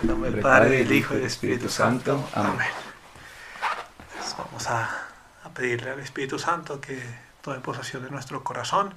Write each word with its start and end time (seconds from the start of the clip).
En 0.00 0.06
nombre 0.06 0.30
del 0.30 0.40
Padre, 0.40 0.78
del 0.78 0.92
Hijo 0.92 1.14
y 1.14 1.16
del 1.16 1.26
Espíritu 1.26 1.68
Santo. 1.68 2.28
Amén. 2.32 2.68
vamos 4.36 4.66
a, 4.68 4.88
a 5.42 5.48
pedirle 5.50 5.90
al 5.90 5.98
Espíritu 5.98 6.38
Santo 6.38 6.80
que 6.80 7.02
tome 7.42 7.58
posesión 7.58 8.04
de 8.04 8.10
nuestro 8.10 8.44
corazón, 8.44 8.94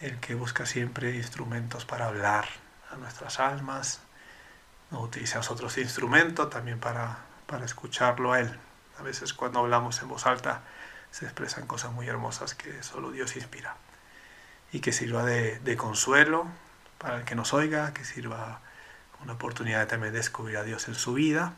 el 0.00 0.18
que 0.18 0.34
busca 0.34 0.64
siempre 0.64 1.16
instrumentos 1.16 1.84
para 1.84 2.06
hablar 2.06 2.46
a 2.90 2.96
nuestras 2.96 3.38
almas, 3.38 4.00
no 4.90 5.00
utiliza 5.00 5.40
otros 5.40 5.76
instrumentos 5.76 6.48
también 6.48 6.80
para, 6.80 7.18
para 7.46 7.66
escucharlo 7.66 8.32
a 8.32 8.40
Él. 8.40 8.58
A 8.98 9.02
veces 9.02 9.34
cuando 9.34 9.58
hablamos 9.58 10.00
en 10.00 10.08
voz 10.08 10.26
alta 10.26 10.62
se 11.10 11.26
expresan 11.26 11.66
cosas 11.66 11.92
muy 11.92 12.08
hermosas 12.08 12.54
que 12.54 12.82
solo 12.82 13.10
Dios 13.10 13.36
inspira 13.36 13.76
y 14.72 14.80
que 14.80 14.92
sirva 14.92 15.22
de, 15.24 15.58
de 15.58 15.76
consuelo 15.76 16.46
para 16.96 17.18
el 17.18 17.24
que 17.24 17.34
nos 17.34 17.52
oiga, 17.52 17.92
que 17.92 18.04
sirva 18.04 18.60
una 19.22 19.34
oportunidad 19.34 19.80
de 19.80 19.86
también 19.86 20.12
descubrir 20.12 20.56
a 20.56 20.62
Dios 20.62 20.88
en 20.88 20.94
su 20.94 21.14
vida 21.14 21.54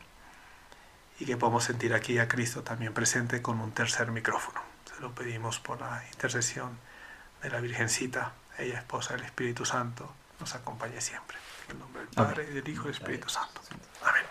y 1.19 1.25
que 1.25 1.37
podamos 1.37 1.65
sentir 1.65 1.93
aquí 1.93 2.17
a 2.17 2.27
Cristo 2.27 2.63
también 2.63 2.93
presente 2.93 3.41
con 3.41 3.59
un 3.59 3.71
tercer 3.71 4.11
micrófono. 4.11 4.61
Se 4.85 5.01
lo 5.01 5.13
pedimos 5.13 5.59
por 5.59 5.79
la 5.81 6.03
intercesión 6.11 6.77
de 7.43 7.49
la 7.49 7.59
Virgencita, 7.61 8.33
ella 8.57 8.79
esposa 8.79 9.15
del 9.15 9.23
Espíritu 9.25 9.65
Santo, 9.65 10.11
nos 10.39 10.55
acompañe 10.55 11.01
siempre. 11.01 11.37
En 11.67 11.73
el 11.73 11.79
nombre 11.79 12.01
del 12.01 12.09
Padre, 12.09 12.47
y 12.49 12.53
del 12.55 12.67
Hijo 12.67 12.83
y 12.83 12.91
del 12.91 12.95
Espíritu 12.95 13.29
Santo. 13.29 13.61
Amén. 14.01 14.23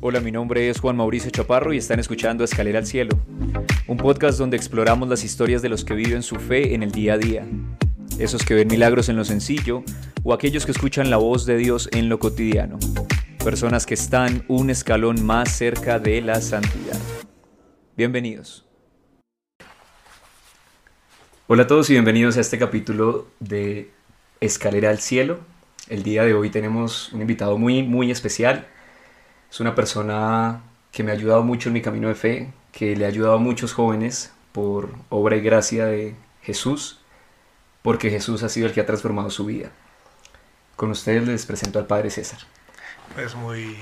Hola, 0.00 0.20
mi 0.20 0.32
nombre 0.32 0.68
es 0.68 0.80
Juan 0.80 0.96
Mauricio 0.96 1.30
Chaparro 1.30 1.72
y 1.72 1.78
están 1.78 2.00
escuchando 2.00 2.42
Escalera 2.42 2.78
al 2.80 2.86
Cielo, 2.86 3.16
un 3.86 3.96
podcast 3.96 4.38
donde 4.38 4.56
exploramos 4.56 5.08
las 5.08 5.22
historias 5.22 5.62
de 5.62 5.68
los 5.68 5.84
que 5.84 5.94
viven 5.94 6.22
su 6.22 6.36
fe 6.36 6.74
en 6.74 6.82
el 6.82 6.90
día 6.90 7.14
a 7.14 7.18
día 7.18 7.46
esos 8.18 8.44
que 8.44 8.54
ven 8.54 8.68
milagros 8.68 9.08
en 9.08 9.16
lo 9.16 9.24
sencillo 9.24 9.84
o 10.22 10.32
aquellos 10.32 10.66
que 10.66 10.72
escuchan 10.72 11.10
la 11.10 11.16
voz 11.16 11.46
de 11.46 11.56
Dios 11.56 11.88
en 11.92 12.08
lo 12.08 12.18
cotidiano, 12.18 12.78
personas 13.42 13.86
que 13.86 13.94
están 13.94 14.44
un 14.48 14.70
escalón 14.70 15.24
más 15.24 15.50
cerca 15.50 15.98
de 15.98 16.20
la 16.20 16.40
santidad. 16.40 16.98
Bienvenidos. 17.96 18.66
Hola 21.46 21.64
a 21.64 21.66
todos 21.66 21.90
y 21.90 21.94
bienvenidos 21.94 22.36
a 22.36 22.40
este 22.40 22.58
capítulo 22.58 23.28
de 23.40 23.90
Escalera 24.40 24.90
al 24.90 24.98
Cielo. 24.98 25.40
El 25.88 26.02
día 26.02 26.24
de 26.24 26.34
hoy 26.34 26.50
tenemos 26.50 27.12
un 27.12 27.20
invitado 27.20 27.58
muy, 27.58 27.82
muy 27.82 28.10
especial. 28.10 28.66
Es 29.50 29.60
una 29.60 29.74
persona 29.74 30.62
que 30.92 31.02
me 31.02 31.10
ha 31.10 31.14
ayudado 31.14 31.42
mucho 31.42 31.68
en 31.68 31.74
mi 31.74 31.82
camino 31.82 32.08
de 32.08 32.14
fe, 32.14 32.52
que 32.70 32.96
le 32.96 33.04
ha 33.04 33.08
ayudado 33.08 33.34
a 33.34 33.38
muchos 33.38 33.72
jóvenes 33.72 34.32
por 34.52 34.90
obra 35.08 35.36
y 35.36 35.40
gracia 35.40 35.86
de 35.86 36.14
Jesús 36.42 37.01
porque 37.82 38.10
Jesús 38.10 38.42
ha 38.42 38.48
sido 38.48 38.66
el 38.66 38.72
que 38.72 38.80
ha 38.80 38.86
transformado 38.86 39.30
su 39.30 39.44
vida. 39.44 39.70
Con 40.76 40.90
ustedes 40.90 41.26
les 41.26 41.46
presento 41.46 41.78
al 41.78 41.86
Padre 41.86 42.10
César. 42.10 42.40
Pues 43.14 43.34
muy 43.34 43.76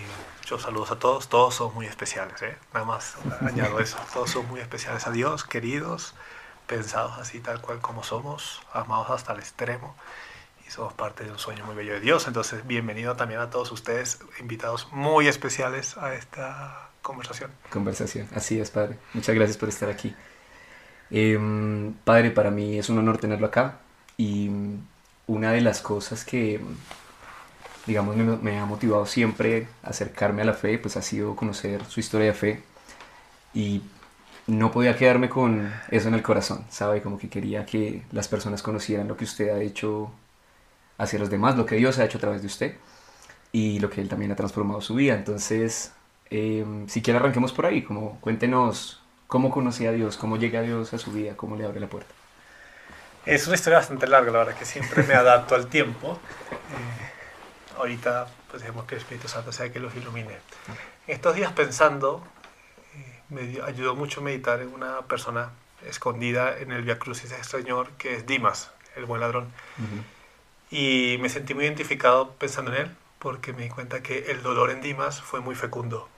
muchos 0.50 0.62
saludos 0.62 0.90
a 0.90 0.98
todos, 0.98 1.28
todos 1.28 1.54
son 1.54 1.72
muy 1.74 1.86
especiales, 1.86 2.42
¿eh? 2.42 2.56
nada 2.74 2.84
más 2.84 3.14
añado 3.40 3.78
eso, 3.78 3.96
todos 4.12 4.30
son 4.30 4.48
muy 4.48 4.58
especiales 4.58 5.06
a 5.06 5.12
Dios, 5.12 5.44
queridos, 5.44 6.14
pensados 6.66 7.18
así 7.18 7.38
tal 7.38 7.60
cual 7.60 7.78
como 7.78 8.02
somos, 8.02 8.60
amados 8.72 9.10
hasta 9.10 9.32
el 9.32 9.38
extremo 9.38 9.94
y 10.66 10.70
somos 10.70 10.92
parte 10.92 11.22
de 11.22 11.30
un 11.30 11.38
sueño 11.38 11.64
muy 11.66 11.76
bello 11.76 11.92
de 11.92 12.00
Dios. 12.00 12.26
Entonces, 12.26 12.66
bienvenido 12.66 13.14
también 13.14 13.38
a 13.38 13.48
todos 13.50 13.70
ustedes, 13.70 14.18
invitados 14.40 14.88
muy 14.90 15.28
especiales 15.28 15.96
a 15.96 16.14
esta 16.14 16.90
conversación. 17.02 17.52
Conversación, 17.70 18.28
así 18.34 18.58
es, 18.58 18.70
Padre. 18.70 18.98
Muchas 19.14 19.36
gracias 19.36 19.56
por 19.56 19.68
estar 19.68 19.88
aquí. 19.88 20.16
Em, 21.12 21.92
padre, 22.04 22.32
para 22.32 22.50
mí 22.50 22.76
es 22.76 22.88
un 22.88 22.98
honor 22.98 23.18
tenerlo 23.18 23.46
acá. 23.46 23.78
Y 24.20 24.50
una 25.28 25.50
de 25.52 25.62
las 25.62 25.80
cosas 25.80 26.26
que, 26.26 26.60
digamos, 27.86 28.14
me, 28.16 28.58
ha 28.58 28.66
motivado 28.66 29.06
siempre 29.06 29.66
a 29.82 29.88
acercarme 29.90 30.42
a 30.42 30.44
la 30.44 30.52
fe, 30.52 30.78
pues 30.78 30.98
ha 30.98 31.02
sido 31.02 31.34
conocer 31.34 31.86
su 31.86 32.00
historia 32.00 32.26
de 32.26 32.34
fe. 32.34 32.62
Y 33.54 33.80
no 34.46 34.72
podía 34.72 34.94
quedarme 34.94 35.30
con 35.30 35.72
eso 35.90 36.08
en 36.08 36.14
el 36.14 36.22
corazón, 36.22 36.66
¿sabe? 36.68 37.00
Como 37.00 37.16
que 37.18 37.30
quería 37.30 37.64
que 37.64 38.02
las 38.12 38.28
personas 38.28 38.62
conocieran 38.62 39.08
lo 39.08 39.16
que 39.16 39.24
usted 39.24 39.48
ha 39.48 39.62
hecho 39.62 40.10
hacia 40.98 41.18
los 41.18 41.30
demás, 41.30 41.56
lo 41.56 41.64
que 41.64 41.76
Dios 41.76 41.98
ha 41.98 42.04
hecho 42.04 42.18
a 42.18 42.20
través 42.20 42.42
de 42.42 42.48
usted 42.48 42.74
y 43.52 43.78
lo 43.80 43.88
que 43.88 44.02
Él 44.02 44.10
también 44.10 44.32
ha 44.32 44.36
transformado 44.36 44.82
su 44.82 44.96
vida. 44.96 45.14
Entonces, 45.14 45.92
eh, 46.28 46.66
si 46.88 47.00
quiere 47.00 47.18
arranquemos 47.20 47.54
por 47.54 47.64
ahí, 47.64 47.82
como 47.82 48.20
cuéntenos 48.20 49.00
cómo 49.28 49.50
conocí 49.50 49.86
a 49.86 49.92
Dios, 49.92 50.18
cómo 50.18 50.36
llega 50.36 50.60
Dios 50.60 50.92
a 50.92 50.98
su 50.98 51.10
vida, 51.10 51.38
cómo 51.38 51.56
le 51.56 51.64
abre 51.64 51.80
la 51.80 51.88
puerta. 51.88 52.19
Es 53.26 53.46
una 53.46 53.56
historia 53.56 53.78
bastante 53.78 54.06
larga, 54.06 54.32
la 54.32 54.38
verdad 54.38 54.58
que 54.58 54.64
siempre 54.64 55.02
me 55.02 55.14
adapto 55.14 55.54
al 55.54 55.66
tiempo. 55.66 56.18
Eh, 56.52 57.76
ahorita, 57.76 58.26
pues 58.50 58.62
dejemos 58.62 58.86
que 58.86 58.94
el 58.94 59.02
Espíritu 59.02 59.28
Santo 59.28 59.52
sea 59.52 59.70
que 59.70 59.78
los 59.78 59.94
ilumine. 59.94 60.38
Estos 61.06 61.34
días 61.34 61.52
pensando, 61.52 62.22
eh, 62.94 63.20
me 63.28 63.62
ayudó 63.62 63.94
mucho 63.94 64.22
meditar 64.22 64.60
en 64.60 64.72
una 64.72 65.02
persona 65.02 65.50
escondida 65.86 66.58
en 66.58 66.72
el 66.72 66.82
Via 66.82 66.98
Crucis 66.98 67.30
del 67.30 67.44
Señor, 67.44 67.90
que 67.98 68.16
es 68.16 68.26
Dimas, 68.26 68.70
el 68.96 69.04
buen 69.04 69.20
ladrón. 69.20 69.52
Y 70.70 71.18
me 71.20 71.28
sentí 71.28 71.52
muy 71.52 71.64
identificado 71.64 72.32
pensando 72.32 72.74
en 72.74 72.82
él, 72.82 72.96
porque 73.18 73.52
me 73.52 73.64
di 73.64 73.68
cuenta 73.68 74.02
que 74.02 74.30
el 74.30 74.42
dolor 74.42 74.70
en 74.70 74.80
Dimas 74.80 75.20
fue 75.20 75.40
muy 75.40 75.54
fecundo. 75.54 76.08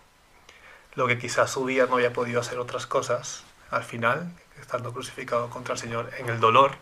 Lo 0.95 1.09
que 1.09 1.19
quizás 1.19 1.51
su 1.51 1.65
vida 1.65 1.87
no 1.87 1.95
había 1.95 2.13
podido 2.13 2.41
hacer 2.41 2.59
otras 2.59 2.87
cosas, 2.87 3.45
al 3.71 3.83
final, 3.83 4.33
estando 4.61 4.93
crucificado 4.93 5.51
contra 5.51 5.75
el 5.75 5.81
Señor 5.81 6.11
en 6.19 6.29
el 6.29 6.39
dolor, 6.39 6.73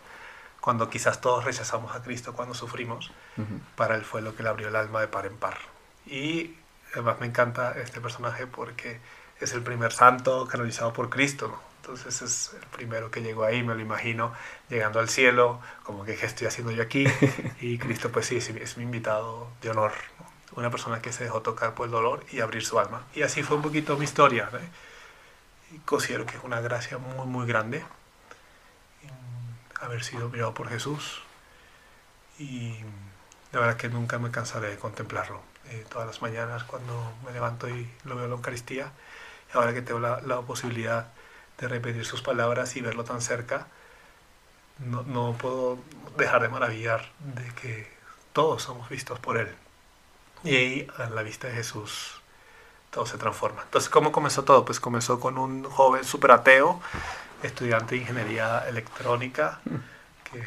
cuando 0.61 0.89
quizás 0.89 1.19
todos 1.19 1.43
rechazamos 1.43 1.95
a 1.95 2.03
Cristo 2.03 2.33
cuando 2.33 2.53
sufrimos, 2.53 3.11
para 3.75 3.95
Él 3.95 4.05
fue 4.05 4.21
lo 4.21 4.35
que 4.35 4.43
le 4.43 4.49
abrió 4.49 4.67
el 4.67 4.75
alma 4.75 5.01
de 5.01 5.07
par 5.07 5.25
en 5.25 5.35
par. 5.35 5.57
Y 6.05 6.55
además 6.93 7.19
me 7.19 7.25
encanta 7.25 7.73
este 7.79 7.99
personaje 7.99 8.45
porque 8.47 8.99
es 9.39 9.53
el 9.53 9.63
primer 9.63 9.91
santo 9.91 10.47
canonizado 10.47 10.93
por 10.93 11.09
Cristo, 11.09 11.59
Entonces 11.77 12.21
es 12.21 12.51
el 12.53 12.67
primero 12.67 13.09
que 13.09 13.21
llegó 13.21 13.43
ahí, 13.43 13.63
me 13.63 13.73
lo 13.73 13.81
imagino, 13.81 14.33
llegando 14.69 14.99
al 14.99 15.09
cielo, 15.09 15.59
como 15.83 16.05
que 16.05 16.15
qué 16.15 16.27
estoy 16.27 16.45
haciendo 16.45 16.71
yo 16.71 16.83
aquí, 16.83 17.07
y 17.59 17.79
Cristo 17.79 18.11
pues 18.11 18.27
sí, 18.27 18.37
es 18.37 18.77
mi 18.77 18.83
invitado 18.83 19.49
de 19.63 19.71
honor, 19.71 19.93
una 20.55 20.69
persona 20.69 21.01
que 21.01 21.11
se 21.11 21.23
dejó 21.23 21.41
tocar 21.41 21.73
por 21.73 21.87
el 21.87 21.91
dolor 21.91 22.23
y 22.31 22.39
abrir 22.39 22.63
su 22.63 22.77
alma. 22.77 23.01
Y 23.15 23.23
así 23.23 23.41
fue 23.41 23.57
un 23.57 23.63
poquito 23.63 23.97
mi 23.97 24.03
historia, 24.03 24.47
y 25.71 25.79
considero 25.79 26.27
que 26.27 26.37
es 26.37 26.43
una 26.43 26.61
gracia 26.61 26.99
muy, 26.99 27.25
muy 27.25 27.47
grande 27.47 27.83
haber 29.81 30.03
sido 30.03 30.29
mirado 30.29 30.53
por 30.53 30.69
Jesús 30.69 31.21
y 32.39 32.75
la 33.51 33.59
verdad 33.59 33.77
que 33.77 33.89
nunca 33.89 34.17
me 34.19 34.31
cansaré 34.31 34.69
de 34.69 34.77
contemplarlo. 34.77 35.41
Eh, 35.69 35.85
todas 35.89 36.07
las 36.07 36.21
mañanas 36.21 36.63
cuando 36.63 37.13
me 37.25 37.31
levanto 37.31 37.69
y 37.69 37.89
lo 38.03 38.15
veo 38.15 38.25
en 38.25 38.31
la 38.31 38.35
Eucaristía, 38.35 38.91
y 39.53 39.57
ahora 39.57 39.73
que 39.73 39.81
tengo 39.81 39.99
la, 39.99 40.21
la, 40.21 40.41
posibilidad 40.41 41.07
de 41.57 41.67
repetir 41.67 42.05
sus 42.05 42.21
palabras 42.21 42.75
y 42.75 42.81
verlo 42.81 43.03
tan 43.03 43.21
cerca, 43.21 43.67
no, 44.79 45.03
no 45.03 45.33
puedo 45.37 45.77
dejar 46.17 46.41
de 46.41 46.49
maravillar 46.49 47.11
de 47.19 47.47
que 47.55 47.91
todos 48.33 48.63
somos 48.63 48.89
vistos 48.89 49.19
por 49.19 49.37
Él. 49.37 49.49
Y 50.43 50.55
ahí, 50.55 50.87
a 50.97 51.09
la 51.09 51.21
vista 51.21 51.47
de 51.47 51.53
Jesús, 51.53 52.21
todo 52.89 53.05
se 53.05 53.17
transforma. 53.17 53.61
Entonces, 53.63 53.89
¿cómo 53.89 54.11
comenzó 54.11 54.43
todo? 54.43 54.65
Pues 54.65 54.79
comenzó 54.79 55.19
con 55.19 55.37
un 55.37 55.63
joven 55.63 56.03
súper 56.03 56.31
ateo 56.31 56.81
estudiante 57.43 57.95
de 57.95 58.01
ingeniería 58.01 58.67
electrónica, 58.67 59.59
que 60.23 60.43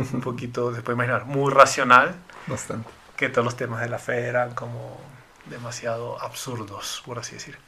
un 0.00 0.20
poquito, 0.20 0.74
se 0.74 0.82
puede 0.82 0.96
imaginar, 0.96 1.24
muy 1.26 1.52
racional. 1.52 2.14
Bastante. 2.46 2.88
Que 3.16 3.28
todos 3.28 3.44
los 3.44 3.56
temas 3.56 3.80
de 3.80 3.88
la 3.88 3.98
fe 3.98 4.26
eran 4.26 4.54
como 4.54 5.00
demasiado 5.46 6.20
absurdos, 6.20 7.02
por 7.04 7.18
así 7.18 7.34
decir. 7.34 7.58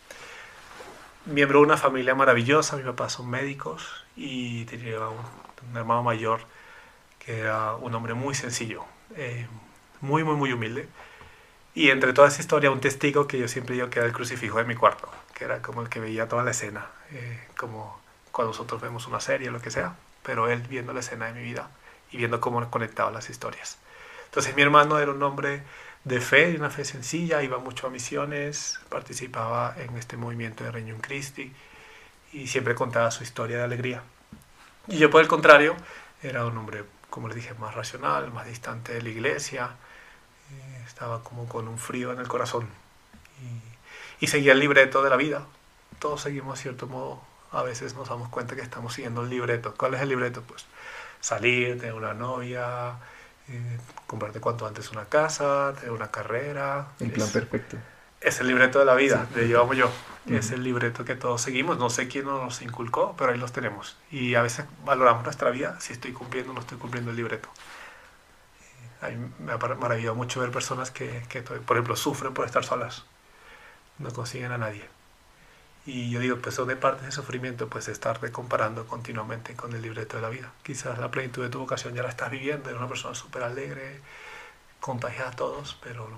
Miembro 1.26 1.60
de 1.60 1.66
una 1.66 1.76
familia 1.76 2.14
maravillosa, 2.14 2.76
mis 2.76 2.84
papás 2.84 3.12
son 3.14 3.30
médicos 3.30 4.04
y 4.16 4.64
tenía 4.66 4.98
un, 5.08 5.76
hermano 5.76 6.02
mayor 6.02 6.40
que 7.18 7.40
era 7.40 7.74
un 7.76 7.94
hombre 7.94 8.12
muy 8.12 8.34
sencillo, 8.34 8.84
eh, 9.16 9.46
muy, 10.02 10.24
muy, 10.24 10.36
muy 10.36 10.52
humilde. 10.52 10.88
Y 11.74 11.90
entre 11.90 12.12
toda 12.12 12.28
esa 12.28 12.40
historia, 12.40 12.70
un 12.70 12.80
testigo 12.80 13.26
que 13.26 13.38
yo 13.38 13.48
siempre 13.48 13.74
digo 13.74 13.88
que 13.90 13.98
era 13.98 14.06
el 14.06 14.14
crucifijo 14.14 14.58
de 14.58 14.64
mi 14.64 14.76
cuarto, 14.76 15.08
que 15.34 15.44
era 15.44 15.62
como 15.62 15.82
el 15.82 15.88
que 15.88 15.98
veía 15.98 16.28
toda 16.28 16.44
la 16.44 16.50
escena, 16.50 16.86
eh, 17.10 17.48
como 17.56 18.03
cuando 18.34 18.50
nosotros 18.50 18.82
vemos 18.82 19.06
una 19.06 19.20
serie 19.20 19.48
o 19.48 19.52
lo 19.52 19.62
que 19.62 19.70
sea, 19.70 19.94
pero 20.24 20.50
él 20.50 20.60
viendo 20.62 20.92
la 20.92 21.00
escena 21.00 21.26
de 21.26 21.34
mi 21.34 21.42
vida 21.42 21.70
y 22.10 22.16
viendo 22.16 22.40
cómo 22.40 22.68
conectaba 22.68 23.12
las 23.12 23.30
historias. 23.30 23.78
Entonces 24.24 24.56
mi 24.56 24.62
hermano 24.62 24.98
era 24.98 25.12
un 25.12 25.22
hombre 25.22 25.62
de 26.02 26.20
fe, 26.20 26.50
de 26.50 26.58
una 26.58 26.68
fe 26.68 26.84
sencilla, 26.84 27.44
iba 27.44 27.58
mucho 27.58 27.86
a 27.86 27.90
misiones, 27.90 28.80
participaba 28.88 29.76
en 29.78 29.96
este 29.96 30.16
movimiento 30.16 30.64
de 30.64 30.72
Reino 30.72 30.96
Christi 31.00 31.52
y 32.32 32.48
siempre 32.48 32.74
contaba 32.74 33.12
su 33.12 33.22
historia 33.22 33.58
de 33.58 33.62
alegría. 33.62 34.02
Y 34.88 34.98
yo 34.98 35.10
por 35.10 35.22
el 35.22 35.28
contrario, 35.28 35.76
era 36.20 36.44
un 36.44 36.58
hombre, 36.58 36.82
como 37.10 37.28
les 37.28 37.36
dije, 37.36 37.54
más 37.54 37.76
racional, 37.76 38.32
más 38.32 38.46
distante 38.46 38.94
de 38.94 39.02
la 39.02 39.10
iglesia, 39.10 39.70
eh, 40.50 40.82
estaba 40.84 41.22
como 41.22 41.46
con 41.48 41.68
un 41.68 41.78
frío 41.78 42.12
en 42.12 42.18
el 42.18 42.26
corazón 42.26 42.66
y, 44.20 44.26
seguía 44.26 44.52
el 44.52 44.58
libreto 44.58 45.02
de 45.02 45.10
la 45.10 45.16
vida. 45.16 45.46
Todos 45.98 46.22
seguimos, 46.22 46.58
a 46.58 46.62
cierto 46.62 46.86
modo, 46.86 47.22
a 47.54 47.62
veces 47.62 47.94
nos 47.94 48.08
damos 48.08 48.28
cuenta 48.28 48.56
que 48.56 48.62
estamos 48.62 48.94
siguiendo 48.94 49.22
el 49.22 49.30
libreto. 49.30 49.74
¿Cuál 49.76 49.94
es 49.94 50.00
el 50.00 50.08
libreto? 50.08 50.42
Pues 50.42 50.66
salir, 51.20 51.78
tener 51.78 51.94
una 51.94 52.14
novia, 52.14 52.98
eh, 53.48 53.78
comprarte 54.06 54.40
cuanto 54.40 54.66
antes 54.66 54.90
una 54.90 55.04
casa, 55.06 55.72
tener 55.74 55.92
una 55.92 56.10
carrera. 56.10 56.88
El 57.00 57.12
plan 57.12 57.28
perfecto. 57.30 57.76
Es 58.20 58.40
el 58.40 58.46
libreto 58.46 58.78
de 58.78 58.86
la 58.86 58.94
vida, 58.94 59.26
le 59.34 59.46
llevamos 59.46 59.76
yo. 59.76 59.90
Es 60.26 60.50
el 60.50 60.62
libreto 60.64 61.04
que 61.04 61.14
todos 61.14 61.42
seguimos. 61.42 61.76
No 61.76 61.90
sé 61.90 62.08
quién 62.08 62.24
nos 62.24 62.62
inculcó, 62.62 63.14
pero 63.18 63.32
ahí 63.32 63.38
los 63.38 63.52
tenemos. 63.52 63.98
Y 64.10 64.34
a 64.34 64.42
veces 64.42 64.64
valoramos 64.84 65.24
nuestra 65.24 65.50
vida 65.50 65.78
si 65.80 65.92
estoy 65.92 66.12
cumpliendo 66.12 66.52
o 66.52 66.54
no 66.54 66.60
estoy 66.60 66.78
cumpliendo 66.78 67.10
el 67.10 67.16
libreto. 67.18 67.50
A 69.02 69.08
mí 69.08 69.30
me 69.40 69.52
ha 69.52 69.58
maravillado 69.58 70.14
mucho 70.14 70.40
ver 70.40 70.50
personas 70.50 70.90
que, 70.90 71.22
que, 71.28 71.42
por 71.42 71.76
ejemplo, 71.76 71.96
sufren 71.96 72.32
por 72.32 72.46
estar 72.46 72.64
solas. 72.64 73.04
No 73.98 74.10
consiguen 74.10 74.52
a 74.52 74.58
nadie. 74.58 74.88
Y 75.86 76.10
yo 76.10 76.20
digo, 76.20 76.38
pues 76.38 76.54
son 76.54 76.68
de 76.68 76.76
parte 76.76 77.04
de 77.04 77.12
sufrimiento, 77.12 77.68
pues 77.68 77.88
estarte 77.88 78.32
comparando 78.32 78.86
continuamente 78.86 79.54
con 79.54 79.74
el 79.74 79.82
libreto 79.82 80.16
de 80.16 80.22
la 80.22 80.30
vida. 80.30 80.50
Quizás 80.62 80.98
la 80.98 81.10
plenitud 81.10 81.42
de 81.42 81.50
tu 81.50 81.58
vocación 81.58 81.94
ya 81.94 82.02
la 82.02 82.08
estás 82.08 82.30
viviendo, 82.30 82.70
eres 82.70 82.78
una 82.78 82.88
persona 82.88 83.14
súper 83.14 83.42
alegre, 83.42 84.00
contagiada 84.80 85.30
a 85.30 85.36
todos, 85.36 85.78
pero, 85.82 86.08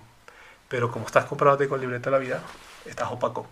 pero 0.68 0.92
como 0.92 1.06
estás 1.06 1.24
comparándote 1.24 1.68
con 1.68 1.80
el 1.80 1.86
libreto 1.86 2.10
de 2.10 2.16
la 2.16 2.22
vida, 2.22 2.42
estás 2.84 3.10
opaco. 3.10 3.48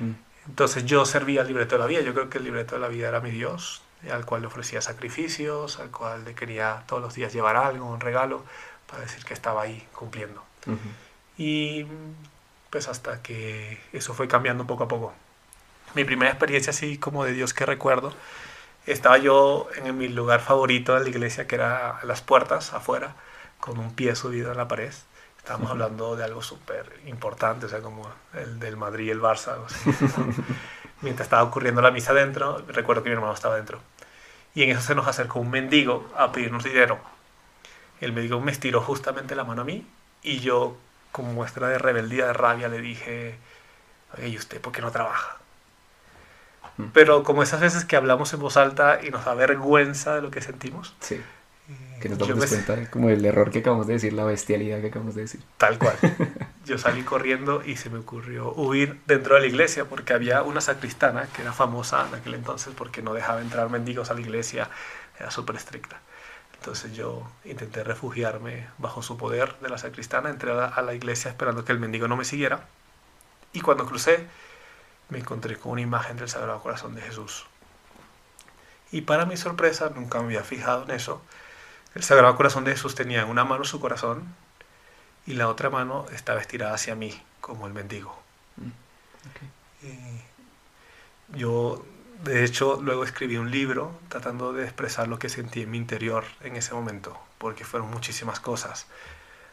Mm. 0.00 0.12
Entonces 0.48 0.84
yo 0.86 1.04
servía 1.04 1.42
al 1.42 1.46
libreto 1.46 1.76
de 1.76 1.80
la 1.80 1.86
vida, 1.86 2.00
yo 2.00 2.14
creo 2.14 2.28
que 2.28 2.38
el 2.38 2.44
libreto 2.44 2.74
de 2.74 2.80
la 2.80 2.88
vida 2.88 3.08
era 3.08 3.20
mi 3.20 3.30
Dios, 3.30 3.82
al 4.10 4.24
cual 4.24 4.40
le 4.40 4.48
ofrecía 4.48 4.80
sacrificios, 4.80 5.78
al 5.78 5.90
cual 5.90 6.24
le 6.24 6.34
quería 6.34 6.82
todos 6.86 7.00
los 7.00 7.14
días 7.14 7.32
llevar 7.32 7.56
algo, 7.56 7.86
un 7.86 8.00
regalo, 8.00 8.44
para 8.88 9.02
decir 9.02 9.24
que 9.24 9.34
estaba 9.34 9.62
ahí 9.62 9.86
cumpliendo. 9.92 10.42
Y 11.36 11.86
pues 12.70 12.88
hasta 12.88 13.22
que 13.22 13.80
eso 13.92 14.14
fue 14.14 14.26
cambiando 14.26 14.66
poco 14.66 14.84
a 14.84 14.88
poco 14.88 15.14
mi 15.94 16.04
primera 16.04 16.30
experiencia 16.30 16.70
así 16.70 16.98
como 16.98 17.24
de 17.24 17.32
Dios 17.32 17.54
que 17.54 17.66
recuerdo, 17.66 18.12
estaba 18.86 19.18
yo 19.18 19.68
en 19.76 19.98
mi 19.98 20.08
lugar 20.08 20.40
favorito 20.40 20.94
de 20.94 21.00
la 21.00 21.08
iglesia, 21.08 21.46
que 21.46 21.56
era 21.56 22.00
las 22.04 22.22
puertas 22.22 22.72
afuera, 22.72 23.14
con 23.60 23.78
un 23.78 23.94
pie 23.94 24.14
subido 24.14 24.50
en 24.50 24.56
la 24.56 24.68
pared. 24.68 24.92
Estábamos 25.38 25.70
hablando 25.70 26.16
de 26.16 26.24
algo 26.24 26.42
súper 26.42 27.00
importante, 27.06 27.66
o 27.66 27.68
sea, 27.68 27.80
como 27.80 28.08
el 28.34 28.58
del 28.58 28.76
Madrid 28.76 29.06
y 29.06 29.10
el 29.10 29.20
Barça. 29.20 29.56
Mientras 31.02 31.26
estaba 31.26 31.42
ocurriendo 31.42 31.80
la 31.80 31.90
misa 31.90 32.12
adentro, 32.12 32.64
recuerdo 32.68 33.02
que 33.02 33.10
mi 33.10 33.14
hermano 33.14 33.32
estaba 33.32 33.56
dentro. 33.56 33.80
Y 34.54 34.62
en 34.62 34.70
eso 34.70 34.80
se 34.80 34.94
nos 34.94 35.06
acercó 35.06 35.38
un 35.38 35.50
mendigo 35.50 36.10
a 36.16 36.32
pedirnos 36.32 36.64
dinero. 36.64 36.98
El 38.00 38.12
mendigo 38.12 38.40
me 38.40 38.52
estiró 38.52 38.80
justamente 38.80 39.36
la 39.36 39.44
mano 39.44 39.62
a 39.62 39.64
mí 39.64 39.86
y 40.22 40.40
yo, 40.40 40.76
como 41.12 41.32
muestra 41.32 41.68
de 41.68 41.78
rebeldía, 41.78 42.26
de 42.26 42.32
rabia, 42.32 42.68
le 42.68 42.80
dije, 42.80 43.38
oye, 44.16 44.28
¿y 44.28 44.36
usted 44.36 44.60
por 44.60 44.72
qué 44.72 44.80
no 44.80 44.90
trabaja? 44.90 45.38
Pero 46.92 47.24
como 47.24 47.42
esas 47.42 47.60
veces 47.60 47.84
que 47.84 47.96
hablamos 47.96 48.32
en 48.32 48.40
voz 48.40 48.56
alta 48.56 49.00
y 49.02 49.10
nos 49.10 49.24
da 49.24 49.34
vergüenza 49.34 50.14
de 50.14 50.22
lo 50.22 50.30
que 50.30 50.40
sentimos. 50.40 50.94
Sí. 51.00 51.16
Eh, 51.16 51.98
que 52.00 52.08
nos 52.08 52.18
damos 52.18 52.46
cuenta 52.46 52.90
como 52.90 53.10
el 53.10 53.24
error 53.24 53.50
que 53.50 53.58
acabamos 53.58 53.86
de 53.86 53.94
decir, 53.94 54.12
la 54.12 54.24
bestialidad 54.24 54.80
que 54.80 54.88
acabamos 54.88 55.14
de 55.14 55.22
decir. 55.22 55.40
Tal 55.56 55.78
cual. 55.78 55.96
Yo 56.64 56.78
salí 56.78 57.02
corriendo 57.02 57.64
y 57.64 57.76
se 57.76 57.90
me 57.90 57.98
ocurrió 57.98 58.52
huir 58.52 59.00
dentro 59.06 59.34
de 59.34 59.40
la 59.40 59.46
iglesia 59.46 59.86
porque 59.86 60.12
había 60.12 60.42
una 60.42 60.60
sacristana 60.60 61.26
que 61.34 61.42
era 61.42 61.52
famosa 61.52 62.06
en 62.06 62.14
aquel 62.14 62.34
entonces 62.34 62.74
porque 62.76 63.02
no 63.02 63.14
dejaba 63.14 63.40
entrar 63.40 63.68
mendigos 63.70 64.10
a 64.10 64.14
la 64.14 64.20
iglesia, 64.20 64.70
era 65.18 65.30
súper 65.30 65.56
estricta. 65.56 66.00
Entonces 66.54 66.92
yo 66.92 67.26
intenté 67.44 67.84
refugiarme 67.84 68.66
bajo 68.78 69.02
su 69.02 69.16
poder 69.16 69.56
de 69.60 69.68
la 69.68 69.78
sacristana, 69.78 70.28
entré 70.28 70.52
a 70.52 70.82
la 70.82 70.94
iglesia 70.94 71.30
esperando 71.30 71.64
que 71.64 71.72
el 71.72 71.78
mendigo 71.78 72.06
no 72.08 72.16
me 72.16 72.24
siguiera 72.24 72.66
y 73.52 73.60
cuando 73.60 73.86
crucé 73.86 74.26
me 75.08 75.18
encontré 75.18 75.56
con 75.56 75.72
una 75.72 75.80
imagen 75.80 76.16
del 76.16 76.28
Sagrado 76.28 76.62
Corazón 76.62 76.94
de 76.94 77.02
Jesús. 77.02 77.46
Y 78.90 79.02
para 79.02 79.26
mi 79.26 79.36
sorpresa, 79.36 79.90
nunca 79.94 80.18
me 80.18 80.26
había 80.26 80.44
fijado 80.44 80.84
en 80.84 80.90
eso, 80.92 81.22
el 81.94 82.02
Sagrado 82.02 82.36
Corazón 82.36 82.64
de 82.64 82.72
Jesús 82.72 82.94
tenía 82.94 83.22
en 83.22 83.28
una 83.28 83.44
mano 83.44 83.64
su 83.64 83.80
corazón 83.80 84.34
y 85.26 85.34
la 85.34 85.48
otra 85.48 85.70
mano 85.70 86.06
estaba 86.12 86.40
estirada 86.40 86.74
hacia 86.74 86.94
mí, 86.94 87.20
como 87.40 87.66
el 87.66 87.72
mendigo. 87.72 88.18
Mm, 88.56 88.70
yo, 91.36 91.84
de 92.24 92.44
hecho, 92.44 92.80
luego 92.82 93.04
escribí 93.04 93.36
un 93.36 93.50
libro 93.50 93.98
tratando 94.08 94.52
de 94.52 94.64
expresar 94.64 95.08
lo 95.08 95.18
que 95.18 95.28
sentí 95.28 95.62
en 95.62 95.70
mi 95.70 95.78
interior 95.78 96.24
en 96.40 96.56
ese 96.56 96.74
momento, 96.74 97.18
porque 97.38 97.64
fueron 97.64 97.90
muchísimas 97.90 98.40
cosas. 98.40 98.86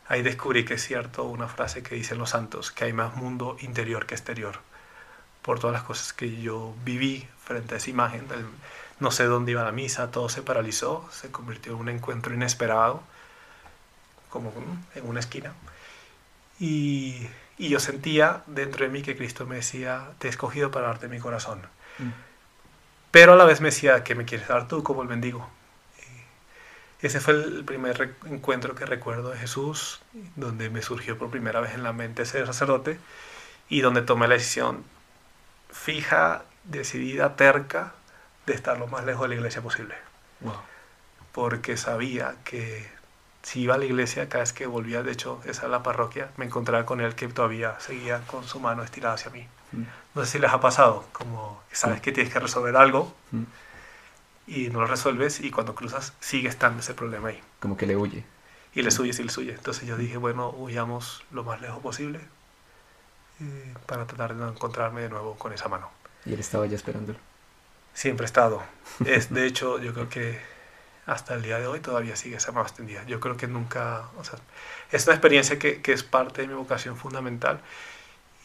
Ahí 0.07 0.21
descubrí 0.21 0.65
que 0.65 0.75
es 0.75 0.83
cierto 0.83 1.23
una 1.23 1.47
frase 1.47 1.83
que 1.83 1.95
dicen 1.95 2.17
los 2.17 2.29
santos, 2.31 2.71
que 2.71 2.85
hay 2.85 2.93
más 2.93 3.15
mundo 3.15 3.57
interior 3.59 4.05
que 4.05 4.15
exterior 4.15 4.59
por 5.45 5.59
todas 5.59 5.75
las 5.75 5.83
cosas 5.83 6.11
que 6.11 6.41
yo 6.41 6.73
viví 6.83 7.27
frente 7.43 7.75
a 7.75 7.77
esa 7.77 7.91
imagen. 7.91 8.25
no 8.99 9.11
sé 9.11 9.25
dónde 9.25 9.51
iba 9.51 9.63
la 9.63 9.71
misa, 9.71 10.09
todo 10.09 10.27
se 10.27 10.41
paralizó, 10.41 11.07
se 11.11 11.29
convirtió 11.29 11.73
en 11.73 11.79
un 11.79 11.89
encuentro 11.89 12.33
inesperado, 12.33 13.03
como 14.29 14.51
en 14.95 15.07
una 15.07 15.19
esquina. 15.19 15.53
Y, 16.59 17.27
y 17.59 17.69
yo 17.69 17.79
sentía 17.79 18.41
dentro 18.47 18.85
de 18.85 18.91
mí 18.91 19.03
que 19.03 19.15
Cristo 19.15 19.45
me 19.45 19.57
decía, 19.57 20.09
te 20.17 20.27
he 20.27 20.29
escogido 20.31 20.71
para 20.71 20.87
darte 20.87 21.07
mi 21.07 21.19
corazón. 21.19 21.61
Mm. 21.99 22.09
Pero 23.11 23.33
a 23.33 23.35
la 23.35 23.45
vez 23.45 23.61
me 23.61 23.67
decía, 23.67 24.03
¿qué 24.03 24.15
me 24.15 24.25
quieres 24.25 24.47
dar 24.47 24.67
tú 24.67 24.81
como 24.81 25.03
el 25.03 25.07
mendigo? 25.07 25.47
ese 27.01 27.19
fue 27.19 27.33
el 27.35 27.63
primer 27.65 28.15
encuentro 28.25 28.73
que 28.73 28.83
recuerdo 28.83 29.29
de 29.29 29.37
Jesús, 29.37 30.01
donde 30.35 30.71
me 30.71 30.81
surgió 30.81 31.19
por 31.19 31.29
primera 31.29 31.59
vez 31.59 31.75
en 31.75 31.83
la 31.83 31.93
mente 31.93 32.25
ser 32.25 32.47
sacerdote 32.47 32.97
y 33.69 33.81
donde 33.81 34.01
tomé 34.01 34.27
la 34.27 34.33
decisión, 34.33 34.83
fija, 35.75 36.43
decidida, 36.63 37.35
terca 37.35 37.93
de 38.45 38.53
estar 38.53 38.79
lo 38.79 38.87
más 38.87 39.05
lejos 39.05 39.23
de 39.23 39.29
la 39.29 39.35
iglesia 39.35 39.61
posible. 39.61 39.95
Porque 41.31 41.75
sabía 41.77 42.35
que 42.43 42.87
si 43.43 43.61
iba 43.61 43.75
a 43.75 43.77
la 43.77 43.85
iglesia, 43.85 44.29
cada 44.29 44.43
vez 44.43 44.53
que 44.53 44.65
volvía, 44.65 45.03
de 45.03 45.11
hecho, 45.11 45.41
esa 45.45 45.65
es 45.65 45.69
la 45.69 45.83
parroquia, 45.83 46.29
me 46.37 46.45
encontraba 46.45 46.85
con 46.85 47.01
él 47.01 47.13
que 47.13 47.27
todavía 47.27 47.79
seguía 47.79 48.21
con 48.25 48.45
su 48.45 48.59
mano 48.59 48.83
estirada 48.83 49.15
hacia 49.15 49.29
mí. 49.31 49.47
Mm. 49.71 49.83
No 50.15 50.25
sé 50.25 50.31
si 50.31 50.39
les 50.39 50.51
ha 50.51 50.59
pasado, 50.59 51.05
como 51.11 51.61
sabes 51.71 51.99
mm. 51.99 52.01
que 52.01 52.11
tienes 52.11 52.33
que 52.33 52.39
resolver 52.39 52.75
algo 52.75 53.13
mm. 53.31 53.43
y 54.47 54.69
no 54.69 54.79
lo 54.79 54.87
resuelves 54.87 55.41
y 55.41 55.51
cuando 55.51 55.75
cruzas 55.75 56.13
sigue 56.19 56.47
estando 56.47 56.79
ese 56.79 56.93
problema 56.93 57.29
ahí. 57.29 57.41
Como 57.59 57.77
que 57.77 57.85
le 57.85 57.95
huye. 57.95 58.23
Y 58.73 58.81
le 58.81 58.89
huye, 58.89 59.11
y 59.11 59.23
le 59.23 59.33
huye. 59.37 59.53
Entonces 59.53 59.87
yo 59.87 59.97
dije, 59.97 60.17
bueno, 60.17 60.49
huyamos 60.49 61.23
lo 61.31 61.43
más 61.43 61.61
lejos 61.61 61.81
posible, 61.81 62.21
para 63.85 64.05
tratar 64.05 64.35
de 64.35 64.47
encontrarme 64.47 65.01
de 65.01 65.09
nuevo 65.09 65.35
con 65.35 65.53
esa 65.53 65.67
mano. 65.67 65.89
¿Y 66.25 66.33
él 66.33 66.39
estaba 66.39 66.65
ya 66.65 66.75
esperándolo? 66.75 67.19
Siempre 67.93 68.25
he 68.25 68.27
estado. 68.27 68.63
Es, 69.05 69.33
de 69.33 69.45
hecho, 69.45 69.79
yo 69.79 69.93
creo 69.93 70.09
que 70.09 70.39
hasta 71.05 71.35
el 71.35 71.43
día 71.43 71.59
de 71.59 71.67
hoy 71.67 71.79
todavía 71.79 72.15
sigue 72.15 72.37
esa 72.37 72.51
mano 72.51 72.65
extendida. 72.65 73.03
Yo 73.05 73.19
creo 73.19 73.37
que 73.37 73.47
nunca, 73.47 74.09
o 74.17 74.23
sea, 74.23 74.39
es 74.91 75.05
una 75.05 75.15
experiencia 75.15 75.59
que, 75.59 75.81
que, 75.81 75.93
es 75.93 76.03
parte 76.03 76.41
de 76.41 76.47
mi 76.47 76.53
vocación 76.53 76.97
fundamental. 76.97 77.61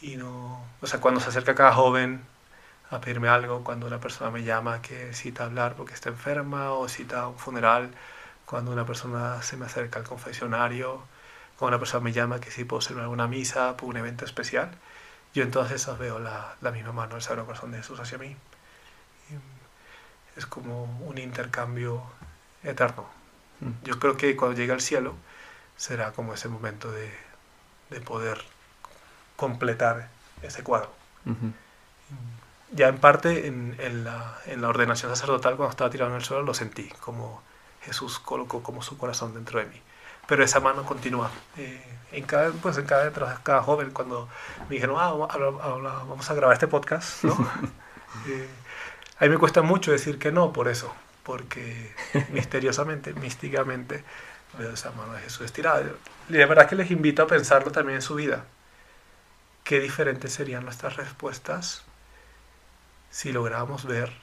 Y 0.01 0.17
no, 0.17 0.63
o 0.81 0.87
sea, 0.87 0.99
cuando 0.99 1.19
se 1.19 1.29
acerca 1.29 1.55
cada 1.55 1.73
joven 1.73 2.21
a 2.89 3.01
pedirme 3.01 3.29
algo, 3.29 3.63
cuando 3.63 3.87
una 3.87 3.99
persona 3.99 4.31
me 4.31 4.43
llama 4.43 4.81
que 4.81 5.13
cita 5.13 5.45
hablar 5.45 5.75
porque 5.75 5.93
está 5.93 6.09
enferma 6.09 6.71
o 6.73 6.87
cita 6.89 7.27
un 7.27 7.37
funeral, 7.37 7.91
cuando 8.45 8.71
una 8.71 8.85
persona 8.85 9.41
se 9.41 9.57
me 9.57 9.65
acerca 9.65 9.99
al 9.99 10.05
confesionario, 10.05 11.03
cuando 11.61 11.75
una 11.75 11.79
persona 11.79 12.03
me 12.03 12.11
llama 12.11 12.41
que 12.41 12.49
si 12.49 12.63
puedo 12.63 12.81
celebrar 12.81 13.09
una 13.09 13.27
misa 13.27 13.77
por 13.77 13.87
un 13.87 13.95
evento 13.95 14.25
especial, 14.25 14.71
yo 15.35 15.43
entonces 15.43 15.87
veo 15.99 16.17
la, 16.17 16.55
la 16.59 16.71
misma 16.71 16.91
mano 16.91 17.13
del 17.13 17.21
Sagrado 17.21 17.45
Corazón 17.45 17.71
de 17.71 17.77
Jesús 17.77 17.99
hacia 17.99 18.17
mí. 18.17 18.35
es 20.35 20.47
como 20.47 20.85
un 21.05 21.19
intercambio 21.19 22.01
eterno. 22.63 23.05
Mm. 23.59 23.73
Yo 23.83 23.99
creo 23.99 24.17
que 24.17 24.35
cuando 24.35 24.57
llegue 24.57 24.73
al 24.73 24.81
cielo 24.81 25.13
será 25.77 26.13
como 26.13 26.33
ese 26.33 26.47
momento 26.49 26.91
de, 26.91 27.13
de 27.91 28.01
poder 28.01 28.41
completar 29.35 30.09
ese 30.41 30.63
cuadro. 30.63 30.91
Ya 32.71 32.87
en 32.87 32.97
parte 32.97 33.45
en, 33.45 33.75
en, 33.77 34.03
la, 34.03 34.39
en, 34.47 34.63
la, 34.63 34.67
ordenación 34.67 35.15
sacerdotal, 35.15 35.57
cuando 35.57 35.69
estaba 35.69 35.91
tirado 35.91 36.09
en 36.09 36.17
el 36.17 36.23
suelo, 36.23 36.41
lo 36.41 36.55
sentí, 36.55 36.89
como 37.01 37.43
Jesús 37.83 38.17
colocó 38.17 38.63
como 38.63 38.81
su 38.81 38.97
corazón 38.97 39.35
dentro 39.35 39.59
de 39.59 39.67
mí 39.67 39.79
pero 40.31 40.45
esa 40.45 40.61
mano 40.61 40.85
continúa. 40.85 41.29
Eh, 41.57 41.83
en 42.13 42.23
cada, 42.23 42.51
pues 42.53 42.77
en 42.77 42.85
cada, 42.85 43.11
cada 43.43 43.61
joven, 43.63 43.91
cuando 43.91 44.29
me 44.69 44.75
dijeron, 44.75 44.95
ah, 44.97 45.11
vamos 45.11 46.31
a 46.31 46.33
grabar 46.33 46.53
este 46.53 46.69
podcast, 46.69 47.25
¿no? 47.25 47.33
eh, 48.27 48.47
a 49.19 49.25
mí 49.25 49.29
me 49.29 49.37
cuesta 49.37 49.61
mucho 49.61 49.91
decir 49.91 50.19
que 50.19 50.31
no 50.31 50.53
por 50.53 50.69
eso, 50.69 50.95
porque 51.23 51.93
misteriosamente, 52.31 53.11
místicamente, 53.13 54.05
veo 54.57 54.71
esa 54.71 54.91
mano 54.91 55.11
de 55.15 55.19
Jesús 55.19 55.47
estirada. 55.47 55.83
Y 56.29 56.31
de 56.31 56.45
verdad 56.45 56.65
que 56.69 56.77
les 56.77 56.91
invito 56.91 57.23
a 57.23 57.27
pensarlo 57.27 57.73
también 57.73 57.97
en 57.97 58.01
su 58.01 58.15
vida. 58.15 58.45
Qué 59.65 59.81
diferentes 59.81 60.31
serían 60.31 60.63
nuestras 60.63 60.95
respuestas 60.95 61.83
si 63.09 63.33
lográramos 63.33 63.83
ver 63.83 64.13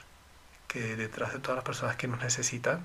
que 0.67 0.95
detrás 0.95 1.33
de 1.33 1.37
todas 1.39 1.57
las 1.57 1.65
personas 1.65 1.97
que 1.97 2.07
nos 2.07 2.19
necesitan, 2.19 2.83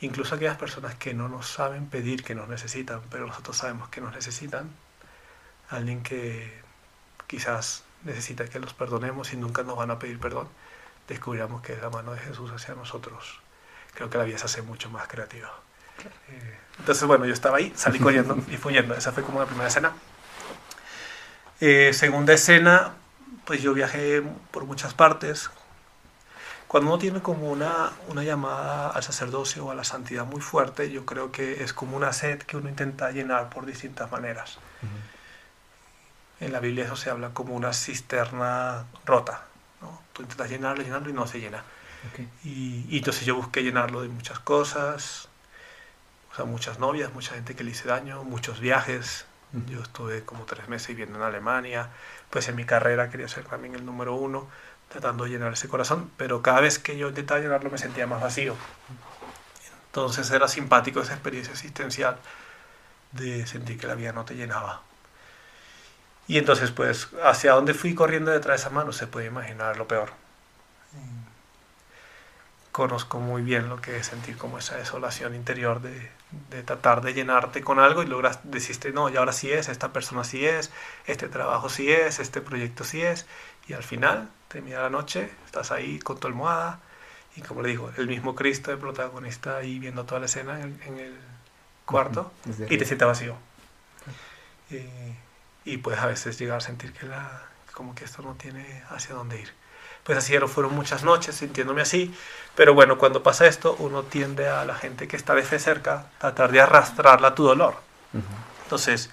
incluso 0.00 0.34
aquellas 0.34 0.56
personas 0.56 0.94
que 0.94 1.14
no 1.14 1.28
nos 1.28 1.48
saben 1.48 1.86
pedir 1.86 2.22
que 2.22 2.34
nos 2.34 2.48
necesitan, 2.48 3.00
pero 3.10 3.26
nosotros 3.26 3.56
sabemos 3.56 3.88
que 3.88 4.00
nos 4.00 4.14
necesitan, 4.14 4.70
alguien 5.70 6.02
que 6.02 6.62
quizás 7.26 7.82
necesita 8.04 8.46
que 8.46 8.58
los 8.60 8.74
perdonemos 8.74 9.32
y 9.32 9.36
nunca 9.36 9.62
nos 9.62 9.76
van 9.76 9.90
a 9.90 9.98
pedir 9.98 10.18
perdón, 10.18 10.48
descubriremos 11.08 11.62
que 11.62 11.74
es 11.74 11.82
la 11.82 11.90
mano 11.90 12.12
de 12.12 12.20
Jesús 12.20 12.50
hacia 12.52 12.74
nosotros. 12.74 13.40
Creo 13.94 14.10
que 14.10 14.18
la 14.18 14.24
vida 14.24 14.38
se 14.38 14.44
hace 14.44 14.62
mucho 14.62 14.90
más 14.90 15.08
creativa. 15.08 15.50
Eh, 16.28 16.58
entonces, 16.78 17.06
bueno, 17.06 17.24
yo 17.24 17.32
estaba 17.32 17.58
ahí, 17.58 17.72
salí 17.74 17.98
corriendo 17.98 18.36
y 18.50 18.56
fui 18.56 18.74
yendo. 18.74 18.94
Esa 18.94 19.12
fue 19.12 19.22
como 19.22 19.40
la 19.40 19.46
primera 19.46 19.68
escena. 19.68 19.92
Eh, 21.60 21.92
segunda 21.94 22.34
escena, 22.34 22.94
pues 23.46 23.62
yo 23.62 23.72
viajé 23.72 24.22
por 24.50 24.64
muchas 24.66 24.92
partes. 24.92 25.50
Cuando 26.76 26.90
uno 26.90 26.98
tiene 26.98 27.22
como 27.22 27.50
una, 27.50 27.90
una 28.08 28.22
llamada 28.22 28.90
al 28.90 29.02
sacerdocio 29.02 29.64
o 29.64 29.70
a 29.70 29.74
la 29.74 29.82
santidad 29.82 30.26
muy 30.26 30.42
fuerte, 30.42 30.90
yo 30.90 31.06
creo 31.06 31.32
que 31.32 31.64
es 31.64 31.72
como 31.72 31.96
una 31.96 32.12
sed 32.12 32.42
que 32.42 32.58
uno 32.58 32.68
intenta 32.68 33.10
llenar 33.12 33.48
por 33.48 33.64
distintas 33.64 34.12
maneras. 34.12 34.58
En 36.38 36.52
la 36.52 36.60
Biblia 36.60 36.84
eso 36.84 36.94
se 36.94 37.08
habla 37.08 37.30
como 37.30 37.54
una 37.54 37.72
cisterna 37.72 38.84
rota. 39.06 39.46
¿no? 39.80 40.02
Tú 40.12 40.20
intentas 40.20 40.50
llenarlo, 40.50 40.84
llenarlo 40.84 41.08
y 41.08 41.14
no 41.14 41.26
se 41.26 41.40
llena. 41.40 41.64
Y, 42.44 42.84
y, 42.90 42.98
entonces 42.98 43.24
yo 43.24 43.36
busqué 43.36 43.62
llenarlo 43.62 44.02
de 44.02 44.08
muchas 44.08 44.38
cosas, 44.38 45.30
o 46.30 46.34
sea, 46.34 46.44
muchas 46.44 46.78
novias, 46.78 47.10
mucha 47.14 47.32
gente 47.32 47.56
que 47.56 47.64
le 47.64 47.70
hice 47.70 47.88
daño, 47.88 48.22
muchos 48.22 48.60
viajes. 48.60 49.24
Yo 49.70 49.80
estuve 49.80 50.24
como 50.24 50.44
tres 50.44 50.68
meses 50.68 50.88
viviendo 50.88 51.16
en 51.16 51.24
Alemania, 51.24 51.88
pues 52.28 52.48
en 52.48 52.56
mi 52.56 52.66
carrera 52.66 53.08
quería 53.08 53.28
ser 53.28 53.44
también 53.44 53.74
el 53.74 53.86
número 53.86 54.14
uno, 54.14 54.46
tratando 54.88 55.24
de 55.24 55.30
llenar 55.30 55.52
ese 55.52 55.68
corazón, 55.68 56.10
pero 56.16 56.42
cada 56.42 56.60
vez 56.60 56.78
que 56.78 56.96
yo 56.96 57.08
intentaba 57.08 57.40
llenarlo 57.40 57.70
me 57.70 57.78
sentía 57.78 58.06
más 58.06 58.22
vacío. 58.22 58.54
Entonces 59.86 60.30
era 60.30 60.48
simpático 60.48 61.00
esa 61.00 61.14
experiencia 61.14 61.52
existencial 61.52 62.18
de 63.12 63.46
sentir 63.46 63.78
que 63.78 63.86
la 63.86 63.94
vida 63.94 64.12
no 64.12 64.24
te 64.24 64.34
llenaba. 64.34 64.82
Y 66.28 66.38
entonces, 66.38 66.70
pues, 66.70 67.08
hacia 67.24 67.52
dónde 67.52 67.72
fui 67.72 67.94
corriendo 67.94 68.30
detrás 68.30 68.60
de 68.60 68.66
esa 68.66 68.74
mano, 68.74 68.92
se 68.92 69.06
puede 69.06 69.26
imaginar 69.26 69.76
lo 69.76 69.86
peor. 69.86 70.12
Conozco 72.72 73.20
muy 73.20 73.42
bien 73.42 73.68
lo 73.68 73.80
que 73.80 73.96
es 73.96 74.06
sentir 74.06 74.36
como 74.36 74.58
esa 74.58 74.76
desolación 74.76 75.34
interior 75.34 75.80
de, 75.80 76.10
de 76.50 76.62
tratar 76.62 77.00
de 77.00 77.14
llenarte 77.14 77.62
con 77.62 77.78
algo 77.78 78.02
y 78.02 78.06
logras 78.06 78.40
decirte, 78.42 78.92
no, 78.92 79.08
y 79.08 79.16
ahora 79.16 79.32
sí 79.32 79.50
es, 79.50 79.68
esta 79.68 79.92
persona 79.92 80.24
sí 80.24 80.44
es, 80.44 80.70
este 81.06 81.28
trabajo 81.28 81.68
sí 81.68 81.90
es, 81.90 82.18
este 82.18 82.40
proyecto 82.40 82.84
sí 82.84 83.02
es, 83.02 83.26
y 83.68 83.72
al 83.72 83.82
final, 83.82 84.28
termina 84.48 84.82
la 84.82 84.90
noche, 84.90 85.30
estás 85.44 85.70
ahí 85.70 85.98
con 85.98 86.18
tu 86.18 86.26
almohada, 86.26 86.80
y 87.36 87.42
como 87.42 87.62
le 87.62 87.68
digo, 87.68 87.90
el 87.96 88.06
mismo 88.06 88.34
Cristo, 88.34 88.72
el 88.72 88.78
protagonista, 88.78 89.58
ahí 89.58 89.78
viendo 89.78 90.04
toda 90.04 90.20
la 90.20 90.26
escena 90.26 90.60
en, 90.60 90.80
en 90.86 90.98
el 90.98 91.14
cuarto, 91.84 92.32
y 92.68 92.78
te 92.78 92.84
sientes 92.84 93.06
vacío. 93.06 93.36
Eh, 94.70 95.14
y 95.64 95.78
puedes 95.78 96.00
a 96.00 96.06
veces 96.06 96.38
llegar 96.38 96.58
a 96.58 96.60
sentir 96.60 96.92
que 96.92 97.06
la, 97.06 97.42
como 97.72 97.94
que 97.94 98.04
esto 98.04 98.22
no 98.22 98.34
tiene 98.34 98.82
hacia 98.90 99.14
dónde 99.14 99.40
ir. 99.40 99.52
Pues 100.02 100.16
así 100.18 100.38
fueron 100.46 100.74
muchas 100.74 101.02
noches 101.02 101.34
sintiéndome 101.34 101.82
así, 101.82 102.14
pero 102.54 102.74
bueno, 102.74 102.96
cuando 102.96 103.24
pasa 103.24 103.46
esto, 103.46 103.74
uno 103.80 104.04
tiende 104.04 104.48
a 104.48 104.64
la 104.64 104.76
gente 104.76 105.08
que 105.08 105.16
está 105.16 105.34
de 105.34 105.42
fe 105.42 105.58
cerca, 105.58 106.06
a 106.18 106.32
tratar 106.32 106.52
de 106.52 106.60
arrastrarla 106.60 107.28
a 107.28 107.34
tu 107.34 107.44
dolor. 107.44 107.74
Entonces, 108.62 109.10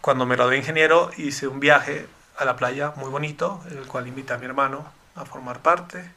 cuando 0.00 0.24
me 0.24 0.34
gradué 0.34 0.52
de 0.52 0.58
ingeniero, 0.58 1.10
hice 1.18 1.46
un 1.46 1.60
viaje 1.60 2.08
a 2.38 2.44
la 2.44 2.56
playa 2.56 2.92
muy 2.96 3.10
bonito, 3.10 3.62
en 3.70 3.78
el 3.78 3.86
cual 3.86 4.06
invité 4.06 4.34
a 4.34 4.38
mi 4.38 4.46
hermano 4.46 4.84
a 5.14 5.24
formar 5.24 5.60
parte. 5.60 6.10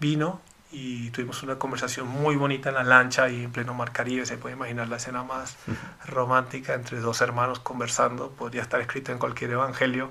Vino 0.00 0.40
y 0.70 1.10
tuvimos 1.10 1.42
una 1.42 1.58
conversación 1.58 2.06
muy 2.08 2.36
bonita 2.36 2.68
en 2.68 2.74
la 2.76 2.84
lancha 2.84 3.28
y 3.28 3.44
en 3.44 3.52
pleno 3.52 3.74
mar 3.74 3.92
Caribe. 3.92 4.26
Se 4.26 4.36
puede 4.36 4.54
imaginar 4.54 4.88
la 4.88 4.96
escena 4.96 5.22
más 5.22 5.56
romántica 6.06 6.74
entre 6.74 7.00
dos 7.00 7.20
hermanos 7.20 7.58
conversando. 7.60 8.30
Podría 8.30 8.62
estar 8.62 8.80
escrito 8.80 9.12
en 9.12 9.18
cualquier 9.18 9.52
evangelio 9.52 10.10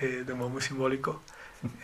eh, 0.00 0.24
de 0.26 0.34
modo 0.34 0.50
muy 0.50 0.62
simbólico. 0.62 1.20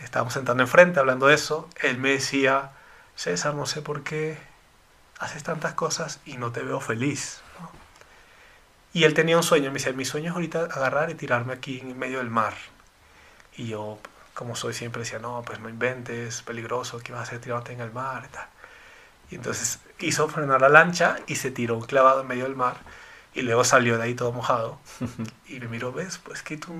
Estábamos 0.01 0.33
sentando 0.33 0.63
enfrente 0.63 0.99
hablando 0.99 1.27
de 1.27 1.35
eso. 1.35 1.69
Él 1.81 1.97
me 1.97 2.11
decía, 2.11 2.71
César, 3.15 3.53
no 3.53 3.65
sé 3.65 3.81
por 3.81 4.03
qué 4.03 4.37
haces 5.19 5.43
tantas 5.43 5.73
cosas 5.73 6.19
y 6.25 6.37
no 6.37 6.51
te 6.51 6.61
veo 6.61 6.79
feliz. 6.79 7.41
Y 8.95 9.03
él 9.03 9.13
tenía 9.13 9.35
un 9.35 9.43
sueño. 9.43 9.71
Me 9.71 9.73
decía, 9.73 9.91
mi 9.91 10.05
sueño 10.05 10.29
es 10.29 10.35
ahorita 10.35 10.69
agarrar 10.71 11.09
y 11.09 11.15
tirarme 11.15 11.51
aquí 11.51 11.81
en 11.81 11.99
medio 11.99 12.19
del 12.19 12.29
mar. 12.29 12.53
Y 13.57 13.67
yo, 13.67 13.99
como 14.33 14.55
soy, 14.55 14.73
siempre 14.73 15.01
decía, 15.01 15.19
no, 15.19 15.43
pues 15.45 15.59
no 15.59 15.67
inventes, 15.67 16.41
peligroso, 16.43 16.99
¿qué 16.99 17.11
vas 17.11 17.19
a 17.19 17.23
hacer 17.23 17.41
tirándote 17.41 17.73
en 17.73 17.81
el 17.81 17.91
mar? 17.91 18.23
Y, 18.25 18.31
tal. 18.31 18.47
y 19.31 19.35
entonces 19.35 19.79
hizo 19.99 20.29
frenar 20.29 20.61
la 20.61 20.69
lancha 20.69 21.17
y 21.27 21.35
se 21.35 21.51
tiró 21.51 21.75
un 21.75 21.81
clavado 21.81 22.21
en 22.21 22.27
medio 22.27 22.45
del 22.45 22.55
mar 22.55 22.77
y 23.33 23.41
luego 23.41 23.65
salió 23.65 23.97
de 23.97 24.03
ahí 24.03 24.13
todo 24.15 24.31
mojado 24.31 24.79
y 25.49 25.59
me 25.59 25.67
miró, 25.67 25.91
ves, 25.91 26.17
pues 26.19 26.41
que 26.41 26.55
tú 26.55 26.73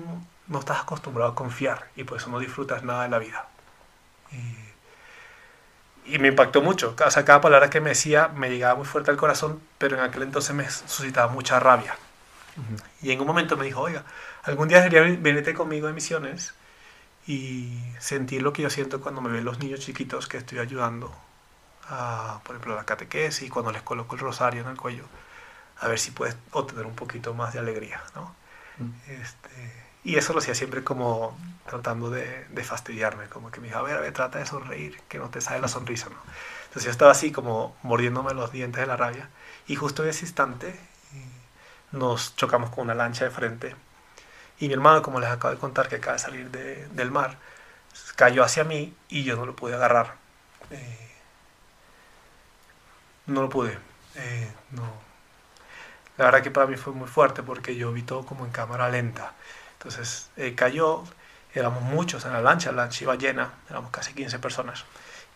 no 0.46 0.58
estás 0.58 0.80
acostumbrado 0.80 1.32
a 1.32 1.34
confiar 1.34 1.90
y 1.96 2.04
por 2.04 2.16
eso 2.16 2.30
no 2.30 2.38
disfrutas 2.38 2.82
nada 2.82 3.02
de 3.02 3.10
la 3.10 3.18
vida. 3.18 3.46
Y, 6.06 6.14
y 6.14 6.18
me 6.18 6.28
impactó 6.28 6.62
mucho, 6.62 6.96
o 6.98 7.10
sea, 7.10 7.26
cada 7.26 7.42
palabra 7.42 7.68
que 7.68 7.82
me 7.82 7.90
decía 7.90 8.28
me 8.28 8.48
llegaba 8.48 8.74
muy 8.74 8.86
fuerte 8.86 9.10
al 9.10 9.18
corazón, 9.18 9.60
pero 9.76 9.98
en 9.98 10.02
aquel 10.02 10.22
entonces 10.22 10.54
me 10.54 10.70
suscitaba 10.70 11.30
mucha 11.30 11.60
rabia. 11.60 11.94
Uh 12.56 12.60
-huh. 12.60 12.82
Y 13.02 13.10
en 13.12 13.20
un 13.20 13.26
momento 13.26 13.56
me 13.56 13.64
dijo, 13.64 13.80
oiga, 13.80 14.04
algún 14.42 14.68
día 14.68 14.80
debería 14.80 15.02
venirte 15.20 15.54
conmigo 15.54 15.86
de 15.86 15.92
misiones 15.92 16.54
y 17.26 17.82
sentir 17.98 18.42
lo 18.42 18.52
que 18.52 18.62
yo 18.62 18.70
siento 18.70 19.00
cuando 19.00 19.20
me 19.20 19.30
ven 19.30 19.44
los 19.44 19.58
niños 19.58 19.80
chiquitos 19.80 20.28
que 20.28 20.36
estoy 20.38 20.58
ayudando, 20.58 21.14
a, 21.88 22.40
por 22.44 22.54
ejemplo, 22.54 22.74
a 22.74 22.76
la 22.76 22.84
catequesis, 22.84 23.50
cuando 23.50 23.72
les 23.72 23.82
coloco 23.82 24.14
el 24.14 24.20
rosario 24.20 24.62
en 24.62 24.68
el 24.68 24.76
cuello, 24.76 25.04
a 25.80 25.88
ver 25.88 25.98
si 25.98 26.10
puedes 26.12 26.36
obtener 26.52 26.86
un 26.86 26.94
poquito 26.94 27.34
más 27.34 27.52
de 27.52 27.58
alegría, 27.58 28.00
¿no? 28.14 28.34
Mm. 28.78 28.90
Este, 29.08 29.86
y 30.04 30.16
eso 30.16 30.32
lo 30.32 30.38
hacía 30.38 30.54
siempre 30.54 30.84
como 30.84 31.36
tratando 31.68 32.10
de, 32.10 32.46
de, 32.50 32.64
fastidiarme, 32.64 33.26
como 33.28 33.50
que 33.50 33.60
me 33.60 33.68
dijo, 33.68 33.80
a 33.80 33.82
ver, 33.82 33.96
a 33.96 34.00
ver, 34.00 34.12
trata 34.12 34.38
de 34.38 34.46
sonreír, 34.46 35.00
que 35.08 35.18
no 35.18 35.28
te 35.28 35.40
sale 35.40 35.60
la 35.60 35.68
sonrisa, 35.68 36.08
¿no? 36.08 36.16
Entonces 36.66 36.84
yo 36.84 36.90
estaba 36.92 37.10
así 37.10 37.32
como 37.32 37.76
mordiéndome 37.82 38.32
los 38.34 38.52
dientes 38.52 38.80
de 38.80 38.86
la 38.86 38.96
rabia, 38.96 39.28
y 39.66 39.74
justo 39.74 40.04
en 40.04 40.10
ese 40.10 40.24
instante 40.24 40.78
nos 41.96 42.36
chocamos 42.36 42.70
con 42.70 42.84
una 42.84 42.94
lancha 42.94 43.24
de 43.24 43.30
frente 43.30 43.74
y 44.58 44.68
mi 44.68 44.74
hermano, 44.74 45.02
como 45.02 45.20
les 45.20 45.30
acabo 45.30 45.52
de 45.54 45.60
contar, 45.60 45.88
que 45.88 45.96
acaba 45.96 46.14
de 46.14 46.18
salir 46.18 46.50
de, 46.50 46.86
del 46.88 47.10
mar, 47.10 47.36
cayó 48.16 48.42
hacia 48.42 48.64
mí 48.64 48.94
y 49.08 49.24
yo 49.24 49.36
no 49.36 49.44
lo 49.44 49.54
pude 49.54 49.74
agarrar. 49.74 50.14
Eh, 50.70 51.10
no 53.26 53.42
lo 53.42 53.48
pude. 53.48 53.78
Eh, 54.14 54.50
no. 54.70 55.06
La 56.16 56.26
verdad 56.26 56.42
que 56.42 56.50
para 56.50 56.66
mí 56.66 56.76
fue 56.76 56.94
muy 56.94 57.08
fuerte 57.08 57.42
porque 57.42 57.76
yo 57.76 57.92
vi 57.92 58.02
todo 58.02 58.24
como 58.24 58.46
en 58.46 58.52
cámara 58.52 58.88
lenta. 58.88 59.34
Entonces 59.74 60.30
eh, 60.38 60.54
cayó, 60.54 61.04
éramos 61.52 61.82
muchos 61.82 62.24
en 62.24 62.32
la 62.32 62.40
lancha, 62.40 62.72
la 62.72 62.84
lancha 62.84 63.04
iba 63.04 63.14
llena, 63.16 63.52
éramos 63.68 63.90
casi 63.90 64.14
15 64.14 64.38
personas. 64.38 64.84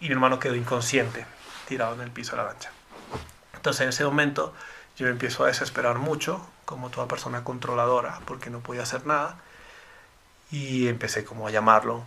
Y 0.01 0.07
mi 0.07 0.13
hermano 0.13 0.39
quedó 0.39 0.55
inconsciente, 0.55 1.27
tirado 1.69 1.95
en 1.95 2.01
el 2.01 2.11
piso 2.11 2.33
de 2.33 2.39
la 2.39 2.45
lancha. 2.45 2.71
Entonces 3.55 3.83
en 3.83 3.91
ese 3.91 4.05
momento 4.05 4.55
yo 5.01 5.07
me 5.07 5.13
empiezo 5.13 5.45
a 5.45 5.47
desesperar 5.47 5.97
mucho, 5.97 6.47
como 6.67 6.91
toda 6.91 7.09
persona 7.09 7.43
controladora, 7.43 8.21
porque 8.27 8.51
no 8.51 8.61
podía 8.61 8.83
hacer 8.83 9.07
nada. 9.07 9.39
Y 10.51 10.89
empecé 10.89 11.25
como 11.25 11.49
a 11.49 11.51
llamarlo 11.51 12.05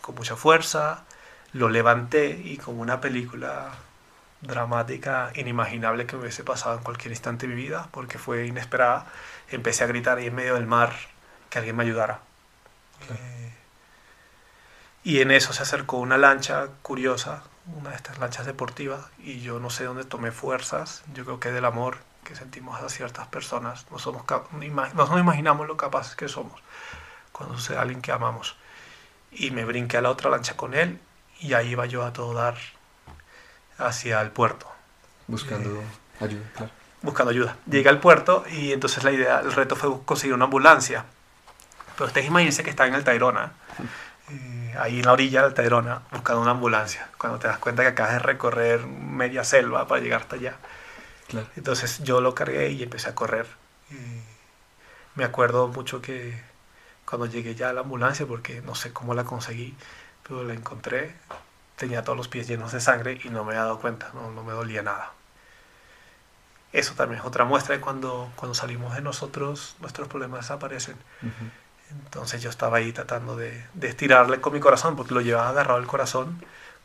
con 0.00 0.14
mucha 0.14 0.36
fuerza, 0.36 1.04
lo 1.52 1.68
levanté 1.68 2.30
y 2.30 2.56
como 2.56 2.80
una 2.80 3.02
película 3.02 3.72
dramática 4.40 5.32
inimaginable 5.34 6.06
que 6.06 6.16
me 6.16 6.22
hubiese 6.22 6.42
pasado 6.42 6.78
en 6.78 6.82
cualquier 6.82 7.12
instante 7.12 7.46
de 7.46 7.54
mi 7.54 7.60
vida, 7.60 7.88
porque 7.90 8.16
fue 8.16 8.46
inesperada, 8.46 9.04
empecé 9.50 9.84
a 9.84 9.88
gritar 9.88 10.16
ahí 10.16 10.28
en 10.28 10.34
medio 10.34 10.54
del 10.54 10.66
mar 10.66 10.94
que 11.50 11.58
alguien 11.58 11.76
me 11.76 11.82
ayudara. 11.82 12.20
Eh, 13.10 13.52
y 15.04 15.20
en 15.20 15.30
eso 15.30 15.52
se 15.52 15.62
acercó 15.62 15.98
una 15.98 16.16
lancha 16.16 16.68
curiosa, 16.80 17.42
una 17.66 17.90
de 17.90 17.96
estas 17.96 18.18
lanchas 18.18 18.46
deportivas, 18.46 19.04
y 19.18 19.40
yo 19.40 19.60
no 19.60 19.68
sé 19.68 19.84
dónde 19.84 20.04
tomé 20.04 20.32
fuerzas, 20.32 21.02
yo 21.12 21.26
creo 21.26 21.38
que 21.38 21.52
del 21.52 21.66
amor 21.66 21.98
que 22.24 22.34
sentimos 22.34 22.80
a 22.80 22.88
ciertas 22.88 23.26
personas, 23.28 23.86
no, 23.90 23.98
somos 23.98 24.24
no 24.28 24.92
nos 24.94 25.18
imaginamos 25.18 25.66
lo 25.66 25.76
capaces 25.76 26.14
que 26.14 26.28
somos 26.28 26.60
cuando 27.32 27.56
sucede 27.56 27.78
a 27.78 27.82
alguien 27.82 28.02
que 28.02 28.12
amamos. 28.12 28.56
Y 29.32 29.50
me 29.50 29.64
brinqué 29.64 29.96
a 29.96 30.02
la 30.02 30.10
otra 30.10 30.30
lancha 30.30 30.56
con 30.56 30.74
él 30.74 31.00
y 31.40 31.54
ahí 31.54 31.70
iba 31.70 31.86
yo 31.86 32.04
a 32.04 32.12
todo 32.12 32.34
dar 32.34 32.56
hacia 33.78 34.20
el 34.20 34.30
puerto. 34.30 34.70
Buscando 35.26 35.80
eh, 35.80 35.84
ayuda, 36.20 36.44
claro. 36.54 36.72
Buscando 37.02 37.30
ayuda. 37.30 37.56
Llegué 37.66 37.88
al 37.88 37.98
puerto 37.98 38.44
y 38.50 38.72
entonces 38.72 39.04
la 39.04 39.12
idea, 39.12 39.40
el 39.40 39.52
reto 39.52 39.74
fue 39.74 40.02
conseguir 40.04 40.34
una 40.34 40.44
ambulancia. 40.44 41.06
Pero 41.94 42.06
ustedes 42.06 42.26
imagínense 42.26 42.62
que 42.62 42.70
está 42.70 42.86
en 42.86 42.94
el 42.94 43.04
Tayrona, 43.04 43.52
eh, 44.30 44.74
ahí 44.78 44.98
en 44.98 45.06
la 45.06 45.12
orilla 45.12 45.42
del 45.42 45.54
Tayrona, 45.54 46.02
buscando 46.10 46.42
una 46.42 46.50
ambulancia. 46.50 47.08
Cuando 47.16 47.38
te 47.38 47.48
das 47.48 47.58
cuenta 47.58 47.82
que 47.82 47.88
acabas 47.88 48.12
de 48.12 48.18
recorrer 48.18 48.86
media 48.86 49.44
selva 49.44 49.86
para 49.86 50.00
llegar 50.00 50.22
hasta 50.22 50.36
allá. 50.36 50.56
Claro. 51.30 51.46
Entonces 51.56 52.00
yo 52.02 52.20
lo 52.20 52.34
cargué 52.34 52.70
y 52.70 52.82
empecé 52.82 53.08
a 53.08 53.14
correr. 53.14 53.46
Y 53.90 53.94
me 55.14 55.24
acuerdo 55.24 55.68
mucho 55.68 56.02
que 56.02 56.40
cuando 57.04 57.26
llegué 57.26 57.54
ya 57.54 57.70
a 57.70 57.72
la 57.72 57.80
ambulancia, 57.80 58.26
porque 58.26 58.60
no 58.62 58.74
sé 58.74 58.92
cómo 58.92 59.14
la 59.14 59.24
conseguí, 59.24 59.74
pero 60.26 60.44
la 60.44 60.54
encontré, 60.54 61.14
tenía 61.76 62.04
todos 62.04 62.16
los 62.16 62.28
pies 62.28 62.46
llenos 62.46 62.72
de 62.72 62.80
sangre 62.80 63.18
y 63.24 63.30
no 63.30 63.44
me 63.44 63.52
había 63.52 63.62
dado 63.64 63.80
cuenta, 63.80 64.10
no, 64.14 64.30
no 64.30 64.44
me 64.44 64.52
dolía 64.52 64.82
nada. 64.82 65.12
Eso 66.72 66.94
también 66.94 67.20
es 67.20 67.26
otra 67.26 67.44
muestra 67.44 67.74
de 67.74 67.80
cuando, 67.80 68.30
cuando 68.36 68.54
salimos 68.54 68.94
de 68.94 69.00
nosotros, 69.02 69.74
nuestros 69.80 70.06
problemas 70.06 70.42
desaparecen. 70.42 70.96
Uh 71.22 71.26
-huh. 71.26 71.50
Entonces 72.04 72.40
yo 72.42 72.50
estaba 72.50 72.76
ahí 72.76 72.92
tratando 72.92 73.36
de, 73.36 73.66
de 73.74 73.88
estirarle 73.88 74.40
con 74.40 74.52
mi 74.52 74.60
corazón, 74.60 74.94
porque 74.94 75.14
lo 75.14 75.20
llevaba 75.20 75.48
agarrado 75.48 75.78
al 75.78 75.86
corazón, 75.88 76.40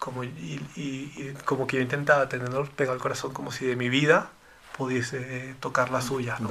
como, 0.05 0.24
y, 0.24 0.62
y, 0.75 1.33
como 1.45 1.65
que 1.65 1.77
yo 1.77 1.81
intentaba 1.81 2.29
tenerlo 2.29 2.63
pegado 2.75 2.93
al 2.93 3.01
corazón, 3.01 3.33
como 3.33 3.51
si 3.51 3.65
de 3.65 3.75
mi 3.75 3.89
vida 3.89 4.29
pudiese 4.77 5.55
tocar 5.59 5.89
la 5.89 6.00
suya. 6.00 6.38
¿no? 6.39 6.47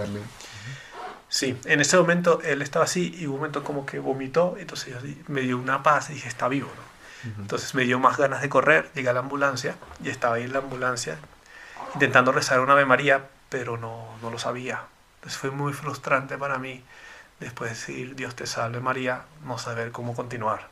Sí, 1.28 1.56
en 1.64 1.80
ese 1.80 1.96
momento 1.96 2.40
él 2.42 2.62
estaba 2.62 2.84
así 2.84 3.14
y 3.16 3.26
un 3.26 3.36
momento 3.36 3.62
como 3.62 3.86
que 3.86 4.00
vomitó, 4.00 4.56
entonces 4.58 4.96
me 5.28 5.42
dio 5.42 5.56
una 5.56 5.84
paz 5.84 6.10
y 6.10 6.14
dije, 6.14 6.28
está 6.28 6.48
vivo. 6.48 6.68
¿no? 7.24 7.42
Entonces 7.42 7.76
me 7.76 7.84
dio 7.84 8.00
más 8.00 8.16
ganas 8.16 8.42
de 8.42 8.48
correr, 8.48 8.90
llegué 8.92 9.10
a 9.10 9.12
la 9.12 9.20
ambulancia 9.20 9.76
y 10.02 10.08
estaba 10.08 10.34
ahí 10.34 10.42
en 10.42 10.52
la 10.52 10.58
ambulancia 10.58 11.16
intentando 11.94 12.32
rezar 12.32 12.58
una 12.58 12.72
Ave 12.72 12.86
María, 12.86 13.28
pero 13.50 13.76
no, 13.76 14.16
no 14.20 14.30
lo 14.30 14.38
sabía. 14.40 14.82
Entonces 15.16 15.38
fue 15.38 15.52
muy 15.52 15.72
frustrante 15.72 16.36
para 16.36 16.58
mí 16.58 16.82
después 17.38 17.70
de 17.70 17.76
decir 17.76 18.16
Dios 18.16 18.34
te 18.34 18.48
salve 18.48 18.80
María, 18.80 19.22
no 19.44 19.58
saber 19.58 19.92
cómo 19.92 20.16
continuar. 20.16 20.68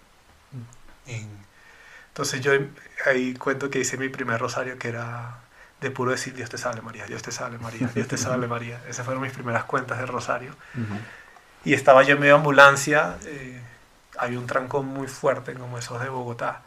Entonces 2.12 2.42
yo 2.42 2.52
ahí 3.06 3.32
cuento 3.34 3.70
que 3.70 3.78
hice 3.78 3.96
mi 3.96 4.10
primer 4.10 4.38
rosario 4.38 4.78
que 4.78 4.88
era 4.88 5.38
de 5.80 5.90
puro 5.90 6.10
decir 6.10 6.34
Dios 6.34 6.50
te 6.50 6.58
salve 6.58 6.82
María, 6.82 7.06
Dios 7.06 7.22
te 7.22 7.32
salve 7.32 7.58
María, 7.58 7.88
Dios 7.94 8.06
te 8.06 8.18
salve 8.18 8.46
María. 8.46 8.80
Esas 8.88 9.06
fueron 9.06 9.22
mis 9.22 9.32
primeras 9.32 9.64
cuentas 9.64 9.98
del 9.98 10.08
rosario. 10.08 10.54
Y 11.64 11.72
estaba 11.72 12.02
yo 12.02 12.14
en 12.14 12.20
medio 12.20 12.34
de 12.34 12.38
ambulancia, 12.38 13.16
eh, 13.24 13.62
había 14.18 14.38
un 14.38 14.46
trancón 14.46 14.86
muy 14.86 15.08
fuerte 15.08 15.54
como 15.54 15.78
esos 15.78 16.00
de 16.02 16.10
Bogotá. 16.10 16.60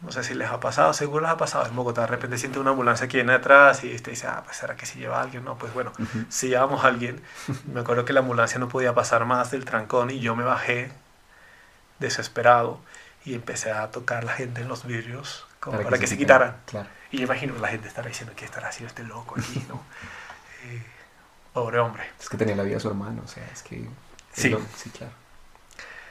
No 0.00 0.12
sé 0.12 0.24
si 0.24 0.32
les 0.32 0.48
ha 0.48 0.60
pasado, 0.60 0.94
seguro 0.94 1.20
les 1.20 1.30
ha 1.30 1.36
pasado 1.36 1.66
en 1.66 1.76
Bogotá. 1.76 2.02
De 2.02 2.06
repente 2.06 2.38
siente 2.38 2.58
una 2.58 2.70
ambulancia 2.70 3.06
que 3.06 3.18
viene 3.18 3.34
atrás 3.34 3.84
y 3.84 3.94
usted 3.94 4.12
dice, 4.12 4.28
ah, 4.28 4.42
pues 4.44 4.56
será 4.56 4.76
que 4.76 4.86
si 4.86 4.98
lleva 4.98 5.18
a 5.18 5.22
alguien. 5.22 5.44
No, 5.44 5.58
pues 5.58 5.74
bueno, 5.74 5.92
si 6.30 6.48
llevamos 6.48 6.84
a 6.84 6.88
alguien, 6.88 7.20
me 7.72 7.80
acuerdo 7.80 8.06
que 8.06 8.14
la 8.14 8.20
ambulancia 8.20 8.58
no 8.58 8.68
podía 8.68 8.94
pasar 8.94 9.26
más 9.26 9.50
del 9.50 9.66
trancón 9.66 10.10
y 10.10 10.20
yo 10.20 10.34
me 10.34 10.44
bajé 10.44 10.90
desesperado 11.98 12.80
y 13.28 13.34
empecé 13.34 13.70
a 13.70 13.90
tocar 13.90 14.24
la 14.24 14.32
gente 14.32 14.62
en 14.62 14.68
los 14.68 14.86
vidrios 14.86 15.46
como 15.60 15.82
para, 15.82 15.98
que, 15.98 16.06
se, 16.06 16.16
quitaran. 16.16 16.56
Y 17.10 17.18
yo 17.18 17.24
imagino 17.24 17.58
la 17.58 17.68
gente 17.68 17.88
estará 17.88 18.08
diciendo, 18.08 18.32
¿qué 18.34 18.44
estará 18.44 18.68
haciendo 18.68 18.88
este 18.88 19.04
loco 19.04 19.34
aquí? 19.38 19.64
¿no? 19.68 19.82
Eh, 20.64 20.82
pobre 21.52 21.78
hombre. 21.78 22.02
Es 22.18 22.28
que 22.28 22.36
tenía 22.36 22.56
la 22.56 22.64
vida 22.64 22.74
de 22.74 22.80
su 22.80 22.88
hermano, 22.88 23.22
o 23.24 23.28
sea, 23.28 23.46
es 23.52 23.62
que... 23.62 23.88
Sí, 24.32 24.56
sí 24.76 24.90
claro. 24.90 25.12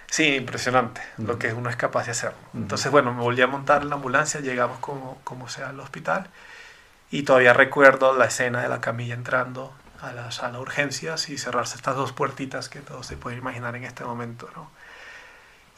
Sí, 0.09 0.36
impresionante 0.36 1.01
lo 1.17 1.38
que 1.38 1.51
uno 1.51 1.69
es 1.69 1.75
capaz 1.75 2.05
de 2.05 2.12
hacer. 2.12 2.31
Entonces, 2.53 2.89
bueno, 2.89 3.13
me 3.13 3.21
volví 3.21 3.41
a 3.41 3.47
montar 3.47 3.81
en 3.81 3.89
la 3.89 3.95
ambulancia, 3.95 4.39
llegamos 4.39 4.79
como, 4.79 5.19
como 5.25 5.50
sea 5.50 5.67
al 5.67 5.79
hospital 5.81 6.29
y 7.12 7.24
todavía 7.24 7.51
recuerdo 7.51 8.17
la 8.17 8.25
escena 8.25 8.62
de 8.62 8.69
la 8.69 8.79
camilla 8.79 9.15
entrando 9.15 9.74
a 10.01 10.13
la 10.13 10.31
sala 10.31 10.53
de 10.53 10.59
urgencias 10.59 11.27
y 11.27 11.38
cerrarse 11.38 11.75
estas 11.75 11.97
dos 11.97 12.13
puertitas 12.13 12.69
que 12.69 12.79
todos 12.79 13.05
se 13.05 13.17
pueden 13.17 13.39
imaginar 13.39 13.75
en 13.75 13.83
este 13.83 14.05
momento, 14.05 14.50
¿no? 14.55 14.69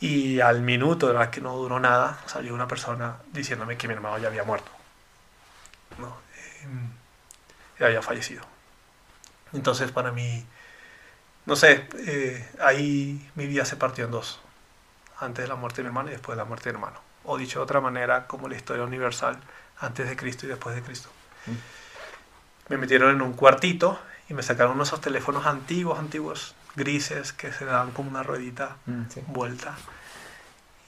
Y 0.01 0.39
al 0.39 0.61
minuto, 0.61 1.07
de 1.07 1.13
verdad 1.13 1.29
que 1.29 1.41
no 1.41 1.55
duró 1.55 1.79
nada, 1.79 2.19
salió 2.25 2.53
una 2.53 2.67
persona 2.67 3.17
diciéndome 3.33 3.77
que 3.77 3.87
mi 3.87 3.93
hermano 3.93 4.17
ya 4.17 4.27
había 4.29 4.43
muerto. 4.43 4.71
¿no? 5.97 6.15
Ya 7.79 7.87
había 7.87 8.01
fallecido. 8.01 8.43
Entonces, 9.51 9.91
para 9.91 10.11
mí 10.11 10.45
no 11.49 11.55
sé, 11.55 11.87
eh, 12.05 12.47
ahí 12.61 13.27
mi 13.33 13.47
vida 13.47 13.65
se 13.65 13.75
partió 13.75 14.05
en 14.05 14.11
dos. 14.11 14.39
Antes 15.19 15.45
de 15.45 15.49
la 15.49 15.55
muerte 15.55 15.77
de 15.77 15.83
mi 15.83 15.87
hermano 15.87 16.09
y 16.09 16.11
después 16.11 16.35
de 16.37 16.43
la 16.43 16.45
muerte 16.45 16.69
de 16.69 16.73
mi 16.73 16.77
hermano. 16.77 17.01
O 17.23 17.39
dicho 17.39 17.57
de 17.57 17.63
otra 17.63 17.81
manera, 17.81 18.27
como 18.27 18.47
la 18.47 18.55
historia 18.55 18.83
universal, 18.83 19.35
antes 19.79 20.07
de 20.07 20.15
Cristo 20.15 20.45
y 20.45 20.49
después 20.49 20.75
de 20.75 20.83
Cristo. 20.83 21.09
Mm. 21.47 22.71
Me 22.71 22.77
metieron 22.77 23.15
en 23.15 23.23
un 23.23 23.33
cuartito 23.33 23.99
y 24.29 24.35
me 24.35 24.43
sacaron 24.43 24.73
unos 24.73 25.01
teléfonos 25.01 25.47
antiguos, 25.47 25.97
antiguos, 25.97 26.53
grises, 26.79 27.33
que 27.33 27.51
se 27.51 27.65
daban 27.65 27.91
como 27.91 28.09
una 28.09 28.23
ruedita 28.23 28.77
mm, 28.87 29.03
vuelta. 29.27 29.75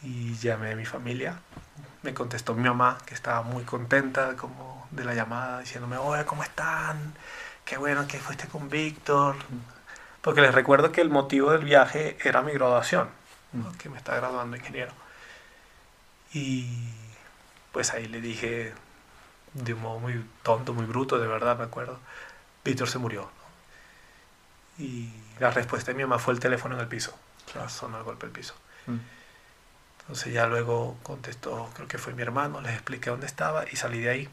Y 0.01 0.33
llamé 0.35 0.71
a 0.71 0.75
mi 0.75 0.85
familia. 0.85 1.39
Me 2.01 2.15
contestó 2.15 2.55
mi 2.55 2.63
mamá, 2.63 2.97
que 3.05 3.13
estaba 3.13 3.43
muy 3.43 3.63
contenta 3.63 4.35
como 4.35 4.87
de 4.89 5.05
la 5.05 5.13
llamada, 5.13 5.59
diciéndome, 5.59 5.97
oye, 5.97 6.25
¿cómo 6.25 6.43
están? 6.43 7.13
Qué 7.65 7.77
bueno 7.77 8.07
que 8.07 8.17
fuiste 8.17 8.47
con 8.47 8.69
Víctor. 8.69 9.35
Mm 9.35 9.81
porque 10.21 10.41
les 10.41 10.53
recuerdo 10.53 10.91
que 10.91 11.01
el 11.01 11.09
motivo 11.09 11.51
del 11.51 11.65
viaje 11.65 12.17
era 12.23 12.41
mi 12.41 12.53
graduación, 12.53 13.09
mm. 13.53 13.71
que 13.77 13.89
me 13.89 13.97
está 13.97 14.15
graduando 14.15 14.55
ingeniero. 14.55 14.91
Y 16.33 16.67
pues 17.71 17.91
ahí 17.93 18.07
le 18.07 18.21
dije, 18.21 18.73
de 19.53 19.73
un 19.73 19.81
modo 19.81 19.99
muy 19.99 20.23
tonto, 20.43 20.73
muy 20.73 20.85
bruto, 20.85 21.17
de 21.19 21.27
verdad 21.27 21.57
me 21.57 21.65
acuerdo, 21.65 21.99
Víctor 22.63 22.87
se 22.87 22.99
murió. 22.99 23.29
Y 24.77 25.09
la 25.41 25.51
respuesta 25.51 25.91
de 25.91 25.97
mi 25.97 26.03
mamá 26.03 26.19
fue 26.19 26.33
el 26.33 26.39
teléfono 26.39 26.75
en 26.75 26.81
el 26.81 26.87
piso, 26.87 27.17
claro. 27.51 27.67
sonó 27.67 27.97
el 27.97 28.03
golpe 28.03 28.27
del 28.27 28.33
piso. 28.33 28.53
Mm. 28.85 28.97
Entonces 30.01 30.33
ya 30.33 30.47
luego 30.47 30.97
contestó, 31.03 31.69
creo 31.73 31.87
que 31.87 31.97
fue 31.97 32.13
mi 32.13 32.21
hermano, 32.21 32.61
les 32.61 32.73
expliqué 32.73 33.09
dónde 33.09 33.25
estaba 33.25 33.65
y 33.69 33.75
salí 33.75 33.99
de 33.99 34.09
ahí 34.09 34.29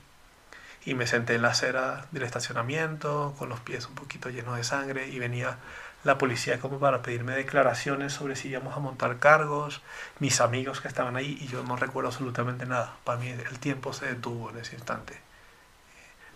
y 0.84 0.94
me 0.94 1.06
senté 1.06 1.34
en 1.34 1.42
la 1.42 1.48
acera 1.48 2.06
del 2.12 2.22
estacionamiento 2.22 3.34
con 3.38 3.48
los 3.48 3.60
pies 3.60 3.86
un 3.86 3.94
poquito 3.94 4.30
llenos 4.30 4.56
de 4.56 4.64
sangre 4.64 5.08
y 5.08 5.18
venía 5.18 5.58
la 6.04 6.18
policía 6.18 6.60
como 6.60 6.78
para 6.78 7.02
pedirme 7.02 7.34
declaraciones 7.34 8.12
sobre 8.12 8.36
si 8.36 8.48
íbamos 8.48 8.76
a 8.76 8.80
montar 8.80 9.18
cargos, 9.18 9.82
mis 10.20 10.40
amigos 10.40 10.80
que 10.80 10.88
estaban 10.88 11.16
ahí 11.16 11.38
y 11.40 11.48
yo 11.48 11.62
no 11.64 11.76
recuerdo 11.76 12.08
absolutamente 12.08 12.66
nada. 12.66 12.96
Para 13.04 13.18
mí 13.18 13.28
el 13.28 13.58
tiempo 13.58 13.92
se 13.92 14.06
detuvo 14.06 14.50
en 14.50 14.58
ese 14.58 14.76
instante. 14.76 15.18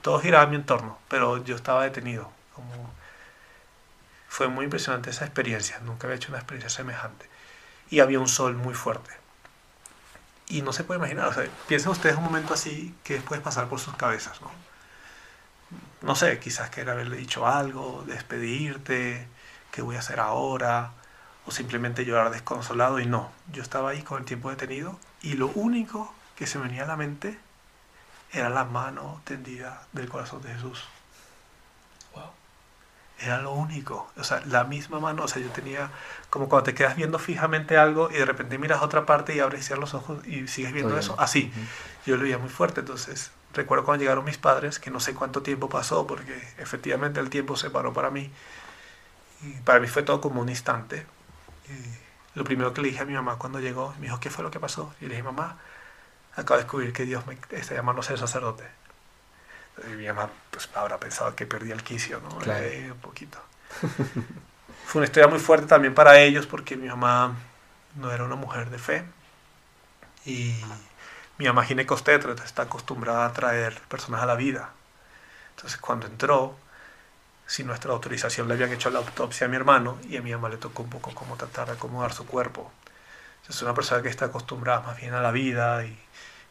Todo 0.02 0.18
giraba 0.18 0.44
en 0.44 0.50
mi 0.50 0.56
entorno, 0.56 0.98
pero 1.08 1.42
yo 1.44 1.54
estaba 1.54 1.84
detenido. 1.84 2.30
Como... 2.54 3.01
Fue 4.32 4.48
muy 4.48 4.64
impresionante 4.64 5.10
esa 5.10 5.26
experiencia, 5.26 5.78
nunca 5.80 6.06
había 6.06 6.16
hecho 6.16 6.30
una 6.30 6.38
experiencia 6.38 6.70
semejante. 6.70 7.28
Y 7.90 8.00
había 8.00 8.18
un 8.18 8.28
sol 8.28 8.56
muy 8.56 8.72
fuerte 8.72 9.10
y 10.48 10.62
no 10.62 10.72
se 10.72 10.84
puede 10.84 10.96
imaginar, 10.96 11.28
o 11.28 11.34
sea, 11.34 11.46
piensen 11.68 11.90
ustedes 11.92 12.16
un 12.16 12.24
momento 12.24 12.54
así 12.54 12.94
que 13.04 13.20
puede 13.20 13.42
pasar 13.42 13.68
por 13.68 13.78
sus 13.78 13.94
cabezas, 13.94 14.40
¿no? 14.40 14.50
No 16.00 16.16
sé, 16.16 16.38
quizás 16.38 16.70
querer 16.70 16.88
haberle 16.88 17.18
dicho 17.18 17.46
algo, 17.46 18.04
despedirte, 18.06 19.28
qué 19.70 19.82
voy 19.82 19.96
a 19.96 19.98
hacer 19.98 20.18
ahora, 20.18 20.92
o 21.44 21.50
simplemente 21.50 22.06
llorar 22.06 22.30
desconsolado 22.30 23.00
y 23.00 23.06
no, 23.06 23.30
yo 23.52 23.62
estaba 23.62 23.90
ahí 23.90 24.00
con 24.00 24.18
el 24.18 24.24
tiempo 24.24 24.48
detenido 24.48 24.98
y 25.20 25.34
lo 25.34 25.48
único 25.48 26.14
que 26.36 26.46
se 26.46 26.58
me 26.58 26.68
venía 26.68 26.84
a 26.84 26.86
la 26.86 26.96
mente 26.96 27.38
era 28.32 28.48
la 28.48 28.64
mano 28.64 29.20
tendida 29.24 29.82
del 29.92 30.08
corazón 30.08 30.40
de 30.40 30.54
Jesús. 30.54 30.82
Era 33.22 33.40
lo 33.40 33.52
único. 33.52 34.10
O 34.16 34.24
sea, 34.24 34.42
la 34.46 34.64
misma 34.64 34.98
mano. 34.98 35.24
O 35.24 35.28
sea, 35.28 35.40
yo 35.40 35.48
tenía 35.50 35.90
como 36.30 36.48
cuando 36.48 36.64
te 36.64 36.74
quedas 36.74 36.96
viendo 36.96 37.18
fijamente 37.18 37.76
algo 37.76 38.10
y 38.10 38.14
de 38.14 38.24
repente 38.24 38.58
miras 38.58 38.80
a 38.80 38.84
otra 38.84 39.06
parte 39.06 39.34
y 39.34 39.40
abres 39.40 39.70
los 39.70 39.94
ojos 39.94 40.26
y 40.26 40.48
sigues 40.48 40.72
viendo 40.72 40.98
eso. 40.98 41.14
Así. 41.18 41.52
Yo 42.06 42.16
lo 42.16 42.22
veía 42.22 42.38
muy 42.38 42.48
fuerte. 42.48 42.80
Entonces, 42.80 43.30
recuerdo 43.54 43.84
cuando 43.84 44.02
llegaron 44.02 44.24
mis 44.24 44.38
padres, 44.38 44.78
que 44.78 44.90
no 44.90 44.98
sé 45.00 45.14
cuánto 45.14 45.42
tiempo 45.42 45.68
pasó, 45.68 46.06
porque 46.06 46.34
efectivamente 46.58 47.20
el 47.20 47.30
tiempo 47.30 47.56
se 47.56 47.70
paró 47.70 47.92
para 47.92 48.10
mí. 48.10 48.30
Y 49.42 49.52
para 49.60 49.80
mí 49.80 49.88
fue 49.88 50.02
todo 50.02 50.20
como 50.20 50.40
un 50.40 50.48
instante. 50.48 51.06
Y 51.68 52.38
lo 52.38 52.44
primero 52.44 52.72
que 52.74 52.80
le 52.82 52.88
dije 52.88 53.02
a 53.02 53.04
mi 53.04 53.14
mamá 53.14 53.36
cuando 53.36 53.60
llegó, 53.60 53.94
me 53.98 54.06
dijo, 54.06 54.20
¿qué 54.20 54.30
fue 54.30 54.42
lo 54.42 54.50
que 54.50 54.58
pasó? 54.60 54.94
Y 55.00 55.04
le 55.04 55.10
dije, 55.10 55.22
mamá, 55.22 55.58
acabo 56.34 56.56
de 56.58 56.64
descubrir 56.64 56.92
que 56.92 57.04
Dios 57.04 57.26
me 57.26 57.36
está 57.50 57.74
llamando 57.74 58.00
a 58.00 58.04
ser 58.04 58.18
sacerdote. 58.18 58.64
Y 59.90 59.96
mi 59.96 60.06
mamá 60.06 60.30
pues, 60.50 60.68
habrá 60.74 60.98
pensado 60.98 61.34
que 61.34 61.46
perdí 61.46 61.70
el 61.70 61.82
quicio, 61.82 62.20
¿no? 62.20 62.36
un 62.36 63.00
poquito. 63.00 63.38
Fue 64.86 65.00
una 65.00 65.06
historia 65.06 65.28
muy 65.28 65.38
fuerte 65.38 65.66
también 65.66 65.94
para 65.94 66.18
ellos 66.20 66.46
porque 66.46 66.76
mi 66.76 66.88
mamá 66.88 67.34
no 67.96 68.10
era 68.10 68.24
una 68.24 68.36
mujer 68.36 68.70
de 68.70 68.78
fe. 68.78 69.04
Y 70.24 70.54
mi 71.38 71.46
mamá 71.46 71.64
ginecostetra 71.64 72.34
está 72.44 72.62
acostumbrada 72.62 73.26
a 73.26 73.32
traer 73.32 73.80
personas 73.88 74.22
a 74.22 74.26
la 74.26 74.34
vida. 74.34 74.70
Entonces 75.56 75.80
cuando 75.80 76.06
entró, 76.06 76.56
sin 77.46 77.66
nuestra 77.66 77.92
autorización 77.92 78.48
le 78.48 78.54
habían 78.54 78.72
hecho 78.72 78.90
la 78.90 79.00
autopsia 79.00 79.46
a 79.46 79.50
mi 79.50 79.56
hermano 79.56 79.98
y 80.08 80.16
a 80.16 80.22
mi 80.22 80.32
mamá 80.32 80.48
le 80.48 80.56
tocó 80.56 80.82
un 80.82 80.90
poco 80.90 81.14
como 81.14 81.36
tratar 81.36 81.66
de 81.66 81.72
acomodar 81.72 82.12
su 82.12 82.26
cuerpo. 82.26 82.70
Es 83.48 83.60
una 83.60 83.74
persona 83.74 84.02
que 84.02 84.08
está 84.08 84.26
acostumbrada 84.26 84.80
más 84.80 84.96
bien 84.98 85.14
a 85.14 85.20
la 85.20 85.32
vida 85.32 85.84
y 85.84 85.98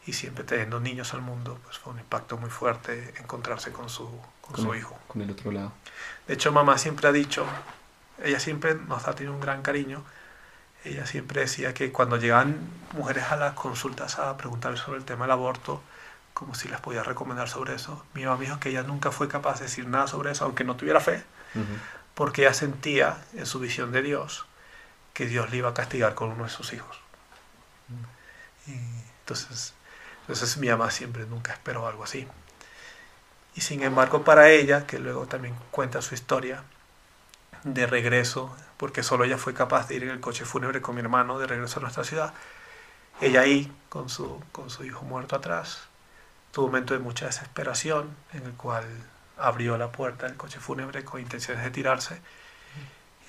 y 0.06 0.14
siempre 0.14 0.44
teniendo 0.44 0.80
niños 0.80 1.14
al 1.14 1.22
mundo, 1.22 1.60
pues 1.64 1.78
fue 1.78 1.94
un 1.94 2.00
impacto 2.00 2.38
muy 2.38 2.50
fuerte 2.50 3.14
encontrarse 3.20 3.72
con 3.72 3.90
su, 3.90 4.10
con, 4.42 4.56
su 4.56 4.74
hijo. 4.74 4.98
Con 5.08 5.22
el 5.22 5.30
otro 5.30 5.52
lado. 5.52 5.74
De 6.28 6.34
hecho, 6.34 6.52
mamá 6.52 6.78
siempre 6.78 7.08
ha 7.08 7.12
dicho, 7.12 7.46
ella 8.24 8.40
siempre 8.40 8.76
nos 8.76 9.08
ha 9.08 9.14
tenido 9.14 9.34
un 9.34 9.42
gran 9.42 9.62
cariño, 9.62 10.04
ella 10.84 11.06
siempre 11.06 11.42
decía 11.42 11.74
que 11.76 11.92
cuando 11.92 12.18
llegaban 12.18 12.58
mujeres 12.94 13.26
a 13.26 13.36
las 13.36 13.54
consultas 13.54 14.18
a 14.18 14.36
preguntar 14.38 14.76
sobre 14.78 14.98
el 14.98 15.06
tema 15.06 15.26
del 15.26 15.32
aborto, 15.32 15.82
como 16.34 16.56
si 16.56 16.68
les 16.68 16.80
podía 16.80 17.04
recomendar 17.04 17.50
sobre 17.50 17.76
eso, 17.76 18.04
mi 18.16 18.26
mamá 18.26 18.42
dijo 18.42 18.60
que 18.60 18.70
ella 18.70 18.82
nunca 18.82 19.12
fue 19.12 19.28
capaz 19.28 19.60
de 19.60 19.66
decir 19.66 19.88
nada 19.88 20.08
sobre 20.08 20.32
eso, 20.32 20.46
aunque 20.46 20.64
no 20.64 20.76
tuviera 20.76 21.00
fe, 21.00 21.24
porque 22.16 22.44
ella 22.44 22.54
sentía 22.56 23.18
en 23.34 23.46
su 23.46 23.60
visión 23.60 23.92
de 23.92 24.02
Dios 24.02 24.48
que 25.14 25.28
Dios 25.28 25.52
le 25.52 25.58
iba 25.58 25.70
a 25.70 25.74
castigar 25.76 26.16
con 26.16 26.32
uno 26.32 26.46
de 26.46 26.50
sus 26.50 26.74
hijos. 26.74 27.00
Y 28.66 28.72
entonces 29.20 29.76
entonces 30.22 30.58
mi 30.58 30.70
mamá 30.70 30.92
siempre 30.92 31.26
nunca 31.26 31.54
esperó 31.54 31.88
algo 31.88 32.04
así. 32.04 32.28
Y 33.56 33.62
sin 33.62 33.84
embargo 33.84 34.24
para 34.24 34.50
ella, 34.50 34.88
que 34.88 35.00
luego 35.00 35.26
también 35.28 35.56
cuenta 35.72 36.02
su 36.02 36.16
historia, 36.16 36.64
de 37.64 37.86
regreso, 37.86 38.56
porque 38.78 39.04
solo 39.04 39.24
ella 39.24 39.38
fue 39.38 39.54
capaz 39.54 39.88
de 39.88 39.96
ir 39.96 40.04
en 40.04 40.10
el 40.10 40.20
coche 40.20 40.46
fúnebre 40.46 40.82
con 40.82 40.96
mi 40.96 41.02
hermano 41.02 41.38
de 41.40 41.48
regreso 41.48 41.80
a 41.80 41.84
nuestra 41.84 42.04
ciudad. 42.04 42.34
Ella 43.20 43.42
ahí, 43.42 43.72
con 43.90 44.10
su, 44.10 44.42
con 44.52 44.70
su 44.70 44.84
hijo 44.84 45.04
muerto 45.06 45.36
atrás, 45.36 45.84
tuvo 46.52 46.66
un 46.66 46.72
momento 46.72 46.94
de 46.94 47.00
mucha 47.00 47.28
desesperación 47.28 48.10
en 48.34 48.46
el 48.46 48.54
cual 48.54 48.86
abrió 49.38 49.78
la 49.78 49.92
puerta 49.92 50.28
del 50.28 50.38
coche 50.38 50.60
fúnebre 50.60 51.04
con 51.04 51.22
intenciones 51.22 51.64
de 51.64 51.72
tirarse 51.72 52.20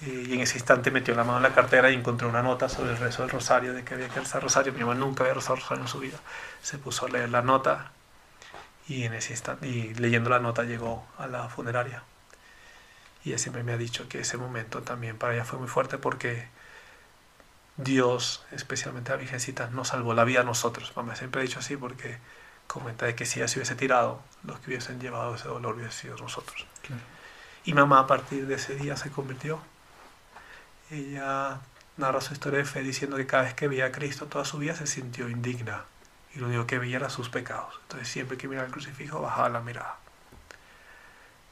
y 0.04 0.34
en 0.34 0.40
ese 0.40 0.58
instante 0.58 0.90
metió 0.90 1.14
la 1.14 1.22
mano 1.22 1.36
en 1.38 1.44
la 1.44 1.54
cartera 1.54 1.90
y 1.90 1.94
encontró 1.94 2.28
una 2.28 2.42
nota 2.42 2.68
sobre 2.68 2.90
el 2.90 2.98
rezo 2.98 3.22
del 3.22 3.30
rosario, 3.30 3.72
de 3.72 3.84
que 3.84 3.94
había 3.94 4.08
que 4.08 4.20
rezar 4.20 4.42
rosario. 4.42 4.72
Mi 4.72 4.80
mamá 4.80 4.94
nunca 4.94 5.22
había 5.22 5.34
rezado 5.34 5.56
rosario 5.56 5.84
en 5.84 5.88
su 5.88 6.00
vida. 6.00 6.18
Se 6.60 6.78
puso 6.78 7.06
a 7.06 7.08
leer 7.08 7.28
la 7.28 7.42
nota 7.42 7.92
y, 8.88 9.04
en 9.04 9.14
ese 9.14 9.32
instante, 9.32 9.68
y 9.68 9.94
leyendo 9.94 10.30
la 10.30 10.40
nota 10.40 10.64
llegó 10.64 11.06
a 11.18 11.28
la 11.28 11.48
funeraria. 11.48 12.02
Y 13.24 13.30
ella 13.30 13.38
siempre 13.38 13.62
me 13.62 13.72
ha 13.72 13.76
dicho 13.76 14.08
que 14.08 14.20
ese 14.20 14.36
momento 14.36 14.82
también 14.82 15.16
para 15.16 15.34
ella 15.34 15.44
fue 15.44 15.58
muy 15.58 15.68
fuerte 15.68 15.98
porque 15.98 16.48
Dios, 17.76 18.44
especialmente 18.50 19.12
la 19.12 19.18
Virgencita, 19.18 19.70
nos 19.70 19.88
salvó 19.88 20.14
la 20.14 20.24
vida 20.24 20.40
a 20.40 20.44
nosotros. 20.44 20.92
Mamá 20.96 21.14
siempre 21.14 21.40
ha 21.40 21.44
dicho 21.44 21.60
así 21.60 21.76
porque 21.76 22.18
comenta 22.66 23.06
de 23.06 23.14
que 23.14 23.24
si 23.24 23.38
ella 23.38 23.46
se 23.46 23.58
hubiese 23.58 23.76
tirado, 23.76 24.20
los 24.42 24.58
que 24.58 24.70
hubiesen 24.70 25.00
llevado 25.00 25.36
ese 25.36 25.46
dolor 25.46 25.76
hubiesen 25.76 25.92
sido 25.92 26.16
nosotros. 26.16 26.66
Y 27.64 27.74
mamá 27.74 28.00
a 28.00 28.06
partir 28.08 28.46
de 28.46 28.56
ese 28.56 28.74
día 28.74 28.96
se 28.96 29.10
convirtió. 29.10 29.60
Ella 30.92 31.58
narra 31.96 32.20
su 32.20 32.34
historia 32.34 32.58
de 32.58 32.66
fe 32.66 32.82
diciendo 32.82 33.16
que 33.16 33.26
cada 33.26 33.44
vez 33.44 33.54
que 33.54 33.66
veía 33.66 33.86
a 33.86 33.92
Cristo 33.92 34.26
toda 34.26 34.44
su 34.44 34.58
vida 34.58 34.76
se 34.76 34.86
sintió 34.86 35.26
indigna 35.30 35.86
y 36.34 36.38
lo 36.38 36.48
único 36.48 36.66
que 36.66 36.78
veía 36.78 36.98
era 36.98 37.08
sus 37.08 37.30
pecados. 37.30 37.80
Entonces 37.84 38.08
siempre 38.08 38.36
que 38.36 38.46
miraba 38.46 38.66
el 38.66 38.72
crucifijo 38.72 39.22
bajaba 39.22 39.48
la 39.48 39.60
mirada. 39.60 39.96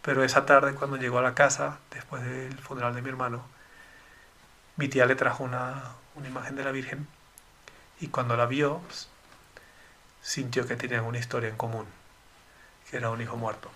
Pero 0.03 0.25
esa 0.25 0.45
tarde 0.45 0.75
cuando 0.75 0.99
llegó 0.99 1.21
a 1.21 1.23
la 1.23 1.35
casa, 1.35 1.79
después 1.91 2.23
del 2.23 2.59
funeral 2.59 2.95
de 2.95 3.01
mi 3.01 3.09
hermano, 3.09 3.43
mi 4.77 4.89
tía 4.89 5.07
le 5.07 5.15
trajo 5.15 5.43
una, 5.43 5.85
una 6.17 6.29
imagen 6.29 6.55
de 6.55 6.65
la 6.65 6.71
Virgen 6.71 7.09
y 7.99 8.09
cuando 8.09 8.37
la 8.37 8.45
vio 8.45 8.83
sintió 10.21 10.67
que 10.67 10.77
tenían 10.77 11.05
una 11.05 11.19
historia 11.19 11.49
en 11.49 11.57
común, 11.57 11.87
que 12.91 12.99
era 12.99 13.09
un 13.09 13.23
hijo 13.23 13.39
muerto. 13.39 13.71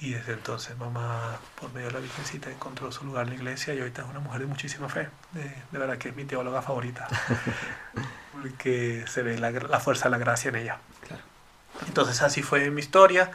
Y 0.00 0.12
desde 0.12 0.34
entonces 0.34 0.76
mamá, 0.78 1.40
por 1.60 1.72
medio 1.72 1.88
de 1.88 1.94
la 1.94 2.00
Virgencita, 2.00 2.50
encontró 2.50 2.92
su 2.92 3.04
lugar 3.04 3.24
en 3.24 3.30
la 3.30 3.36
iglesia 3.36 3.74
y 3.74 3.80
ahorita 3.80 4.02
es 4.02 4.08
una 4.08 4.20
mujer 4.20 4.42
de 4.42 4.46
muchísima 4.46 4.88
fe. 4.88 5.08
De, 5.32 5.52
verdad 5.72 5.98
que 5.98 6.10
es 6.10 6.16
mi 6.16 6.24
teóloga 6.24 6.62
favorita. 6.62 7.08
porque 8.32 9.04
se 9.08 9.22
ve 9.22 9.38
la, 9.38 9.50
la, 9.50 9.80
fuerza 9.80 10.04
de 10.04 10.10
la 10.10 10.18
gracia 10.18 10.50
en 10.50 10.56
ella. 10.56 10.78
Entonces 11.86 12.22
así 12.22 12.42
fue 12.42 12.70
mi 12.70 12.80
historia. 12.80 13.32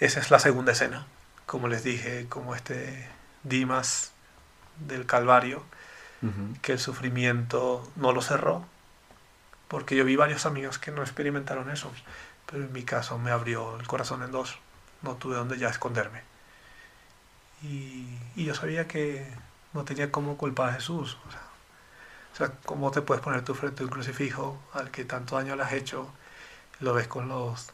Esa 0.00 0.18
es 0.18 0.30
la 0.32 0.40
segunda 0.40 0.72
escena. 0.72 1.06
Como 1.46 1.68
les 1.68 1.84
dije, 1.84 2.26
como 2.28 2.56
este 2.56 3.08
Dimas 3.44 4.12
del 4.80 5.06
Calvario, 5.06 5.64
que 6.62 6.72
el 6.72 6.80
sufrimiento 6.80 7.88
no 7.94 8.10
lo 8.10 8.22
cerró. 8.22 8.64
Porque 9.68 9.94
yo 9.94 10.04
vi 10.04 10.16
varios 10.16 10.46
amigos 10.46 10.80
que 10.80 10.90
no 10.90 11.02
experimentaron 11.02 11.70
eso. 11.70 11.92
Pero 12.46 12.64
en 12.64 12.72
mi 12.72 12.82
caso 12.82 13.18
me 13.18 13.30
abrió 13.30 13.78
el 13.78 13.86
corazón 13.86 14.24
en 14.24 14.32
dos 14.32 14.58
no 15.02 15.14
tuve 15.14 15.36
donde 15.36 15.58
ya 15.58 15.68
esconderme. 15.68 16.22
Y, 17.62 18.06
yo 18.36 18.54
sabía 18.54 18.86
que 18.86 19.26
no 19.72 19.84
tenía 19.84 20.12
cómo 20.12 20.36
culpar 20.36 20.70
a 20.70 20.72
Jesús. 20.74 21.18
O 22.32 22.36
sea, 22.36 22.52
¿cómo 22.64 22.90
te 22.90 23.02
puedes 23.02 23.22
poner 23.24 23.42
tú 23.44 23.54
frente 23.54 23.82
a 23.82 23.86
un 23.86 23.90
crucifijo 23.90 24.60
al 24.74 24.90
que 24.90 25.04
tanto 25.04 25.36
daño 25.36 25.56
le 25.56 25.62
has 25.62 25.72
hecho? 25.72 26.12
Lo 26.80 26.92
ves 26.92 27.08
con 27.08 27.28
los 27.28 27.70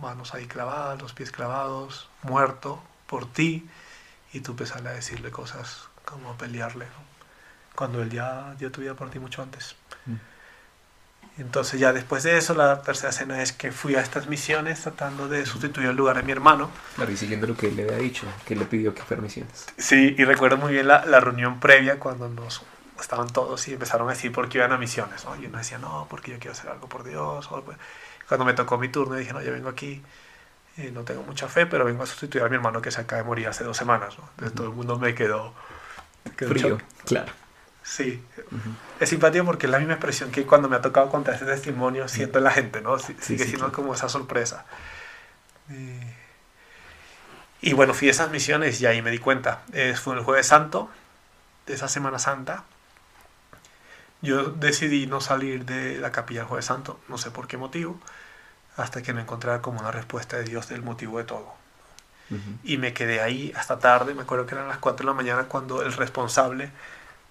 manos 0.00 0.34
ahí 0.34 0.46
clavadas, 0.46 1.00
los 1.02 1.12
pies 1.12 1.32
clavados, 1.32 2.08
muerto 2.22 2.82
por 3.06 3.30
ti, 3.30 3.68
y 4.32 4.40
tú 4.40 4.52
empiezas 4.52 4.84
a 4.84 4.92
decirle 4.92 5.30
cosas 5.30 5.88
como 6.04 6.36
pelearle, 6.36 6.86
cuando 7.74 8.02
él 8.02 8.10
ya 8.10 8.54
dio 8.58 8.70
tu 8.70 8.80
vida 8.80 8.94
por 8.94 9.10
ti 9.10 9.18
mucho 9.18 9.42
antes. 9.42 9.74
Mm. 10.06 10.14
Entonces 11.38 11.80
ya 11.80 11.92
después 11.92 12.22
de 12.24 12.36
eso, 12.36 12.54
la 12.54 12.82
tercera 12.82 13.08
escena 13.08 13.42
es 13.42 13.52
que 13.52 13.72
fui 13.72 13.94
a 13.94 14.00
estas 14.00 14.26
misiones 14.26 14.82
tratando 14.82 15.28
de 15.28 15.46
sustituir 15.46 15.88
el 15.88 15.96
lugar 15.96 16.16
de 16.16 16.22
mi 16.22 16.32
hermano. 16.32 16.70
Claro, 16.94 17.10
y 17.10 17.16
siguiendo 17.16 17.46
lo 17.46 17.56
que 17.56 17.68
él 17.68 17.76
le 17.76 17.84
había 17.84 17.98
dicho, 17.98 18.26
que 18.44 18.54
le 18.54 18.66
pidió 18.66 18.94
que 18.94 19.02
fuera 19.02 19.22
misiones. 19.22 19.66
Sí, 19.78 20.14
y 20.18 20.24
recuerdo 20.24 20.58
muy 20.58 20.72
bien 20.72 20.88
la, 20.88 21.06
la, 21.06 21.20
reunión 21.20 21.58
previa 21.58 21.98
cuando 21.98 22.28
nos 22.28 22.62
estaban 23.00 23.28
todos 23.28 23.66
y 23.68 23.72
empezaron 23.72 24.08
a 24.08 24.12
decir 24.12 24.30
por 24.30 24.50
qué 24.50 24.58
iban 24.58 24.72
a 24.72 24.78
misiones. 24.78 25.24
¿no? 25.24 25.34
Y 25.36 25.46
uno 25.46 25.56
decía, 25.56 25.78
no, 25.78 26.06
porque 26.10 26.32
yo 26.32 26.38
quiero 26.38 26.52
hacer 26.52 26.70
algo 26.70 26.86
por 26.86 27.02
Dios. 27.02 27.48
Pues, 27.64 27.78
cuando 28.28 28.44
me 28.44 28.52
tocó 28.52 28.76
mi 28.76 28.88
turno, 28.88 29.14
dije, 29.14 29.32
no, 29.32 29.40
yo 29.40 29.52
vengo 29.52 29.70
aquí, 29.70 30.02
eh, 30.76 30.90
no 30.92 31.02
tengo 31.02 31.22
mucha 31.22 31.48
fe, 31.48 31.64
pero 31.64 31.86
vengo 31.86 32.02
a 32.02 32.06
sustituir 32.06 32.44
a 32.44 32.48
mi 32.50 32.56
hermano 32.56 32.82
que 32.82 32.90
se 32.90 33.00
acaba 33.00 33.22
de 33.22 33.26
morir 33.26 33.48
hace 33.48 33.64
dos 33.64 33.76
semanas. 33.76 34.18
¿no? 34.18 34.28
Entonces 34.32 34.54
todo 34.54 34.66
el 34.66 34.74
mundo 34.74 34.98
me 34.98 35.14
quedó... 35.14 35.54
quedó 36.36 36.50
Frío, 36.50 36.78
claro. 37.06 37.32
Sí, 37.82 38.24
es 39.00 39.08
simpático 39.08 39.44
porque 39.44 39.66
es 39.66 39.72
la 39.72 39.78
misma 39.78 39.94
expresión 39.94 40.30
que 40.30 40.46
cuando 40.46 40.68
me 40.68 40.76
ha 40.76 40.80
tocado 40.80 41.10
contar 41.10 41.34
ese 41.34 41.44
testimonio 41.44 42.06
siento 42.08 42.38
en 42.38 42.44
la 42.44 42.52
gente, 42.52 42.80
¿no? 42.80 42.98
Sigue 42.98 43.44
siendo 43.44 43.72
como 43.72 43.94
esa 43.94 44.08
sorpresa. 44.08 44.64
Y 47.60 47.72
bueno, 47.72 47.94
fui 47.94 48.08
a 48.08 48.10
esas 48.12 48.30
misiones 48.30 48.80
y 48.80 48.86
ahí 48.86 49.02
me 49.02 49.10
di 49.10 49.18
cuenta. 49.18 49.62
fue 50.02 50.14
el 50.14 50.22
jueves 50.22 50.46
santo 50.46 50.90
de 51.66 51.74
esa 51.74 51.88
Semana 51.88 52.18
Santa. 52.18 52.64
Yo 54.20 54.44
decidí 54.44 55.06
no 55.06 55.20
salir 55.20 55.64
de 55.64 55.98
la 55.98 56.12
capilla 56.12 56.42
el 56.42 56.46
jueves 56.46 56.66
santo, 56.66 57.00
no 57.08 57.18
sé 57.18 57.32
por 57.32 57.48
qué 57.48 57.56
motivo, 57.56 57.98
hasta 58.76 59.02
que 59.02 59.12
me 59.12 59.22
encontrara 59.22 59.60
como 59.60 59.80
una 59.80 59.90
respuesta 59.90 60.36
de 60.36 60.44
Dios 60.44 60.68
del 60.68 60.82
motivo 60.82 61.18
de 61.18 61.24
todo. 61.24 61.54
Y 62.64 62.78
me 62.78 62.94
quedé 62.94 63.20
ahí 63.20 63.52
hasta 63.56 63.78
tarde, 63.78 64.14
me 64.14 64.22
acuerdo 64.22 64.46
que 64.46 64.54
eran 64.54 64.66
las 64.66 64.78
4 64.78 65.04
de 65.04 65.10
la 65.10 65.14
mañana 65.14 65.44
cuando 65.48 65.82
el 65.82 65.92
responsable 65.92 66.70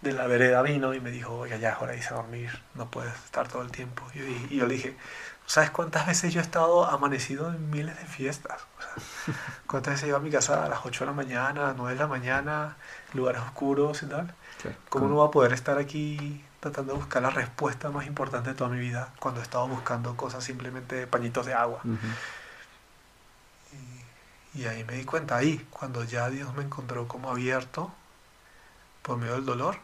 de 0.01 0.13
la 0.13 0.27
vereda 0.27 0.61
vino 0.61 0.93
y 0.93 0.99
me 0.99 1.11
dijo, 1.11 1.37
oiga, 1.37 1.57
ya 1.57 1.73
ahora 1.73 1.95
irse 1.95 2.13
a 2.13 2.17
dormir, 2.17 2.49
no 2.73 2.89
puedes 2.89 3.13
estar 3.13 3.47
todo 3.47 3.61
el 3.61 3.71
tiempo. 3.71 4.03
Y, 4.15 4.55
yo 4.55 4.65
le 4.65 4.73
dije, 4.75 4.97
¿sabes 5.45 5.69
cuántas 5.69 6.07
veces 6.07 6.33
yo 6.33 6.39
he 6.39 6.43
estado 6.43 6.85
amanecido 6.85 7.49
en 7.49 7.69
miles 7.69 7.97
de 7.97 8.05
fiestas? 8.05 8.61
¿Cuántas 9.67 9.93
veces 9.93 10.05
he 10.05 10.07
ido 10.07 10.17
a 10.17 10.19
mi 10.19 10.31
casa 10.31 10.65
a 10.65 10.69
las 10.69 10.79
8 10.83 11.05
de 11.05 11.11
la 11.11 11.15
mañana, 11.15 11.63
a 11.63 11.67
las 11.67 11.77
9 11.77 11.93
de 11.93 11.99
la 11.99 12.07
mañana, 12.07 12.77
lugares 13.13 13.41
oscuros 13.41 14.01
y 14.03 14.07
tal? 14.07 14.33
¿Cómo 14.89 15.07
no 15.07 15.17
va 15.17 15.27
a 15.27 15.31
poder 15.31 15.53
estar 15.53 15.77
aquí 15.77 16.43
tratando 16.59 16.93
de 16.93 16.99
buscar 16.99 17.21
la 17.21 17.31
respuesta 17.31 17.89
más 17.89 18.05
importante 18.05 18.51
de 18.51 18.55
toda 18.55 18.69
mi 18.69 18.79
vida 18.79 19.09
cuando 19.19 19.39
he 19.39 19.43
estado 19.43 19.67
buscando 19.67 20.15
cosas 20.15 20.43
simplemente 20.43 21.07
pañitos 21.07 21.45
de 21.45 21.53
agua? 21.53 21.81
y, 24.53 24.61
y 24.61 24.65
ahí 24.65 24.83
me 24.83 24.93
di 24.93 25.05
cuenta, 25.05 25.37
ahí, 25.37 25.65
cuando 25.69 26.03
ya 26.03 26.29
Dios 26.29 26.53
me 26.55 26.63
encontró 26.63 27.07
como 27.07 27.29
abierto 27.31 27.91
por 29.01 29.17
medio 29.17 29.33
del 29.33 29.45
dolor, 29.45 29.77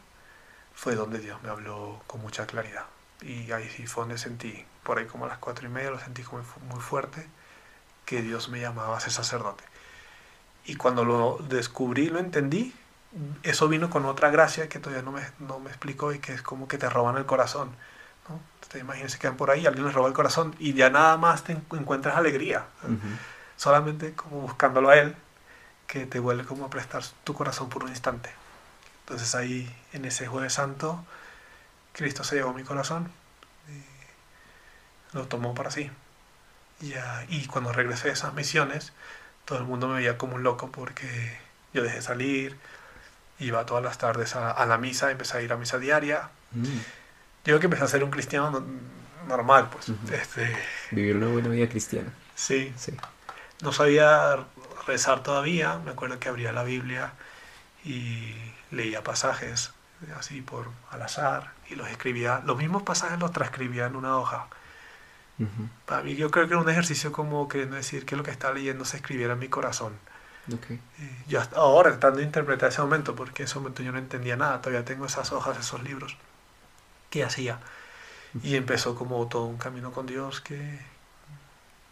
fue 0.77 0.93
donde 0.93 1.17
Dios 1.17 1.41
me 1.41 1.49
habló 1.49 1.99
con 2.05 2.21
mucha 2.21 2.45
claridad. 2.45 2.85
Y 3.21 3.51
ahí 3.51 3.67
sí 3.67 3.87
fue 3.87 4.03
donde 4.03 4.19
sentí, 4.19 4.63
por 4.83 4.99
ahí 4.99 5.05
como 5.05 5.25
a 5.25 5.27
las 5.27 5.39
cuatro 5.39 5.65
y 5.65 5.71
media, 5.71 5.89
lo 5.89 5.99
sentí 5.99 6.21
como 6.21 6.43
muy 6.69 6.79
fuerte, 6.79 7.27
que 8.05 8.21
Dios 8.21 8.47
me 8.49 8.61
llamaba 8.61 8.95
a 8.95 8.99
ser 8.99 9.11
sacerdote. 9.11 9.63
Y 10.65 10.75
cuando 10.75 11.03
lo 11.03 11.39
descubrí, 11.49 12.09
lo 12.09 12.19
entendí, 12.19 12.75
eso 13.41 13.67
vino 13.67 13.89
con 13.89 14.05
otra 14.05 14.29
gracia 14.29 14.69
que 14.69 14.77
todavía 14.77 15.01
no 15.01 15.11
me, 15.11 15.23
no 15.39 15.59
me 15.59 15.71
explicó 15.71 16.13
y 16.13 16.19
que 16.19 16.35
es 16.35 16.43
como 16.43 16.67
que 16.67 16.77
te 16.77 16.87
roban 16.87 17.17
el 17.17 17.25
corazón. 17.25 17.71
¿no? 18.29 18.39
Te 18.67 18.77
imaginas 18.77 19.15
que 19.15 19.21
quedan 19.21 19.35
por 19.35 19.49
ahí, 19.49 19.65
alguien 19.65 19.85
les 19.85 19.95
roba 19.95 20.07
el 20.09 20.13
corazón 20.13 20.55
y 20.59 20.73
ya 20.73 20.91
nada 20.91 21.17
más 21.17 21.43
te 21.43 21.53
encuentras 21.53 22.15
alegría. 22.15 22.67
Solamente 23.55 24.13
como 24.13 24.41
buscándolo 24.41 24.89
a 24.89 24.97
Él, 24.97 25.15
que 25.87 26.05
te 26.05 26.19
vuelve 26.19 26.43
como 26.43 26.65
a 26.65 26.69
prestar 26.69 27.03
tu 27.23 27.33
corazón 27.33 27.67
por 27.67 27.83
un 27.83 27.89
instante. 27.89 28.29
Entonces 29.07 29.35
ahí, 29.35 29.73
en 29.93 30.03
ese 30.03 30.27
jueves 30.27 30.53
santo, 30.53 31.05
Cristo 31.93 32.25
se 32.25 32.35
llevó 32.35 32.53
mi 32.53 32.63
corazón 32.63 33.09
y 33.69 35.15
lo 35.15 35.27
tomó 35.27 35.53
para 35.55 35.71
sí. 35.71 35.89
Y, 36.81 36.93
y 37.29 37.47
cuando 37.47 37.71
regresé 37.71 38.09
de 38.09 38.13
esas 38.15 38.33
misiones, 38.33 38.91
todo 39.45 39.59
el 39.59 39.63
mundo 39.63 39.87
me 39.87 39.95
veía 39.95 40.17
como 40.17 40.35
un 40.35 40.43
loco 40.43 40.73
porque 40.73 41.37
yo 41.73 41.83
dejé 41.83 42.01
salir, 42.01 42.57
iba 43.39 43.65
todas 43.65 43.81
las 43.81 43.97
tardes 43.97 44.35
a, 44.35 44.65
la 44.65 44.77
misa, 44.77 45.09
empecé 45.09 45.37
a 45.37 45.41
ir 45.41 45.53
a 45.53 45.57
misa 45.57 45.79
diaria. 45.79 46.29
Mm. 46.51 46.65
Yo 46.65 46.81
creo 47.43 47.59
que 47.61 47.65
empecé 47.67 47.85
a 47.85 47.87
ser 47.87 48.03
un 48.03 48.11
cristiano 48.11 48.65
normal, 49.25 49.69
pues. 49.71 49.89
este, 50.11 50.53
Vivir 50.91 51.15
una 51.15 51.27
buena 51.27 51.47
vida 51.47 51.69
cristiana. 51.69 52.11
Sí. 52.35 52.73
sí. 52.77 52.93
No 53.61 53.71
sabía 53.71 54.45
rezar 54.85 55.23
todavía, 55.23 55.79
me 55.79 55.91
acuerdo 55.91 56.19
que 56.19 56.27
abría 56.27 56.51
la 56.51 56.63
Biblia 56.63 57.13
y 57.85 58.35
leía 58.71 59.03
pasajes 59.03 59.71
así 60.17 60.41
por 60.41 60.69
al 60.91 61.01
azar 61.01 61.53
y 61.69 61.75
los 61.75 61.87
escribía, 61.89 62.41
los 62.45 62.57
mismos 62.57 62.83
pasajes 62.83 63.19
los 63.19 63.31
transcribía 63.31 63.85
en 63.85 63.95
una 63.95 64.17
hoja. 64.17 64.47
Para 65.85 66.01
mí 66.01 66.15
yo 66.15 66.31
creo 66.31 66.47
que 66.47 66.53
era 66.53 66.61
un 66.61 66.69
ejercicio 66.69 67.11
como 67.11 67.47
queriendo 67.47 67.75
decir 67.75 68.05
que 68.05 68.15
lo 68.15 68.23
que 68.23 68.31
estaba 68.31 68.55
leyendo 68.55 68.85
se 68.85 68.97
escribiera 68.97 69.33
en 69.33 69.39
mi 69.39 69.49
corazón. 69.49 69.93
Okay. 70.51 70.79
Eh, 70.99 71.23
yo 71.27 71.39
hasta 71.39 71.57
ahora 71.57 71.91
tratando 71.91 72.19
de 72.19 72.23
interpretar 72.23 72.69
ese 72.69 72.81
momento, 72.81 73.15
porque 73.15 73.43
en 73.43 73.47
ese 73.47 73.59
momento 73.59 73.83
yo 73.83 73.91
no 73.91 73.99
entendía 73.99 74.35
nada, 74.35 74.61
todavía 74.61 74.83
tengo 74.83 75.05
esas 75.05 75.31
hojas, 75.31 75.59
esos 75.59 75.83
libros. 75.83 76.17
¿Qué 77.11 77.23
hacía? 77.23 77.59
Y 78.41 78.55
empezó 78.55 78.95
como 78.95 79.27
todo 79.27 79.43
un 79.45 79.57
camino 79.57 79.91
con 79.91 80.07
Dios 80.07 80.41
que, 80.41 80.79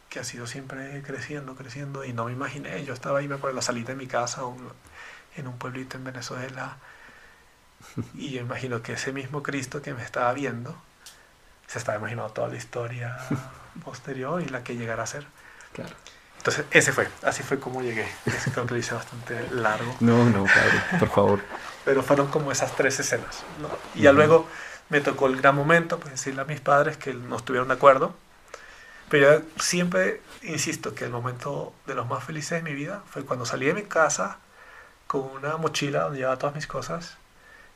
que 0.10 0.20
ha 0.20 0.24
sido 0.24 0.48
siempre 0.48 1.04
creciendo, 1.04 1.56
creciendo, 1.56 2.04
y 2.04 2.14
no 2.14 2.26
me 2.26 2.32
imaginé, 2.32 2.84
yo 2.84 2.94
estaba 2.94 3.20
ahí, 3.20 3.28
me 3.28 3.36
acuerdo, 3.36 3.58
la 3.58 3.62
salida 3.62 3.90
de 3.90 3.96
mi 3.96 4.08
casa, 4.08 4.46
un, 4.46 4.70
en 5.36 5.48
un 5.48 5.58
pueblito 5.58 5.98
en 5.98 6.04
Venezuela, 6.04 6.78
Y 8.16 8.32
yo 8.32 8.42
imagino 8.42 8.82
que 8.82 8.94
ese 8.94 9.12
mismo 9.12 9.44
Cristo 9.44 9.82
que 9.82 9.94
me 9.94 10.04
estaba 10.04 10.32
viendo 10.34 10.76
se 11.68 11.80
estaba 11.80 11.98
imaginando 11.98 12.32
toda 12.32 12.48
la 12.48 12.58
historia 12.58 13.18
posterior 13.84 14.42
y 14.42 14.46
la 14.46 14.64
que 14.64 14.76
llegará 14.76 15.04
a 15.04 15.08
ser. 15.08 15.26
Claro. 15.74 15.96
Entonces, 16.38 16.66
ese 16.72 16.94
fue, 16.94 17.08
así 17.24 17.42
fue 17.42 17.60
como 17.60 17.82
llegué. 17.82 18.08
Ese 18.26 18.52
creo 18.52 18.68
que 18.68 18.76
lo 18.76 18.80
hice 18.80 18.94
bastante 18.94 19.50
largo. 19.52 19.96
No, 20.00 20.26
no, 20.26 20.46
padre, 20.46 21.00
por 21.00 21.10
favor. 21.10 21.40
Pero 21.84 22.04
fueron 22.04 22.28
como 22.28 22.52
esas 22.52 22.76
tres 22.76 23.00
escenas. 23.00 23.44
¿no? 23.60 23.70
Y 23.96 24.04
ya 24.04 24.12
luego 24.12 24.48
me 24.90 25.02
tocó 25.02 25.26
el 25.26 25.38
gran 25.38 25.56
momento, 25.56 26.00
pues 26.00 26.12
decirle 26.12 26.42
a 26.42 26.46
mis 26.46 26.62
padres 26.62 26.98
que 26.98 27.14
no 27.14 27.38
estuvieron 27.38 27.68
de 27.70 27.74
acuerdo. 27.74 28.14
Pero 29.10 29.40
yo 29.40 29.46
siempre 29.60 30.22
insisto 30.44 30.94
que 30.94 31.06
el 31.06 31.12
momento 31.12 31.74
de 31.88 31.96
los 31.96 32.08
más 32.08 32.24
felices 32.24 32.52
de 32.52 32.62
mi 32.62 32.76
vida 32.76 33.02
fue 33.10 33.26
cuando 33.26 33.46
salí 33.46 33.66
de 33.66 33.74
mi 33.74 33.84
casa 33.84 34.38
con 35.22 35.38
una 35.38 35.58
mochila 35.58 36.04
donde 36.04 36.20
llevaba 36.20 36.38
todas 36.40 36.56
mis 36.56 36.68
cosas, 36.68 37.18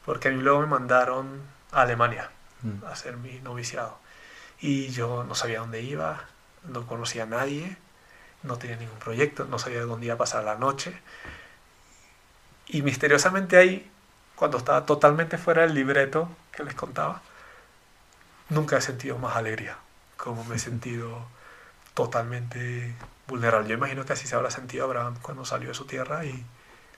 porque 0.06 0.28
a 0.30 0.32
mí 0.32 0.42
luego 0.42 0.62
me 0.62 0.68
mandaron 0.68 1.42
a 1.72 1.82
Alemania 1.82 2.30
Mm. 2.62 2.84
a 2.86 2.92
hacer 2.92 3.16
mi 3.18 3.40
noviciado. 3.40 3.98
Y 4.60 4.90
yo 4.90 5.24
no 5.24 5.34
sabía 5.36 5.60
dónde 5.60 5.82
iba, 5.82 6.26
no 6.66 6.86
conocía 6.88 7.24
a 7.24 7.26
nadie, 7.26 7.78
no 8.44 8.58
tenía 8.58 8.76
ningún 8.76 9.00
proyecto, 9.00 9.46
no 9.46 9.60
sabía 9.60 9.82
dónde 9.84 10.08
iba 10.08 10.16
a 10.16 10.18
pasar 10.18 10.44
la 10.44 10.56
noche. 10.56 10.94
Y 12.68 12.82
misteriosamente 12.82 13.58
ahí, 13.58 13.90
cuando 14.36 14.58
estaba 14.58 14.86
totalmente 14.86 15.38
fuera 15.38 15.62
del 15.64 15.74
libreto 15.74 16.30
que 16.52 16.64
les 16.64 16.74
contaba, 16.76 17.22
nunca 18.50 18.78
he 18.78 18.82
sentido 18.82 19.18
más 19.18 19.36
alegría, 19.38 19.78
como 20.18 20.44
me 20.44 20.56
he 20.58 20.60
sentido 20.70 21.26
totalmente 21.94 22.94
vulnerable. 23.28 23.70
Yo 23.70 23.76
imagino 23.76 24.06
que 24.06 24.14
así 24.14 24.28
se 24.28 24.36
habrá 24.36 24.52
sentido 24.52 24.86
Abraham 24.86 25.16
cuando 25.22 25.46
salió 25.46 25.70
de 25.70 25.76
su 25.76 25.86
tierra 25.86 26.26
y 26.26 26.46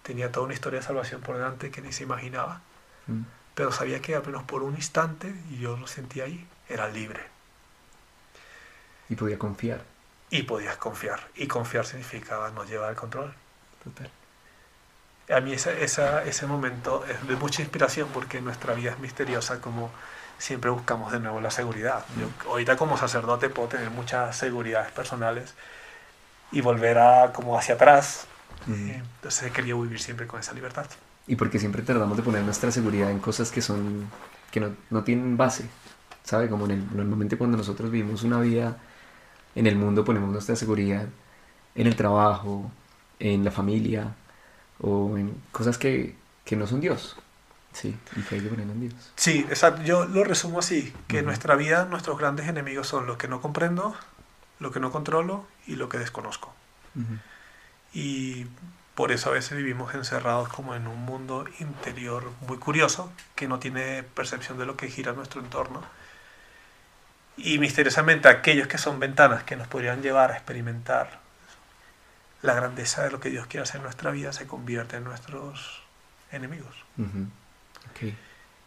tenía 0.04 0.32
toda 0.32 0.46
una 0.46 0.54
historia 0.54 0.80
de 0.80 0.86
salvación 0.86 1.22
por 1.22 1.36
delante 1.38 1.72
que 1.72 1.82
ni 1.82 1.92
se 1.92 2.04
imaginaba 2.04 2.62
Mm. 3.08 3.24
pero 3.56 3.72
sabía 3.72 4.02
que 4.02 4.16
apenas 4.16 4.44
por 4.44 4.64
un 4.64 4.76
instante, 4.76 5.34
y 5.50 5.58
yo 5.60 5.76
lo 5.78 5.88
sentía 5.88 6.24
ahí, 6.26 6.48
era 6.70 6.88
libre. 6.88 7.20
Y 9.10 9.16
podía 9.16 9.38
confiar. 9.38 9.82
Y 10.30 10.44
podías 10.44 10.78
confiar. 10.78 11.20
Y 11.36 11.48
confiar 11.48 11.86
significaba 11.86 12.50
no 12.52 12.64
llevar 12.64 12.92
el 12.92 12.96
control. 12.96 13.34
Total. 13.84 14.10
A 15.36 15.42
mí 15.42 15.54
esa, 15.54 15.72
esa- 15.74 16.24
ese 16.24 16.46
momento 16.48 17.06
es 17.06 17.28
de 17.28 17.36
mucha 17.36 17.62
inspiración 17.62 18.10
porque 18.14 18.40
nuestra 18.42 18.74
vida 18.74 18.92
es 18.92 19.00
misteriosa 19.00 19.60
como 19.62 19.92
siempre 20.38 20.70
buscamos 20.72 21.12
de 21.12 21.20
nuevo 21.20 21.42
la 21.42 21.52
seguridad. 21.52 22.06
Yo 22.20 22.50
ahorita 22.50 22.76
como 22.78 22.98
sacerdote 22.98 23.50
puedo 23.50 23.68
tener 23.70 23.90
muchas 23.92 24.36
seguridades 24.38 24.92
personales 24.92 25.54
y 26.52 26.62
volver 26.62 26.98
a 27.00 27.32
como 27.34 27.58
hacia 27.58 27.76
atrás. 27.76 28.28
Mm. 28.67 28.91
Eh, 28.91 29.02
Entonces 29.15 29.43
he 29.43 29.52
querido 29.52 29.82
vivir 29.82 30.00
siempre 30.00 30.28
con 30.28 30.39
esa 30.39 30.54
libertad. 30.54 30.88
Y 31.28 31.36
porque 31.36 31.60
siempre 31.60 31.84
tratamos 31.84 32.17
de 32.17 32.24
poner 32.24 32.43
nuestra 32.43 32.71
seguridad 32.71 33.12
en 33.12 33.19
cosas 33.19 33.52
que 33.52 33.62
son 33.62 34.10
que 34.52 34.60
no, 34.60 34.76
no 34.89 35.04
tienen 35.04 35.38
base, 35.38 35.69
¿sabe? 36.24 36.50
Como 36.50 36.65
en 36.65 36.71
el, 36.71 36.95
normalmente 36.95 37.38
cuando 37.38 37.58
nosotros 37.58 37.89
vivimos 37.91 38.24
una 38.24 38.39
vida 38.41 38.78
en 39.56 39.67
el 39.67 39.76
mundo 39.78 40.06
ponemos 40.06 40.32
nuestra 40.32 40.56
seguridad 40.56 41.08
en 41.76 41.88
el 41.88 41.95
trabajo, 41.95 42.71
en 43.19 43.45
la 43.45 43.52
familia 43.52 44.15
o 44.80 45.17
en 45.17 45.36
cosas 45.52 45.78
que, 45.78 46.15
que 46.45 46.56
no 46.58 46.67
son 46.67 46.82
Dios, 46.82 47.17
¿sí? 47.74 47.97
Y 48.15 48.24
que 48.24 48.36
hay 48.36 48.41
que 48.43 48.50
poner 48.50 48.67
en 48.69 48.82
Dios. 48.82 49.13
Sí, 49.15 49.45
exacto. 49.50 49.84
Yo 49.84 50.06
lo 50.06 50.24
resumo 50.24 50.60
así, 50.60 50.93
que 51.08 51.19
en 51.19 51.26
Ujú. 51.26 51.26
nuestra 51.26 51.56
vida 51.56 51.86
nuestros 51.86 52.17
grandes 52.17 52.47
enemigos 52.47 52.88
son 52.88 53.06
lo 53.08 53.17
que 53.17 53.28
no 53.28 53.41
comprendo, 53.41 53.95
lo 54.60 54.71
que 54.71 54.80
no 54.80 54.91
controlo 54.91 55.45
y 55.67 55.76
lo 55.76 55.89
que 55.89 56.00
desconozco. 56.00 56.54
Y 57.93 58.47
por 58.95 59.12
eso 59.12 59.30
a 59.30 59.34
veces 59.34 59.58
vivimos 59.58 59.93
encerrados 59.95 60.49
como 60.49 60.75
en 60.75 60.88
un 60.88 60.99
mundo 61.06 61.45
interior 61.60 62.32
muy 62.47 62.58
curioso, 62.58 63.12
que 63.36 63.47
no 63.47 63.60
tiene 63.60 64.04
percepción 64.04 64.58
de 64.58 64.65
lo 64.65 64.77
que 64.77 64.89
gira 64.89 65.13
nuestro 65.13 65.41
entorno. 65.41 65.84
Y 67.38 67.58
misteriosamente 67.60 68.27
aquellos 68.27 68.67
que 68.67 68.77
son 68.77 68.99
ventanas 68.99 69.43
que 69.43 69.56
nos 69.56 69.67
podrían 69.67 70.01
llevar 70.01 70.32
a 70.32 70.36
experimentar 70.36 71.19
la 72.41 72.54
grandeza 72.54 73.04
de 73.04 73.12
lo 73.12 73.19
que 73.19 73.30
Dios 73.30 73.47
quiere 73.47 73.63
hacer 73.63 73.77
en 73.77 73.84
nuestra 73.84 74.12
vida 74.12 74.34
se 74.34 74.47
convierten 74.47 74.99
en 74.99 75.04
nuestros 75.06 75.84
enemigos. 76.32 76.75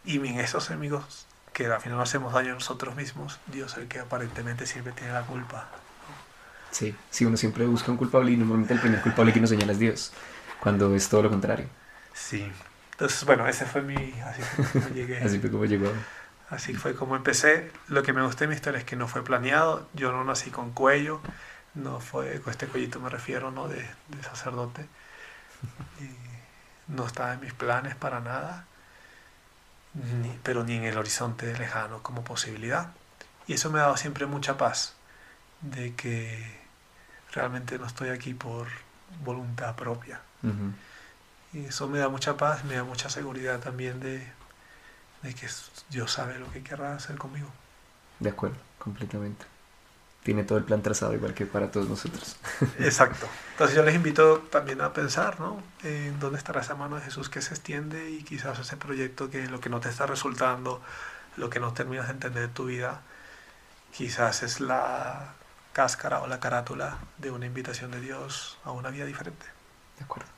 Y 0.05 0.17
en 0.17 0.39
esos 0.39 0.69
enemigos 0.69 1.25
que 1.53 1.67
al 1.67 1.81
final 1.81 2.01
hacemos 2.01 2.33
daño 2.33 2.51
a 2.51 2.55
nosotros 2.55 2.95
mismos, 2.95 3.39
Dios 3.47 3.77
el 3.77 3.87
que 3.87 3.99
aparentemente 3.99 4.65
siempre 4.65 4.93
tiene 4.93 5.13
la 5.13 5.23
culpa. 5.23 5.69
Sí, 6.79 6.95
sí, 7.09 7.25
uno 7.25 7.37
siempre 7.37 7.65
busca 7.65 7.91
un 7.91 7.97
culpable 7.97 8.31
y 8.31 8.37
normalmente 8.37 8.73
el 8.73 8.79
primer 8.81 9.01
culpable 9.01 9.33
que 9.33 9.39
nos 9.39 9.49
señala 9.49 9.71
es 9.71 9.79
Dios, 9.79 10.11
cuando 10.59 10.93
es 10.95 11.07
todo 11.09 11.23
lo 11.23 11.29
contrario. 11.29 11.67
Sí. 12.13 12.51
Entonces, 12.91 13.25
bueno, 13.25 13.47
ese 13.47 13.65
fue 13.65 13.81
mi... 13.81 14.19
Así 14.21 14.43
fue 14.43 14.61
como 14.61 14.87
llegué. 14.89 15.19
Así 15.19 15.39
fue 15.39 15.51
como 15.51 15.65
llegó. 15.65 15.91
Así 16.49 16.73
fue 16.75 16.95
como 16.95 17.15
empecé. 17.15 17.71
Lo 17.87 18.03
que 18.03 18.13
me 18.13 18.23
gustó 18.23 18.43
de 18.43 18.47
mi 18.49 18.55
historia 18.55 18.79
es 18.79 18.85
que 18.85 18.95
no 18.95 19.07
fue 19.07 19.23
planeado. 19.23 19.89
Yo 19.93 20.11
no 20.11 20.23
nací 20.23 20.51
con 20.51 20.71
cuello. 20.71 21.21
No 21.73 21.99
fue, 21.99 22.41
con 22.41 22.51
este 22.51 22.67
cuellito 22.67 22.99
me 23.01 23.09
refiero, 23.09 23.51
¿no? 23.51 23.67
De, 23.67 23.77
de 24.09 24.23
sacerdote. 24.23 24.87
Y 25.99 26.09
no 26.93 27.05
estaba 27.07 27.33
en 27.33 27.41
mis 27.41 27.53
planes 27.53 27.95
para 27.95 28.19
nada. 28.21 28.67
Ni- 29.93 30.39
pero 30.43 30.63
ni 30.63 30.75
en 30.75 30.83
el 30.83 30.97
horizonte 30.97 31.57
lejano 31.57 32.03
como 32.03 32.23
posibilidad. 32.23 32.91
Y 33.47 33.53
eso 33.53 33.71
me 33.71 33.79
ha 33.79 33.83
dado 33.83 33.97
siempre 33.97 34.25
mucha 34.25 34.57
paz. 34.57 34.95
De 35.61 35.95
que 35.95 36.64
realmente 37.35 37.77
no 37.77 37.85
estoy 37.85 38.09
aquí 38.09 38.33
por 38.33 38.67
voluntad 39.23 39.75
propia. 39.75 40.21
Y 41.53 41.65
eso 41.65 41.87
me 41.87 41.99
da 41.99 42.09
mucha 42.09 42.37
paz, 42.37 42.63
me 42.65 42.75
da 42.75 42.83
mucha 42.83 43.09
seguridad 43.09 43.59
también 43.59 43.99
de, 43.99 44.27
de 45.21 45.33
que 45.33 45.47
Dios 45.89 46.11
sabe 46.11 46.39
lo 46.39 46.51
que 46.51 46.63
querrá 46.63 46.95
hacer 46.95 47.17
conmigo. 47.17 47.49
De 48.19 48.29
acuerdo, 48.29 48.57
completamente. 48.77 49.45
Tiene 50.23 50.43
todo 50.43 50.57
el 50.57 50.63
plan 50.63 50.81
trazado 50.81 51.13
igual 51.13 51.33
que 51.33 51.45
para 51.45 51.69
todos 51.69 51.87
nosotros. 51.87 52.35
Exacto. 52.79 53.27
Entonces 53.51 53.75
yo 53.75 53.83
les 53.83 53.95
invito 53.95 54.39
también 54.51 54.81
a 54.81 54.91
pensar, 54.91 55.39
¿no? 55.39 55.61
En 55.83 56.19
dónde 56.19 56.37
estará 56.37 56.61
esa 56.61 56.75
mano 56.75 56.95
de 56.95 57.03
Jesús 57.03 57.29
que 57.29 57.41
se 57.41 57.53
extiende 57.53 58.09
y 58.11 58.23
quizás 58.23 58.57
ese 58.59 58.75
proyecto 58.77 59.29
que 59.29 59.47
lo 59.47 59.59
que 59.59 59.69
no 59.69 59.79
te 59.79 59.89
está 59.89 60.07
resultando, 60.07 60.81
lo 61.37 61.49
que 61.49 61.59
no 61.59 61.73
terminas 61.73 62.07
de 62.07 62.13
entender 62.13 62.47
de 62.47 62.53
tu 62.53 62.65
vida, 62.65 63.01
quizás 63.91 64.41
es 64.43 64.59
la 64.59 65.35
cáscara 65.79 66.21
o 66.23 66.27
la 66.27 66.39
carátula 66.39 66.89
de 67.17 67.31
una 67.31 67.45
invitación 67.51 67.91
de 67.91 68.01
Dios 68.01 68.57
a 68.63 68.71
una 68.71 68.89
vida 68.91 69.05
diferente. 69.05 69.45
De 69.97 70.03
acuerdo. 70.05 70.31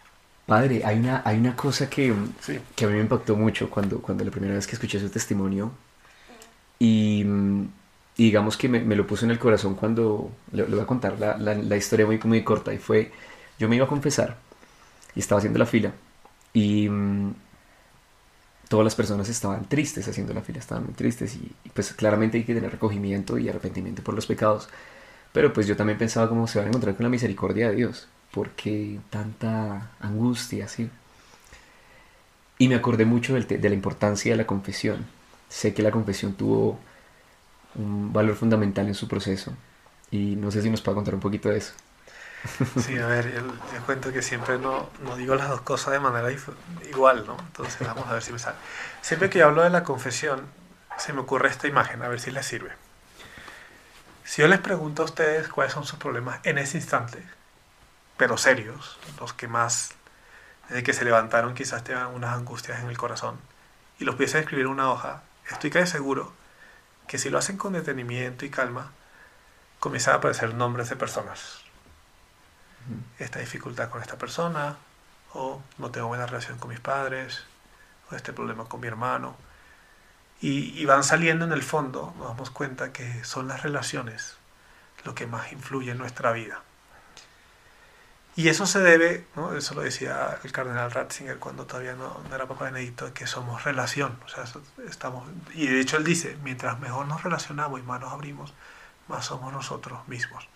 Padre, 0.48 0.84
hay 0.84 0.98
una, 1.00 1.22
hay 1.26 1.38
una 1.38 1.56
cosa 1.56 1.90
que, 1.90 2.14
Sí. 2.40 2.62
que 2.76 2.86
a 2.86 2.88
mí 2.88 2.96
me 2.96 3.02
impactó 3.02 3.36
mucho 3.36 3.70
cuando, 3.70 4.02
cuando 4.02 4.24
la 4.24 4.32
primera 4.32 4.56
vez 4.56 4.66
que 4.66 4.74
escuché 4.76 5.00
su 5.00 5.10
testimonio 5.10 5.74
y, 6.80 7.24
y 8.18 8.24
digamos 8.26 8.58
que 8.58 8.70
me, 8.70 8.80
me 8.82 8.96
lo 8.96 9.08
puso 9.08 9.26
en 9.26 9.32
el 9.32 9.40
corazón 9.40 9.76
cuando 9.76 10.32
le, 10.52 10.64
le 10.68 10.76
voy 10.76 10.82
a 10.84 10.88
contar 10.88 11.20
la, 11.20 11.38
la- 11.38 11.56
la 11.56 11.78
historia 11.78 12.06
muy, 12.06 12.20
muy 12.24 12.44
corta 12.44 12.74
y 12.74 12.78
fue, 12.78 13.12
yo 13.60 13.68
me 13.70 13.76
iba 13.76 13.86
a 13.86 13.90
confesar 13.90 14.38
y 15.16 15.20
estaba 15.22 15.40
haciendo 15.40 15.60
la 15.60 15.66
fila 15.66 15.94
y 16.54 16.90
mm, 16.90 17.34
todas 18.70 18.84
las 18.84 18.96
personas 18.96 19.30
estaban 19.30 19.68
tristes 19.70 20.08
haciendo 20.08 20.34
la 20.34 20.42
fila, 20.42 20.60
estaban 20.60 20.84
muy 20.86 20.94
tristes 20.94 21.36
y, 21.36 21.56
y, 21.64 21.70
pues 21.70 21.94
claramente 21.94 22.38
hay 22.38 22.44
que 22.44 22.54
tener 22.54 22.72
recogimiento 22.72 23.38
y 23.38 23.48
arrepentimiento 23.50 24.04
por 24.04 24.14
los 24.14 24.26
pecados, 24.28 24.68
pero 25.38 25.54
pues 25.54 25.68
yo 25.68 25.76
también 25.76 26.00
pensaba 26.00 26.28
cómo 26.28 26.48
se 26.48 26.58
van 26.58 26.66
a 26.66 26.70
encontrar 26.70 26.96
con 26.96 27.04
la 27.04 27.12
misericordia 27.12 27.70
de 27.70 27.76
Dios, 27.76 28.08
porque 28.32 29.00
tanta 29.12 29.92
angustia, 30.00 30.68
¿sí? 30.68 30.90
Y 32.58 32.68
me 32.68 32.74
acordé 32.74 33.06
mucho 33.06 33.36
de 33.36 33.70
la 33.70 33.76
importancia 33.76 34.32
de 34.32 34.38
la 34.38 34.48
confesión. 34.48 35.06
Sé 35.48 35.76
que 35.76 35.84
la 35.84 35.92
confesión 35.92 36.34
tuvo 36.34 36.80
un 37.76 38.12
valor 38.12 38.36
fundamental 38.36 38.88
en 38.88 38.96
su 38.96 39.08
proceso 39.08 39.54
y 40.10 40.36
no 40.38 40.50
sé 40.50 40.64
si 40.64 40.72
nos 40.72 40.82
puede 40.82 40.96
contar 40.96 41.14
un 41.14 41.20
poquito 41.20 41.50
de 41.50 41.60
eso. 41.60 41.74
Sí, 42.82 42.98
a 42.98 43.06
ver, 43.06 43.32
yo, 43.36 43.86
cuento 43.86 44.12
que 44.12 44.24
siempre 44.24 44.58
no, 44.58 44.90
no 45.04 45.18
digo 45.18 45.36
las 45.36 45.50
dos 45.50 45.62
cosas 45.62 45.94
de 45.94 46.00
manera 46.00 46.32
igual, 46.90 47.26
¿no? 47.28 47.38
Entonces 47.38 47.86
vamos 47.86 48.08
a 48.08 48.14
ver 48.14 48.24
si 48.24 48.34
me 48.34 48.40
sale. 48.40 48.58
Siempre 49.02 49.30
que 49.30 49.44
hablo 49.44 49.62
de 49.62 49.70
la 49.70 49.84
confesión, 49.84 50.48
se 50.98 51.14
me 51.14 51.20
ocurre 51.20 51.50
esta 51.50 51.68
imagen, 51.68 52.02
a 52.02 52.08
ver 52.08 52.20
si 52.20 52.32
les 52.32 52.44
sirve. 52.44 52.87
Si 54.28 54.42
yo 54.42 54.50
les 54.50 54.60
pregunto 54.60 55.04
a 55.04 55.06
ustedes 55.06 55.48
cuáles 55.48 55.72
son 55.72 55.86
sus 55.86 56.00
problemas 56.00 56.42
en 56.44 56.58
ese 56.58 56.76
instante, 56.76 57.24
pero 58.18 58.38
serios, 58.38 59.00
los 59.22 59.32
que 59.32 59.48
más, 59.48 59.92
desde 60.68 60.84
que 60.84 60.92
se 60.92 61.06
levantaron 61.06 61.56
quizás 61.56 61.86
tengan 61.86 62.14
unas 62.14 62.36
angustias 62.36 62.82
en 62.82 62.90
el 62.90 62.98
corazón, 62.98 63.40
y 64.00 64.04
los 64.04 64.16
pudiesen 64.16 64.42
escribir 64.42 64.66
en 64.66 64.74
una 64.74 64.92
hoja, 64.92 65.24
estoy 65.50 65.70
casi 65.70 65.90
seguro 65.90 66.34
que 67.08 67.18
si 67.18 67.30
lo 67.30 67.38
hacen 67.38 67.56
con 67.56 67.72
detenimiento 67.72 68.44
y 68.44 68.50
calma, 68.50 68.92
comienzan 69.80 70.16
a 70.16 70.18
aparecer 70.18 70.54
nombres 70.54 70.90
de 70.90 70.98
personas 70.98 71.62
esta 73.20 73.40
dificultad 73.40 73.90
con 73.90 74.02
esta 74.02 74.18
persona, 74.18 74.76
o 75.34 75.62
no 75.78 75.90
tengo 75.90 76.08
buena 76.08 76.26
relación 76.26 76.58
con 76.58 76.70
mis 76.70 76.82
padres, 76.82 77.46
o 78.12 78.16
este 78.16 78.34
problema 78.34 78.66
con 78.66 78.82
mi 78.82 78.88
hermano. 78.88 79.38
Y, 80.40 80.80
y 80.80 80.86
van 80.86 81.04
saliendo 81.04 81.46
en 81.46 81.52
el 81.52 81.64
fondo, 81.64 82.14
nos 82.18 82.28
damos 82.30 82.50
cuenta 82.52 82.94
que 82.94 83.24
son 83.24 83.48
las 83.48 83.64
relaciones 83.64 84.38
lo 85.08 85.16
que 85.16 85.26
más 85.26 85.52
influye 85.52 85.92
en 85.92 85.98
nuestra 85.98 86.32
vida. 86.32 86.62
Y 88.36 88.50
eso 88.50 88.68
se 88.68 88.80
debe, 88.80 89.26
¿no? 89.36 89.56
eso 89.56 89.74
lo 89.74 89.82
decía 89.82 90.38
el 90.44 90.52
cardenal 90.52 90.92
Ratzinger 90.92 91.40
cuando 91.40 91.66
todavía 91.66 91.94
no, 91.94 92.22
era 92.32 92.46
Papa 92.46 92.66
Benedicto, 92.66 93.12
que 93.12 93.26
somos 93.26 93.64
relación. 93.64 94.20
O 94.26 94.30
sea, 94.30 94.44
estamos, 94.88 95.28
y 95.56 95.66
de 95.66 95.80
hecho 95.80 95.98
él 95.98 96.04
dice, 96.04 96.38
mientras 96.44 96.80
mejor 96.80 97.08
nos 97.08 97.24
relacionamos 97.24 97.80
y 97.80 97.84
más 97.84 98.00
nos 98.00 98.14
abrimos, 98.14 98.54
más 99.08 99.26
somos 99.26 99.52
nosotros 99.52 100.08
mismos. 100.08 100.48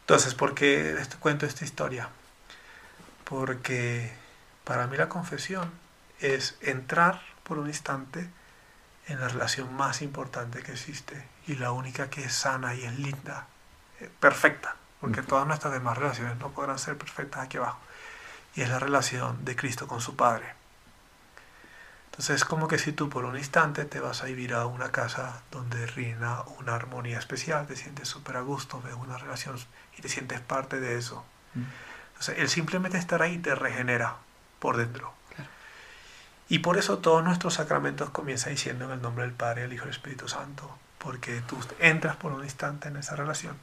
Entonces, 0.00 0.34
¿por 0.34 0.54
qué 0.54 0.94
cuento 1.18 1.46
esta 1.46 1.64
historia? 1.64 2.10
Porque 3.24 4.12
para 4.64 4.86
mí 4.86 4.98
la 4.98 5.08
confesión 5.08 5.70
es 6.20 6.58
entrar 6.60 7.22
por 7.44 7.58
un 7.58 7.68
instante 7.68 8.28
en 9.06 9.20
la 9.20 9.28
relación 9.28 9.74
más 9.74 10.02
importante 10.02 10.62
que 10.62 10.72
existe 10.72 11.26
y 11.46 11.56
la 11.56 11.72
única 11.72 12.10
que 12.10 12.24
es 12.24 12.32
sana 12.32 12.74
y 12.74 12.84
es 12.84 12.98
linda, 12.98 13.46
eh, 14.00 14.10
perfecta 14.20 14.76
porque 15.00 15.22
todas 15.22 15.46
nuestras 15.46 15.72
demás 15.72 15.98
relaciones 15.98 16.36
no 16.38 16.50
podrán 16.50 16.78
ser 16.78 16.96
perfectas 16.96 17.44
aquí 17.44 17.58
abajo. 17.58 17.78
Y 18.54 18.62
es 18.62 18.68
la 18.68 18.78
relación 18.78 19.44
de 19.44 19.56
Cristo 19.56 19.86
con 19.86 20.00
su 20.00 20.16
Padre. 20.16 20.54
Entonces 22.06 22.36
es 22.36 22.44
como 22.44 22.66
que 22.66 22.78
si 22.78 22.92
tú 22.92 23.10
por 23.10 23.26
un 23.26 23.36
instante 23.36 23.84
te 23.84 24.00
vas 24.00 24.22
a 24.22 24.26
vivir 24.26 24.54
a 24.54 24.64
una 24.66 24.90
casa 24.90 25.42
donde 25.50 25.86
reina 25.86 26.42
una 26.58 26.74
armonía 26.74 27.18
especial, 27.18 27.66
te 27.66 27.76
sientes 27.76 28.08
súper 28.08 28.38
a 28.38 28.40
gusto, 28.40 28.80
ves 28.82 28.94
una 28.94 29.18
relación 29.18 29.58
y 29.98 30.02
te 30.02 30.08
sientes 30.08 30.40
parte 30.40 30.80
de 30.80 30.96
eso. 30.96 31.24
Entonces 31.54 32.38
el 32.38 32.48
simplemente 32.48 32.96
estar 32.96 33.20
ahí 33.20 33.38
te 33.38 33.54
regenera 33.54 34.16
por 34.58 34.78
dentro. 34.78 35.12
Y 36.48 36.60
por 36.60 36.78
eso 36.78 36.98
todos 36.98 37.24
nuestros 37.24 37.54
sacramentos 37.54 38.10
comienzan 38.10 38.52
diciendo 38.52 38.84
en 38.84 38.92
el 38.92 39.02
nombre 39.02 39.24
del 39.24 39.34
Padre, 39.34 39.64
el 39.64 39.72
Hijo 39.72 39.84
y 39.84 39.88
el 39.88 39.94
Espíritu 39.94 40.28
Santo, 40.28 40.78
porque 40.98 41.40
tú 41.42 41.58
entras 41.80 42.16
por 42.16 42.32
un 42.32 42.44
instante 42.44 42.88
en 42.88 42.96
esa 42.96 43.16
relación 43.16 43.56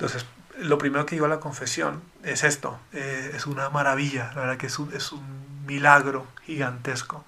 entonces, 0.00 0.24
lo 0.58 0.78
primero 0.78 1.04
que 1.04 1.14
digo 1.14 1.26
a 1.26 1.28
la 1.28 1.40
confesión 1.40 2.02
es 2.22 2.42
esto, 2.42 2.80
eh, 2.94 3.32
es 3.34 3.44
una 3.44 3.68
maravilla, 3.68 4.32
la 4.34 4.40
verdad 4.40 4.56
que 4.56 4.68
es 4.68 4.78
un, 4.78 4.90
es 4.94 5.12
un 5.12 5.66
milagro 5.66 6.26
gigantesco 6.46 7.22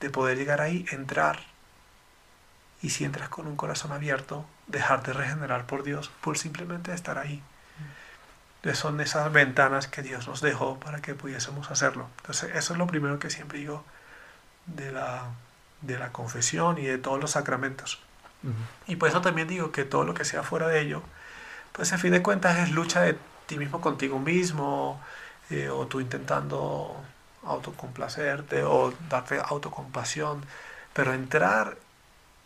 de 0.00 0.10
poder 0.10 0.38
llegar 0.38 0.60
ahí, 0.60 0.84
entrar 0.90 1.38
y 2.82 2.90
si 2.90 3.04
entras 3.04 3.28
con 3.28 3.46
un 3.46 3.54
corazón 3.54 3.92
abierto, 3.92 4.44
dejarte 4.66 5.12
regenerar 5.12 5.66
por 5.66 5.84
Dios, 5.84 6.10
por 6.20 6.36
simplemente 6.36 6.92
estar 6.92 7.16
ahí. 7.16 7.40
Son 8.74 9.00
esas 9.00 9.32
ventanas 9.32 9.86
que 9.86 10.02
Dios 10.02 10.26
nos 10.26 10.40
dejó 10.40 10.80
para 10.80 11.00
que 11.00 11.14
pudiésemos 11.14 11.70
hacerlo. 11.70 12.08
Entonces 12.18 12.50
eso 12.56 12.72
es 12.72 12.78
lo 12.78 12.86
primero 12.88 13.18
que 13.20 13.30
siempre 13.30 13.58
digo 13.58 13.84
de 14.66 14.90
la, 14.90 15.30
de 15.82 15.98
la 15.98 16.10
confesión 16.10 16.78
y 16.78 16.82
de 16.82 16.98
todos 16.98 17.20
los 17.20 17.32
sacramentos. 17.32 18.00
Y 18.86 18.96
por 18.96 19.08
eso 19.08 19.20
también 19.20 19.48
digo 19.48 19.72
que 19.72 19.84
todo 19.84 20.04
lo 20.04 20.14
que 20.14 20.24
sea 20.24 20.42
fuera 20.42 20.68
de 20.68 20.80
ello, 20.80 21.02
pues 21.72 21.90
en 21.92 21.98
fin 21.98 22.12
de 22.12 22.22
cuentas 22.22 22.58
es 22.58 22.70
lucha 22.70 23.02
de 23.02 23.18
ti 23.46 23.58
mismo 23.58 23.80
contigo 23.80 24.18
mismo, 24.18 25.00
eh, 25.50 25.68
o 25.68 25.86
tú 25.86 26.00
intentando 26.00 26.96
autocomplacerte 27.44 28.64
o 28.64 28.92
darte 29.08 29.40
autocompasión, 29.44 30.44
pero 30.92 31.12
entrar 31.12 31.76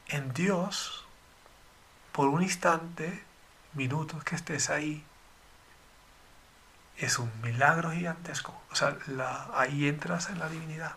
en 0.08 0.32
Dios 0.32 1.04
por 2.12 2.28
un 2.28 2.42
instante, 2.42 3.22
minutos 3.74 4.24
que 4.24 4.36
estés 4.36 4.68
ahí, 4.70 5.04
es 7.00 7.18
un 7.18 7.30
milagro 7.42 7.90
gigantesco. 7.90 8.60
O 8.70 8.74
sea, 8.74 8.96
ahí 9.54 9.88
entras 9.88 10.30
en 10.30 10.38
la 10.38 10.48
divinidad. 10.48 10.92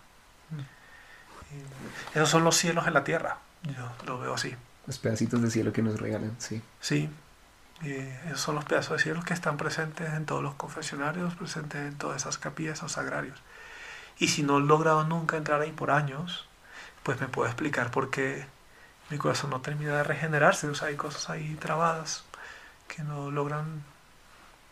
Mm. 0.52 2.16
Esos 2.16 2.30
son 2.30 2.44
los 2.44 2.56
cielos 2.56 2.88
en 2.88 2.94
la 2.94 3.04
tierra. 3.04 3.38
Yo 3.64 3.92
lo 4.06 4.20
veo 4.20 4.34
así. 4.34 4.56
Los 4.86 5.00
pedacitos 5.00 5.42
de 5.42 5.50
cielo 5.50 5.72
que 5.72 5.82
nos 5.82 6.00
regalan, 6.00 6.36
sí. 6.40 6.62
Sí, 6.82 7.10
esos 8.26 8.40
son 8.40 8.56
los 8.56 8.66
pedazos 8.66 8.98
de 8.98 9.04
cielo 9.04 9.24
que 9.24 9.34
están 9.34 9.58
presentes 9.58 10.14
en 10.14 10.26
todos 10.26 10.44
los 10.44 10.56
confesionarios, 10.56 11.36
presentes 11.36 11.82
en 11.82 11.98
todas 11.98 12.22
esas 12.22 12.38
capillas 12.38 12.84
o 12.84 12.90
sagrarios. 12.90 13.42
Y 14.20 14.28
si 14.30 14.44
no 14.44 14.58
he 14.58 14.62
logrado 14.62 15.04
nunca 15.06 15.38
entrar 15.38 15.62
ahí 15.62 15.72
por 15.72 15.92
años, 15.92 16.48
pues 17.04 17.20
me 17.20 17.28
puedo 17.28 17.48
explicar 17.50 17.92
por 17.92 18.10
qué 18.10 18.46
mi 19.10 19.18
corazón 19.18 19.50
no 19.50 19.62
termina 19.62 19.98
de 19.98 20.04
regenerarse. 20.04 20.68
O 20.68 20.76
sea, 20.76 20.90
hay 20.90 20.96
cosas 20.96 21.30
ahí 21.30 21.56
trabadas 21.56 22.24
que 22.88 23.04
no 23.04 23.32
logran, 23.32 23.84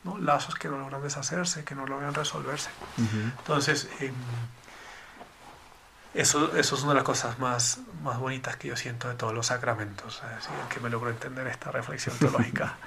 ¿no? 0.04 0.18
lazos 0.18 0.56
que 0.56 0.68
no 0.68 0.78
logran 0.78 1.02
deshacerse, 1.02 1.64
que 1.64 1.76
no 1.76 1.86
logran 1.86 2.14
resolverse. 2.14 2.70
Entonces, 2.98 3.90
em, 4.00 4.14
eso, 6.14 6.56
eso 6.58 6.76
es 6.76 6.82
una 6.82 6.92
de 6.92 6.96
las 6.96 7.04
cosas 7.04 7.40
más, 7.40 7.80
más 8.04 8.20
bonitas 8.20 8.58
que 8.58 8.68
yo 8.68 8.76
siento 8.76 9.08
de 9.08 9.16
todos 9.16 9.34
los 9.34 9.48
sacramentos, 9.48 10.22
que 10.70 10.80
me 10.80 10.90
logro 10.90 11.10
entender 11.10 11.48
esta 11.48 11.72
reflexión 11.72 12.18
teológica. 12.18 12.76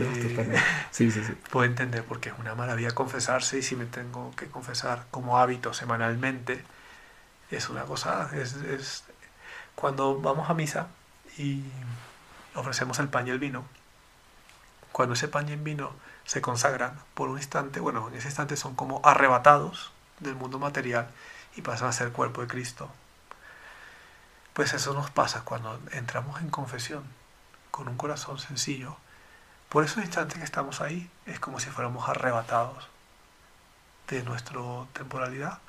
Eh, 0.00 0.56
sí, 0.92 1.10
sí, 1.10 1.24
sí. 1.24 1.32
Puedo 1.50 1.64
entender 1.66 2.04
porque 2.04 2.28
es 2.28 2.38
una 2.38 2.54
maravilla 2.54 2.92
confesarse 2.92 3.58
y 3.58 3.62
si 3.62 3.74
me 3.74 3.84
tengo 3.84 4.30
que 4.36 4.46
confesar 4.46 5.06
como 5.10 5.40
hábito 5.40 5.74
semanalmente, 5.74 6.62
es 7.50 7.68
una 7.68 7.82
cosa, 7.82 8.30
es, 8.32 8.54
es 8.54 9.02
cuando 9.74 10.20
vamos 10.20 10.48
a 10.48 10.54
misa 10.54 10.86
y 11.36 11.64
ofrecemos 12.54 13.00
el 13.00 13.08
pan 13.08 13.26
y 13.26 13.30
el 13.30 13.40
vino, 13.40 13.64
cuando 14.92 15.14
ese 15.14 15.26
pan 15.26 15.48
y 15.48 15.52
el 15.54 15.60
vino 15.60 15.90
se 16.28 16.42
consagran 16.42 16.92
por 17.14 17.30
un 17.30 17.38
instante, 17.38 17.80
bueno, 17.80 18.06
en 18.08 18.14
ese 18.14 18.28
instante 18.28 18.58
son 18.58 18.74
como 18.74 19.00
arrebatados 19.02 19.92
del 20.20 20.34
mundo 20.34 20.58
material, 20.58 21.08
y 21.56 21.62
pasan 21.62 21.88
a 21.88 21.92
ser 21.92 22.12
cuerpo 22.12 22.42
de 22.42 22.48
Cristo. 22.48 22.90
Pues 24.52 24.74
eso 24.74 24.92
nos 24.92 25.10
pasa 25.10 25.40
cuando 25.46 25.80
entramos 25.92 26.42
en 26.42 26.50
confesión 26.50 27.02
con 27.70 27.88
un 27.88 27.96
corazón 27.96 28.38
sencillo. 28.38 28.98
Por 29.70 29.84
esos 29.84 30.04
instantes 30.04 30.36
que 30.36 30.44
estamos 30.44 30.82
ahí 30.82 31.10
es 31.24 31.40
como 31.40 31.60
si 31.60 31.70
fuéramos 31.70 32.10
arrebatados 32.10 32.88
de 34.08 34.22
nuestra 34.22 34.60
temporalidad 34.92 35.60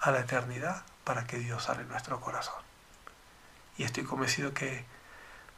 a 0.00 0.10
la 0.10 0.18
eternidad 0.18 0.82
para 1.04 1.24
que 1.28 1.38
Dios 1.38 1.62
sale 1.62 1.82
en 1.82 1.88
nuestro 1.88 2.20
corazón. 2.20 2.62
Y 3.76 3.84
estoy 3.84 4.02
convencido 4.02 4.52
que 4.54 4.84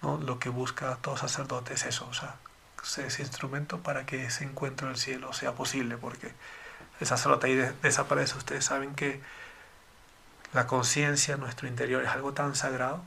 ¿no? 0.02 0.18
lo 0.18 0.38
que 0.38 0.50
busca 0.50 0.96
todo 0.96 1.16
sacerdote 1.16 1.72
es 1.72 1.86
eso, 1.86 2.06
o 2.06 2.12
sea, 2.12 2.36
ese 2.82 3.22
instrumento 3.22 3.78
para 3.78 4.06
que 4.06 4.24
ese 4.24 4.44
encuentro 4.44 4.86
en 4.86 4.94
el 4.94 4.98
cielo 4.98 5.32
sea 5.32 5.52
posible, 5.52 5.96
porque 5.96 6.32
el 7.00 7.06
sacerdote 7.06 7.48
ahí 7.48 7.54
desaparece. 7.82 8.36
Ustedes 8.36 8.64
saben 8.64 8.94
que 8.94 9.20
la 10.52 10.66
conciencia, 10.66 11.36
nuestro 11.36 11.68
interior, 11.68 12.02
es 12.02 12.10
algo 12.10 12.32
tan 12.32 12.54
sagrado 12.54 13.02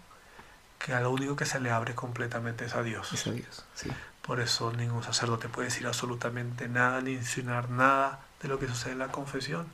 que 0.79 0.93
a 0.93 1.01
lo 1.01 1.11
único 1.11 1.35
que 1.35 1.45
se 1.45 1.59
le 1.59 1.71
abre 1.71 1.95
completamente 1.95 2.65
es 2.65 2.75
a 2.75 2.83
Dios. 2.83 3.11
Es 3.13 3.27
a 3.27 3.31
Dios, 3.31 3.65
sí. 3.73 3.89
Por 4.21 4.39
eso 4.39 4.71
ningún 4.71 5.03
sacerdote 5.03 5.49
puede 5.49 5.67
decir 5.67 5.85
absolutamente 5.85 6.69
nada 6.69 7.01
ni 7.01 7.11
insinuar 7.11 7.69
nada 7.69 8.19
de 8.41 8.47
lo 8.47 8.59
que 8.59 8.67
sucede 8.67 8.93
en 8.93 8.99
la 8.99 9.09
confesión, 9.09 9.67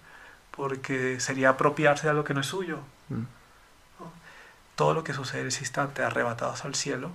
porque 0.51 1.19
sería 1.19 1.49
apropiarse 1.49 2.07
de 2.07 2.13
lo 2.13 2.23
que 2.23 2.33
no 2.33 2.41
es 2.41 2.47
suyo. 2.47 2.79
Mm. 3.09 3.23
Todo 4.75 4.93
lo 4.93 5.03
que 5.03 5.13
sucede 5.13 5.41
en 5.41 5.47
ese 5.47 5.59
instante, 5.59 6.03
arrebatados 6.03 6.65
al 6.65 6.73
cielo, 6.73 7.11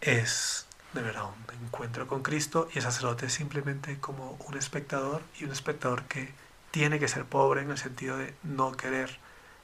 es 0.00 0.67
de 0.92 1.02
verdad 1.02 1.24
un 1.24 1.64
encuentro 1.66 2.06
con 2.06 2.22
Cristo 2.22 2.68
y 2.72 2.78
el 2.78 2.84
sacerdote 2.84 3.26
es 3.26 3.32
simplemente 3.32 3.98
como 3.98 4.38
un 4.46 4.56
espectador 4.56 5.22
y 5.38 5.44
un 5.44 5.52
espectador 5.52 6.04
que 6.04 6.32
tiene 6.70 6.98
que 6.98 7.08
ser 7.08 7.24
pobre 7.24 7.62
en 7.62 7.70
el 7.70 7.78
sentido 7.78 8.16
de 8.16 8.34
no 8.42 8.72
querer 8.72 9.18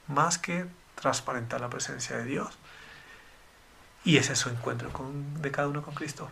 más 0.07 0.37
que 0.37 0.65
transparentar 0.95 1.61
la 1.61 1.69
presencia 1.69 2.17
de 2.17 2.25
Dios. 2.25 2.57
Y 4.03 4.17
ese 4.17 4.33
es 4.33 4.39
su 4.39 4.49
encuentro 4.49 4.91
con, 4.93 5.41
de 5.41 5.51
cada 5.51 5.67
uno 5.67 5.81
con 5.81 5.95
Cristo. 5.95 6.29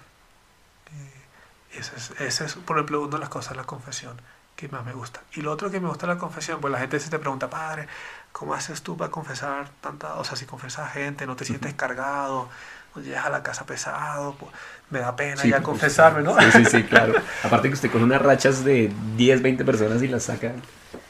Eh, 0.91 1.79
ese 2.19 2.45
es, 2.45 2.55
por 2.55 2.77
ejemplo, 2.77 3.01
una 3.01 3.17
de 3.17 3.19
las 3.19 3.29
cosas 3.29 3.51
de 3.51 3.57
la 3.57 3.63
confesión 3.65 4.21
que 4.55 4.67
más 4.69 4.85
me 4.85 4.93
gusta. 4.93 5.21
Y 5.33 5.41
lo 5.41 5.51
otro 5.51 5.71
que 5.71 5.79
me 5.79 5.87
gusta 5.87 6.05
de 6.05 6.13
la 6.13 6.19
confesión, 6.19 6.61
pues 6.61 6.71
la 6.71 6.79
gente 6.79 6.99
se 6.99 7.09
te 7.09 7.17
pregunta, 7.17 7.49
padre, 7.49 7.87
¿cómo 8.31 8.53
haces 8.53 8.83
tú 8.83 8.95
para 8.95 9.09
confesar 9.09 9.69
tanta, 9.81 10.15
o 10.15 10.23
sea, 10.23 10.35
si 10.37 10.45
confesas 10.45 10.87
a 10.87 10.89
gente, 10.89 11.25
no 11.25 11.35
te 11.35 11.45
sientes 11.45 11.73
cargado, 11.73 12.49
no 12.95 13.01
llegas 13.01 13.25
a 13.25 13.29
la 13.29 13.41
casa 13.41 13.65
pesado, 13.65 14.35
pues, 14.35 14.51
me 14.93 14.99
da 14.99 15.15
pena 15.15 15.43
ya 15.43 15.63
confesarme, 15.63 16.21
¿no? 16.21 16.39
Sí, 16.39 16.51
sí, 16.51 16.65
sí, 16.65 16.83
claro. 16.89 17.15
Aparte 17.43 17.67
que 17.67 17.73
usted 17.73 17.91
con 17.91 18.03
unas 18.03 18.21
rachas 18.21 18.63
de 18.63 18.91
10, 19.17 19.41
20 19.41 19.65
personas 19.65 20.01
y 20.03 20.07
las 20.07 20.23
saca. 20.23 20.53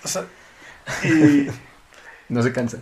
O 0.04 0.08
sea, 0.08 0.26
y... 1.04 1.50
no 2.30 2.42
se 2.42 2.54
cansa. 2.54 2.78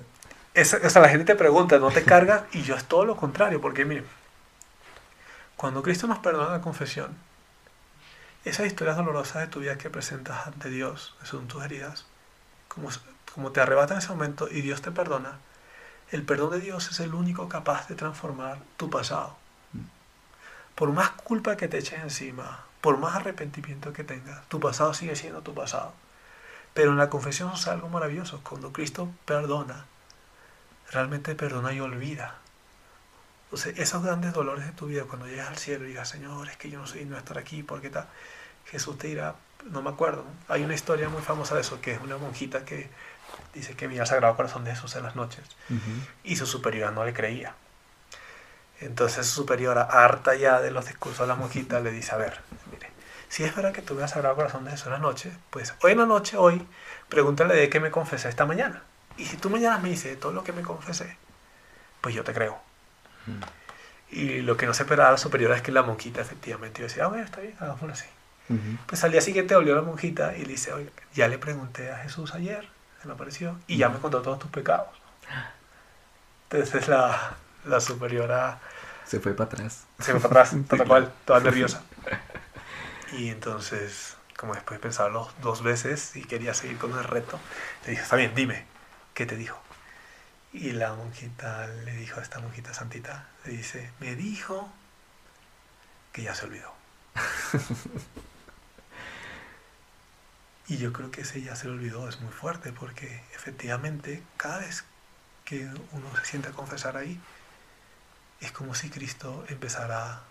o 0.55 0.89
sea, 0.89 1.01
la 1.01 1.09
gente 1.09 1.25
te 1.25 1.35
pregunta, 1.35 1.79
¿no 1.79 1.89
te 1.89 2.03
cargas? 2.03 2.43
Y 2.53 2.61
yo 2.61 2.75
es 2.75 2.85
todo 2.85 3.03
lo 3.03 3.17
contrario, 3.17 3.59
porque 3.59 3.83
mire, 3.83 4.03
cuando 5.57 5.81
Cristo 5.81 6.05
nos 6.05 6.19
perdona 6.19 6.51
la 6.51 6.61
confesión, 6.61 7.15
esas 8.45 8.67
historias 8.67 8.95
dolorosas 8.95 9.41
de 9.41 9.47
tu 9.47 9.59
vida 9.59 9.77
que 9.77 9.89
presentas 9.89 10.45
ante 10.45 10.69
Dios, 10.69 11.15
son 11.23 11.47
tus 11.47 11.63
heridas, 11.63 12.05
como, 12.67 12.89
como 13.33 13.51
te 13.51 13.59
arrebatan 13.59 13.97
en 13.97 14.03
ese 14.03 14.09
momento 14.09 14.47
y 14.49 14.61
Dios 14.61 14.83
te 14.83 14.91
perdona, 14.91 15.39
el 16.11 16.23
perdón 16.23 16.51
de 16.51 16.59
Dios 16.59 16.91
es 16.91 16.99
el 16.99 17.15
único 17.15 17.49
capaz 17.49 17.87
de 17.87 17.95
transformar 17.95 18.59
tu 18.77 18.89
pasado. 18.89 19.40
Por 20.75 20.91
más 20.91 21.11
culpa 21.11 21.57
que 21.57 21.67
te 21.67 21.77
eches 21.77 21.99
encima, 21.99 22.65
por 22.81 22.97
más 22.97 23.15
arrepentimiento 23.15 23.93
que 23.93 24.03
tengas, 24.03 24.47
tu 24.47 24.59
pasado 24.59 24.93
sigue 24.93 25.15
siendo 25.15 25.41
tu 25.41 25.53
pasado. 25.53 25.93
Pero 26.73 26.91
en 26.91 26.97
la 26.97 27.09
confesión 27.09 27.51
es 27.53 27.67
algo 27.67 27.89
maravilloso. 27.89 28.41
Cuando 28.43 28.71
Cristo 28.71 29.09
perdona, 29.25 29.85
realmente 30.91 31.35
perdona 31.35 31.73
y 31.73 31.79
olvida. 31.79 32.35
Entonces, 33.45 33.77
esos 33.79 34.01
grandes 34.03 34.33
dolores 34.33 34.65
de 34.65 34.71
tu 34.71 34.87
vida, 34.87 35.03
cuando 35.03 35.27
llegas 35.27 35.49
al 35.49 35.57
cielo 35.57 35.85
y 35.85 35.89
digas, 35.89 36.07
Señor, 36.07 36.47
es 36.47 36.55
que 36.55 36.69
yo 36.69 36.79
no 36.79 36.87
soy 36.87 37.03
no 37.03 37.17
estar 37.17 37.37
aquí, 37.37 37.63
¿por 37.63 37.81
qué 37.81 37.89
tal? 37.89 38.07
Jesús 38.65 38.97
te 38.97 39.07
dirá, 39.07 39.35
no 39.69 39.81
me 39.81 39.89
acuerdo. 39.89 40.23
Hay 40.47 40.63
una 40.63 40.73
historia 40.73 41.09
muy 41.09 41.21
famosa 41.21 41.55
de 41.55 41.61
eso, 41.61 41.81
que 41.81 41.91
es 41.91 42.01
una 42.01 42.17
monjita 42.17 42.63
que 42.63 42.89
dice 43.53 43.75
que 43.75 43.87
veía 43.87 44.01
el 44.01 44.07
Sagrado 44.07 44.35
Corazón 44.35 44.63
de 44.63 44.71
Jesús 44.71 44.95
en 44.95 45.03
las 45.03 45.15
noches 45.15 45.43
y 46.23 46.35
su 46.35 46.45
superiora 46.45 46.91
no 46.91 47.05
le 47.05 47.13
creía. 47.13 47.55
Entonces 48.81 49.27
su 49.27 49.41
superiora, 49.41 49.83
harta 49.83 50.35
ya 50.35 50.59
de 50.59 50.71
los 50.71 50.87
discursos 50.87 51.21
de 51.21 51.27
la 51.27 51.35
monjita, 51.35 51.79
le 51.79 51.91
dice, 51.91 52.13
a 52.13 52.17
ver, 52.17 52.41
mire, 52.71 52.89
si 53.29 53.43
es 53.43 53.55
verdad 53.55 53.71
que 53.71 53.83
tú 53.83 53.95
veas 53.95 54.11
el 54.11 54.15
Sagrado 54.15 54.35
Corazón 54.35 54.65
de 54.65 54.71
Jesús 54.71 54.87
en 54.87 54.93
la 54.93 54.97
noche, 54.97 55.31
pues 55.51 55.75
hoy 55.83 55.91
en 55.91 55.99
la 55.99 56.05
noche, 56.07 56.35
hoy, 56.35 56.67
pregúntale 57.07 57.55
de 57.55 57.69
qué 57.69 57.79
me 57.79 57.91
confesé 57.91 58.27
esta 58.27 58.45
mañana. 58.45 58.81
Y 59.17 59.25
si 59.25 59.37
tú 59.37 59.49
mañana 59.49 59.77
me 59.77 59.89
dices 59.89 60.19
todo 60.19 60.31
lo 60.31 60.43
que 60.43 60.51
me 60.51 60.63
confesé, 60.63 61.15
pues 62.01 62.15
yo 62.15 62.23
te 62.23 62.33
creo. 62.33 62.59
Y 64.09 64.41
lo 64.41 64.57
que 64.57 64.65
no 64.65 64.73
se 64.73 64.83
esperaba 64.83 65.11
la 65.11 65.17
superiora 65.17 65.55
es 65.55 65.61
que 65.61 65.71
la 65.71 65.83
monjita 65.83 66.19
efectivamente 66.21 66.81
iba 66.81 66.87
a 66.87 66.89
decir, 66.89 67.03
ah, 67.03 67.07
bueno, 67.07 67.23
está 67.23 67.41
bien, 67.41 67.55
hagámoslo 67.59 67.93
así. 67.93 68.07
Pues 68.87 69.03
al 69.03 69.11
día 69.11 69.21
siguiente 69.21 69.55
volvió 69.55 69.75
la 69.75 69.81
monjita 69.81 70.35
y 70.35 70.41
le 70.41 70.49
dice, 70.49 70.73
oye, 70.73 70.89
ya 71.13 71.27
le 71.27 71.37
pregunté 71.37 71.91
a 71.91 71.97
Jesús 71.97 72.33
ayer, 72.33 72.67
se 73.01 73.07
me 73.07 73.13
apareció, 73.13 73.57
y 73.67 73.77
ya 73.77 73.87
me 73.89 73.99
contó 73.99 74.21
todos 74.21 74.39
tus 74.39 74.51
pecados. 74.51 74.89
Entonces 76.49 76.89
la, 76.89 77.37
la 77.65 77.79
superiora... 77.79 78.59
Se 79.05 79.19
fue 79.19 79.33
para 79.33 79.49
atrás. 79.49 79.85
Se 79.99 80.11
fue 80.11 80.21
para 80.21 80.43
atrás, 80.43 80.55
tal 80.67 80.87
cual, 80.87 81.13
toda 81.25 81.39
nerviosa. 81.39 81.83
Y 83.13 83.27
entonces, 83.27 84.15
como 84.37 84.53
después 84.53 84.79
de 84.79 84.83
pensarlo 84.83 85.29
dos 85.41 85.63
veces 85.63 86.15
y 86.15 86.23
quería 86.23 86.53
seguir 86.53 86.77
con 86.77 86.97
el 86.97 87.03
reto, 87.03 87.39
le 87.83 87.91
dije, 87.91 88.03
está 88.03 88.15
bien, 88.15 88.33
dime, 88.33 88.65
¿qué 89.13 89.25
te 89.25 89.35
dijo? 89.35 89.61
Y 90.53 90.71
la 90.71 90.93
monjita 90.93 91.67
le 91.67 91.93
dijo 91.93 92.19
a 92.19 92.23
esta 92.23 92.39
monjita 92.39 92.73
santita, 92.73 93.27
le 93.45 93.51
dice, 93.51 93.91
me 93.99 94.15
dijo 94.15 94.71
que 96.11 96.23
ya 96.23 96.35
se 96.35 96.45
olvidó. 96.45 96.73
y 100.67 100.77
yo 100.77 100.93
creo 100.93 101.11
que 101.11 101.21
ese 101.21 101.41
ya 101.41 101.55
se 101.55 101.67
olvidó 101.67 102.07
es 102.07 102.21
muy 102.21 102.31
fuerte 102.31 102.71
porque 102.71 103.23
efectivamente 103.35 104.23
cada 104.37 104.59
vez 104.59 104.85
que 105.43 105.65
uno 105.65 106.15
se 106.17 106.25
siente 106.25 106.49
a 106.49 106.53
confesar 106.53 106.95
ahí, 106.95 107.19
es 108.41 108.51
como 108.51 108.75
si 108.75 108.89
Cristo 108.89 109.45
empezara 109.47 110.21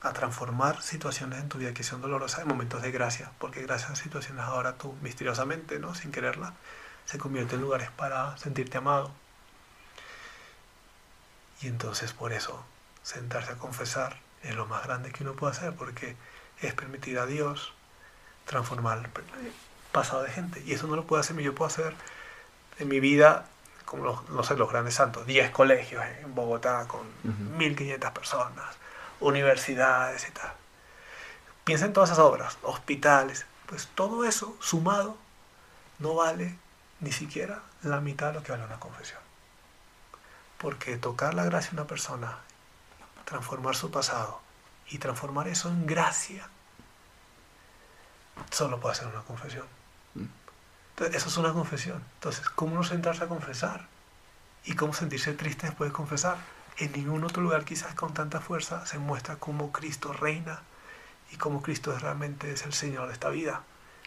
a 0.00 0.12
transformar 0.12 0.80
situaciones 0.82 1.40
en 1.40 1.48
tu 1.48 1.58
vida 1.58 1.74
que 1.74 1.82
son 1.82 2.00
dolorosas 2.00 2.40
en 2.40 2.48
momentos 2.48 2.82
de 2.82 2.92
gracia, 2.92 3.30
porque 3.38 3.62
gracias 3.62 3.90
a 3.90 3.96
situaciones 3.96 4.44
ahora 4.44 4.76
tú 4.78 4.94
misteriosamente, 5.02 5.78
¿no? 5.78 5.94
sin 5.94 6.12
quererla, 6.12 6.54
se 7.04 7.18
convierte 7.18 7.56
en 7.56 7.62
lugares 7.62 7.90
para 7.90 8.36
sentirte 8.38 8.78
amado, 8.78 9.12
y 11.62 11.68
entonces 11.68 12.12
por 12.12 12.32
eso 12.32 12.64
sentarse 13.02 13.52
a 13.52 13.56
confesar 13.56 14.18
es 14.42 14.54
lo 14.54 14.66
más 14.66 14.84
grande 14.84 15.10
que 15.10 15.22
uno 15.22 15.34
puede 15.34 15.52
hacer, 15.52 15.74
porque 15.74 16.16
es 16.60 16.74
permitir 16.74 17.18
a 17.18 17.26
Dios 17.26 17.72
transformar 18.44 18.98
el 18.98 19.52
pasado 19.92 20.22
de 20.22 20.30
gente. 20.30 20.62
Y 20.66 20.72
eso 20.72 20.86
no 20.86 20.96
lo 20.96 21.06
puedo 21.06 21.20
hacer, 21.20 21.36
yo 21.38 21.54
puedo 21.54 21.68
hacer 21.68 21.94
en 22.78 22.88
mi 22.88 23.00
vida, 23.00 23.48
como 23.86 24.04
los, 24.04 24.28
no 24.28 24.42
sé, 24.42 24.56
los 24.56 24.70
grandes 24.70 24.94
santos, 24.94 25.26
10 25.26 25.50
colegios 25.52 26.04
en 26.04 26.34
Bogotá 26.34 26.86
con 26.86 27.06
1.500 27.24 28.12
personas, 28.12 28.76
universidades 29.20 30.28
y 30.28 30.32
tal. 30.32 30.52
Piensa 31.64 31.86
en 31.86 31.92
todas 31.92 32.10
esas 32.10 32.18
obras, 32.18 32.58
hospitales, 32.62 33.46
pues 33.66 33.88
todo 33.94 34.24
eso 34.24 34.56
sumado 34.60 35.16
no 36.00 36.14
vale 36.14 36.58
ni 37.00 37.12
siquiera 37.12 37.62
la 37.82 38.00
mitad 38.00 38.28
de 38.28 38.34
lo 38.34 38.42
que 38.42 38.52
vale 38.52 38.64
una 38.64 38.80
confesión. 38.80 39.20
Porque 40.58 40.96
tocar 40.96 41.34
la 41.34 41.44
gracia 41.44 41.70
de 41.70 41.76
una 41.76 41.86
persona, 41.86 42.38
transformar 43.24 43.76
su 43.76 43.90
pasado 43.90 44.40
y 44.88 44.98
transformar 44.98 45.48
eso 45.48 45.68
en 45.68 45.86
gracia, 45.86 46.48
solo 48.50 48.80
puede 48.80 48.96
ser 48.96 49.06
una 49.06 49.22
confesión. 49.22 49.66
Entonces, 50.96 51.16
eso 51.16 51.28
es 51.28 51.36
una 51.36 51.52
confesión. 51.52 52.02
Entonces, 52.14 52.48
¿cómo 52.48 52.74
no 52.74 52.82
sentarse 52.82 53.24
a 53.24 53.28
confesar? 53.28 53.86
¿Y 54.64 54.74
cómo 54.74 54.94
sentirse 54.94 55.32
triste 55.34 55.66
después 55.66 55.90
de 55.90 55.94
confesar? 55.94 56.38
En 56.78 56.92
ningún 56.92 57.24
otro 57.24 57.42
lugar 57.42 57.64
quizás 57.64 57.94
con 57.94 58.14
tanta 58.14 58.40
fuerza 58.40 58.84
se 58.86 58.98
muestra 58.98 59.36
cómo 59.36 59.72
Cristo 59.72 60.12
reina 60.12 60.62
y 61.32 61.36
cómo 61.36 61.62
Cristo 61.62 61.96
realmente 61.98 62.52
es 62.52 62.64
el 62.64 62.72
Señor 62.72 63.06
de 63.08 63.12
esta 63.12 63.28
vida. 63.28 63.62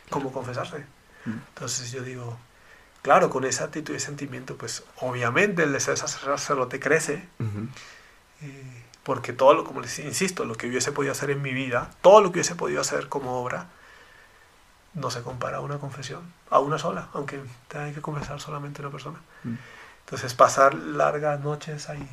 ¿Cómo 0.10 0.32
confesarse? 0.32 0.86
Entonces 1.26 1.92
yo 1.92 2.02
digo, 2.02 2.38
Claro, 3.02 3.30
con 3.30 3.46
esa 3.46 3.66
actitud 3.66 3.96
y 3.96 4.00
sentimiento, 4.00 4.58
pues 4.58 4.84
obviamente 4.98 5.64
el 5.64 5.72
deseo 5.72 5.94
de 5.94 5.98
sacerdote 5.98 6.80
crece. 6.80 7.24
Eh, 8.42 8.84
porque 9.04 9.32
todo 9.32 9.54
lo, 9.54 9.64
como 9.64 9.80
les 9.80 10.00
insisto, 10.00 10.44
lo 10.44 10.56
que 10.56 10.68
hubiese 10.68 10.92
podido 10.92 11.14
hacer 11.14 11.30
en 11.30 11.42
mi 11.42 11.54
vida, 11.54 11.92
todo 12.02 12.22
lo 12.22 12.32
que 12.32 12.40
hubiese 12.40 12.56
podido 12.56 12.82
hacer 12.82 13.08
como 13.08 13.42
obra, 13.42 13.68
no 15.00 15.10
se 15.12 15.22
compara 15.22 15.58
a 15.58 15.62
una 15.62 15.80
confesión, 15.80 16.22
a 16.50 16.60
una 16.60 16.78
sola, 16.78 17.10
aunque 17.14 17.42
tenga 17.68 17.92
que 17.94 18.02
confesar 18.02 18.40
solamente 18.40 18.82
una 18.82 18.92
persona. 18.92 19.20
Mm. 19.44 19.56
Entonces, 20.02 20.34
pasar 20.34 20.74
largas 20.74 21.40
noches 21.40 21.90
ahí 21.90 22.08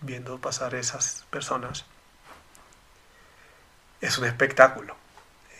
viendo 0.00 0.38
pasar 0.38 0.74
esas 0.74 1.24
personas 1.30 1.84
es 4.00 4.18
un 4.18 4.24
espectáculo. 4.26 4.94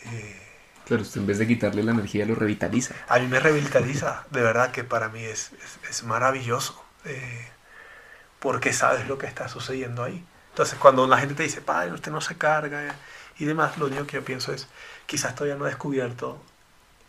Eh, 0.04 0.46
Claro, 0.86 1.02
usted 1.02 1.20
en 1.20 1.26
vez 1.26 1.38
de 1.38 1.48
quitarle 1.48 1.82
la 1.82 1.90
energía 1.90 2.24
lo 2.26 2.36
revitaliza. 2.36 2.94
A 3.08 3.18
mí 3.18 3.26
me 3.26 3.40
revitaliza, 3.40 4.24
de 4.30 4.40
verdad 4.40 4.70
que 4.70 4.84
para 4.84 5.08
mí 5.08 5.20
es, 5.20 5.50
es, 5.90 6.04
maravilloso, 6.04 6.80
eh, 7.04 7.48
porque 8.38 8.72
sabes 8.72 9.08
lo 9.08 9.18
que 9.18 9.26
está 9.26 9.48
sucediendo 9.48 10.04
ahí. 10.04 10.24
Entonces 10.50 10.78
cuando 10.78 11.04
la 11.08 11.18
gente 11.18 11.34
te 11.34 11.42
dice, 11.42 11.60
padre, 11.60 11.90
usted 11.90 12.12
no 12.12 12.20
se 12.20 12.36
carga 12.36 12.94
y 13.36 13.44
demás, 13.46 13.78
lo 13.78 13.86
único 13.86 14.06
que 14.06 14.18
yo 14.18 14.24
pienso 14.24 14.52
es, 14.52 14.68
quizás 15.06 15.34
todavía 15.34 15.56
no 15.56 15.66
he 15.66 15.70
descubierto 15.70 16.40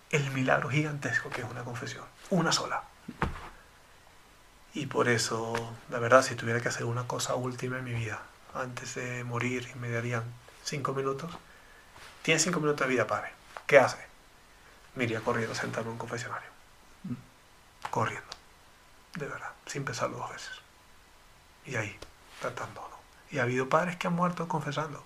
el 0.10 0.30
milagro 0.32 0.70
gigantesco 0.70 1.30
que 1.30 1.42
es 1.42 1.48
una 1.50 1.64
confesión, 1.64 2.06
una 2.30 2.52
sola. 2.52 2.84
Y 4.74 4.86
por 4.86 5.10
eso, 5.10 5.54
la 5.90 6.00
verdad, 6.00 6.22
si 6.22 6.36
tuviera 6.36 6.62
que 6.62 6.70
hacer 6.70 6.86
una 6.86 7.08
cosa 7.08 7.36
última 7.36 7.80
en 7.80 7.84
mi 7.84 7.94
vida, 7.94 8.22
antes 8.54 8.96
de 8.96 9.24
morir 9.24 9.68
y 9.74 9.80
me 9.80 9.90
darían 9.90 10.24
cinco 10.64 10.94
minutos, 10.94 11.32
tienes 12.22 12.44
cinco 12.44 12.60
minutos 12.60 12.88
de 12.88 12.94
vida, 12.94 13.08
padre 13.08 13.32
¿Qué 13.66 13.80
hace? 13.80 13.98
Me 14.96 15.04
iría 15.04 15.20
corriendo 15.20 15.54
a 15.54 15.56
sentarme 15.56 15.90
en 15.90 15.94
un 15.94 15.98
confesionario. 15.98 16.50
Corriendo. 17.92 18.30
De 19.16 19.26
verdad. 19.26 19.52
Sin 19.66 19.84
pensarlo 19.84 20.18
dos 20.18 20.32
veces. 20.32 20.52
Y 21.66 21.76
ahí, 21.76 22.00
tratando. 22.40 22.82
¿no? 22.82 22.98
Y 23.30 23.40
ha 23.40 23.44
habido 23.44 23.68
padres 23.68 23.98
que 23.98 24.08
han 24.08 24.14
muerto 24.14 24.48
confesando. 24.48 25.04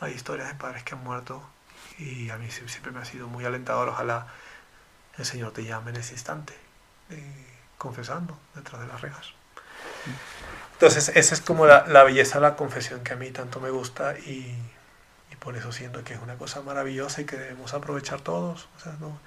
Hay 0.00 0.14
historias 0.14 0.48
de 0.48 0.54
padres 0.56 0.82
que 0.82 0.94
han 0.94 1.04
muerto 1.04 1.42
y 1.98 2.30
a 2.30 2.36
mí 2.36 2.50
siempre 2.50 2.92
me 2.92 3.00
ha 3.00 3.04
sido 3.04 3.28
muy 3.28 3.44
alentador. 3.44 3.88
Ojalá 3.88 4.26
el 5.18 5.24
Señor 5.24 5.52
te 5.52 5.64
llame 5.64 5.90
en 5.90 5.96
ese 5.96 6.12
instante, 6.14 6.54
eh, 7.10 7.46
confesando 7.78 8.38
detrás 8.54 8.82
de 8.82 8.88
las 8.88 9.00
rejas. 9.00 9.32
Entonces, 10.72 11.10
esa 11.14 11.34
es 11.34 11.40
como 11.40 11.66
la, 11.66 11.86
la, 11.86 12.04
belleza 12.04 12.38
de 12.38 12.42
la 12.42 12.56
confesión 12.56 13.02
que 13.02 13.14
a 13.14 13.16
mí 13.16 13.30
tanto 13.30 13.60
me 13.60 13.70
gusta 13.70 14.18
y, 14.18 14.54
por 15.40 15.56
eso 15.56 15.70
siento 15.70 16.02
que 16.02 16.14
es 16.14 16.20
una 16.20 16.34
cosa 16.36 16.60
maravillosa 16.62 17.20
y 17.20 17.24
que 17.24 17.36
debemos 17.36 17.72
aprovechar 17.72 18.20
todos. 18.20 18.68
O 18.76 18.80
sea, 18.80 18.96
¿no? 18.98 19.20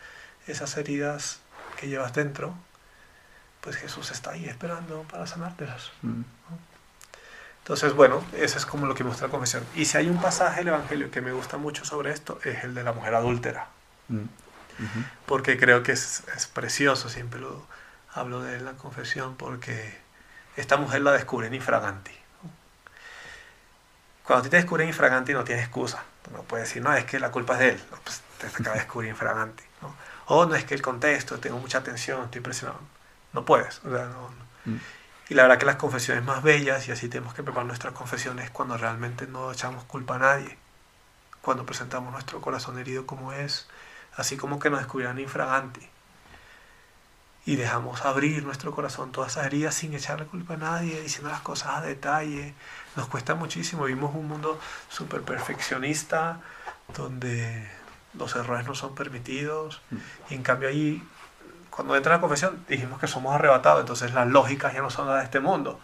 Esas 0.47 0.75
heridas 0.75 1.39
que 1.77 1.87
llevas 1.87 2.13
dentro, 2.13 2.53
pues 3.61 3.77
Jesús 3.77 4.11
está 4.11 4.31
ahí 4.31 4.45
esperando 4.45 5.03
para 5.03 5.25
sanártelas. 5.27 5.91
Mm. 6.01 6.23
Entonces, 7.69 7.93
bueno, 7.93 8.23
eso 8.35 8.57
es 8.57 8.65
como 8.65 8.87
lo 8.87 8.95
que 8.95 9.03
muestra 9.03 9.27
la 9.27 9.31
confesión. 9.31 9.63
Y 9.75 9.85
si 9.85 9.95
hay 9.95 10.09
un 10.09 10.19
pasaje 10.19 10.61
del 10.61 10.69
Evangelio 10.69 11.11
que 11.11 11.21
me 11.21 11.31
gusta 11.31 11.57
mucho 11.57 11.85
sobre 11.85 12.09
esto, 12.11 12.39
es 12.43 12.63
el 12.63 12.73
de 12.73 12.81
la 12.81 12.93
mujer 12.93 13.13
adúltera. 13.13 13.67
Mm. 14.07 14.23
Porque 15.27 15.59
creo 15.59 15.83
que 15.83 15.91
es, 15.91 16.23
es, 16.35 16.47
precioso, 16.47 17.09
siempre 17.09 17.39
lo 17.39 17.63
hablo 18.11 18.41
de 18.41 18.59
la 18.59 18.71
confesión, 18.71 19.35
porque 19.35 19.95
esta 20.55 20.77
mujer 20.77 21.01
la 21.01 21.11
descubre 21.11 21.45
en 21.45 21.53
infraganti. 21.53 22.09
Cuando 24.23 24.49
te 24.49 24.57
descubren 24.57 24.87
infraganti 24.87 25.33
no 25.33 25.43
tienes 25.43 25.63
excusa. 25.63 26.03
No 26.33 26.41
puedes 26.41 26.69
decir, 26.69 26.81
no, 26.81 26.91
es 26.95 27.05
que 27.05 27.19
la 27.19 27.29
culpa 27.29 27.53
es 27.53 27.59
de 27.59 27.69
él. 27.69 27.83
pues, 28.03 28.23
te 28.39 28.47
acaba 28.47 28.71
de 28.77 28.81
descubrir 28.81 29.11
infraganti. 29.11 29.63
¿no? 29.83 29.93
O 30.25 30.47
no 30.47 30.55
es 30.55 30.65
que 30.65 30.73
el 30.73 30.81
contexto, 30.81 31.37
tengo 31.37 31.59
mucha 31.59 31.77
atención, 31.77 32.23
estoy 32.23 32.41
presionado. 32.41 32.79
No 33.31 33.45
puedes. 33.45 33.79
Mm. 33.83 34.77
Y 35.29 35.35
la 35.35 35.43
verdad 35.43 35.59
que 35.59 35.65
las 35.65 35.75
confesiones 35.75 36.23
más 36.23 36.41
bellas, 36.43 36.87
y 36.87 36.91
así 36.91 37.07
tenemos 37.07 37.33
que 37.33 37.43
preparar 37.43 37.67
nuestras 37.67 37.93
confesiones 37.93 38.49
cuando 38.49 38.77
realmente 38.77 39.27
no 39.27 39.51
echamos 39.51 39.83
culpa 39.83 40.15
a 40.15 40.19
nadie. 40.19 40.57
Cuando 41.41 41.65
presentamos 41.65 42.11
nuestro 42.11 42.41
corazón 42.41 42.79
herido 42.79 43.05
como 43.05 43.31
es, 43.31 43.67
así 44.15 44.37
como 44.37 44.59
que 44.59 44.69
nos 44.69 44.79
descubrirán 44.79 45.19
infraganti 45.19 45.87
y 47.49 47.55
dejamos 47.55 48.05
abrir 48.05 48.43
nuestro 48.43 48.71
corazón 48.75 49.11
todas 49.11 49.31
esas 49.31 49.47
heridas 49.47 49.73
sin 49.73 49.93
echarle 49.93 50.27
culpa 50.27 50.53
a 50.53 50.57
nadie, 50.57 51.01
diciendo 51.01 51.29
las 51.29 51.41
cosas 51.41 51.77
a 51.77 51.81
detalle. 51.81 52.53
Nos 52.95 53.07
cuesta 53.07 53.33
muchísimo. 53.33 53.85
Vivimos 53.85 54.13
un 54.13 54.27
mundo 54.27 54.59
súper 54.89 55.21
perfeccionista 55.21 56.41
donde 56.95 57.67
los 58.13 58.35
errores 58.35 58.67
no 58.67 58.75
son 58.75 58.93
permitidos. 58.93 59.81
Y 60.29 60.35
en 60.35 60.43
cambio 60.43 60.69
ahí, 60.69 61.01
cuando 61.69 61.95
entra 61.95 62.15
la 62.15 62.21
confesión, 62.21 62.63
dijimos 62.67 62.99
que 62.99 63.07
somos 63.07 63.35
arrebatados. 63.35 63.81
Entonces 63.81 64.13
las 64.13 64.27
lógicas 64.27 64.73
ya 64.73 64.81
no 64.81 64.89
son 64.89 65.07
las 65.07 65.17
de 65.17 65.23
este 65.23 65.39
mundo. 65.39 65.79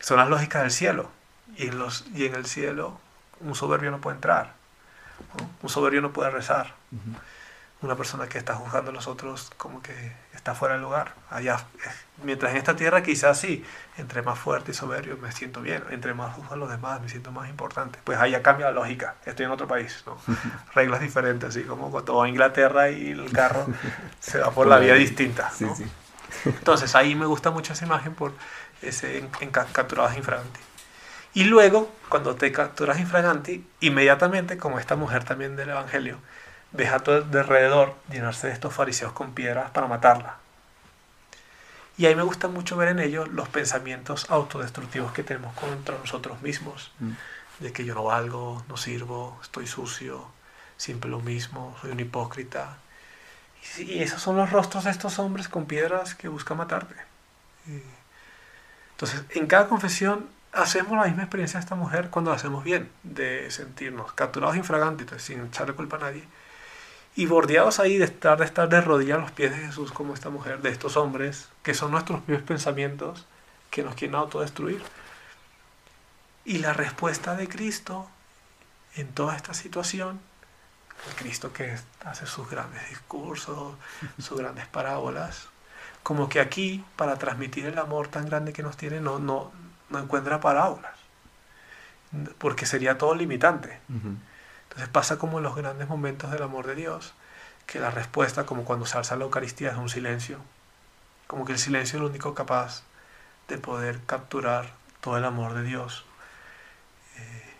Son 0.00 0.16
las 0.16 0.28
lógicas 0.28 0.62
del 0.62 0.70
cielo. 0.70 1.10
Y 1.56 1.68
en, 1.68 1.78
los, 1.78 2.04
y 2.14 2.26
en 2.26 2.34
el 2.34 2.46
cielo 2.46 2.98
un 3.40 3.54
soberbio 3.54 3.90
no 3.90 4.00
puede 4.00 4.16
entrar. 4.16 4.54
Un 5.62 5.68
soberbio 5.68 6.00
no 6.00 6.12
puede 6.12 6.30
rezar. 6.30 6.74
Una 7.82 7.96
persona 7.96 8.28
que 8.28 8.36
está 8.36 8.54
juzgando 8.54 8.90
a 8.90 8.94
los 8.94 9.06
otros 9.06 9.50
como 9.56 9.80
que 9.80 10.12
está 10.34 10.54
fuera 10.54 10.74
del 10.74 10.82
lugar. 10.82 11.14
Allá, 11.30 11.64
mientras 12.22 12.52
en 12.52 12.58
esta 12.58 12.76
tierra 12.76 13.02
quizás 13.02 13.38
sí, 13.38 13.64
entre 13.96 14.20
más 14.20 14.38
fuerte 14.38 14.72
y 14.72 14.74
soberbio 14.74 15.16
me 15.16 15.32
siento 15.32 15.62
bien, 15.62 15.82
entre 15.90 16.12
más 16.12 16.34
juzgo 16.34 16.54
a 16.54 16.56
los 16.56 16.70
demás 16.70 17.00
me 17.00 17.08
siento 17.08 17.32
más 17.32 17.48
importante. 17.48 17.98
Pues 18.04 18.18
allá 18.18 18.42
cambia 18.42 18.66
la 18.66 18.72
lógica. 18.72 19.16
Estoy 19.24 19.46
en 19.46 19.52
otro 19.52 19.66
país, 19.66 20.02
¿no? 20.06 20.18
Reglas 20.74 21.00
diferentes, 21.00 21.48
así 21.48 21.62
como 21.62 21.90
cuando 21.90 22.16
va 22.16 22.26
a 22.26 22.28
Inglaterra 22.28 22.90
y 22.90 23.12
el 23.12 23.32
carro 23.32 23.66
se 24.20 24.38
va 24.38 24.50
por 24.50 24.66
la 24.66 24.78
vía 24.78 24.94
distinta. 24.94 25.50
Entonces 26.44 26.94
ahí 26.94 27.14
me 27.14 27.26
gusta 27.26 27.50
mucho 27.50 27.72
esa 27.72 27.86
imagen 27.86 28.14
por 28.14 28.32
ese 28.82 29.18
en, 29.18 29.30
en 29.40 29.50
infraganti. 30.16 30.60
Y 31.32 31.44
luego, 31.44 31.90
cuando 32.08 32.34
te 32.34 32.50
capturas 32.50 32.98
infraganti, 32.98 33.64
inmediatamente, 33.80 34.58
como 34.58 34.80
esta 34.80 34.96
mujer 34.96 35.22
también 35.24 35.54
del 35.54 35.70
Evangelio, 35.70 36.18
ves 36.72 36.92
a 36.92 37.00
todo 37.00 37.16
alrededor 37.16 37.94
llenarse 38.10 38.46
de 38.46 38.52
estos 38.52 38.72
fariseos 38.72 39.12
con 39.12 39.34
piedras 39.34 39.70
para 39.70 39.86
matarla. 39.86 40.36
Y 41.98 42.06
ahí 42.06 42.14
me 42.14 42.22
gusta 42.22 42.48
mucho 42.48 42.76
ver 42.76 42.88
en 42.88 42.98
ellos 42.98 43.28
los 43.28 43.48
pensamientos 43.48 44.30
autodestructivos 44.30 45.12
que 45.12 45.22
tenemos 45.22 45.54
contra 45.54 45.98
nosotros 45.98 46.40
mismos, 46.40 46.92
mm. 46.98 47.10
de 47.58 47.72
que 47.72 47.84
yo 47.84 47.94
no 47.94 48.04
valgo, 48.04 48.64
no 48.68 48.76
sirvo, 48.76 49.38
estoy 49.42 49.66
sucio, 49.66 50.26
siempre 50.78 51.10
lo 51.10 51.20
mismo, 51.20 51.76
soy 51.80 51.90
un 51.90 52.00
hipócrita. 52.00 52.78
Y 53.76 54.02
esos 54.02 54.22
son 54.22 54.36
los 54.36 54.50
rostros 54.50 54.84
de 54.84 54.90
estos 54.90 55.18
hombres 55.18 55.48
con 55.48 55.66
piedras 55.66 56.14
que 56.14 56.28
buscan 56.28 56.56
matarte. 56.56 56.94
Entonces, 58.92 59.22
en 59.30 59.46
cada 59.46 59.68
confesión 59.68 60.26
hacemos 60.52 60.96
la 60.96 61.04
misma 61.04 61.22
experiencia 61.22 61.58
de 61.60 61.64
esta 61.64 61.74
mujer 61.74 62.08
cuando 62.08 62.30
lo 62.30 62.36
hacemos 62.36 62.64
bien, 62.64 62.90
de 63.02 63.50
sentirnos 63.50 64.12
capturados 64.14 64.56
infragantes, 64.56 65.22
sin 65.22 65.44
echarle 65.44 65.74
culpa 65.74 65.96
a 65.96 66.00
nadie, 66.00 66.24
y 67.16 67.26
bordeados 67.26 67.80
ahí 67.80 67.98
de 67.98 68.04
estar, 68.04 68.38
de 68.38 68.44
estar 68.44 68.68
de 68.68 68.80
rodillas 68.80 69.18
a 69.18 69.22
los 69.22 69.30
pies 69.32 69.50
de 69.50 69.66
Jesús 69.66 69.92
como 69.92 70.14
esta 70.14 70.30
mujer, 70.30 70.62
de 70.62 70.70
estos 70.70 70.96
hombres, 70.96 71.48
que 71.62 71.74
son 71.74 71.90
nuestros 71.90 72.20
propios 72.20 72.42
pensamientos 72.42 73.26
que 73.70 73.82
nos 73.82 73.94
quieren 73.94 74.14
autodestruir. 74.14 74.82
Y 76.44 76.58
la 76.58 76.72
respuesta 76.72 77.34
de 77.34 77.48
Cristo 77.48 78.08
en 78.96 79.08
toda 79.08 79.36
esta 79.36 79.54
situación, 79.54 80.20
el 81.08 81.14
Cristo 81.16 81.52
que 81.52 81.76
hace 82.04 82.26
sus 82.26 82.48
grandes 82.48 82.88
discursos, 82.88 83.74
sus 84.18 84.38
grandes 84.38 84.66
parábolas, 84.66 85.48
como 86.02 86.28
que 86.28 86.40
aquí, 86.40 86.84
para 86.96 87.16
transmitir 87.16 87.66
el 87.66 87.78
amor 87.78 88.08
tan 88.08 88.26
grande 88.26 88.52
que 88.52 88.62
nos 88.62 88.76
tiene, 88.76 89.00
no, 89.00 89.18
no, 89.18 89.52
no 89.90 89.98
encuentra 89.98 90.40
parábolas, 90.40 90.94
porque 92.38 92.64
sería 92.64 92.96
todo 92.96 93.14
limitante. 93.14 93.80
Entonces 94.70 94.88
pasa 94.88 95.18
como 95.18 95.38
en 95.38 95.44
los 95.44 95.56
grandes 95.56 95.88
momentos 95.88 96.30
del 96.30 96.42
amor 96.42 96.66
de 96.66 96.76
Dios, 96.76 97.12
que 97.66 97.80
la 97.80 97.90
respuesta, 97.90 98.46
como 98.46 98.64
cuando 98.64 98.86
se 98.86 98.96
alza 98.98 99.16
la 99.16 99.24
Eucaristía, 99.24 99.70
es 99.70 99.76
un 99.76 99.88
silencio, 99.88 100.38
como 101.26 101.44
que 101.44 101.52
el 101.52 101.58
silencio 101.58 101.96
es 101.96 102.02
lo 102.02 102.08
único 102.08 102.34
capaz 102.34 102.82
de 103.48 103.58
poder 103.58 104.00
capturar 104.06 104.72
todo 105.00 105.18
el 105.18 105.24
amor 105.24 105.54
de 105.54 105.64
Dios. 105.64 106.04
Eh, 107.16 107.54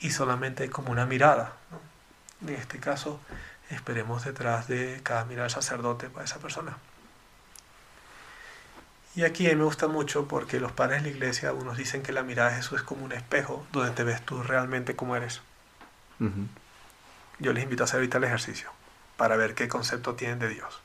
y 0.00 0.10
solamente 0.10 0.70
como 0.70 0.92
una 0.92 1.06
mirada. 1.06 1.52
En 2.42 2.54
este 2.54 2.78
caso, 2.78 3.20
esperemos 3.68 4.24
detrás 4.24 4.66
de 4.66 5.00
cada 5.02 5.24
mirada 5.26 5.44
del 5.44 5.52
sacerdote 5.52 6.08
para 6.08 6.24
esa 6.24 6.38
persona. 6.38 6.78
Y 9.14 9.24
aquí 9.24 9.46
a 9.46 9.50
mí 9.50 9.56
me 9.56 9.64
gusta 9.64 9.88
mucho 9.88 10.28
porque 10.28 10.60
los 10.60 10.72
padres 10.72 11.02
de 11.02 11.10
la 11.10 11.16
iglesia, 11.16 11.52
unos 11.52 11.76
dicen 11.76 12.02
que 12.02 12.12
la 12.12 12.22
mirada 12.22 12.50
de 12.50 12.56
Jesús 12.56 12.80
es 12.80 12.84
como 12.84 13.04
un 13.04 13.12
espejo 13.12 13.66
donde 13.72 13.90
te 13.90 14.04
ves 14.04 14.24
tú 14.24 14.42
realmente 14.42 14.96
como 14.96 15.16
eres. 15.16 15.42
Yo 17.38 17.52
les 17.54 17.64
invito 17.64 17.82
a 17.82 17.86
hacer 17.86 17.96
ahorita 17.96 18.18
el 18.18 18.24
ejercicio 18.24 18.70
para 19.16 19.36
ver 19.36 19.54
qué 19.54 19.68
concepto 19.68 20.14
tienen 20.14 20.38
de 20.38 20.48
Dios. 20.48 20.80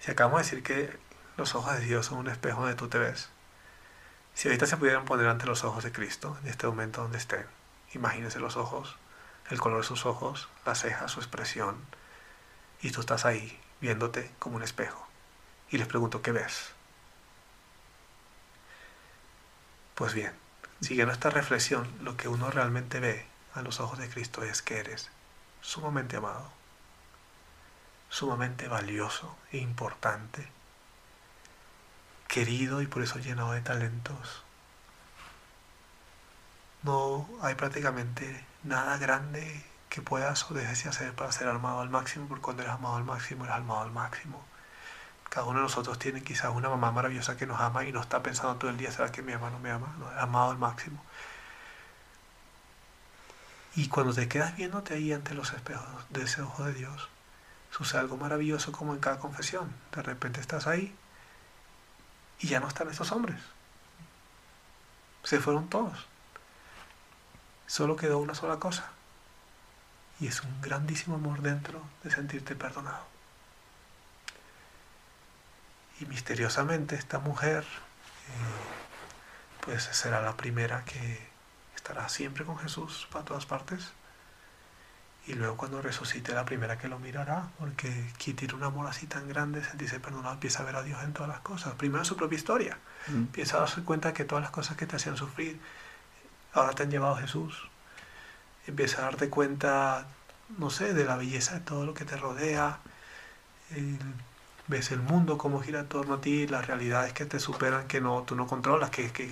Si 0.00 0.10
acabamos 0.10 0.40
de 0.40 0.44
decir 0.44 0.62
que 0.62 0.98
los 1.36 1.54
ojos 1.54 1.78
de 1.78 1.84
Dios 1.84 2.06
son 2.06 2.18
un 2.18 2.28
espejo 2.28 2.60
donde 2.60 2.74
tú 2.74 2.88
te 2.88 2.98
ves, 2.98 3.28
si 4.34 4.48
ahorita 4.48 4.66
se 4.66 4.76
pudieran 4.76 5.04
poner 5.04 5.28
ante 5.28 5.46
los 5.46 5.64
ojos 5.64 5.84
de 5.84 5.92
Cristo, 5.92 6.36
en 6.42 6.48
este 6.48 6.66
momento 6.66 7.02
donde 7.02 7.18
estén, 7.18 7.46
imagínense 7.94 8.40
los 8.40 8.56
ojos, 8.56 8.96
el 9.50 9.60
color 9.60 9.82
de 9.82 9.86
sus 9.86 10.06
ojos, 10.06 10.48
las 10.64 10.80
cejas, 10.80 11.12
su 11.12 11.20
expresión, 11.20 11.76
y 12.82 12.90
tú 12.90 13.00
estás 13.00 13.24
ahí 13.24 13.60
viéndote 13.80 14.30
como 14.38 14.56
un 14.56 14.62
espejo. 14.62 15.06
Y 15.70 15.78
les 15.78 15.86
pregunto, 15.86 16.22
¿qué 16.22 16.32
ves? 16.32 16.72
Pues 19.94 20.14
bien, 20.14 20.32
siguiendo 20.80 21.12
esta 21.12 21.30
reflexión, 21.30 21.88
lo 22.02 22.16
que 22.16 22.28
uno 22.28 22.50
realmente 22.50 23.00
ve 23.00 23.29
a 23.54 23.62
los 23.62 23.80
ojos 23.80 23.98
de 23.98 24.08
Cristo 24.08 24.42
es 24.42 24.62
que 24.62 24.78
eres 24.78 25.10
sumamente 25.60 26.16
amado, 26.16 26.50
sumamente 28.08 28.68
valioso 28.68 29.36
e 29.52 29.58
importante, 29.58 30.46
querido 32.28 32.82
y 32.82 32.86
por 32.86 33.02
eso 33.02 33.18
llenado 33.18 33.52
de 33.52 33.60
talentos. 33.60 34.44
No 36.82 37.28
hay 37.42 37.54
prácticamente 37.56 38.44
nada 38.62 38.96
grande 38.96 39.64
que 39.90 40.00
puedas 40.00 40.50
o 40.50 40.54
dejes 40.54 40.84
de 40.84 40.90
hacer 40.90 41.14
para 41.14 41.32
ser 41.32 41.48
amado 41.48 41.80
al 41.80 41.90
máximo, 41.90 42.26
porque 42.28 42.42
cuando 42.42 42.62
eres 42.62 42.74
amado 42.74 42.96
al 42.96 43.04
máximo, 43.04 43.44
eres 43.44 43.56
amado 43.56 43.82
al 43.82 43.90
máximo. 43.90 44.42
Cada 45.28 45.46
uno 45.46 45.58
de 45.58 45.64
nosotros 45.64 45.98
tiene 45.98 46.22
quizás 46.22 46.52
una 46.54 46.68
mamá 46.68 46.90
maravillosa 46.92 47.36
que 47.36 47.46
nos 47.46 47.60
ama 47.60 47.84
y 47.84 47.92
no 47.92 48.00
está 48.00 48.22
pensando 48.22 48.56
todo 48.56 48.70
el 48.70 48.76
día, 48.76 48.90
¿será 48.90 49.12
que 49.12 49.22
mi 49.22 49.32
o 49.32 49.50
no 49.50 49.58
me 49.58 49.70
ama? 49.70 49.94
No, 49.98 50.08
amado 50.18 50.52
al 50.52 50.58
máximo. 50.58 51.04
Y 53.76 53.88
cuando 53.88 54.12
te 54.12 54.28
quedas 54.28 54.56
viéndote 54.56 54.94
ahí 54.94 55.12
ante 55.12 55.34
los 55.34 55.52
espejos 55.52 56.04
de 56.10 56.22
ese 56.22 56.42
ojo 56.42 56.64
de 56.64 56.74
Dios, 56.74 57.08
sucede 57.70 58.00
algo 58.00 58.16
maravilloso 58.16 58.72
como 58.72 58.94
en 58.94 59.00
cada 59.00 59.18
confesión. 59.18 59.72
De 59.94 60.02
repente 60.02 60.40
estás 60.40 60.66
ahí 60.66 60.94
y 62.40 62.48
ya 62.48 62.60
no 62.60 62.68
están 62.68 62.88
estos 62.88 63.12
hombres. 63.12 63.40
Se 65.22 65.38
fueron 65.38 65.68
todos. 65.68 66.06
Solo 67.66 67.96
quedó 67.96 68.18
una 68.18 68.34
sola 68.34 68.58
cosa. 68.58 68.90
Y 70.18 70.26
es 70.26 70.42
un 70.42 70.60
grandísimo 70.60 71.16
amor 71.16 71.40
dentro 71.40 71.80
de 72.02 72.10
sentirte 72.10 72.56
perdonado. 72.56 73.06
Y 76.00 76.06
misteriosamente 76.06 76.96
esta 76.96 77.18
mujer 77.18 77.62
eh, 77.62 78.80
pues 79.60 79.84
será 79.84 80.20
la 80.22 80.36
primera 80.36 80.84
que 80.84 81.29
estará 81.80 82.08
siempre 82.10 82.44
con 82.44 82.58
Jesús 82.58 83.08
para 83.10 83.24
todas 83.24 83.46
partes. 83.46 83.92
Y 85.26 85.34
luego 85.34 85.56
cuando 85.56 85.80
resucite 85.80 86.32
la 86.32 86.44
primera 86.44 86.78
que 86.78 86.88
lo 86.88 86.98
mirará, 86.98 87.48
porque 87.58 87.88
quien 88.22 88.36
tiene 88.36 88.54
un 88.54 88.64
amor 88.64 88.86
así 88.86 89.06
tan 89.06 89.28
grande, 89.28 89.64
sentirse 89.64 90.00
perdonado, 90.00 90.34
empieza 90.34 90.62
a 90.62 90.66
ver 90.66 90.76
a 90.76 90.82
Dios 90.82 91.02
en 91.02 91.12
todas 91.12 91.28
las 91.28 91.40
cosas. 91.40 91.74
Primero 91.74 92.00
en 92.00 92.04
su 92.04 92.16
propia 92.16 92.36
historia. 92.36 92.78
Mm. 93.06 93.16
Empieza 93.28 93.56
a 93.56 93.60
darse 93.60 93.82
cuenta 93.82 94.12
que 94.12 94.24
todas 94.24 94.42
las 94.42 94.50
cosas 94.50 94.76
que 94.76 94.86
te 94.86 94.96
hacían 94.96 95.16
sufrir, 95.16 95.58
ahora 96.52 96.72
te 96.72 96.82
han 96.82 96.90
llevado 96.90 97.14
a 97.14 97.20
Jesús. 97.20 97.68
Empieza 98.66 98.98
a 98.98 99.02
darte 99.02 99.30
cuenta, 99.30 100.06
no 100.58 100.70
sé, 100.70 100.92
de 100.94 101.04
la 101.04 101.16
belleza 101.16 101.54
de 101.54 101.60
todo 101.60 101.86
lo 101.86 101.94
que 101.94 102.04
te 102.04 102.16
rodea. 102.16 102.78
ves 104.68 104.90
el 104.90 105.00
mundo 105.00 105.38
como 105.38 105.60
gira 105.60 105.80
en 105.80 105.88
torno 105.88 106.14
a 106.14 106.20
ti, 106.20 106.46
las 106.46 106.66
realidades 106.66 107.12
que 107.12 107.24
te 107.24 107.40
superan, 107.40 107.88
que 107.88 108.00
no, 108.00 108.22
tú 108.22 108.36
no 108.36 108.46
controlas, 108.46 108.90
que, 108.90 109.12
que 109.12 109.30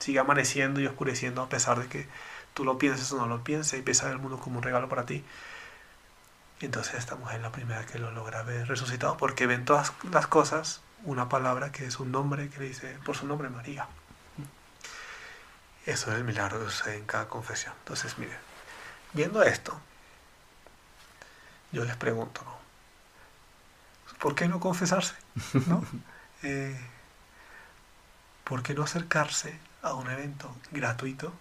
sigue 0.00 0.18
amaneciendo 0.18 0.80
y 0.80 0.86
oscureciendo 0.86 1.42
a 1.42 1.48
pesar 1.48 1.78
de 1.78 1.88
que 1.88 2.08
tú 2.54 2.64
lo 2.64 2.78
pienses 2.78 3.12
o 3.12 3.18
no 3.18 3.26
lo 3.26 3.44
pienses 3.44 3.78
y 3.78 3.82
piensas 3.82 4.10
el 4.10 4.18
mundo 4.18 4.40
como 4.40 4.58
un 4.58 4.64
regalo 4.64 4.88
para 4.88 5.06
ti. 5.06 5.24
Entonces 6.60 6.94
esta 6.94 7.14
mujer 7.14 7.36
es 7.36 7.42
la 7.42 7.52
primera 7.52 7.86
que 7.86 7.98
lo 7.98 8.10
logra 8.10 8.42
ver 8.42 8.66
resucitado 8.66 9.16
porque 9.16 9.46
ven 9.46 9.64
todas 9.64 9.92
las 10.10 10.26
cosas 10.26 10.82
una 11.04 11.28
palabra 11.28 11.72
que 11.72 11.86
es 11.86 11.98
un 12.00 12.12
nombre 12.12 12.48
que 12.48 12.58
le 12.58 12.68
dice 12.68 12.98
por 13.04 13.16
su 13.16 13.26
nombre 13.26 13.48
María. 13.48 13.86
Eso 15.86 16.10
es 16.10 16.18
el 16.18 16.24
milagro 16.24 16.60
en 16.86 17.06
cada 17.06 17.28
confesión. 17.28 17.72
Entonces, 17.80 18.18
miren, 18.18 18.36
viendo 19.14 19.42
esto, 19.42 19.80
yo 21.72 21.84
les 21.84 21.96
pregunto, 21.96 22.42
¿no? 22.44 22.60
¿Por 24.18 24.34
qué 24.34 24.46
no 24.48 24.60
confesarse? 24.60 25.14
¿No? 25.66 25.84
Eh, 26.42 26.74
¿Por 28.44 28.62
qué 28.62 28.72
no 28.72 28.82
acercarse 28.82 29.58
a 29.82 29.94
un 29.94 30.10
evento 30.10 30.54
gratuito 30.70 31.32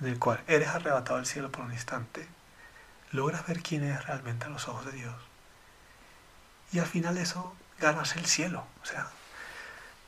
en 0.00 0.08
el 0.08 0.18
cual 0.18 0.42
eres 0.46 0.68
arrebatado 0.68 1.18
al 1.18 1.26
cielo 1.26 1.50
por 1.50 1.64
un 1.64 1.72
instante, 1.72 2.26
logras 3.12 3.46
ver 3.46 3.62
quién 3.62 3.84
eres 3.84 4.04
realmente 4.06 4.46
a 4.46 4.48
los 4.48 4.68
ojos 4.68 4.86
de 4.86 4.92
Dios. 4.92 5.14
Y 6.72 6.80
al 6.80 6.86
final 6.86 7.14
de 7.14 7.22
eso 7.22 7.54
ganas 7.78 8.16
el 8.16 8.26
cielo. 8.26 8.64
O 8.82 8.86
sea, 8.86 9.08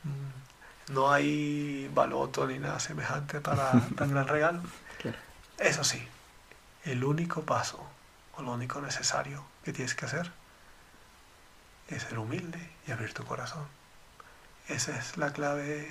mm, 0.03 0.93
no 0.93 1.11
hay 1.11 1.89
baloto 1.93 2.45
ni 2.47 2.59
nada 2.59 2.79
semejante 2.79 3.39
para 3.39 3.71
tan 3.95 4.11
gran 4.11 4.27
regalo. 4.27 4.61
Eso 5.57 5.83
sí, 5.83 6.07
el 6.83 7.03
único 7.03 7.41
paso 7.41 7.83
o 8.35 8.43
lo 8.43 8.51
único 8.51 8.79
necesario 8.81 9.43
que 9.63 9.73
tienes 9.73 9.95
que 9.95 10.05
hacer 10.05 10.31
es 11.87 12.03
ser 12.03 12.19
humilde 12.19 12.59
y 12.85 12.91
abrir 12.91 13.13
tu 13.13 13.23
corazón. 13.23 13.65
Esa 14.67 14.95
es 14.99 15.17
la 15.17 15.31
clave 15.31 15.89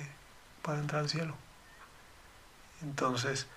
para 0.61 0.79
entrar 0.79 1.01
al 1.01 1.09
cielo 1.09 1.35
Entonces, 2.83 3.47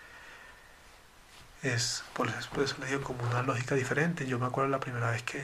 es 1.62 2.05
por 2.14 2.29
eso, 2.29 2.49
les 2.81 2.91
digo 2.91 3.03
como 3.03 3.23
una 3.29 3.43
lógica 3.43 3.75
diferente. 3.75 4.27
Yo 4.27 4.39
me 4.39 4.47
acuerdo 4.47 4.71
la 4.71 4.81
primera 4.81 5.11
vez 5.11 5.23
que, 5.23 5.43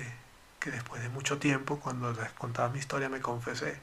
que 0.61 0.70
después 0.70 1.03
de 1.03 1.09
mucho 1.09 1.39
tiempo, 1.39 1.79
cuando 1.79 2.12
les 2.12 2.31
contaba 2.33 2.68
mi 2.70 2.79
historia, 2.79 3.09
me 3.09 3.20
confesé. 3.20 3.79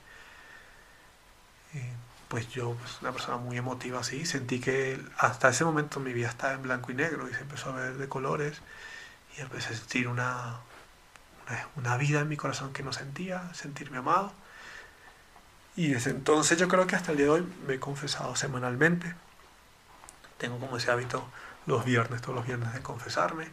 Pues 2.28 2.50
yo, 2.50 2.74
pues, 2.76 3.02
una 3.02 3.12
persona 3.12 3.38
muy 3.38 3.58
emotiva 3.58 4.00
así, 4.00 4.26
sentí 4.26 4.60
que 4.60 5.00
hasta 5.18 5.50
ese 5.50 5.66
momento 5.66 6.00
mi 6.00 6.14
vida 6.14 6.30
estaba 6.30 6.54
en 6.54 6.64
blanco 6.64 6.92
y 6.92 6.96
negro 6.96 7.30
y 7.30 7.34
se 7.34 7.42
empezó 7.42 7.70
a 7.70 7.74
ver 7.74 7.98
de 7.98 8.10
colores 8.10 8.60
y 9.38 9.42
empecé 9.42 9.74
a 9.74 9.78
sentir 9.78 10.08
una, 10.08 10.58
una 11.76 11.98
vida 11.98 12.22
en 12.22 12.30
mi 12.30 12.38
corazón 12.38 12.74
que 12.74 12.84
no 12.84 12.94
sentía, 12.94 13.54
sentirme 13.54 13.98
amado. 14.00 14.34
Y 15.76 15.90
desde 15.90 16.12
entonces 16.12 16.58
yo 16.58 16.68
creo 16.68 16.88
que 16.88 16.96
hasta 16.96 17.12
el 17.12 17.18
día 17.18 17.28
de 17.28 17.32
hoy 17.32 17.48
me 17.68 17.76
he 17.76 17.80
confesado 17.80 18.36
semanalmente. 18.36 19.14
Tengo 20.44 20.60
como 20.60 20.76
ese 20.76 20.92
hábito 20.92 21.24
los 21.68 21.86
viernes, 21.86 22.22
todos 22.22 22.36
los 22.36 22.46
viernes 22.46 22.74
de 22.74 22.82
confesarme 22.82 23.48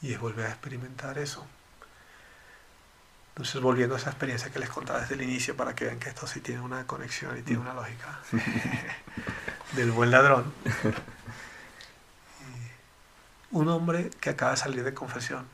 y, 0.00 0.06
y 0.06 0.14
es 0.14 0.18
volver 0.18 0.46
a 0.46 0.48
experimentar 0.48 1.18
eso. 1.18 1.46
Entonces, 3.34 3.60
volviendo 3.60 3.96
a 3.96 3.98
esa 3.98 4.08
experiencia 4.08 4.50
que 4.50 4.58
les 4.58 4.70
contaba 4.70 5.02
desde 5.02 5.16
el 5.16 5.20
inicio 5.20 5.54
para 5.58 5.74
que 5.74 5.84
vean 5.84 5.98
que 5.98 6.08
esto 6.08 6.26
sí 6.26 6.40
tiene 6.40 6.62
una 6.62 6.86
conexión 6.86 7.36
y 7.36 7.42
tiene 7.42 7.60
una 7.60 7.74
lógica 7.74 8.18
del 9.72 9.90
buen 9.90 10.10
ladrón. 10.10 10.50
Un 13.50 13.68
hombre 13.68 14.08
que 14.22 14.30
acaba 14.30 14.52
de 14.52 14.56
salir 14.56 14.84
de 14.84 14.94
confesión, 14.94 15.46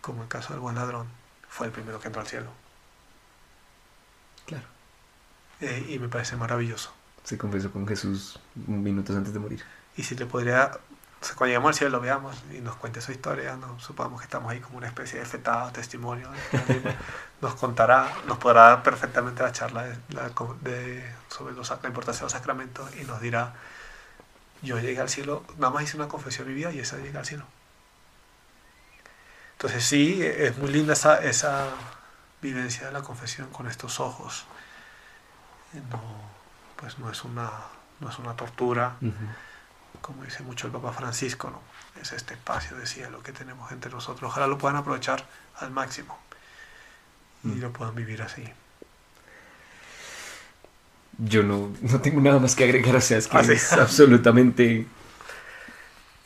como 0.00 0.22
el 0.22 0.28
caso 0.28 0.52
del 0.52 0.60
buen 0.60 0.76
ladrón, 0.76 1.08
fue 1.48 1.66
el 1.66 1.72
primero 1.72 1.98
que 1.98 2.06
entró 2.06 2.20
al 2.22 2.28
cielo. 2.28 2.52
Claro. 4.46 4.66
Eh, 5.60 5.86
y 5.88 5.98
me 5.98 6.08
parece 6.08 6.36
maravilloso. 6.36 7.01
Se 7.24 7.38
confesó 7.38 7.70
con 7.72 7.86
Jesús 7.86 8.38
minutos 8.54 9.16
antes 9.16 9.32
de 9.32 9.38
morir. 9.38 9.64
Y 9.96 10.02
si 10.02 10.14
le 10.16 10.26
podría, 10.26 10.72
o 11.20 11.24
sea, 11.24 11.34
cuando 11.36 11.46
lleguemos 11.50 11.68
al 11.68 11.74
cielo 11.74 11.90
lo 11.96 12.00
veamos 12.00 12.36
y 12.52 12.60
nos 12.60 12.76
cuente 12.76 13.00
su 13.00 13.12
historia, 13.12 13.56
no 13.56 13.78
supongamos 13.78 14.20
que 14.20 14.24
estamos 14.24 14.50
ahí 14.50 14.60
como 14.60 14.78
una 14.78 14.88
especie 14.88 15.20
de 15.20 15.26
fetado, 15.26 15.70
testimonio, 15.72 16.28
nos 17.40 17.54
contará, 17.54 18.12
nos 18.26 18.38
podrá 18.38 18.62
dar 18.68 18.82
perfectamente 18.82 19.42
la 19.42 19.52
charla 19.52 19.84
de, 19.84 19.96
la- 20.10 20.30
de- 20.62 21.12
sobre 21.28 21.54
los, 21.54 21.70
la 21.70 21.88
importancia 21.88 22.20
de 22.20 22.24
los 22.24 22.32
sacramentos 22.32 22.90
y 22.96 23.04
nos 23.04 23.20
dirá, 23.20 23.54
yo 24.62 24.78
llegué 24.78 25.00
al 25.00 25.08
cielo, 25.08 25.44
nada 25.58 25.72
más 25.72 25.84
hice 25.84 25.96
una 25.96 26.08
confesión 26.08 26.46
en 26.48 26.54
mi 26.54 26.60
vida 26.60 26.72
y 26.72 26.80
esa 26.80 26.96
llegué 26.98 27.18
al 27.18 27.26
cielo. 27.26 27.44
Entonces 29.52 29.84
sí, 29.84 30.20
es 30.22 30.56
muy 30.58 30.70
linda 30.70 30.92
esa, 30.94 31.22
esa 31.22 31.68
vivencia 32.40 32.86
de 32.86 32.92
la 32.92 33.02
confesión 33.02 33.48
con 33.50 33.68
estos 33.68 34.00
ojos. 34.00 34.44
No, 35.90 36.00
pues 36.82 36.98
no 36.98 37.08
es 37.10 37.22
una, 37.22 37.48
no 38.00 38.10
es 38.10 38.18
una 38.18 38.34
tortura, 38.34 38.96
como 40.00 40.24
dice 40.24 40.42
mucho 40.42 40.66
el 40.66 40.72
Papa 40.72 40.92
Francisco, 40.92 41.48
¿no? 41.48 41.62
Es 42.02 42.10
este 42.12 42.34
espacio 42.34 42.76
de 42.76 42.86
cielo 42.88 43.22
que 43.22 43.30
tenemos 43.32 43.70
entre 43.70 43.88
nosotros. 43.92 44.28
Ojalá 44.32 44.48
lo 44.48 44.58
puedan 44.58 44.76
aprovechar 44.76 45.24
al 45.60 45.70
máximo 45.70 46.18
y 47.44 47.48
Mm. 47.48 47.60
lo 47.60 47.72
puedan 47.72 47.94
vivir 47.94 48.20
así. 48.22 48.42
Yo 51.18 51.44
no, 51.44 51.70
no 51.82 52.00
tengo 52.00 52.20
nada 52.20 52.40
más 52.40 52.56
que 52.56 52.64
agregar, 52.64 52.96
o 52.96 53.00
sea, 53.00 53.18
es 53.18 53.28
que 53.28 53.36
Ah, 53.36 53.44
sí. 53.44 53.52
es 53.52 53.72
absolutamente... 53.74 54.86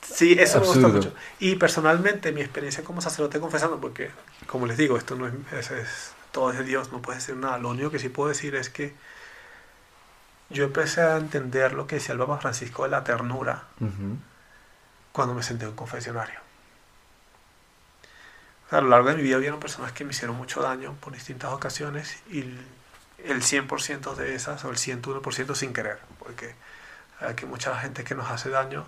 Sí, 0.02 0.32
eso 0.38 0.60
me 0.60 0.66
Absurdo. 0.68 0.88
gusta 0.88 1.08
mucho. 1.08 1.14
Y 1.40 1.56
personalmente, 1.56 2.32
mi 2.32 2.40
experiencia 2.40 2.82
como 2.82 3.02
sacerdote 3.02 3.40
confesando, 3.40 3.78
porque, 3.78 4.10
como 4.46 4.66
les 4.66 4.78
digo, 4.78 4.96
esto 4.96 5.16
no 5.16 5.26
es, 5.26 5.34
es- 5.52 5.70
es- 5.70 6.12
todo 6.32 6.50
es 6.52 6.58
de 6.58 6.64
Dios, 6.64 6.92
no 6.92 7.02
puede 7.02 7.18
decir 7.18 7.36
nada. 7.36 7.58
Lo 7.58 7.68
único 7.70 7.90
que 7.90 7.98
sí 7.98 8.08
puedo 8.08 8.30
decir 8.30 8.54
es 8.54 8.70
que 8.70 8.94
yo 10.50 10.64
empecé 10.64 11.00
a 11.02 11.16
entender 11.16 11.72
lo 11.72 11.86
que 11.86 11.96
decía 11.96 12.12
el 12.12 12.18
Papa 12.18 12.38
Francisco 12.38 12.84
de 12.84 12.90
la 12.90 13.02
ternura 13.04 13.64
cuando 15.12 15.34
me 15.34 15.42
senté 15.42 15.64
en 15.64 15.70
un 15.70 15.76
confesionario. 15.76 16.38
A 18.70 18.80
lo 18.80 18.88
largo 18.88 19.08
de 19.10 19.16
mi 19.16 19.22
vida 19.22 19.38
hubieron 19.38 19.60
personas 19.60 19.92
que 19.92 20.04
me 20.04 20.10
hicieron 20.10 20.36
mucho 20.36 20.60
daño 20.60 20.94
por 21.00 21.12
distintas 21.12 21.52
ocasiones 21.52 22.18
y 22.30 22.40
el- 22.40 22.66
el 23.24 23.42
100% 23.42 24.14
de 24.14 24.34
esas 24.34 24.64
o 24.64 24.70
el 24.70 24.76
101% 24.76 25.54
sin 25.54 25.72
querer, 25.72 25.98
porque 26.18 26.54
hay 27.20 27.34
que 27.34 27.46
mucha 27.46 27.76
gente 27.78 28.04
que 28.04 28.14
nos 28.14 28.30
hace 28.30 28.50
daño 28.50 28.84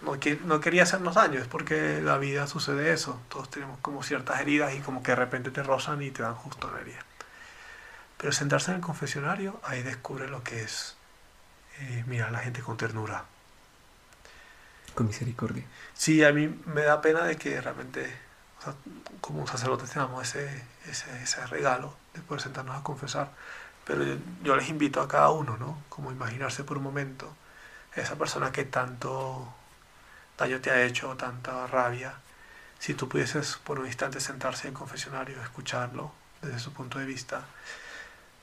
no, 0.00 0.20
que- 0.20 0.38
no 0.44 0.60
quería 0.60 0.84
hacernos 0.84 1.16
daño, 1.16 1.40
es 1.40 1.48
porque 1.48 2.00
la 2.00 2.18
vida 2.18 2.46
sucede 2.46 2.92
eso. 2.92 3.20
Todos 3.28 3.50
tenemos 3.50 3.78
como 3.80 4.04
ciertas 4.04 4.40
heridas 4.40 4.72
y 4.74 4.78
como 4.80 5.02
que 5.02 5.10
de 5.10 5.16
repente 5.16 5.50
te 5.50 5.60
rozan 5.64 6.00
y 6.02 6.12
te 6.12 6.22
dan 6.22 6.34
justo 6.36 6.68
una 6.68 6.78
herida. 6.80 7.00
Pero 8.18 8.32
sentarse 8.32 8.70
en 8.72 8.78
el 8.78 8.82
confesionario, 8.82 9.60
ahí 9.62 9.82
descubre 9.82 10.28
lo 10.28 10.42
que 10.42 10.62
es 10.62 10.96
eh, 11.78 12.04
mirar 12.06 12.28
a 12.28 12.32
la 12.32 12.38
gente 12.40 12.60
con 12.60 12.76
ternura. 12.76 13.24
Con 14.94 15.06
misericordia. 15.06 15.64
Sí, 15.94 16.24
a 16.24 16.32
mí 16.32 16.48
me 16.66 16.82
da 16.82 17.00
pena 17.00 17.24
de 17.24 17.36
que 17.36 17.60
realmente, 17.60 18.12
o 18.58 18.62
sea, 18.62 18.74
como 19.20 19.46
sacerdote 19.46 19.86
tengamos 19.86 20.28
ese, 20.28 20.64
ese, 20.88 21.22
ese 21.22 21.46
regalo 21.46 21.94
de 22.14 22.20
poder 22.20 22.42
sentarnos 22.42 22.76
a 22.76 22.82
confesar. 22.82 23.30
Pero 23.84 24.02
yo, 24.02 24.16
yo 24.42 24.56
les 24.56 24.68
invito 24.68 25.00
a 25.00 25.08
cada 25.08 25.30
uno, 25.30 25.56
¿no? 25.56 25.78
Como 25.88 26.10
imaginarse 26.10 26.64
por 26.64 26.76
un 26.76 26.82
momento 26.82 27.32
esa 27.94 28.16
persona 28.16 28.52
que 28.52 28.64
tanto 28.64 29.54
daño 30.36 30.60
te 30.60 30.70
ha 30.70 30.82
hecho, 30.82 31.16
tanta 31.16 31.66
rabia. 31.66 32.14
Si 32.78 32.94
tú 32.94 33.08
pudieses 33.08 33.56
por 33.64 33.78
un 33.78 33.86
instante 33.86 34.20
sentarse 34.20 34.68
en 34.68 34.74
el 34.74 34.78
confesionario, 34.78 35.40
escucharlo 35.42 36.12
desde 36.42 36.58
su 36.58 36.72
punto 36.72 36.98
de 36.98 37.06
vista, 37.06 37.44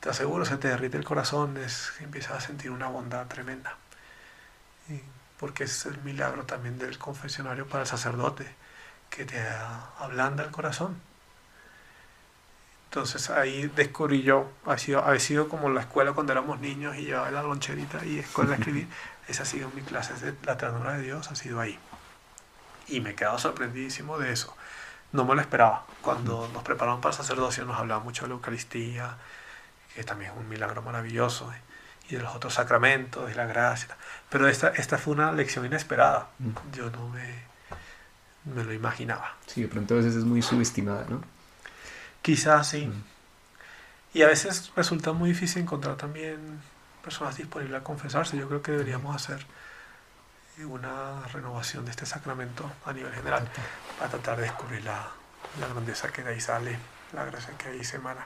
te 0.06 0.12
aseguro, 0.12 0.46
se 0.46 0.58
te 0.58 0.70
derrite 0.70 0.98
el 0.98 1.04
corazón, 1.04 1.58
es, 1.58 1.92
empiezas 2.00 2.34
a 2.38 2.42
sentir 2.42 2.72
una 2.72 2.88
bondad 2.88 3.28
tremenda. 3.28 3.76
Y- 4.90 5.02
porque 5.40 5.66
es 5.66 5.86
el 5.88 5.98
milagro 6.04 6.46
también 6.46 6.78
del 6.80 6.98
confesionario 6.98 7.68
para 7.68 7.82
el 7.82 7.88
sacerdote, 7.88 8.56
que 9.10 9.26
te 9.26 9.42
a- 9.42 9.90
ablanda 10.00 10.44
el 10.44 10.52
corazón. 10.52 11.02
Entonces 12.90 13.30
ahí 13.30 13.68
descubrí 13.76 14.22
yo, 14.24 14.50
ha 14.66 14.78
sido, 14.78 15.04
ha 15.06 15.20
sido 15.20 15.50
como 15.50 15.70
la 15.70 15.82
escuela 15.82 16.14
cuando 16.14 16.32
éramos 16.32 16.60
niños 16.62 16.96
y 16.96 17.02
llevaba 17.06 17.30
la 17.32 17.42
loncherita 17.44 18.06
y 18.06 18.20
escuela 18.20 18.52
de 18.52 18.56
escribir. 18.58 18.88
Esa 19.28 19.44
ha 19.44 19.46
sido 19.46 19.70
mi 19.72 19.82
clase 19.82 20.14
de 20.14 20.34
la 20.44 20.58
ternura 20.58 20.94
de 20.94 21.02
Dios, 21.04 21.30
ha 21.32 21.36
sido 21.36 21.60
ahí. 21.60 21.78
Y 22.88 23.02
me 23.02 23.12
he 23.12 23.16
quedado 23.16 23.38
sorprendidísimo 23.40 24.18
de 24.18 24.32
eso. 24.32 24.56
No 25.12 25.26
me 25.26 25.36
lo 25.36 25.42
esperaba. 25.42 25.86
Cuando 26.02 26.50
nos 26.54 26.64
preparaban 26.64 27.02
para 27.02 27.14
el 27.14 27.18
sacerdocio 27.18 27.66
nos 27.66 27.78
hablaban 27.80 28.04
mucho 28.04 28.24
de 28.24 28.30
la 28.30 28.36
Eucaristía, 28.36 29.18
que 29.96 30.04
también 30.04 30.32
es 30.32 30.38
un 30.38 30.48
milagro 30.50 30.82
maravilloso, 30.82 31.52
y 32.10 32.16
de 32.16 32.22
los 32.22 32.36
otros 32.36 32.54
sacramentos, 32.54 33.28
de 33.28 33.36
la 33.36 33.46
gracia. 33.46 33.88
y. 33.88 33.98
Pero 34.30 34.48
esta, 34.48 34.70
esta 34.70 34.98
fue 34.98 35.14
una 35.14 35.32
lección 35.32 35.66
inesperada. 35.66 36.28
Mm. 36.40 36.52
Yo 36.74 36.90
no 36.92 37.10
me, 37.10 37.44
me 38.54 38.64
lo 38.64 38.74
imaginaba. 38.74 39.36
Sí, 39.48 39.64
de 39.64 39.68
pronto 39.68 39.96
a 39.96 39.98
veces 39.98 40.16
es 40.16 40.24
muy 40.24 40.42
subestimada, 40.42 41.06
¿no? 41.10 41.22
Quizás 42.22 42.70
sí. 42.70 42.86
Mm. 42.86 43.04
Y 44.14 44.22
a 44.22 44.28
veces 44.28 44.72
resulta 44.76 45.14
muy 45.14 45.30
difícil 45.30 45.64
encontrar 45.64 45.96
también 45.96 46.62
personas 47.04 47.38
disponibles 47.38 47.82
a 47.82 47.84
confesarse. 47.84 48.38
Yo 48.38 48.48
creo 48.48 48.62
que 48.62 48.72
deberíamos 48.72 49.16
hacer 49.16 49.46
una 50.64 51.22
renovación 51.34 51.84
de 51.86 51.92
este 51.92 52.06
sacramento 52.06 52.72
a 52.86 52.94
nivel 52.94 53.12
general 53.14 53.48
para 54.00 54.10
tratar 54.12 54.38
de 54.38 54.44
descubrir 54.44 54.84
la, 54.86 55.10
la 55.60 55.68
grandeza 55.68 56.12
que 56.14 56.24
de 56.24 56.32
ahí 56.32 56.40
sale, 56.40 56.78
la 57.14 57.26
gracia 57.26 57.58
que 57.58 57.70
de 57.70 57.78
ahí 57.78 57.84
se 57.84 57.98
emana. 57.98 58.26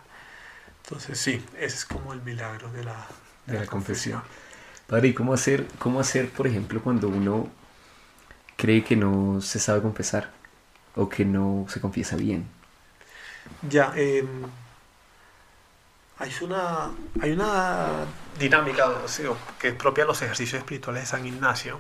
Entonces 0.90 1.20
sí, 1.20 1.46
ese 1.60 1.76
es 1.76 1.86
como 1.86 2.14
el 2.14 2.22
milagro 2.24 2.72
de 2.72 2.84
la, 2.84 3.06
De 3.46 3.60
la 3.60 3.68
confesión. 3.68 4.24
Padre, 4.88 5.10
¿y 5.10 5.14
cómo 5.14 5.34
hacer, 5.34 5.68
cómo 5.78 6.00
hacer, 6.00 6.30
por 6.32 6.48
ejemplo, 6.48 6.82
cuando 6.82 7.10
uno 7.10 7.48
cree 8.58 8.84
que 8.84 8.96
no 8.96 9.40
se 9.42 9.60
sabe 9.60 9.82
confesar 9.82 10.32
o 10.96 11.08
que 11.08 11.26
no 11.26 11.66
se 11.70 11.80
confiesa 11.80 12.16
bien? 12.16 12.48
Ya, 13.70 13.94
eh, 13.96 14.26
hay, 16.20 16.32
una, 16.42 16.92
hay 17.22 17.32
una 17.32 18.06
dinámica 18.38 18.90
que 19.60 19.70
es 19.70 19.74
propia 19.76 20.04
de 20.04 20.08
los 20.10 20.22
ejercicios 20.22 20.60
espirituales 20.60 21.04
de 21.04 21.08
San 21.08 21.26
Ignacio, 21.26 21.80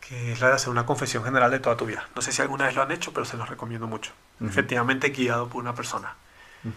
que 0.00 0.32
es 0.32 0.40
la 0.40 0.48
de 0.48 0.54
hacer 0.54 0.68
una 0.70 0.86
confesión 0.86 1.24
general 1.24 1.50
de 1.50 1.58
toda 1.58 1.76
tu 1.76 1.86
vida. 1.86 2.08
No 2.14 2.22
sé 2.22 2.32
si 2.32 2.40
alguna 2.42 2.66
vez 2.66 2.74
lo 2.74 2.82
han 2.82 2.92
hecho, 2.92 3.12
pero 3.12 3.26
se 3.26 3.36
los 3.36 3.48
recomiendo 3.48 3.86
mucho. 3.86 4.12
Efectivamente 4.44 5.08
guiado 5.10 5.48
por 5.48 5.62
una 5.62 5.74
persona, 5.74 6.14
Ujú. 6.64 6.74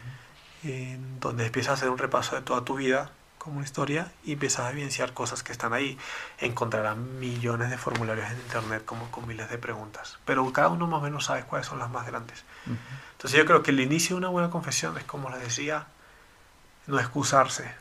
Donde 1.19 1.45
empiezas 1.45 1.71
a 1.71 1.73
hacer 1.75 1.89
un 1.89 1.97
repaso 1.97 2.35
de 2.35 2.41
toda 2.41 2.63
tu 2.65 2.75
vida 2.75 3.11
como 3.37 3.55
una 3.57 3.65
historia 3.65 4.11
y 4.25 4.33
empiezas 4.33 4.65
a 4.65 4.71
evidenciar 4.71 5.13
cosas 5.13 5.43
que 5.43 5.53
están 5.53 5.71
ahí. 5.73 5.97
Encontrarán 6.39 7.19
millones 7.19 7.69
de 7.69 7.77
formularios 7.77 8.29
en 8.29 8.37
internet 8.37 8.83
como 8.83 9.09
con 9.11 9.25
miles 9.27 9.49
de 9.49 9.57
preguntas, 9.57 10.19
pero 10.25 10.51
cada 10.51 10.67
uno 10.67 10.87
más 10.87 10.99
o 10.99 11.03
menos 11.03 11.25
sabe 11.25 11.43
cuáles 11.43 11.65
son 11.67 11.79
las 11.79 11.89
más 11.89 12.05
grandes. 12.05 12.43
Entonces 13.13 13.37
yo 13.37 13.45
creo 13.45 13.63
que 13.63 13.71
el 13.71 13.79
inicio 13.79 14.15
de 14.15 14.19
una 14.19 14.27
buena 14.29 14.49
confesión 14.49 14.97
es, 14.97 15.05
como 15.05 15.29
les 15.29 15.39
decía, 15.41 15.87
no 16.87 16.99
excusarse, 16.99 17.71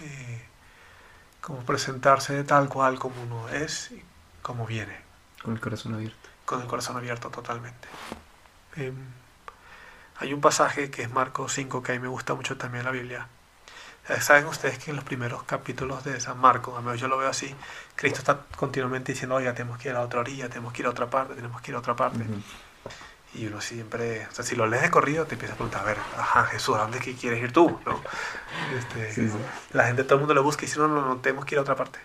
eh, 0.00 0.42
como 1.40 1.60
presentarse 1.60 2.32
de 2.34 2.42
tal 2.42 2.68
cual 2.68 2.98
como 2.98 3.22
uno 3.22 3.48
es 3.50 3.92
y 3.92 4.02
como 4.42 4.66
viene, 4.66 4.96
Con 5.42 5.54
el 5.54 5.60
corazón 5.60 5.94
abierto. 5.94 6.28
con 6.44 6.60
el 6.60 6.66
corazón 6.66 6.96
abierto 6.96 7.30
totalmente. 7.30 7.86
Em, 8.74 8.94
hay 10.18 10.32
un 10.32 10.40
pasaje 10.40 10.90
que 10.90 11.02
es 11.02 11.10
Marcos 11.10 11.52
5 11.52 11.82
que 11.82 11.92
a 11.92 11.94
mí 11.94 12.00
me 12.00 12.08
gusta 12.08 12.34
mucho 12.34 12.56
también 12.56 12.84
la 12.84 12.90
Biblia. 12.90 13.28
Saben 14.20 14.46
ustedes 14.46 14.78
que 14.78 14.90
en 14.90 14.96
los 14.96 15.04
primeros 15.04 15.42
capítulos 15.42 16.04
de 16.04 16.20
San 16.20 16.38
Marcos, 16.38 16.78
a 16.78 16.80
mí 16.80 16.96
yo 16.96 17.08
lo 17.08 17.18
veo 17.18 17.28
así, 17.28 17.52
Cristo 17.96 18.20
está 18.20 18.38
continuamente 18.56 19.12
diciendo, 19.12 19.34
oiga, 19.34 19.52
tenemos 19.52 19.78
que 19.78 19.88
ir 19.88 19.96
a 19.96 19.98
la 19.98 20.04
otra 20.04 20.20
orilla, 20.20 20.48
tenemos 20.48 20.72
que 20.72 20.82
ir 20.82 20.86
a 20.86 20.90
otra 20.90 21.10
parte, 21.10 21.34
tenemos 21.34 21.60
que 21.60 21.72
ir 21.72 21.74
a 21.74 21.80
otra 21.80 21.96
parte. 21.96 22.24
Y 23.34 23.46
uno 23.46 23.60
siempre, 23.60 24.26
o 24.30 24.34
sea, 24.34 24.44
si 24.44 24.54
lo 24.54 24.66
lees 24.66 24.84
de 24.84 24.90
corrido, 24.90 25.26
te 25.26 25.34
empieza 25.34 25.54
a 25.54 25.56
preguntar, 25.56 25.82
a 25.82 25.84
ver, 25.84 25.98
ajá, 26.16 26.44
Jesús, 26.44 26.76
¿a 26.76 26.82
dónde 26.82 27.00
quieres 27.00 27.42
ir 27.42 27.52
tú? 27.52 27.80
¿No? 27.84 28.00
Este, 28.78 29.28
La 29.72 29.86
gente, 29.86 30.04
todo 30.04 30.14
el 30.14 30.20
mundo 30.20 30.34
lo 30.34 30.44
busca 30.44 30.62
y 30.62 30.66
dice, 30.66 30.78
no, 30.78 30.86
no, 30.86 31.04
no, 31.04 31.16
tenemos 31.16 31.44
que 31.44 31.56
ir 31.56 31.58
a 31.58 31.62
otra 31.62 31.74
parte. 31.74 31.98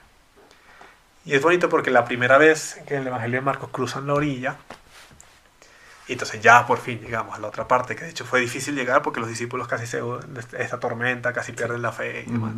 Y 1.24 1.36
es 1.36 1.42
bonito 1.42 1.70
porque 1.70 1.92
la 1.92 2.04
primera 2.04 2.40
vez 2.40 2.82
que 2.88 2.96
en 2.96 3.02
el 3.02 3.08
Evangelio 3.08 3.40
de 3.40 3.46
Marcos 3.46 3.70
cruzan 3.72 4.08
la 4.08 4.16
orilla, 4.16 4.58
y 6.12 6.16
entonces 6.16 6.42
ya 6.42 6.68
por 6.68 6.78
fin 6.78 7.00
llegamos 7.00 7.38
a 7.38 7.40
la 7.40 7.48
otra 7.48 7.70
parte, 7.70 7.96
que 7.96 8.04
de 8.04 8.10
hecho 8.10 8.26
fue 8.26 8.42
difícil 8.42 8.76
llegar 8.76 9.02
porque 9.02 9.22
los 9.22 9.30
discípulos 9.30 9.70
casi 9.70 9.88
se, 9.88 10.02
esta 10.60 10.78
tormenta, 10.78 11.32
casi 11.32 11.54
pierden 11.54 11.82
la 11.82 11.94
fe 11.94 12.26
y 12.28 12.32
demás. 12.34 12.56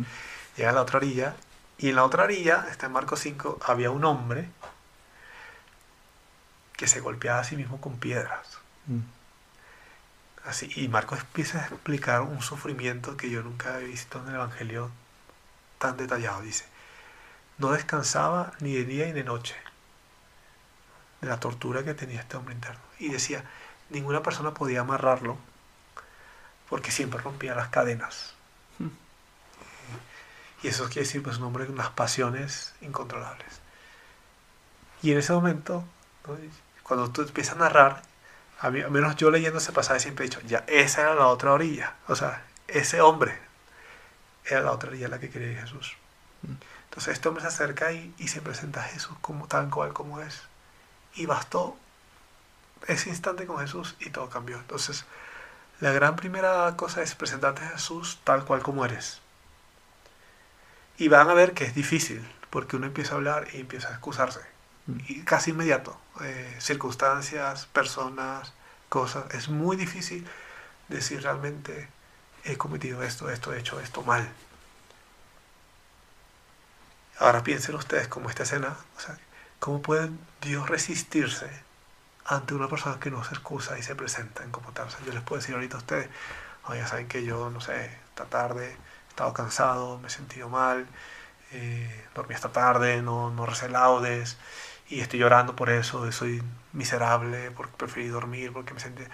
Llega 0.56 0.70
a 0.70 0.72
la 0.72 0.82
otra 0.82 0.96
orilla, 0.96 1.36
y 1.78 1.90
en 1.90 1.94
la 1.94 2.02
otra 2.02 2.24
orilla, 2.24 2.66
está 2.68 2.86
en 2.86 2.92
Marcos 2.92 3.20
5, 3.20 3.60
había 3.64 3.92
un 3.92 4.04
hombre 4.04 4.48
que 6.72 6.88
se 6.88 6.98
golpeaba 6.98 7.38
a 7.38 7.44
sí 7.44 7.54
mismo 7.54 7.80
con 7.80 7.96
piedras. 7.96 8.58
Mm. 8.88 9.02
Así, 10.46 10.68
y 10.74 10.88
Marcos 10.88 11.20
empieza 11.20 11.62
a 11.62 11.66
explicar 11.68 12.22
un 12.22 12.42
sufrimiento 12.42 13.16
que 13.16 13.30
yo 13.30 13.44
nunca 13.44 13.78
he 13.78 13.84
visto 13.84 14.20
en 14.20 14.30
el 14.30 14.34
Evangelio 14.34 14.90
tan 15.78 15.96
detallado. 15.96 16.42
Dice, 16.42 16.64
no 17.58 17.70
descansaba 17.70 18.54
ni 18.58 18.74
de 18.74 18.84
día 18.84 19.06
ni 19.06 19.12
de 19.12 19.22
noche 19.22 19.54
de 21.20 21.28
la 21.28 21.38
tortura 21.38 21.84
que 21.84 21.94
tenía 21.94 22.18
este 22.18 22.36
hombre 22.36 22.54
interno. 22.54 22.83
Y 22.98 23.08
decía, 23.08 23.44
ninguna 23.90 24.22
persona 24.22 24.54
podía 24.54 24.80
amarrarlo 24.80 25.36
porque 26.68 26.90
siempre 26.90 27.20
rompía 27.20 27.54
las 27.54 27.68
cadenas. 27.68 28.34
Hmm. 28.78 28.88
Y 30.62 30.68
eso 30.68 30.86
quiere 30.86 31.02
decir, 31.02 31.22
pues, 31.22 31.38
un 31.38 31.44
hombre 31.44 31.66
con 31.66 31.74
unas 31.74 31.90
pasiones 31.90 32.74
incontrolables. 32.80 33.60
Y 35.02 35.12
en 35.12 35.18
ese 35.18 35.32
momento, 35.32 35.84
cuando 36.82 37.10
tú 37.10 37.22
empiezas 37.22 37.56
a 37.56 37.58
narrar, 37.58 38.02
a, 38.60 38.70
mí, 38.70 38.82
menos 38.88 39.16
yo 39.16 39.30
leyendo 39.30 39.58
ese 39.58 39.72
pasaje 39.72 40.00
siempre 40.00 40.24
he 40.24 40.28
dicho, 40.28 40.40
ya, 40.46 40.64
esa 40.66 41.02
era 41.02 41.14
la 41.14 41.26
otra 41.26 41.52
orilla. 41.52 41.94
O 42.08 42.16
sea, 42.16 42.44
ese 42.66 43.00
hombre 43.00 43.38
era 44.46 44.62
la 44.62 44.72
otra 44.72 44.88
orilla 44.88 45.06
a 45.06 45.10
la 45.10 45.20
que 45.20 45.30
quería 45.30 45.60
Jesús. 45.60 45.96
Hmm. 46.42 46.54
Entonces 46.84 47.14
este 47.14 47.28
hombre 47.28 47.42
se 47.42 47.48
acerca 47.48 47.92
y, 47.92 48.14
y 48.18 48.28
se 48.28 48.40
presenta 48.40 48.80
a 48.80 48.84
Jesús 48.84 49.16
como 49.20 49.46
tal 49.46 49.68
cual 49.68 49.92
como 49.92 50.20
es. 50.20 50.42
Y 51.14 51.26
bastó 51.26 51.76
ese 52.86 53.08
instante 53.08 53.46
con 53.46 53.58
Jesús 53.58 53.96
y 54.00 54.10
todo 54.10 54.28
cambió. 54.28 54.58
Entonces, 54.58 55.04
la 55.80 55.92
gran 55.92 56.16
primera 56.16 56.74
cosa 56.76 57.02
es 57.02 57.14
presentarte 57.14 57.62
a 57.62 57.70
Jesús 57.70 58.20
tal 58.24 58.44
cual 58.44 58.62
como 58.62 58.84
eres. 58.84 59.20
Y 60.96 61.08
van 61.08 61.28
a 61.28 61.34
ver 61.34 61.52
que 61.54 61.64
es 61.64 61.74
difícil, 61.74 62.26
porque 62.50 62.76
uno 62.76 62.86
empieza 62.86 63.12
a 63.12 63.16
hablar 63.16 63.48
y 63.52 63.60
empieza 63.60 63.88
a 63.88 63.92
excusarse. 63.92 64.40
Mm. 64.86 64.98
Y 65.08 65.22
casi 65.22 65.50
inmediato. 65.50 65.98
Eh, 66.22 66.56
circunstancias, 66.60 67.66
personas, 67.66 68.52
cosas. 68.88 69.24
Es 69.34 69.48
muy 69.48 69.76
difícil 69.76 70.26
decir 70.88 71.22
realmente 71.22 71.88
he 72.44 72.56
cometido 72.56 73.02
esto, 73.02 73.30
esto, 73.30 73.52
he 73.52 73.58
hecho 73.58 73.80
esto 73.80 74.02
mal. 74.02 74.28
Ahora 77.18 77.42
piensen 77.42 77.74
ustedes 77.74 78.08
como 78.08 78.28
esta 78.28 78.42
escena, 78.42 78.76
o 78.96 79.00
sea, 79.00 79.18
¿cómo 79.60 79.82
puede 79.82 80.10
Dios 80.42 80.68
resistirse 80.68 81.48
ante 82.26 82.54
una 82.54 82.68
persona 82.68 82.98
que 82.98 83.10
no 83.10 83.22
se 83.24 83.34
excusa 83.34 83.78
y 83.78 83.82
se 83.82 83.94
presenta 83.94 84.44
en 84.44 84.50
como 84.50 84.72
tal? 84.72 84.88
yo 85.06 85.12
les 85.12 85.22
puedo 85.22 85.40
decir 85.40 85.54
ahorita 85.54 85.76
a 85.76 85.78
ustedes, 85.78 86.08
oye, 86.66 86.86
saben 86.86 87.08
que 87.08 87.24
yo, 87.24 87.50
no 87.50 87.60
sé, 87.60 87.86
esta 88.08 88.24
tarde 88.24 88.68
he 88.70 89.10
estado 89.10 89.32
cansado, 89.32 89.98
me 89.98 90.08
he 90.08 90.10
sentido 90.10 90.48
mal, 90.48 90.86
eh, 91.52 92.04
dormí 92.14 92.34
esta 92.34 92.50
tarde, 92.50 93.02
no, 93.02 93.30
no 93.30 93.46
recé 93.46 93.68
laudes 93.68 94.38
y 94.88 95.00
estoy 95.00 95.20
llorando 95.20 95.54
por 95.56 95.70
eso, 95.70 96.10
soy 96.12 96.42
miserable 96.72 97.50
porque 97.50 97.72
preferí 97.76 98.08
dormir, 98.08 98.52
porque 98.52 98.74
me 98.74 98.80
sentí 98.80 99.04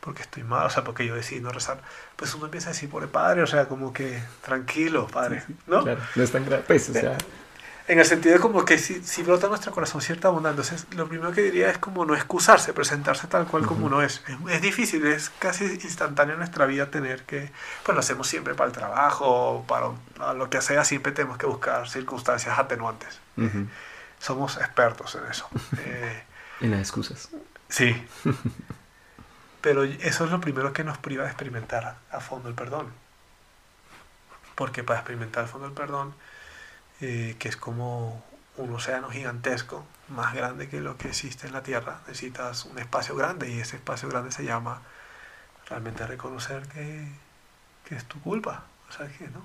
porque 0.00 0.22
estoy 0.22 0.42
mal, 0.42 0.66
o 0.66 0.70
sea, 0.70 0.82
porque 0.82 1.06
yo 1.06 1.14
decidí 1.14 1.40
no 1.40 1.50
rezar, 1.50 1.82
pues 2.16 2.34
uno 2.34 2.46
empieza 2.46 2.70
a 2.70 2.72
decir, 2.72 2.88
pobre 2.88 3.06
padre, 3.06 3.42
o 3.42 3.46
sea, 3.46 3.68
como 3.68 3.92
que 3.92 4.22
tranquilo, 4.42 5.06
padre, 5.06 5.42
¿no? 5.66 5.82
Claro, 5.82 6.00
no 6.14 6.22
es 6.22 6.32
tan 6.32 6.44
grave, 6.46 6.64
pues, 6.66 6.88
o 6.88 6.92
sea, 6.94 7.18
en 7.90 7.98
el 7.98 8.04
sentido 8.06 8.36
de 8.36 8.40
como 8.40 8.64
que 8.64 8.78
si, 8.78 9.02
si 9.02 9.24
brota 9.24 9.48
nuestro 9.48 9.72
corazón 9.72 10.00
cierta 10.00 10.28
bondad, 10.28 10.52
entonces 10.52 10.86
lo 10.92 11.08
primero 11.08 11.32
que 11.32 11.42
diría 11.42 11.70
es 11.70 11.78
como 11.78 12.04
no 12.04 12.14
excusarse, 12.14 12.72
presentarse 12.72 13.26
tal 13.26 13.48
cual 13.48 13.66
como 13.66 13.86
uno 13.86 14.00
es. 14.00 14.22
es. 14.48 14.62
difícil, 14.62 15.04
es 15.06 15.30
casi 15.40 15.64
instantáneo 15.64 16.34
en 16.34 16.38
nuestra 16.38 16.66
vida 16.66 16.88
tener 16.92 17.24
que, 17.24 17.50
pues 17.82 17.94
lo 17.94 17.98
hacemos 17.98 18.28
siempre 18.28 18.54
para 18.54 18.68
el 18.68 18.72
trabajo, 18.72 19.64
para, 19.66 20.34
lo 20.34 20.48
que 20.48 20.60
sea, 20.60 20.84
siempre 20.84 21.10
tenemos 21.10 21.36
que 21.36 21.46
buscar 21.46 21.88
circunstancias 21.88 22.56
atenuantes. 22.56 23.18
somos 24.20 24.56
expertos 24.58 25.16
en 25.16 25.28
eso. 25.28 25.48
Eh, 25.78 26.22
en 26.60 26.70
las 26.70 26.80
excusas. 26.80 27.30
Sí. 27.68 28.06
Pero 29.62 29.82
eso 29.82 30.24
es 30.24 30.30
lo 30.30 30.40
primero 30.40 30.72
que 30.72 30.84
nos 30.84 30.96
priva 30.98 31.24
de 31.24 31.30
experimentar 31.30 31.96
a 32.12 32.20
fondo 32.20 32.48
el 32.48 32.54
perdón. 32.54 32.86
Porque 34.54 34.84
para 34.84 35.00
experimentar 35.00 35.44
a 35.44 35.46
fondo 35.48 35.66
el 35.66 35.72
perdón, 35.72 36.14
eh, 37.00 37.36
que 37.38 37.48
es 37.48 37.56
como 37.56 38.22
un 38.56 38.74
océano 38.74 39.10
gigantesco, 39.10 39.84
más 40.08 40.34
grande 40.34 40.68
que 40.68 40.80
lo 40.80 40.96
que 40.96 41.08
existe 41.08 41.46
en 41.46 41.52
la 41.52 41.62
Tierra. 41.62 42.00
Necesitas 42.06 42.64
un 42.64 42.78
espacio 42.78 43.16
grande 43.16 43.50
y 43.50 43.60
ese 43.60 43.76
espacio 43.76 44.08
grande 44.08 44.32
se 44.32 44.44
llama 44.44 44.82
realmente 45.68 46.06
reconocer 46.06 46.66
que, 46.68 47.08
que 47.84 47.94
es 47.94 48.04
tu 48.04 48.20
culpa. 48.20 48.64
O 48.88 48.92
sea, 48.92 49.06
que, 49.08 49.28
¿no? 49.28 49.42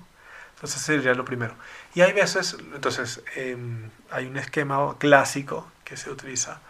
Entonces 0.56 0.80
sería 0.80 1.14
lo 1.14 1.24
primero. 1.24 1.54
Y 1.94 2.00
hay 2.00 2.12
veces, 2.12 2.56
entonces, 2.74 3.22
em, 3.34 3.90
hay 4.10 4.26
un 4.26 4.36
esquema 4.38 4.96
clásico 4.98 5.70
que 5.84 5.96
se 5.96 6.10
utiliza, 6.10 6.60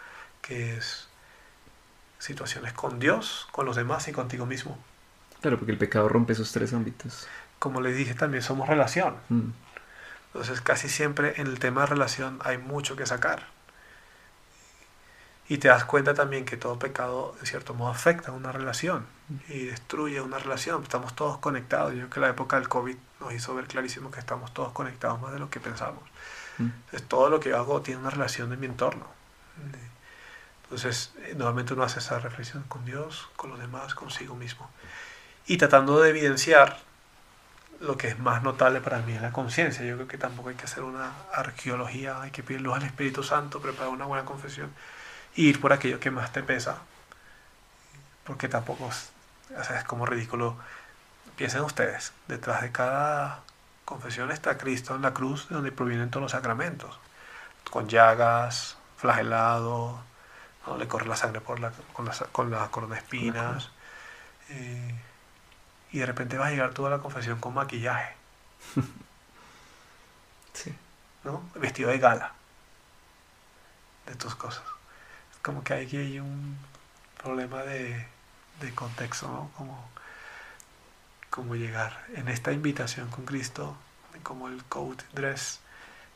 que 0.41 0.75
es 0.77 1.07
situaciones 2.19 2.73
con 2.73 2.99
Dios, 2.99 3.47
con 3.51 3.65
los 3.65 3.75
demás 3.75 4.07
y 4.09 4.11
contigo 4.11 4.45
mismo. 4.45 4.77
Claro, 5.41 5.57
porque 5.57 5.71
el 5.71 5.77
pecado 5.77 6.09
rompe 6.09 6.33
esos 6.33 6.51
tres 6.51 6.73
ámbitos. 6.73 7.27
Como 7.59 7.79
les 7.79 7.95
dije, 7.95 8.13
también 8.13 8.43
somos 8.43 8.67
relación. 8.67 9.15
Mm. 9.29 9.49
Entonces 10.27 10.61
casi 10.61 10.89
siempre 10.89 11.33
en 11.37 11.47
el 11.47 11.59
tema 11.59 11.81
de 11.81 11.87
relación 11.87 12.39
hay 12.43 12.57
mucho 12.57 12.95
que 12.95 13.05
sacar. 13.05 13.47
Y 15.49 15.59
te 15.59 15.69
das 15.69 15.85
cuenta 15.85 16.13
también 16.13 16.43
que 16.43 16.57
todo 16.57 16.77
pecado, 16.77 17.35
en 17.39 17.45
cierto 17.45 17.73
modo, 17.73 17.89
afecta 17.89 18.31
a 18.31 18.33
una 18.33 18.51
relación 18.51 19.05
y 19.47 19.65
destruye 19.65 20.19
una 20.19 20.39
relación. 20.39 20.83
Estamos 20.83 21.15
todos 21.15 21.37
conectados. 21.37 21.93
Yo 21.93 21.99
creo 21.99 22.09
que 22.09 22.19
la 22.19 22.29
época 22.29 22.57
del 22.57 22.67
COVID 22.67 22.97
nos 23.21 23.33
hizo 23.33 23.55
ver 23.55 23.65
clarísimo 23.67 24.11
que 24.11 24.19
estamos 24.19 24.53
todos 24.53 24.73
conectados 24.73 25.21
más 25.21 25.31
de 25.31 25.39
lo 25.39 25.49
que 25.49 25.61
pensamos. 25.61 26.03
Mm. 26.57 26.63
Entonces, 26.65 27.07
todo 27.07 27.29
lo 27.29 27.39
que 27.39 27.53
hago 27.53 27.81
tiene 27.81 28.01
una 28.01 28.09
relación 28.09 28.51
en 28.51 28.59
mi 28.59 28.65
entorno. 28.65 29.05
Entonces, 30.63 31.13
eh, 31.19 31.33
normalmente 31.37 31.73
uno 31.73 31.83
hace 31.83 31.99
esa 31.99 32.19
reflexión 32.19 32.63
con 32.63 32.83
Dios, 32.83 33.29
con 33.37 33.49
los 33.49 33.59
demás, 33.59 33.95
consigo 33.95 34.35
mismo. 34.35 34.69
Y 35.45 35.57
tratando 35.57 36.01
de 36.01 36.09
evidenciar 36.09 36.77
lo 37.79 37.97
que 37.97 38.07
es 38.07 38.19
más 38.19 38.43
notable 38.43 38.81
para 38.81 38.99
mí 38.99 39.13
es 39.13 39.21
la 39.21 39.31
conciencia. 39.31 39.85
Yo 39.85 39.95
creo 39.95 40.07
que 40.07 40.17
tampoco 40.17 40.49
hay 40.49 40.55
que 40.55 40.65
hacer 40.65 40.83
una 40.83 41.11
arqueología, 41.33 42.21
hay 42.21 42.31
que 42.31 42.43
pedir 42.43 42.61
luz 42.61 42.75
al 42.75 42.83
Espíritu 42.83 43.23
Santo, 43.23 43.61
preparar 43.61 43.89
una 43.89 44.05
buena 44.05 44.25
confesión 44.25 44.71
e 45.35 45.41
ir 45.41 45.61
por 45.61 45.73
aquello 45.73 45.99
que 45.99 46.11
más 46.11 46.31
te 46.31 46.43
pesa. 46.43 46.77
Porque 48.23 48.49
tampoco 48.49 48.89
es, 48.89 49.11
es 49.69 49.83
como 49.85 50.05
ridículo. 50.05 50.57
Piensen 51.35 51.61
ustedes, 51.61 52.13
detrás 52.27 52.61
de 52.61 52.71
cada 52.71 53.41
confesión 53.85 54.31
está 54.31 54.57
Cristo 54.57 54.95
en 54.95 55.01
la 55.03 55.13
cruz, 55.13 55.47
de 55.49 55.55
donde 55.55 55.71
provienen 55.71 56.09
todos 56.09 56.23
los 56.23 56.31
sacramentos, 56.31 56.99
con 57.71 57.87
llagas, 57.87 58.77
flagelado, 58.97 59.99
¿no? 60.65 60.77
le 60.77 60.87
corre 60.87 61.07
la 61.07 61.15
sangre 61.15 61.41
por 61.41 61.59
la, 61.59 61.71
con, 61.93 62.05
la, 62.05 62.13
con 62.31 62.51
la 62.51 62.67
corona 62.69 62.95
de 62.95 63.01
espinas. 63.01 63.69
Eh, 64.49 64.95
y 65.91 65.99
de 65.99 66.05
repente 66.05 66.37
vas 66.37 66.47
a 66.47 66.51
llegar 66.51 66.73
toda 66.73 66.89
la 66.89 66.99
confesión 66.99 67.39
con 67.39 67.53
maquillaje. 67.53 68.15
sí. 70.53 70.75
¿No? 71.23 71.43
Vestido 71.55 71.89
de 71.89 71.99
gala. 71.99 72.33
De 74.05 74.15
tus 74.15 74.35
cosas. 74.35 74.63
Es 75.31 75.37
como 75.41 75.63
que 75.63 75.73
hay, 75.73 75.95
hay 75.95 76.19
un 76.19 76.57
problema 77.21 77.63
de, 77.63 78.07
de 78.61 78.75
contexto, 78.75 79.27
¿no? 79.27 79.51
Como, 79.57 79.89
como 81.29 81.55
llegar. 81.55 82.05
En 82.15 82.27
esta 82.27 82.51
invitación 82.51 83.09
con 83.09 83.25
Cristo, 83.25 83.75
como 84.23 84.47
el 84.47 84.63
code 84.65 85.03
dress, 85.13 85.59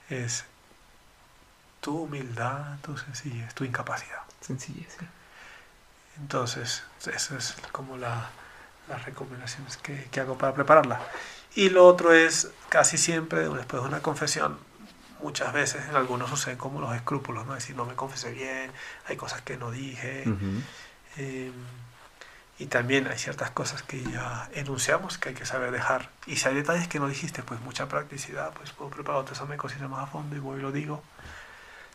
es 0.09 0.45
tu 1.79 2.03
humildad, 2.03 2.77
tu 2.81 2.97
sencillez, 2.97 3.53
tu 3.53 3.63
incapacidad. 3.63 4.21
Sencillez, 4.41 4.95
sí. 4.99 5.05
Entonces, 6.17 6.83
eso 7.07 7.37
es 7.37 7.55
como 7.71 7.97
la, 7.97 8.29
las 8.91 9.05
recomendaciones 9.05 9.77
que, 9.77 10.05
que, 10.11 10.19
hago 10.19 10.37
para 10.37 10.53
prepararla. 10.53 11.01
Y 11.55 11.69
lo 11.69 11.85
otro 11.85 12.13
es 12.13 12.51
casi 12.69 12.97
siempre 12.97 13.41
después 13.49 13.81
de 13.81 13.89
una 13.89 14.01
confesión, 14.01 14.57
muchas 15.21 15.53
veces 15.53 15.87
en 15.89 15.95
algunos 15.95 16.29
suceden 16.29 16.57
como 16.57 16.81
los 16.81 16.95
escrúpulos, 16.95 17.45
¿no? 17.45 17.55
Es 17.55 17.63
decir, 17.63 17.75
no 17.75 17.85
me 17.85 17.95
confesé 17.95 18.31
bien, 18.31 18.71
hay 19.07 19.17
cosas 19.17 19.41
que 19.41 19.57
no 19.57 19.71
dije. 19.71 20.23
Em, 21.17 21.53
Y 22.59 22.67
también 22.67 23.07
hay 23.07 23.17
ciertas 23.17 23.49
cosas 23.49 23.81
que 23.81 24.03
ya 24.03 24.47
enunciamos 24.53 25.17
que 25.17 25.29
hay 25.29 25.35
que 25.35 25.45
saber 25.47 25.71
dejar. 25.71 26.11
Y 26.27 26.35
si 26.35 26.47
hay 26.47 26.53
detalles 26.53 26.87
que 26.87 26.99
no 26.99 27.07
dijiste, 27.07 27.41
pues 27.41 27.59
mucha 27.61 27.87
practicidad, 27.87 28.53
pues 28.53 28.71
puedo 28.71 28.91
preparar 28.91 29.21
otro 29.21 29.33
examen 29.33 29.57
de 29.57 29.87
más 29.87 30.03
a 30.03 30.07
fondo 30.07 30.35
y 30.35 30.39
voy 30.39 30.59
y 30.59 30.61
lo 30.61 30.71
digo. 30.71 31.01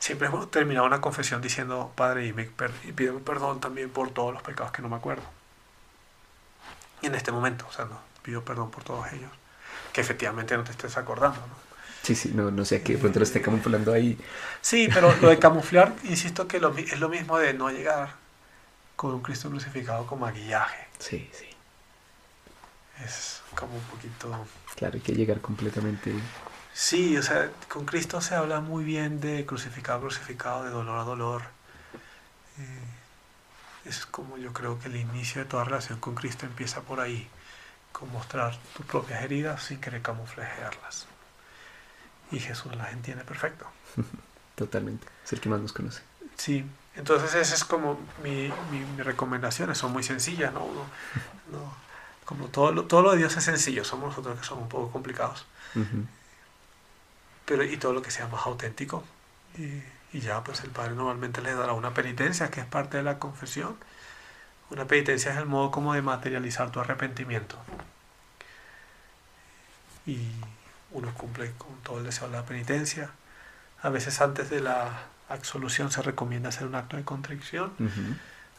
Siempre 0.01 0.27
hemos 0.29 0.51
terminado 0.51 0.87
una 0.87 1.01
confesión 1.01 1.41
diciendo, 1.41 1.93
Padre, 1.95 2.27
y, 2.27 2.33
me 2.33 2.51
y 2.85 2.93
pido 2.93 3.19
perdón 3.21 3.61
también 3.61 3.91
por 3.91 4.11
todos 4.11 4.33
los 4.35 4.43
pecados 4.43 4.73
que 4.73 4.83
no 4.83 4.89
me 4.89 4.97
acuerdo. 4.97 5.23
Y 7.03 7.07
en 7.07 7.15
este 7.15 7.33
momento, 7.33 7.67
o 7.69 7.73
sea, 7.73 7.85
no, 7.85 8.01
pido 8.23 8.45
perdón 8.45 8.71
por 8.71 8.85
todos 8.85 9.13
ellos. 9.13 9.31
Que 9.93 10.01
efectivamente 10.01 10.57
no 10.57 10.65
te 10.65 10.73
estés 10.73 10.97
acordando, 10.97 11.41
¿no? 11.41 11.67
Sí, 12.03 12.15
sí, 12.15 12.31
no, 12.33 12.51
no 12.53 12.65
sé 12.65 12.77
a 12.77 12.85
qué 12.85 12.97
pronto 12.97 13.19
lo 13.19 13.25
esté 13.25 13.43
camuflando 13.43 13.93
ahí. 13.93 14.17
Sí, 14.61 14.89
pero 14.93 15.13
lo 15.21 15.29
de 15.29 15.39
camuflar, 15.41 15.93
insisto 16.05 16.47
que 16.47 16.61
lo, 16.61 16.77
es 16.77 17.01
lo 17.01 17.09
mismo 17.09 17.37
de 17.39 17.53
no 17.53 17.69
llegar 17.71 18.11
con 18.95 19.13
un 19.13 19.23
Cristo 19.23 19.51
crucificado 19.51 20.07
como 20.07 20.27
maquillaje. 20.27 20.87
Sí, 21.01 21.29
sí. 21.33 21.47
Es 23.05 23.43
como 23.57 23.75
un 23.75 23.83
poquito... 23.83 24.47
Claro, 24.77 24.95
hay 24.95 25.01
que 25.01 25.13
llegar 25.13 25.41
completamente... 25.41 26.15
Sí, 26.73 27.17
o 27.17 27.23
sea, 27.23 27.51
con 27.69 27.87
Cristo 27.87 28.21
se 28.21 28.35
habla 28.35 28.61
muy 28.61 28.85
bien 28.85 29.21
de 29.21 29.45
crucificado, 29.47 30.01
crucificado, 30.01 30.63
de 30.63 30.71
dolor 30.71 30.99
a 30.99 31.05
dolor. 31.05 31.43
Eh, 32.59 32.96
es 33.89 34.07
como 34.07 34.37
yo 34.37 34.53
creo 34.53 34.79
que 34.79 34.89
el 34.89 34.97
inicio 34.97 35.43
de 35.43 35.49
toda 35.49 35.65
relación 35.65 36.01
con 36.01 36.15
Cristo 36.15 36.47
empieza 36.47 36.83
por 36.83 37.01
ahí, 37.01 37.29
con 37.93 38.11
mostrar 38.13 38.57
tus 38.77 38.85
propias 38.87 39.23
heridas 39.23 39.63
sin 39.63 39.81
querer 39.81 40.03
camuflajearlas. 40.03 41.07
Y 42.33 42.41
Jesús 42.41 42.75
las 42.75 42.93
entiende 42.93 43.25
perfecto. 43.25 43.67
Totalmente, 44.57 45.07
es 45.25 45.33
el 45.33 45.41
que 45.41 45.49
más 45.49 45.61
nos 45.61 45.73
conoce. 45.73 46.03
Sí, 46.37 46.65
entonces 46.95 47.35
esa 47.35 47.55
es 47.55 47.65
como 47.65 47.99
mi, 48.23 48.53
mi, 48.71 49.03
recomendaciones, 49.03 49.79
son 49.79 49.93
muy 49.93 50.03
sencillas, 50.03 50.53
¿no? 50.53 50.67
como 52.25 52.49
todo 52.49 52.73
lo, 52.73 52.85
todo 52.85 53.03
lo 53.03 53.13
de 53.13 53.19
Dios 53.19 53.37
es 53.37 53.45
sencillo, 53.45 53.85
somos 53.85 54.09
nosotros 54.09 54.39
que 54.41 54.45
somos 54.45 54.65
un 54.65 54.69
poco 54.69 54.91
complicados. 54.91 55.47
Pero 57.45 57.63
y 57.63 57.77
todo 57.77 57.93
lo 57.93 58.03
que 58.03 58.11
sea 58.11 58.27
más 58.27 58.45
auténtico. 58.47 59.05
Y, 59.57 59.83
y, 60.17 60.21
ya 60.21 60.43
pues 60.43 60.65
el 60.65 60.71
Padre 60.71 60.95
normalmente 60.95 61.43
le 61.43 61.55
dará 61.55 61.73
una 61.73 61.93
penitencia 61.93 62.51
que 62.51 62.61
es 62.61 62.67
parte 62.67 62.97
de 62.97 63.03
la 63.03 63.19
confesión. 63.19 63.77
Una 64.71 64.87
penitencia 64.87 65.33
es 65.33 65.39
el 65.39 65.47
modo 65.47 65.71
como 65.71 65.95
de 65.95 66.03
materializar 66.03 66.71
tu 66.71 66.81
arrepentimiento. 66.81 67.57
Y 70.07 70.19
uno 70.93 71.13
cumple 71.15 71.53
con 71.59 71.77
todo 71.83 71.99
el 71.99 72.05
deseo 72.05 72.29
de 72.29 72.37
la 72.37 72.45
penitencia. 72.45 73.11
A 73.83 73.91
veces 73.91 74.21
antes 74.21 74.49
de 74.51 74.61
la 74.61 75.03
absolución 75.29 75.91
se 75.91 76.03
recomienda 76.03 76.49
hacer 76.49 76.67
un 76.67 76.75
acto 76.75 76.97
de 76.97 77.05
contrición. 77.05 77.73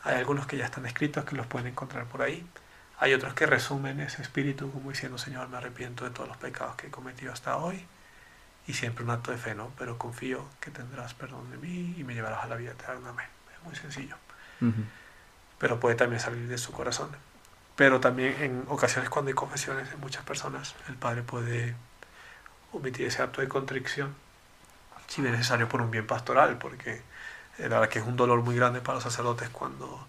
Hay 0.03 0.16
algunos 0.16 0.45
que 0.45 0.58
ya 0.58 0.66
están 0.66 0.86
escritos 0.86 1.26
que 1.26 1.36
los 1.36 1.47
pueden 1.47 1.68
encontrar 1.68 2.05
por 2.05 2.22
ahí. 2.22 2.45
Hay 2.99 3.14
otros 3.14 3.34
que 3.34 3.45
resumen 3.45 3.99
ese 3.99 4.22
espíritu 4.22 4.72
como 4.72 4.91
diciendo, 4.91 5.18
Señor, 5.18 5.49
me 5.49 5.58
arrepiento 5.58 6.03
de 6.03 6.12
todos 6.12 6.28
los 6.28 6.38
pecados 6.38 6.76
que 6.76 6.88
he 6.88 6.91
cometido 6.91 7.34
hasta 7.34 7.58
hoy. 7.58 7.86
Y 8.68 8.74
siempre 8.74 9.03
un 9.03 9.09
acto 9.11 9.32
de 9.32 9.38
fe, 9.38 9.55
¿no? 9.55 9.72
Pero 9.78 9.97
confío 9.97 10.45
que 10.59 10.72
tendrás 10.72 11.13
perdón 11.13 11.49
de 11.51 11.57
mí 11.57 11.95
y 11.97 12.03
me 12.03 12.13
llevarás 12.13 12.43
a 12.43 12.47
la 12.47 12.55
vida 12.55 12.72
eterna. 12.72 13.11
Es 13.55 13.63
muy 13.63 13.76
sencillo. 13.76 14.15
Pero 15.57 15.80
puede 15.80 15.95
también 15.95 16.20
salir 16.20 16.47
de 16.47 16.57
su 16.57 16.72
corazón. 16.72 17.09
Pero 17.76 17.99
también 17.99 18.36
en 18.41 18.65
ocasiones 18.68 19.09
cuando 19.09 19.30
hay 19.30 19.36
confesiones 19.36 19.89
de 19.89 19.95
muchas 19.97 20.24
personas, 20.24 20.76
el 20.88 20.95
Padre 20.95 21.24
puede 21.24 21.76
omitir 22.74 23.07
ese 23.07 23.22
acto 23.22 23.41
de 23.41 23.47
contrición 23.47 24.15
si 25.07 25.26
es 25.26 25.32
necesario 25.32 25.70
por 25.70 25.82
un 25.82 25.89
bien 25.89 26.05
pastoral, 26.05 26.57
porque 26.57 27.01
la 27.57 27.80
verdad 27.80 27.89
que 27.89 27.99
es 27.99 28.05
un 28.05 28.15
dolor 28.18 28.41
muy 28.41 28.55
grande 28.55 28.82
para 28.82 28.95
los 28.95 29.03
sacerdotes 29.03 29.49
cuando 29.49 30.05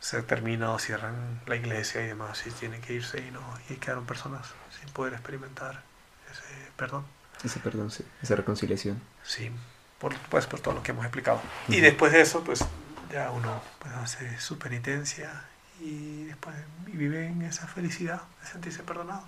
se 0.00 0.22
termina 0.22 0.72
o 0.72 0.78
cierran 0.78 1.40
la 1.46 1.56
iglesia 1.56 2.02
y 2.02 2.08
demás, 2.08 2.44
y 2.46 2.50
tienen 2.50 2.80
que 2.80 2.94
irse 2.94 3.20
y, 3.20 3.30
no, 3.30 3.40
y 3.68 3.76
quedaron 3.76 4.04
personas 4.04 4.48
sin 4.78 4.88
poder 4.92 5.14
experimentar 5.14 5.82
ese 6.30 6.70
perdón. 6.76 7.04
Ese 7.44 7.58
perdón, 7.60 7.90
sí, 7.90 8.04
esa 8.22 8.36
reconciliación. 8.36 9.00
Sí, 9.24 9.50
por, 9.98 10.16
pues 10.30 10.46
por 10.46 10.60
todo 10.60 10.74
lo 10.74 10.82
que 10.82 10.92
hemos 10.92 11.04
explicado. 11.04 11.40
Y 11.68 11.80
después 11.80 12.12
de 12.12 12.20
eso, 12.20 12.44
pues 12.44 12.64
ya 13.12 13.30
uno 13.30 13.60
pues, 13.80 13.94
hace 13.94 14.38
su 14.38 14.58
penitencia 14.58 15.44
y 15.80 16.24
después 16.24 16.54
vive 16.86 17.26
en 17.26 17.42
esa 17.42 17.66
felicidad 17.66 18.22
de 18.40 18.48
sentirse 18.48 18.82
perdonado. 18.82 19.24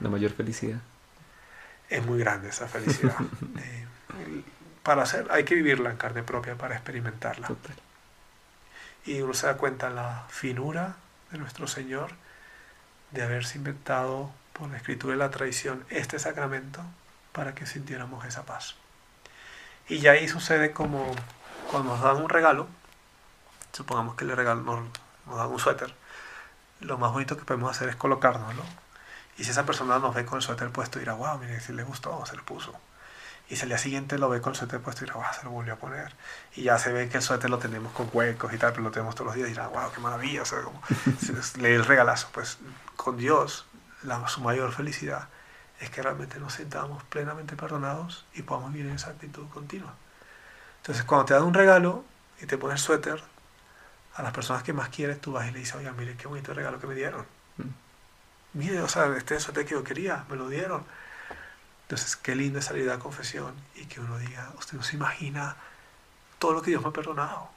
La 0.00 0.08
mayor 0.08 0.32
felicidad 0.32 0.80
es 1.90 2.04
muy 2.06 2.18
grande 2.18 2.48
esa 2.48 2.68
felicidad. 2.68 3.16
Eh, 3.58 4.42
para 4.82 5.02
hacer, 5.02 5.28
hay 5.30 5.44
que 5.44 5.54
vivirla 5.54 5.90
en 5.90 5.96
carne 5.96 6.24
propia 6.24 6.56
para 6.56 6.74
experimentarla. 6.74 7.48
Y 9.06 9.20
uno 9.20 9.34
se 9.34 9.46
da 9.46 9.56
cuenta 9.56 9.88
la 9.88 10.26
finura 10.28 10.96
de 11.30 11.38
nuestro 11.38 11.68
Señor 11.68 12.10
de 13.12 13.22
haberse 13.22 13.58
inventado 13.58 14.32
por 14.52 14.68
la 14.68 14.78
escritura 14.78 15.14
y 15.14 15.18
la 15.18 15.30
tradición 15.30 15.84
este 15.90 16.18
sacramento 16.18 16.82
para 17.32 17.54
que 17.54 17.66
sintiéramos 17.66 18.24
esa 18.24 18.44
paz. 18.44 18.74
Y 19.88 19.98
ya 19.98 20.12
ahí 20.12 20.28
sucede 20.28 20.72
como 20.72 21.14
cuando 21.70 21.94
nos 21.94 22.02
dan 22.02 22.16
un 22.16 22.28
regalo, 22.28 22.68
supongamos 23.72 24.16
que 24.16 24.24
le 24.24 24.34
regalan, 24.34 24.64
nos, 24.64 24.84
dan 25.26 25.48
un 25.48 25.58
suéter, 25.58 25.94
lo 26.80 26.98
más 26.98 27.12
bonito 27.12 27.36
que 27.36 27.44
podemos 27.44 27.70
hacer 27.70 27.88
es 27.88 27.96
colocárnoslo 27.96 28.62
y 29.40 29.44
si 29.44 29.52
esa 29.52 29.64
persona 29.64 29.98
nos 29.98 30.14
ve 30.14 30.26
con 30.26 30.36
el 30.36 30.42
suéter 30.42 30.70
puesto, 30.70 30.98
dirá, 30.98 31.14
wow, 31.14 31.38
mire, 31.38 31.60
si 31.60 31.72
le 31.72 31.82
gustó, 31.82 32.24
se 32.26 32.36
lo 32.36 32.44
puso. 32.44 32.74
Y 33.48 33.56
si 33.56 33.62
al 33.62 33.68
día 33.68 33.78
siguiente 33.78 34.18
lo 34.18 34.28
ve 34.28 34.42
con 34.42 34.52
el 34.52 34.58
suéter 34.58 34.80
puesto, 34.80 35.02
dirá, 35.06 35.14
wow, 35.14 35.24
se 35.34 35.44
lo 35.44 35.50
volvió 35.50 35.72
a 35.72 35.76
poner. 35.76 36.14
Y 36.56 36.64
ya 36.64 36.78
se 36.78 36.92
ve 36.92 37.08
que 37.08 37.16
el 37.16 37.22
suéter 37.22 37.48
lo 37.48 37.58
tenemos 37.58 37.90
con 37.94 38.10
huecos 38.12 38.52
y 38.52 38.58
tal, 38.58 38.72
pero 38.72 38.82
lo 38.82 38.90
tenemos 38.90 39.14
todos 39.14 39.28
los 39.28 39.34
días, 39.36 39.48
y 39.48 39.52
dirá, 39.52 39.68
wow, 39.68 39.90
qué 39.92 40.00
maravilla. 40.00 40.42
O 40.42 40.44
sea, 40.44 40.60
como, 40.60 40.82
lee 41.56 41.70
el 41.70 41.86
regalazo. 41.86 42.28
Pues 42.32 42.58
con 42.96 43.16
Dios, 43.16 43.64
la, 44.02 44.28
su 44.28 44.42
mayor 44.42 44.72
felicidad 44.72 45.28
es 45.80 45.90
que 45.90 46.02
realmente 46.02 46.38
nos 46.38 46.54
sintamos 46.54 47.02
plenamente 47.04 47.56
perdonados 47.56 48.26
y 48.34 48.42
podamos 48.42 48.72
vivir 48.72 48.88
en 48.88 48.96
esa 48.96 49.10
actitud 49.10 49.48
continua. 49.48 49.94
Entonces, 50.78 51.04
cuando 51.04 51.26
te 51.26 51.34
dan 51.34 51.44
un 51.44 51.54
regalo 51.54 52.04
y 52.40 52.46
te 52.46 52.58
pones 52.58 52.80
suéter, 52.80 53.22
a 54.14 54.22
las 54.22 54.32
personas 54.32 54.62
que 54.62 54.72
más 54.72 54.88
quieres, 54.88 55.20
tú 55.20 55.32
vas 55.32 55.48
y 55.48 55.52
le 55.52 55.60
dices, 55.60 55.76
oye, 55.76 55.90
mire 55.92 56.16
qué 56.16 56.26
bonito 56.26 56.52
regalo 56.52 56.80
que 56.80 56.86
me 56.86 56.94
dieron. 56.94 57.24
Mm 57.56 57.90
mire, 58.52 58.80
o 58.80 58.88
sea, 58.88 59.16
este 59.16 59.36
es 59.36 59.46
que 59.46 59.64
yo 59.64 59.84
quería, 59.84 60.24
me 60.28 60.36
lo 60.36 60.48
dieron. 60.48 60.84
Entonces, 61.82 62.16
qué 62.16 62.34
lindo 62.34 62.58
es 62.58 62.66
salir 62.66 62.84
de 62.84 62.90
la 62.90 62.98
confesión 62.98 63.54
y 63.74 63.86
que 63.86 64.00
uno 64.00 64.18
diga, 64.18 64.52
usted 64.58 64.76
no 64.76 64.82
se 64.82 64.96
imagina 64.96 65.56
todo 66.38 66.52
lo 66.52 66.62
que 66.62 66.70
Dios 66.70 66.82
me 66.82 66.88
ha 66.88 66.92
perdonado. 66.92 67.50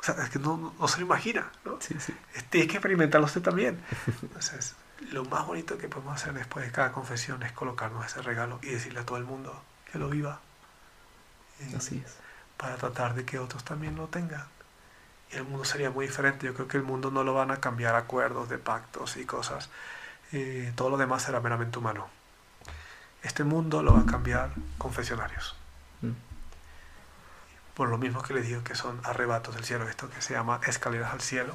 O 0.00 0.02
sea, 0.02 0.14
es 0.22 0.30
que 0.30 0.38
no, 0.38 0.74
no 0.78 0.88
se 0.88 1.00
lo 1.00 1.06
imagina, 1.06 1.50
¿no? 1.64 1.78
Sí, 1.80 1.96
sí. 1.98 2.14
Tiene 2.50 2.68
que 2.68 2.74
experimentarlo 2.74 3.26
usted 3.26 3.42
también. 3.42 3.82
Entonces, 4.22 4.76
lo 5.12 5.24
más 5.24 5.46
bonito 5.46 5.78
que 5.78 5.88
podemos 5.88 6.14
hacer 6.14 6.34
después 6.34 6.64
de 6.66 6.72
cada 6.72 6.92
confesión 6.92 7.42
es 7.42 7.52
colocarnos 7.52 8.04
ese 8.06 8.22
regalo 8.22 8.58
y 8.62 8.70
decirle 8.70 9.00
a 9.00 9.06
todo 9.06 9.18
el 9.18 9.24
mundo 9.24 9.62
que 9.90 9.98
lo 9.98 10.08
viva. 10.08 10.40
Eh, 11.60 11.74
Así 11.76 12.02
es. 12.04 12.16
Para 12.56 12.76
tratar 12.76 13.14
de 13.14 13.24
que 13.24 13.38
otros 13.38 13.64
también 13.64 13.96
lo 13.96 14.08
tengan. 14.08 14.46
Y 15.32 15.36
el 15.36 15.44
mundo 15.44 15.64
sería 15.64 15.90
muy 15.90 16.06
diferente. 16.06 16.46
Yo 16.46 16.54
creo 16.54 16.68
que 16.68 16.76
el 16.76 16.82
mundo 16.82 17.10
no 17.10 17.22
lo 17.22 17.34
van 17.34 17.50
a 17.50 17.58
cambiar 17.58 17.94
acuerdos 17.94 18.48
de 18.48 18.58
pactos 18.58 19.16
y 19.16 19.24
cosas 19.24 19.70
eh, 20.32 20.72
todo 20.76 20.90
lo 20.90 20.96
demás 20.96 21.22
será 21.22 21.40
meramente 21.40 21.78
humano. 21.78 22.08
Este 23.22 23.44
mundo 23.44 23.82
lo 23.82 23.94
va 23.94 24.00
a 24.00 24.06
cambiar 24.06 24.50
confesionarios. 24.76 25.56
Mm. 26.02 26.12
Por 27.74 27.88
lo 27.88 27.98
mismo 27.98 28.22
que 28.22 28.34
les 28.34 28.46
digo 28.46 28.62
que 28.62 28.74
son 28.74 29.00
arrebatos 29.04 29.54
del 29.54 29.64
cielo, 29.64 29.88
esto 29.88 30.10
que 30.10 30.20
se 30.20 30.34
llama 30.34 30.60
escaleras 30.66 31.12
al 31.12 31.20
cielo, 31.20 31.54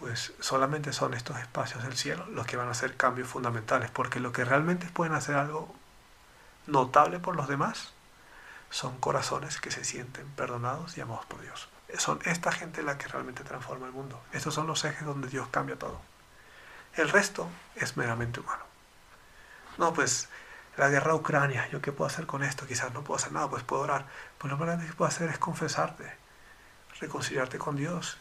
pues 0.00 0.32
solamente 0.40 0.94
son 0.94 1.12
estos 1.12 1.38
espacios 1.38 1.84
del 1.84 1.96
cielo 1.96 2.26
los 2.30 2.46
que 2.46 2.56
van 2.56 2.68
a 2.68 2.72
hacer 2.72 2.96
cambios 2.96 3.28
fundamentales, 3.28 3.90
porque 3.90 4.18
lo 4.18 4.32
que 4.32 4.44
realmente 4.44 4.86
pueden 4.86 5.12
hacer 5.12 5.36
algo 5.36 5.72
notable 6.66 7.18
por 7.18 7.36
los 7.36 7.48
demás 7.48 7.92
son 8.70 8.98
corazones 8.98 9.60
que 9.60 9.70
se 9.70 9.84
sienten 9.84 10.26
perdonados 10.30 10.96
y 10.96 11.02
amados 11.02 11.26
por 11.26 11.42
Dios. 11.42 11.68
Son 11.98 12.18
esta 12.24 12.50
gente 12.50 12.82
la 12.82 12.96
que 12.96 13.08
realmente 13.08 13.44
transforma 13.44 13.86
el 13.86 13.92
mundo. 13.92 14.22
Estos 14.32 14.54
son 14.54 14.66
los 14.66 14.84
ejes 14.84 15.04
donde 15.04 15.28
Dios 15.28 15.48
cambia 15.50 15.78
todo. 15.78 16.00
El 16.94 17.10
resto 17.10 17.48
es 17.76 17.96
meramente 17.96 18.40
humano. 18.40 18.62
No, 19.76 19.92
pues 19.92 20.28
la 20.76 20.88
guerra 20.88 21.12
a 21.12 21.16
Ucrania, 21.16 21.68
¿yo 21.68 21.82
qué 21.82 21.92
puedo 21.92 22.08
hacer 22.08 22.26
con 22.26 22.42
esto? 22.42 22.66
Quizás 22.66 22.94
no 22.94 23.02
puedo 23.02 23.18
hacer 23.18 23.32
nada, 23.32 23.50
pues 23.50 23.64
puedo 23.64 23.82
orar. 23.82 24.06
Pues 24.38 24.50
lo 24.50 24.56
más 24.56 24.66
grande 24.66 24.86
que 24.86 24.92
puedo 24.92 25.08
hacer 25.08 25.28
es 25.28 25.38
confesarte, 25.38 26.10
reconciliarte 27.00 27.58
con 27.58 27.76
Dios 27.76 28.16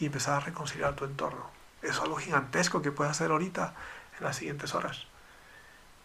y 0.00 0.06
empezar 0.06 0.34
a 0.34 0.40
reconciliar 0.40 0.96
tu 0.96 1.04
entorno. 1.04 1.50
Eso 1.82 1.92
es 1.92 2.00
algo 2.00 2.16
gigantesco 2.16 2.82
que 2.82 2.90
puedes 2.90 3.12
hacer 3.12 3.30
ahorita, 3.30 3.74
en 4.18 4.24
las 4.24 4.36
siguientes 4.36 4.74
horas. 4.74 5.06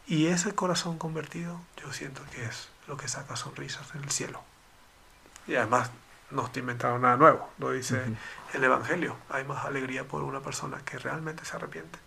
Y 0.05 0.27
ese 0.27 0.53
corazón 0.53 0.97
convertido, 0.99 1.59
yo 1.81 1.91
siento 1.91 2.21
que 2.31 2.45
es 2.45 2.69
lo 2.87 2.97
que 2.97 3.07
saca 3.07 3.35
sonrisas 3.35 3.95
en 3.95 4.03
el 4.03 4.11
cielo. 4.11 4.43
Y 5.47 5.55
además 5.55 5.89
no 6.29 6.45
estoy 6.45 6.59
inventando 6.59 6.99
nada 6.99 7.17
nuevo, 7.17 7.49
lo 7.57 7.71
dice 7.71 8.03
el 8.53 8.63
Evangelio. 8.63 9.15
Hay 9.29 9.43
más 9.45 9.65
alegría 9.65 10.07
por 10.07 10.23
una 10.23 10.41
persona 10.41 10.77
que 10.85 10.99
realmente 10.99 11.45
se 11.45 11.55
arrepiente 11.55 11.97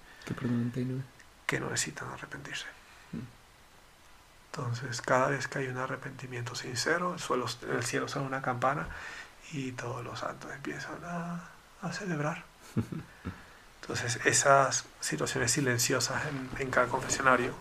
que 1.46 1.60
no 1.60 1.70
necesitan 1.70 2.10
arrepentirse. 2.10 2.66
Entonces, 4.52 5.00
cada 5.00 5.28
vez 5.28 5.48
que 5.48 5.60
hay 5.60 5.68
un 5.68 5.78
arrepentimiento 5.78 6.54
sincero, 6.54 7.14
el, 7.14 7.20
suelo, 7.20 7.46
el 7.70 7.84
cielo 7.84 8.08
suena 8.08 8.26
una 8.26 8.42
campana 8.42 8.88
y 9.52 9.72
todos 9.72 10.04
los 10.04 10.18
santos 10.18 10.52
empiezan 10.52 10.98
a, 11.04 11.48
celebrar. 11.92 12.44
Entonces, 13.82 14.20
esas 14.26 14.84
situaciones 15.00 15.52
silenciosas 15.52 16.22
en, 16.26 16.50
en 16.58 16.70
cada 16.70 16.88
confesionario 16.88 17.54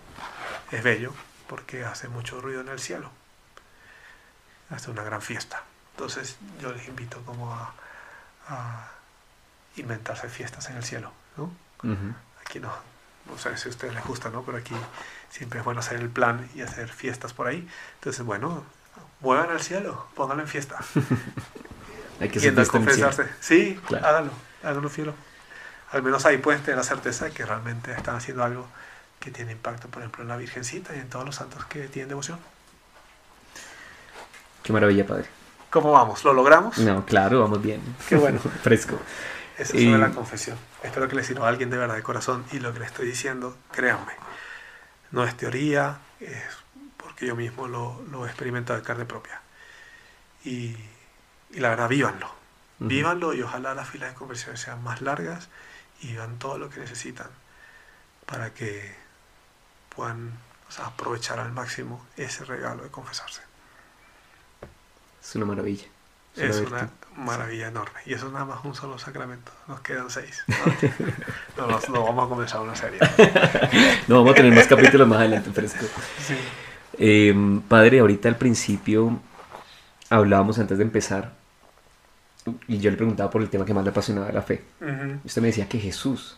es 0.72 0.84
bello 0.84 1.14
porque 1.48 1.86
hace 1.86 2.10
mucho 2.10 2.42
ruido 2.42 2.62
en 2.62 2.70
el 2.70 2.80
cielo. 2.80 3.10
Hace 4.70 4.92
una 4.92 5.04
gran 5.04 5.22
fiesta. 5.22 5.64
Entonces, 5.92 6.38
yo 6.62 6.72
les 6.74 6.88
invito 6.88 7.22
como 7.26 7.54
a, 7.54 7.74
a 8.50 8.92
inventarse 9.78 10.30
fiestas 10.30 10.70
en 10.70 10.78
el 10.78 10.84
cielo, 10.84 11.12
¿no? 11.38 11.52
Aquí 12.42 12.60
no, 12.60 12.72
no 13.28 13.38
sé 13.38 13.56
si 13.58 13.68
a 13.68 13.72
ustedes 13.72 13.94
les 13.94 14.04
gusta, 14.06 14.30
¿no? 14.30 14.44
Pero 14.44 14.58
aquí 14.58 14.76
siempre 15.30 15.60
es 15.60 15.66
bueno 15.66 15.80
hacer 15.80 16.00
el 16.00 16.10
plan 16.10 16.50
y 16.56 16.62
hacer 16.62 16.90
fiestas 16.90 17.34
por 17.34 17.48
ahí. 17.48 17.68
Entonces, 17.96 18.26
bueno, 18.26 18.64
muevan 19.22 19.50
al 19.50 19.62
cielo, 19.62 20.08
pónganlo 20.16 20.44
en 20.44 20.50
fiesta. 20.50 20.80
Hay 22.20 22.30
que 22.30 22.40
Yendo 22.40 22.62
a 22.62 22.66
cielo. 22.66 22.72
confesarse. 22.86 23.28
Sí, 23.40 23.80
Claro. 23.88 24.06
háganlo, 24.08 24.32
háganlo 24.64 24.90
fielo. 24.90 25.14
Al 25.92 26.04
menos 26.04 26.26
ahí 26.26 26.38
pueden 26.38 26.62
tener 26.64 26.78
la 26.78 26.84
certeza 26.84 27.26
de 27.26 27.32
que 27.32 27.46
realmente 27.46 27.92
están 27.92 28.16
haciendo 28.16 28.44
algo 28.44 28.68
que 29.20 29.32
tiene 29.32 29.52
impacto, 29.54 29.88
por 29.88 30.02
ejemplo, 30.02 30.24
en 30.24 30.30
la 30.30 30.38
Virgencita 30.38 30.96
y 30.96 31.00
en 31.00 31.10
todos 31.10 31.26
los 31.26 31.36
santos 31.36 31.66
que 31.66 31.88
tienen 31.88 32.10
devoción. 32.10 32.40
Qué 34.64 34.74
maravilla, 34.74 35.06
padre. 35.06 35.26
¿Cómo 35.70 35.92
vamos? 35.92 36.24
¿Lo 36.24 36.34
logramos? 36.34 36.78
No, 36.80 37.06
claro, 37.06 37.42
vamos 37.42 37.62
bien. 37.62 37.82
Qué 38.08 38.16
bueno. 38.16 38.40
Fresco. 38.64 39.00
Eso 39.58 39.76
Y- 39.78 39.86
sobre 39.86 40.00
la 40.00 40.12
confesión. 40.12 40.58
Espero 40.84 41.08
que 41.08 41.16
les 41.16 41.26
sirva 41.26 41.46
a 41.48 41.50
alguien 41.50 41.70
de 41.70 41.78
verdad 41.78 41.96
de 41.96 42.04
corazón 42.04 42.46
y 42.52 42.60
lo 42.60 42.74
que 42.74 42.80
les 42.80 42.90
estoy 42.90 43.08
diciendo, 43.08 43.58
créanme, 43.72 44.12
no 45.12 45.24
es 45.24 45.36
teoría, 45.36 45.98
es 46.20 46.38
porque 46.98 47.26
yo 47.26 47.36
mismo 47.36 47.68
lo, 47.68 48.02
lo 48.12 48.26
he 48.26 48.30
experimentado 48.30 48.80
de 48.80 48.86
carne 48.86 49.06
propia. 49.06 49.42
Y, 50.46 50.76
y 51.52 51.60
la 51.60 51.70
verdad, 51.70 51.90
vívanlo. 51.90 52.28
Ujú. 52.80 52.90
Vívanlo 52.90 53.34
y 53.34 53.42
ojalá 53.42 53.74
las 53.74 53.90
filas 53.90 54.10
de 54.10 54.16
conversiones 54.16 54.60
sean 54.60 54.84
más 54.84 55.02
largas 55.02 55.50
y 56.02 56.08
vivan 56.08 56.38
todo 56.38 56.58
lo 56.58 56.70
que 56.70 56.80
necesitan 56.80 57.28
para 58.26 58.54
que 58.54 58.96
puedan 59.96 60.34
o 60.68 60.72
sea, 60.72 60.88
aprovechar 60.88 61.40
al 61.40 61.52
máximo 61.52 62.06
ese 62.18 62.46
regalo 62.46 62.84
de 62.84 62.90
confesarse. 62.90 63.42
Es 65.22 65.36
una 65.36 65.46
maravilla. 65.46 65.86
Es 66.36 66.58
una 66.58 66.90
maravilla 67.16 67.68
enorme. 67.68 68.00
Y 68.06 68.14
eso 68.14 68.28
es 68.28 68.34
nada 68.34 68.46
más 68.46 68.64
un 68.64 68.76
solo 68.76 69.00
sacramento. 69.00 69.52
Nos 69.68 69.80
quedan 69.82 70.10
seis. 70.10 70.44
No, 71.58 71.66
no, 71.66 71.80
no, 71.90 72.04
vamos 72.04 72.26
a 72.28 72.30
comenzar 72.30 72.62
una 72.62 72.76
serie. 72.76 73.00
No, 74.08 74.18
vamos 74.18 74.34
a 74.34 74.36
tener 74.36 74.54
más 74.54 74.68
capítulos 74.68 75.08
más 75.08 75.18
adelante, 75.18 75.52
fresco. 75.52 75.88
Sí. 76.20 76.38
Eh, 77.00 77.62
padre, 77.68 78.00
ahorita 78.00 78.30
al 78.30 78.36
principio 78.36 79.20
hablábamos 80.12 80.60
antes 80.60 80.78
de 80.78 80.84
empezar 80.84 81.34
y 82.68 82.80
yo 82.80 82.90
le 82.92 82.98
preguntaba 82.98 83.30
por 83.30 83.42
el 83.42 83.50
tema 83.50 83.66
que 83.66 83.74
más 83.74 83.84
le 83.84 83.90
apasionaba 83.92 84.28
de 84.28 84.34
la 84.34 84.42
fe. 84.42 84.62
Ujú. 84.82 85.20
Y 85.24 85.28
usted 85.28 85.42
me 85.42 85.48
decía 85.48 85.68
que 85.68 85.80
Jesús. 85.80 86.38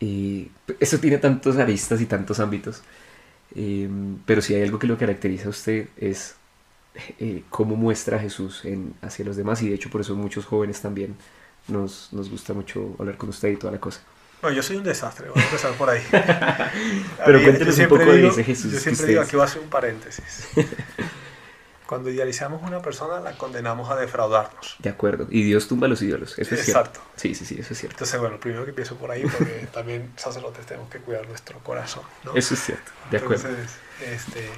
Y 0.00 0.50
eso 0.78 0.98
tiene 0.98 1.18
tantos 1.18 1.56
aristas 1.56 2.00
y 2.00 2.06
tantos 2.06 2.38
ámbitos. 2.40 2.82
Eh, 3.54 3.88
pero 4.26 4.42
si 4.42 4.54
hay 4.54 4.62
algo 4.62 4.78
que 4.78 4.86
lo 4.86 4.98
caracteriza 4.98 5.46
a 5.46 5.50
usted 5.50 5.88
es 5.96 6.34
eh, 7.18 7.42
cómo 7.48 7.76
muestra 7.76 8.16
a 8.18 8.20
Jesús 8.20 8.64
en, 8.64 8.94
hacia 9.02 9.24
los 9.24 9.36
demás. 9.36 9.62
Y 9.62 9.68
de 9.68 9.74
hecho 9.76 9.88
por 9.90 10.00
eso 10.00 10.14
muchos 10.14 10.44
jóvenes 10.44 10.80
también 10.80 11.16
nos, 11.68 12.12
nos 12.12 12.28
gusta 12.30 12.52
mucho 12.52 12.94
hablar 12.98 13.16
con 13.16 13.28
usted 13.30 13.48
y 13.50 13.56
toda 13.56 13.72
la 13.72 13.80
cosa. 13.80 14.00
Bueno, 14.42 14.54
yo 14.56 14.62
soy 14.62 14.76
un 14.76 14.84
desastre, 14.84 15.30
voy 15.30 15.40
a 15.40 15.44
empezar 15.46 15.72
por 15.72 15.88
ahí. 15.88 16.02
Pero 17.24 17.38
mí, 17.38 17.44
cuéntenos 17.44 17.78
un 17.78 17.88
poco 17.88 18.04
de 18.04 18.16
digo- 18.18 18.28
ese 18.28 18.44
Jesús 18.44 18.72
Yo 18.72 18.78
siempre 18.80 19.06
digo, 19.06 19.22
aquí 19.22 19.32
voy 19.34 19.40
a 19.42 19.44
hacer 19.46 19.62
un 19.62 19.70
paréntesis. 19.70 20.46
Cuando 21.86 22.10
idealizamos 22.10 22.62
una 22.62 22.82
persona, 22.82 23.20
la 23.20 23.38
condenamos 23.38 23.90
a 23.90 23.96
defraudarnos. 23.96 24.76
De 24.80 24.90
acuerdo. 24.90 25.26
Y 25.30 25.44
Dios 25.44 25.68
tumba 25.68 25.86
a 25.86 25.90
los 25.90 26.02
ídolos. 26.02 26.38
Eso 26.38 26.54
es 26.54 26.68
Exacto. 26.68 27.00
cierto. 27.00 27.12
Sí, 27.16 27.34
sí, 27.34 27.44
sí, 27.44 27.60
eso 27.60 27.72
es 27.72 27.78
cierto. 27.78 27.94
Entonces, 27.94 28.20
bueno, 28.20 28.40
primero 28.40 28.64
que 28.64 28.70
empiezo 28.70 28.96
por 28.96 29.10
ahí, 29.10 29.22
porque 29.22 29.68
también 29.72 30.12
sacerdotes 30.16 30.66
tenemos 30.66 30.90
que 30.90 30.98
cuidar 30.98 31.26
nuestro 31.28 31.58
corazón. 31.60 32.02
¿no? 32.24 32.34
Eso 32.34 32.54
es 32.54 32.60
cierto. 32.60 32.90
De 33.10 33.18
acuerdo. 33.18 33.48
Entonces, 33.48 33.76
este, 34.02 34.50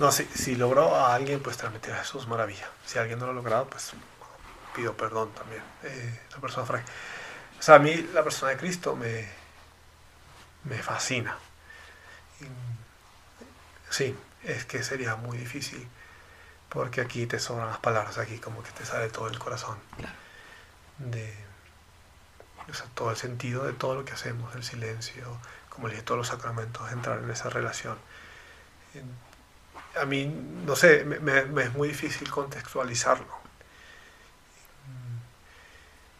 no, 0.00 0.10
si, 0.10 0.24
si 0.24 0.56
logró 0.56 0.94
a 0.94 1.14
alguien, 1.14 1.40
pues 1.40 1.56
transmitir 1.56 1.92
a 1.92 1.98
Jesús, 1.98 2.26
maravilla. 2.26 2.68
Si 2.84 2.98
alguien 2.98 3.18
no 3.18 3.26
lo 3.26 3.30
ha 3.32 3.34
logrado, 3.34 3.68
pues 3.68 3.92
pido 4.74 4.96
perdón 4.96 5.30
también. 5.32 5.62
Eh, 5.84 6.20
la 6.32 6.38
persona 6.38 6.66
frágil. 6.66 6.86
O 7.58 7.62
sea, 7.62 7.76
a 7.76 7.78
mí 7.78 8.06
la 8.12 8.22
persona 8.22 8.50
de 8.52 8.58
Cristo 8.58 8.94
me, 8.94 9.26
me 10.64 10.82
fascina. 10.82 11.36
Y, 12.40 12.44
sí, 13.90 14.14
es 14.44 14.64
que 14.66 14.82
sería 14.82 15.16
muy 15.16 15.38
difícil, 15.38 15.88
porque 16.68 17.00
aquí 17.00 17.26
te 17.26 17.38
sobran 17.38 17.68
las 17.68 17.78
palabras, 17.78 18.18
aquí 18.18 18.38
como 18.38 18.62
que 18.62 18.70
te 18.72 18.84
sale 18.84 19.08
todo 19.08 19.28
el 19.28 19.38
corazón. 19.38 19.78
Claro. 19.96 20.14
De, 20.98 21.34
o 22.68 22.74
sea, 22.74 22.86
todo 22.94 23.10
el 23.10 23.16
sentido 23.16 23.64
de 23.64 23.72
todo 23.72 23.94
lo 23.94 24.04
que 24.04 24.12
hacemos, 24.12 24.54
el 24.54 24.64
silencio, 24.64 25.24
como 25.70 25.88
le 25.88 25.94
dije, 25.94 26.04
todos 26.04 26.18
los 26.18 26.28
sacramentos, 26.28 26.90
entrar 26.92 27.18
en 27.22 27.30
esa 27.30 27.48
relación. 27.50 27.96
En- 28.94 29.26
A 30.00 30.04
mí, 30.04 30.26
no 30.26 30.76
sé, 30.76 31.04
me, 31.04 31.18
me- 31.20 31.44
me 31.46 31.62
es 31.64 31.72
muy 31.74 31.88
difícil 31.88 32.28
contextualizarlo. 32.30 33.34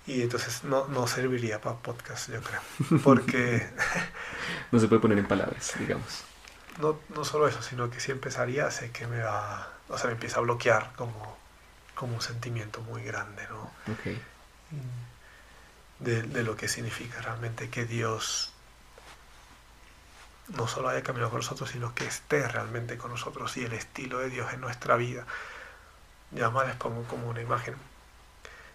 Y 0.06 0.22
entonces 0.22 0.62
no, 0.62 0.86
no 0.86 1.06
serviría 1.08 1.60
para 1.60 1.76
podcast, 1.76 2.30
yo 2.30 2.40
creo. 2.40 2.60
Porque 3.02 3.68
No 4.72 4.78
se 4.78 4.86
puede 4.88 5.00
poner 5.02 5.18
en 5.18 5.26
palabras, 5.26 5.74
digamos. 5.78 6.22
no, 6.78 7.00
no 7.14 7.24
solo 7.24 7.48
eso, 7.48 7.60
sino 7.62 7.90
que 7.90 7.98
si 8.00 8.12
empezaría, 8.12 8.70
sé 8.70 8.90
que 8.92 9.06
me 9.08 9.20
va, 9.22 9.72
o 9.88 9.98
sea, 9.98 10.08
me 10.08 10.14
empieza 10.14 10.38
a 10.38 10.42
bloquear 10.42 10.92
como, 10.96 11.36
como 11.94 12.14
un 12.14 12.22
sentimiento 12.22 12.80
muy 12.82 13.02
grande, 13.02 13.46
¿no? 13.48 13.70
Ok. 13.92 14.18
de, 16.00 16.22
de 16.22 16.42
lo 16.42 16.56
que 16.56 16.68
significa 16.68 17.20
realmente 17.22 17.70
que 17.70 17.84
Dios 17.84 18.52
no 20.48 20.68
solo 20.68 20.88
haya 20.88 21.02
caminado 21.02 21.30
con 21.30 21.40
nosotros, 21.40 21.70
sino 21.70 21.94
que 21.94 22.06
esté 22.06 22.46
realmente 22.46 22.96
con 22.96 23.10
nosotros 23.10 23.56
y 23.56 23.64
el 23.64 23.72
estilo 23.72 24.18
de 24.18 24.30
Dios 24.30 24.52
en 24.52 24.60
nuestra 24.60 24.96
vida. 24.96 25.24
Ya 26.32 26.50
más 26.50 26.66
les 26.66 26.76
pongo 26.76 27.04
como 27.04 27.28
una 27.28 27.40
imagen. 27.40 27.74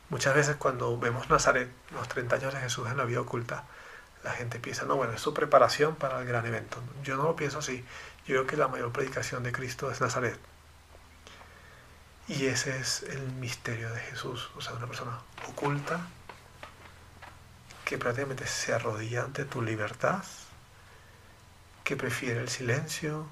Muchas 0.10 0.36
veces 0.36 0.58
cuando 0.58 0.98
vemos 1.00 1.30
Nazaret, 1.30 1.70
los 1.92 2.08
30 2.10 2.36
años 2.36 2.54
de 2.54 2.60
Jesús 2.60 2.90
en 2.90 2.98
la 2.98 3.06
vida 3.06 3.22
oculta, 3.22 3.64
la 4.24 4.32
gente 4.32 4.60
piensa, 4.60 4.86
no, 4.86 4.96
bueno, 4.96 5.14
es 5.14 5.22
su 5.22 5.34
preparación 5.34 5.96
para 5.96 6.20
el 6.20 6.28
gran 6.28 6.46
evento. 6.46 6.78
Yo 7.04 7.16
no 7.16 7.24
lo 7.24 7.36
pienso 7.36 7.60
así. 7.60 7.86
Yo 8.28 8.36
creo 8.36 8.48
que 8.48 8.58
la 8.58 8.68
mayor 8.68 8.92
predicación 8.92 9.44
de 9.44 9.52
Cristo 9.52 9.90
es 9.90 10.02
Nazaret. 10.02 10.38
Y 12.32 12.46
ese 12.46 12.80
es 12.80 13.04
el 13.04 13.22
misterio 13.34 13.92
de 13.92 14.00
Jesús, 14.00 14.52
o 14.56 14.62
sea, 14.62 14.72
una 14.72 14.88
persona 14.88 15.20
oculta 15.50 16.00
que 17.84 17.98
prácticamente 17.98 18.48
se 18.48 18.74
arrodilla 18.74 19.24
ante 19.24 19.44
tu 19.44 19.62
libertad, 19.62 20.24
que 21.84 21.98
prefiere 21.98 22.40
el 22.40 22.48
silencio, 22.48 23.28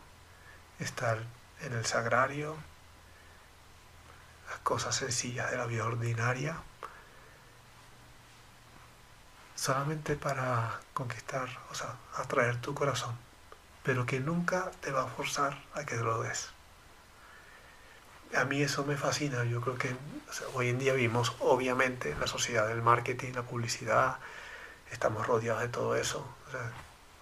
estar 0.79 1.23
en 1.61 1.71
el 1.71 1.85
sagrario, 1.85 2.57
las 4.49 4.59
cosas 4.59 4.97
sencillas 4.97 5.49
de 5.49 5.55
la 5.55 5.65
vida 5.65 5.85
ordinaria, 5.85 6.57
solamente 9.55 10.17
para 10.17 10.81
conquistar, 10.93 11.47
o 11.71 11.73
sea, 11.73 11.95
atraer 12.17 12.59
tu 12.59 12.73
corazón, 12.73 13.17
pero 13.81 14.05
que 14.05 14.19
nunca 14.19 14.71
te 14.81 14.91
va 14.91 15.03
a 15.03 15.07
forzar 15.07 15.57
a 15.73 15.85
que 15.85 15.95
lo 15.95 16.21
des. 16.21 16.49
A 18.35 18.45
mí 18.45 18.61
eso 18.61 18.85
me 18.85 18.95
fascina, 18.95 19.43
yo 19.43 19.59
creo 19.61 19.77
que 19.77 19.89
o 20.29 20.33
sea, 20.33 20.47
hoy 20.53 20.69
en 20.69 20.77
día 20.77 20.93
vivimos 20.93 21.33
obviamente 21.39 22.11
en 22.11 22.19
la 22.19 22.27
sociedad 22.27 22.67
del 22.67 22.81
marketing, 22.83 23.33
la 23.33 23.41
publicidad, 23.41 24.17
estamos 24.91 25.25
rodeados 25.25 25.61
de 25.61 25.69
todo 25.69 25.95
eso. 25.95 26.25
O 26.47 26.51
sea, 26.51 26.71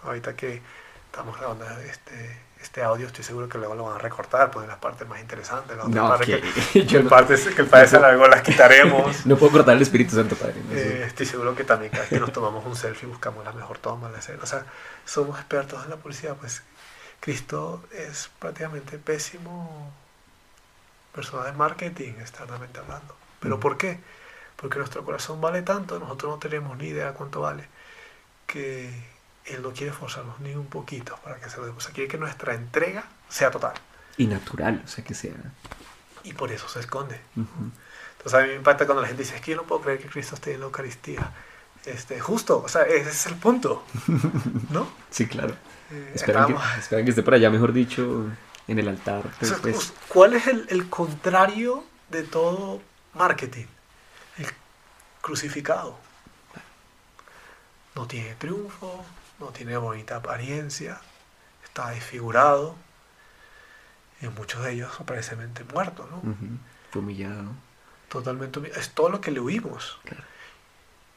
ahorita 0.03 0.35
que 0.35 0.61
estamos 1.05 1.37
grabando 1.37 1.65
este, 1.81 2.37
este 2.61 2.83
audio, 2.83 3.07
estoy 3.07 3.23
seguro 3.23 3.47
que 3.47 3.57
luego 3.57 3.75
lo 3.75 3.85
van 3.85 3.95
a 3.95 3.99
recortar, 3.99 4.51
poner 4.51 4.67
las 4.67 4.79
partes 4.79 5.07
más 5.07 5.21
interesantes, 5.21 5.77
las 5.77 5.87
No, 5.87 6.09
partes 6.09 6.27
que, 6.27 6.61
que, 6.73 6.85
yo 6.85 7.01
no, 7.01 7.09
partes 7.09 7.47
que 7.47 7.61
el 7.61 7.67
padre 7.67 7.87
se 7.87 7.95
alargó 7.95 8.27
las 8.27 8.41
quitaremos. 8.41 9.25
no 9.25 9.37
puedo 9.37 9.53
cortar 9.53 9.77
el 9.77 9.81
Espíritu 9.81 10.15
Santo, 10.15 10.35
Padre. 10.35 10.55
no. 10.67 10.75
Eh, 10.75 11.03
estoy 11.05 11.25
seguro 11.25 11.55
que 11.55 11.63
también 11.63 11.91
cada 11.91 12.03
vez 12.03 12.09
que 12.09 12.19
nos 12.19 12.33
tomamos 12.33 12.65
un 12.65 12.75
selfie 12.75 13.07
buscamos 13.07 13.45
la 13.45 13.53
mejor 13.53 13.77
toma, 13.77 14.09
la 14.09 14.19
escena. 14.19 14.39
O 14.43 14.47
sea, 14.47 14.65
somos 15.05 15.37
expertos 15.39 15.83
en 15.85 15.91
la 15.91 15.95
publicidad, 15.95 16.35
pues 16.35 16.61
Cristo 17.21 17.83
es 17.93 18.29
prácticamente 18.39 18.97
pésimo 18.97 19.93
persona 21.17 21.43
de 21.45 21.51
marketing, 21.51 22.13
externamente 22.21 22.79
hablando. 22.79 23.15
¿Pero 23.41 23.57
Mm. 23.57 23.59
por 23.59 23.77
qué? 23.77 23.99
Porque 24.55 24.77
nuestro 24.79 25.03
corazón 25.03 25.41
vale 25.41 25.61
tanto, 25.63 25.99
nosotros 25.99 26.31
no 26.31 26.39
tenemos 26.39 26.77
ni 26.77 26.87
idea 26.87 27.13
cuánto 27.13 27.41
vale, 27.41 27.67
que 28.45 28.89
Él 29.45 29.61
no 29.61 29.71
quiere 29.71 29.91
forzarnos 29.93 30.39
ni 30.39 30.53
un 30.55 30.67
poquito 30.67 31.17
para 31.23 31.37
que 31.39 31.49
se 31.49 31.57
lo 31.57 31.65
demos. 31.65 31.83
O 31.83 31.85
sea, 31.85 31.93
quiere 31.93 32.09
que 32.09 32.17
nuestra 32.17 32.53
entrega 32.53 33.03
sea 33.29 33.49
total. 33.51 33.73
Y 34.17 34.27
natural, 34.27 34.81
o 34.83 34.87
sea, 34.87 35.03
que 35.03 35.13
sea. 35.13 35.33
Y 36.23 36.33
por 36.33 36.51
eso 36.51 36.67
se 36.67 36.79
esconde. 36.79 37.19
Ujú. 37.35 37.71
Entonces 38.17 38.33
a 38.33 38.41
mí 38.43 38.49
me 38.49 38.55
impacta 38.55 38.85
cuando 38.85 39.01
la 39.03 39.07
gente 39.07 39.23
dice, 39.23 39.35
es 39.35 39.41
que 39.41 39.51
yo 39.51 39.57
no 39.57 39.63
puedo 39.63 39.81
creer 39.81 39.99
que 39.99 40.07
Cristo 40.09 40.35
esté 40.35 40.53
en 40.53 40.59
la 40.61 40.65
Eucaristía. 40.65 41.31
Este, 41.85 42.19
justo, 42.19 42.61
o 42.63 42.67
sea, 42.67 42.81
ese 42.83 43.09
es 43.09 43.25
el 43.27 43.35
punto, 43.35 43.83
¿no? 44.71 44.87
Sí, 45.09 45.27
claro. 45.27 45.55
Eh, 45.91 46.11
Esperan 46.15 46.47
que, 46.47 46.55
esperan 46.79 47.05
que 47.05 47.11
esté 47.11 47.23
por 47.23 47.33
allá, 47.35 47.49
mejor 47.49 47.71
dicho, 47.71 48.25
en 48.67 48.79
el 48.79 48.87
altar. 48.87 49.25
o 49.25 49.31
Pero 49.39 49.53
sea, 49.53 49.61
pues, 49.61 49.93
¿Cuál 50.09 50.33
es 50.33 50.47
el, 50.47 50.65
el 50.69 50.89
contrario 50.89 51.83
de 52.09 52.23
todo 52.23 52.81
marketing? 53.13 53.65
El 54.37 54.47
crucificado. 55.21 55.97
no 57.95 58.07
tiene 58.07 58.35
triunfo, 58.35 59.05
no 59.39 59.47
tiene 59.47 59.75
bonita 59.77 60.17
apariencia, 60.17 60.99
está 61.63 61.89
desfigurado. 61.89 62.75
En 64.19 64.33
muchos 64.33 64.63
de 64.63 64.73
ellos 64.73 64.91
aparentemente 64.99 65.63
muerto, 65.63 66.07
¿no? 66.09 66.21
Fue 66.91 67.01
humillado. 67.01 67.51
Totalmente 68.09 68.57
humillado. 68.59 68.81
Es 68.81 68.89
todo 68.91 69.09
lo 69.09 69.21
que 69.21 69.31
le 69.31 69.39
huimos. 69.39 69.99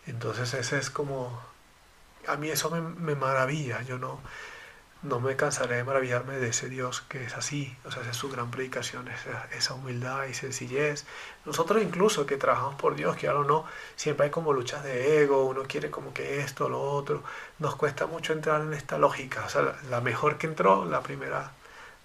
Entonces 0.07 0.53
ese 0.55 0.79
es 0.79 0.91
como... 0.91 1.41
A 2.27 2.37
mí 2.37 2.51
eso 2.51 2.71
me, 2.71 2.83
me 2.83 3.15
maravilla. 3.15 3.81
Yo 3.83 3.99
no 3.99 4.21
no 5.03 5.19
me 5.19 5.35
cansaré 5.35 5.77
de 5.77 5.85
maravillarme 5.85 6.37
de 6.37 6.49
ese 6.49 6.69
Dios 6.69 7.01
que 7.03 7.25
es 7.25 7.35
así, 7.35 7.75
o 7.85 7.91
sea, 7.91 8.03
esa 8.03 8.11
es 8.11 8.17
su 8.17 8.29
gran 8.29 8.51
predicación, 8.51 9.09
esa, 9.09 9.49
esa, 9.57 9.75
humildad 9.75 10.27
y 10.27 10.35
sencillez. 10.35 11.07
Nosotros 11.47 11.83
incluso 11.83 12.27
que 12.27 12.37
trabajamos 12.37 12.75
por 12.75 12.95
Dios, 12.97 13.17
que 13.17 13.29
ahora 13.29 13.47
no, 13.49 13.65
siempre 13.97 14.27
hay 14.27 14.31
como 14.31 14.53
luchas 14.53 14.85
de 14.85 15.23
ego, 15.23 15.47
uno 15.47 15.63
quiere 15.63 15.91
como 15.91 16.13
que 16.13 16.41
esto, 16.41 16.69
lo 16.69 16.83
otro, 16.83 17.23
nos 17.59 17.77
cuesta 17.77 18.07
mucho 18.07 18.35
entrar 18.35 18.61
en 18.61 18.75
esta 18.75 18.99
lógica, 18.99 19.45
o 19.47 19.49
sea, 19.49 19.75
la 19.89 20.01
mejor 20.03 20.37
que 20.37 20.47
entró, 20.47 20.85
la 20.85 21.03
primera 21.03 21.53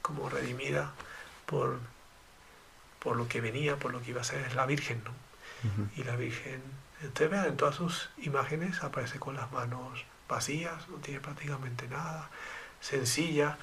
como 0.02 0.30
redimida 0.30 0.92
por, 1.46 1.80
por 3.00 3.18
lo 3.18 3.28
que 3.28 3.42
venía, 3.42 3.76
por 3.76 3.92
lo 3.92 4.02
que 4.02 4.12
iba 4.12 4.22
a 4.22 4.24
ser, 4.24 4.42
es 4.46 4.56
la 4.56 4.66
Virgen, 4.66 5.02
¿no? 5.04 5.26
Y 5.96 6.04
la 6.04 6.16
Virgen, 6.16 6.62
ustedes 7.04 7.32
vean, 7.32 7.46
en 7.46 7.58
todas 7.58 7.74
sus 7.74 8.12
imágenes 8.18 8.84
aparece 8.84 9.18
con 9.18 9.36
las 9.36 9.52
manos 9.52 10.06
vacías, 10.30 10.88
no 10.90 10.98
tiene 10.98 11.20
prácticamente 11.20 11.88
nada 11.88 12.30
sencilla. 12.86 13.58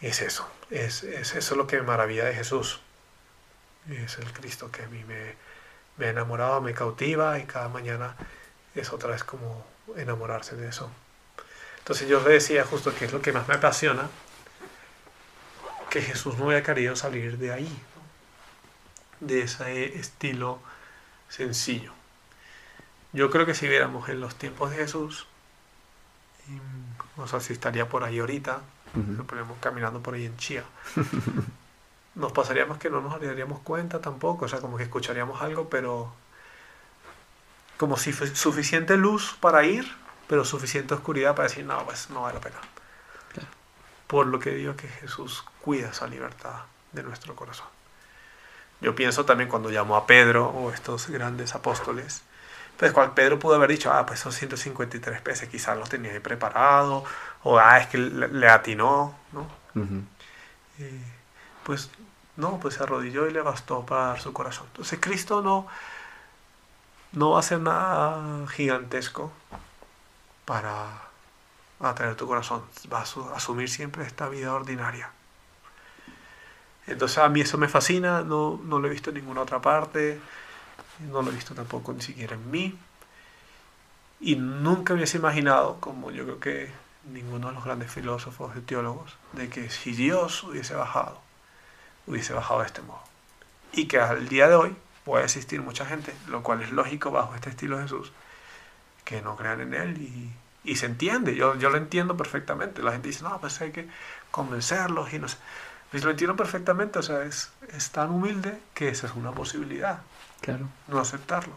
Es 0.00 0.22
eso, 0.22 0.48
es, 0.70 1.02
es 1.02 1.34
eso 1.34 1.56
lo 1.56 1.66
que 1.66 1.76
me 1.76 1.82
maravilla 1.82 2.24
de 2.24 2.34
Jesús. 2.34 2.80
Es 3.90 4.18
el 4.18 4.32
Cristo 4.32 4.70
que 4.70 4.84
a 4.84 4.88
mí 4.88 5.04
me, 5.04 5.34
me 5.96 6.06
ha 6.06 6.10
enamorado, 6.10 6.60
me 6.60 6.72
cautiva 6.74 7.38
y 7.38 7.44
cada 7.44 7.68
mañana 7.68 8.16
es 8.74 8.92
otra 8.92 9.10
vez 9.10 9.24
como 9.24 9.66
enamorarse 9.96 10.56
de 10.56 10.68
eso. 10.68 10.90
Entonces 11.78 12.08
yo 12.08 12.22
le 12.22 12.34
decía 12.34 12.64
justo 12.64 12.94
que 12.94 13.06
es 13.06 13.12
lo 13.12 13.20
que 13.20 13.32
más 13.32 13.48
me 13.48 13.54
apasiona, 13.54 14.08
que 15.90 16.00
Jesús 16.00 16.38
no 16.38 16.46
había 16.46 16.62
querido 16.62 16.94
salir 16.94 17.36
de 17.36 17.52
ahí, 17.52 17.82
de 19.18 19.42
ese 19.42 19.98
estilo 19.98 20.60
sencillo. 21.28 21.92
Yo 23.12 23.28
creo 23.30 23.44
que 23.44 23.54
si 23.54 23.66
viéramos 23.66 24.08
en 24.08 24.20
los 24.20 24.36
tiempos 24.36 24.70
de 24.70 24.76
Jesús, 24.76 25.26
no 27.20 27.28
sé 27.28 27.40
si 27.40 27.52
estaría 27.52 27.88
por 27.88 28.04
ahí 28.04 28.18
ahorita, 28.18 28.60
nos 28.94 29.26
ponemos 29.26 29.56
caminando 29.60 30.00
por 30.00 30.14
ahí 30.14 30.26
en 30.26 30.36
Chía. 30.36 30.64
nos 32.14 32.32
pasaríamos 32.32 32.78
que 32.78 32.90
no 32.90 33.00
nos 33.00 33.20
daríamos 33.20 33.60
cuenta 33.60 34.00
tampoco, 34.00 34.46
o 34.46 34.48
sea, 34.48 34.60
como 34.60 34.76
que 34.76 34.84
escucharíamos 34.84 35.40
algo, 35.42 35.68
pero 35.68 36.12
como 37.76 37.96
si 37.96 38.12
suficiente 38.12 38.96
luz 38.96 39.36
para 39.40 39.64
ir, 39.64 39.90
pero 40.28 40.44
suficiente 40.44 40.94
oscuridad 40.94 41.34
para 41.34 41.48
decir, 41.48 41.64
no, 41.64 41.82
pues 41.84 42.10
no 42.10 42.22
vale 42.22 42.34
la 42.34 42.40
pena. 42.40 42.56
Por 44.06 44.26
lo 44.26 44.40
que 44.40 44.50
digo 44.50 44.74
que 44.76 44.88
Jesús 44.88 45.44
cuida 45.60 45.90
esa 45.90 46.06
libertad 46.08 46.62
de 46.92 47.02
nuestro 47.02 47.36
corazón. 47.36 47.68
Yo 48.80 48.94
pienso 48.94 49.24
también 49.24 49.48
cuando 49.48 49.70
llamó 49.70 49.96
a 49.96 50.06
Pedro 50.06 50.48
o 50.48 50.72
estos 50.72 51.08
grandes 51.08 51.54
apóstoles, 51.54 52.22
pues 52.80 52.94
cual 52.94 53.12
Pedro 53.12 53.38
pudo 53.38 53.56
haber 53.56 53.68
dicho, 53.68 53.92
ah, 53.92 54.06
pues 54.06 54.20
son 54.20 54.32
153 54.32 55.20
peces, 55.20 55.50
quizás 55.50 55.76
los 55.76 55.90
tenía 55.90 56.12
ahí 56.12 56.20
preparado, 56.20 57.04
o 57.42 57.58
ah, 57.58 57.78
es 57.78 57.88
que 57.88 57.98
le, 57.98 58.48
atinó, 58.48 59.14
¿no? 59.32 59.46
pues 61.62 61.90
no, 62.38 62.58
pues 62.58 62.76
se 62.76 62.82
arrodilló 62.82 63.26
y 63.26 63.34
le 63.34 63.42
bastó 63.42 63.84
para 63.84 64.06
dar 64.06 64.20
su 64.22 64.32
corazón. 64.32 64.66
Entonces 64.68 64.98
Cristo 64.98 65.42
no, 65.42 65.66
no 67.12 67.32
va 67.32 67.36
a 67.36 67.40
hacer 67.40 67.60
nada 67.60 68.48
gigantesco 68.48 69.30
para 70.46 70.86
atraer 71.80 72.14
tu 72.14 72.26
corazón, 72.26 72.62
va 72.90 73.00
a 73.00 73.36
asumir 73.36 73.68
siempre 73.68 74.06
esta 74.06 74.26
vida 74.30 74.54
ordinaria. 74.54 75.10
Entonces 76.86 77.18
a 77.18 77.28
mí 77.28 77.42
eso 77.42 77.58
me 77.58 77.68
fascina, 77.68 78.22
no, 78.22 78.58
no 78.64 78.78
lo 78.78 78.86
he 78.86 78.90
visto 78.90 79.10
en 79.10 79.16
ninguna 79.16 79.42
otra 79.42 79.60
parte 79.60 80.18
no 81.08 81.22
lo 81.22 81.30
he 81.30 81.34
visto 81.34 81.54
tampoco 81.54 81.92
ni 81.92 82.02
siquiera 82.02 82.34
en 82.34 82.50
mí. 82.50 82.78
Y 84.20 84.36
nunca 84.36 84.94
hubiese 84.94 85.18
imaginado, 85.18 85.80
como 85.80 86.10
yo 86.10 86.24
creo 86.24 86.40
que 86.40 86.70
ninguno 87.10 87.48
de 87.48 87.54
los 87.54 87.64
grandes 87.64 87.90
filósofos 87.90 88.54
y 88.56 88.60
teólogos, 88.60 89.16
de 89.32 89.48
que 89.48 89.70
si 89.70 89.92
Dios 89.92 90.42
hubiese 90.44 90.74
bajado, 90.74 91.20
hubiese 92.06 92.32
bajado 92.32 92.60
de 92.60 92.66
este 92.66 92.82
modo. 92.82 93.02
Y 93.72 93.86
que 93.86 93.98
al 93.98 94.28
día 94.28 94.48
de 94.48 94.54
hoy 94.54 94.76
puede 95.04 95.24
existir 95.24 95.62
mucha 95.62 95.86
gente, 95.86 96.14
lo 96.28 96.42
cual 96.42 96.62
es 96.62 96.70
lógico 96.70 97.10
bajo 97.10 97.34
este 97.34 97.50
estilo 97.50 97.78
de 97.78 97.84
Jesús, 97.84 98.12
que 99.04 99.22
no 99.22 99.36
crean 99.36 99.60
en 99.60 99.74
Él 99.74 99.98
y, 99.98 100.30
y 100.64 100.76
se 100.76 100.86
entiende, 100.86 101.34
yo, 101.34 101.56
yo 101.56 101.70
lo 101.70 101.78
entiendo 101.78 102.16
perfectamente. 102.16 102.82
La 102.82 102.92
gente 102.92 103.08
dice, 103.08 103.22
no, 103.22 103.40
pues 103.40 103.60
hay 103.60 103.72
que 103.72 103.88
convencerlos 104.30 105.12
y 105.12 105.18
no 105.18 105.28
sé. 105.28 105.38
Pues 105.90 106.04
lo 106.04 106.10
entiendo 106.10 106.36
perfectamente, 106.36 107.00
o 107.00 107.02
sea, 107.02 107.22
es, 107.22 107.50
es 107.74 107.90
tan 107.90 108.10
humilde 108.10 108.60
que 108.74 108.88
esa 108.88 109.06
es 109.08 109.14
una 109.14 109.32
posibilidad. 109.32 110.00
Claro. 110.40 110.68
No 110.88 110.98
aceptarlo. 110.98 111.54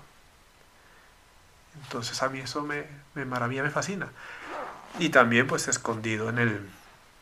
Entonces 1.84 2.22
a 2.22 2.30
mí 2.30 2.40
eso 2.40 2.62
me, 2.62 2.86
me 3.16 3.26
maravilla, 3.26 3.64
me 3.64 3.70
fascina. 3.70 4.10
Y 5.00 5.10
también 5.10 5.48
pues 5.48 5.68
escondido 5.68 6.30
en 6.30 6.38
el, 6.38 6.70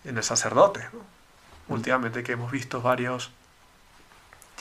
en 0.03 0.17
el 0.17 0.23
sacerdote. 0.23 0.87
Mm. 0.91 1.73
Últimamente 1.73 2.23
que 2.23 2.33
hemos 2.33 2.51
visto 2.51 2.81
varios 2.81 3.31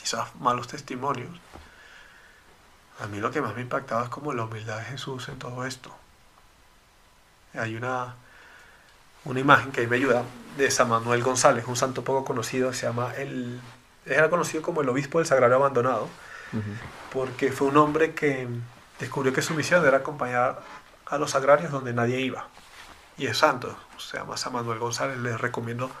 quizás 0.01 0.35
malos 0.35 0.67
testimonios, 0.67 1.39
a 2.99 3.07
mí 3.07 3.19
lo 3.19 3.31
que 3.31 3.41
más 3.41 3.53
me 3.53 3.59
ha 3.59 3.63
impactado 3.63 4.03
es 4.03 4.09
como 4.09 4.33
la 4.33 4.45
humildad 4.45 4.77
de 4.77 4.85
Jesús 4.85 5.29
en 5.29 5.37
todo 5.37 5.65
esto. 5.65 5.95
Hay 7.53 7.75
una, 7.75 8.15
una 9.25 9.39
imagen 9.39 9.71
que 9.71 9.87
me 9.87 9.97
ayuda 9.97 10.23
de 10.57 10.71
San 10.71 10.89
Manuel 10.89 11.23
González, 11.23 11.65
un 11.67 11.75
santo 11.75 12.03
poco 12.03 12.25
conocido, 12.25 12.73
se 12.73 12.87
llama 12.87 13.13
el, 13.15 13.59
era 14.05 14.29
conocido 14.29 14.63
como 14.63 14.81
el 14.81 14.89
obispo 14.89 15.19
del 15.19 15.27
Sagrario 15.27 15.57
Abandonado 15.57 16.09
porque 17.11 17.51
fue 17.51 17.67
un 17.67 17.77
hombre 17.77 18.13
que 18.13 18.47
descubrió 18.99 19.33
que 19.33 19.41
su 19.41 19.53
misión 19.53 19.85
era 19.85 19.97
acompañar 19.97 20.61
a 21.05 21.17
los 21.17 21.35
agrarios 21.35 21.71
donde 21.71 21.93
nadie 21.93 22.21
iba. 22.21 22.47
Y 23.17 23.27
es 23.27 23.37
santo, 23.37 23.77
se 23.97 24.17
llama 24.17 24.37
San 24.37 24.53
Manuel 24.53 24.79
González, 24.79 25.17
les 25.17 25.39
recomiendo 25.39 25.91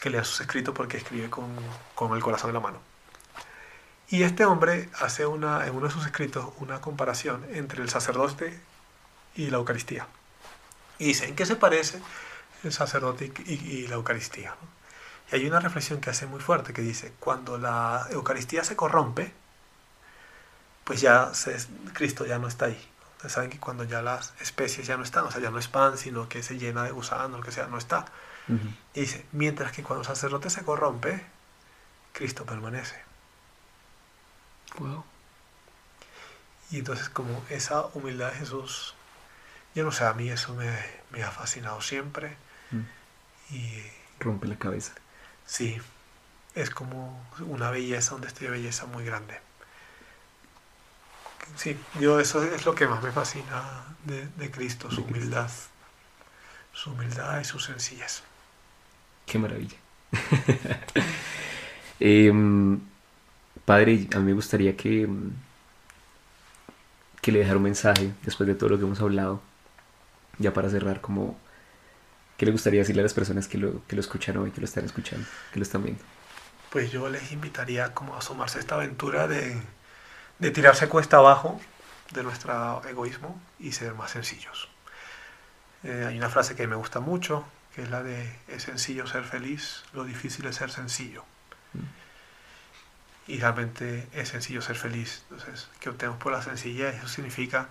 que 0.00 0.10
lean 0.10 0.24
sus 0.24 0.40
escritos 0.40 0.74
porque 0.74 0.96
escribe 0.96 1.30
con, 1.30 1.46
con 1.94 2.14
el 2.14 2.22
corazón 2.22 2.50
en 2.50 2.54
la 2.54 2.60
mano. 2.60 2.80
Y 4.08 4.22
este 4.22 4.44
hombre 4.44 4.88
hace 5.00 5.26
una, 5.26 5.66
en 5.66 5.74
uno 5.74 5.86
de 5.86 5.92
sus 5.92 6.04
escritos 6.04 6.48
una 6.58 6.80
comparación 6.80 7.46
entre 7.52 7.82
el 7.82 7.88
sacerdote 7.88 8.60
y 9.34 9.50
la 9.50 9.56
Eucaristía. 9.56 10.06
Y 10.98 11.06
dice, 11.06 11.26
¿en 11.26 11.34
qué 11.34 11.46
se 11.46 11.56
parece 11.56 12.00
el 12.62 12.72
sacerdote 12.72 13.32
y, 13.46 13.86
la 13.88 13.96
Eucaristía? 13.96 14.54
Y 15.32 15.36
hay 15.36 15.46
una 15.46 15.60
reflexión 15.60 16.00
que 16.00 16.10
hace 16.10 16.26
muy 16.26 16.40
fuerte 16.40 16.72
que 16.72 16.82
dice, 16.82 17.12
cuando 17.18 17.58
la 17.58 18.06
Eucaristía 18.10 18.62
se 18.62 18.76
corrompe, 18.76 19.32
pues 20.84 21.00
ya 21.00 21.32
Cristo 21.94 22.26
ya 22.26 22.38
no 22.38 22.48
está 22.48 22.66
ahí. 22.66 22.88
Ustedes 23.16 23.32
saben 23.32 23.50
que 23.50 23.58
cuando 23.58 23.84
ya 23.84 24.02
las 24.02 24.34
especies 24.40 24.86
ya 24.86 24.96
no 24.96 25.02
están, 25.02 25.24
o 25.24 25.30
sea, 25.30 25.40
ya 25.40 25.50
no 25.50 25.58
es 25.58 25.68
pan, 25.68 25.96
sino 25.96 26.28
que 26.28 26.42
se 26.42 26.58
llena 26.58 26.84
de 26.84 26.90
gusano, 26.90 27.38
lo 27.38 27.42
que 27.42 27.52
sea, 27.52 27.66
no 27.66 27.78
está. 27.78 28.04
Y 28.92 29.00
dice, 29.00 29.24
mientras 29.32 29.72
que 29.72 29.82
cuando 29.82 30.02
el 30.02 30.06
sacerdote 30.06 30.50
se 30.50 30.62
corrompe, 30.62 31.24
Cristo 32.12 32.44
permanece. 32.44 32.96
Wow. 34.78 35.02
Y 36.70 36.80
entonces 36.80 37.08
como 37.08 37.42
esa 37.48 37.86
humildad 37.94 38.32
de 38.32 38.38
Jesús, 38.38 38.94
yo 39.74 39.84
no 39.84 39.92
sé, 39.92 40.04
a 40.04 40.12
mí 40.12 40.28
eso 40.28 40.54
me, 40.54 41.22
ha 41.22 41.30
fascinado 41.30 41.80
siempre. 41.80 42.36
Y 43.50 43.82
rompe 44.20 44.46
la 44.46 44.58
cabeza. 44.58 44.92
Sí, 45.46 45.80
es 46.54 46.68
como 46.68 47.26
una 47.40 47.70
belleza, 47.70 48.14
un 48.14 48.20
destello 48.20 48.50
de 48.50 48.58
belleza 48.58 48.84
muy 48.84 49.04
grande 49.04 49.40
sí, 51.56 51.76
yo 52.00 52.20
eso 52.20 52.42
es 52.42 52.64
lo 52.64 52.74
que 52.74 52.86
más 52.86 53.02
me 53.02 53.12
fascina 53.12 53.84
de, 54.04 54.50
Cristo, 54.50 54.90
su 54.90 55.02
humildad, 55.02 55.50
su 56.72 56.90
humildad 56.90 57.40
y 57.40 57.44
su 57.44 57.58
sencillez. 57.58 58.22
Qué 59.26 59.38
maravilla. 59.38 59.76
Em, 62.00 62.80
padre, 63.64 64.08
a 64.14 64.18
mí 64.18 64.24
me 64.24 64.32
gustaría 64.32 64.76
que, 64.76 65.08
que 67.22 67.32
le 67.32 67.38
dejara 67.38 67.56
un 67.56 67.62
mensaje 67.62 68.12
después 68.22 68.48
de 68.48 68.56
todo 68.56 68.70
lo 68.70 68.78
que 68.78 68.84
hemos 68.84 69.00
hablado, 69.00 69.40
ya 70.38 70.52
para 70.52 70.68
cerrar, 70.68 71.00
como, 71.00 71.38
¿qué 72.36 72.46
le 72.46 72.52
gustaría 72.52 72.80
decirle 72.80 73.00
a 73.00 73.04
las 73.04 73.14
personas 73.14 73.46
que 73.46 73.58
lo, 73.58 73.86
que 73.86 73.94
lo 73.94 74.00
escuchan 74.00 74.36
hoy, 74.36 74.50
que 74.50 74.60
lo 74.60 74.66
están 74.66 74.84
escuchando, 74.84 75.24
que 75.52 75.60
lo 75.60 75.62
están 75.62 75.84
viendo? 75.84 76.02
Pues 76.70 76.90
yo 76.90 77.08
les 77.08 77.30
invitaría 77.30 77.94
como 77.94 78.16
a 78.16 78.18
asomarse 78.18 78.58
a 78.58 78.60
esta 78.60 78.74
aventura 78.74 79.28
de 79.28 79.62
de 80.38 80.50
tirarse 80.50 80.88
cuesta 80.88 81.18
abajo 81.18 81.60
de 82.12 82.22
nuestro 82.22 82.82
egoísmo 82.86 83.40
y 83.58 83.72
ser 83.72 83.94
más 83.94 84.10
sencillos. 84.10 84.68
Eh, 85.82 86.06
hay 86.08 86.16
una 86.16 86.30
frase 86.30 86.54
que 86.54 86.66
me 86.66 86.76
gusta 86.76 87.00
mucho, 87.00 87.44
que 87.74 87.82
es 87.82 87.90
la 87.90 88.02
de 88.02 88.34
es 88.48 88.62
sencillo 88.62 89.06
ser 89.06 89.24
feliz, 89.24 89.84
lo 89.92 90.04
difícil 90.04 90.46
es 90.46 90.56
ser 90.56 90.70
sencillo. 90.70 91.24
Y 93.26 93.38
realmente 93.38 94.06
es 94.12 94.28
sencillo 94.28 94.60
ser 94.60 94.76
feliz. 94.76 95.22
Entonces, 95.30 95.68
que 95.80 95.88
optemos 95.88 96.18
por 96.18 96.32
la 96.32 96.42
sencillez, 96.42 96.96
eso 96.96 97.08
significa 97.08 97.68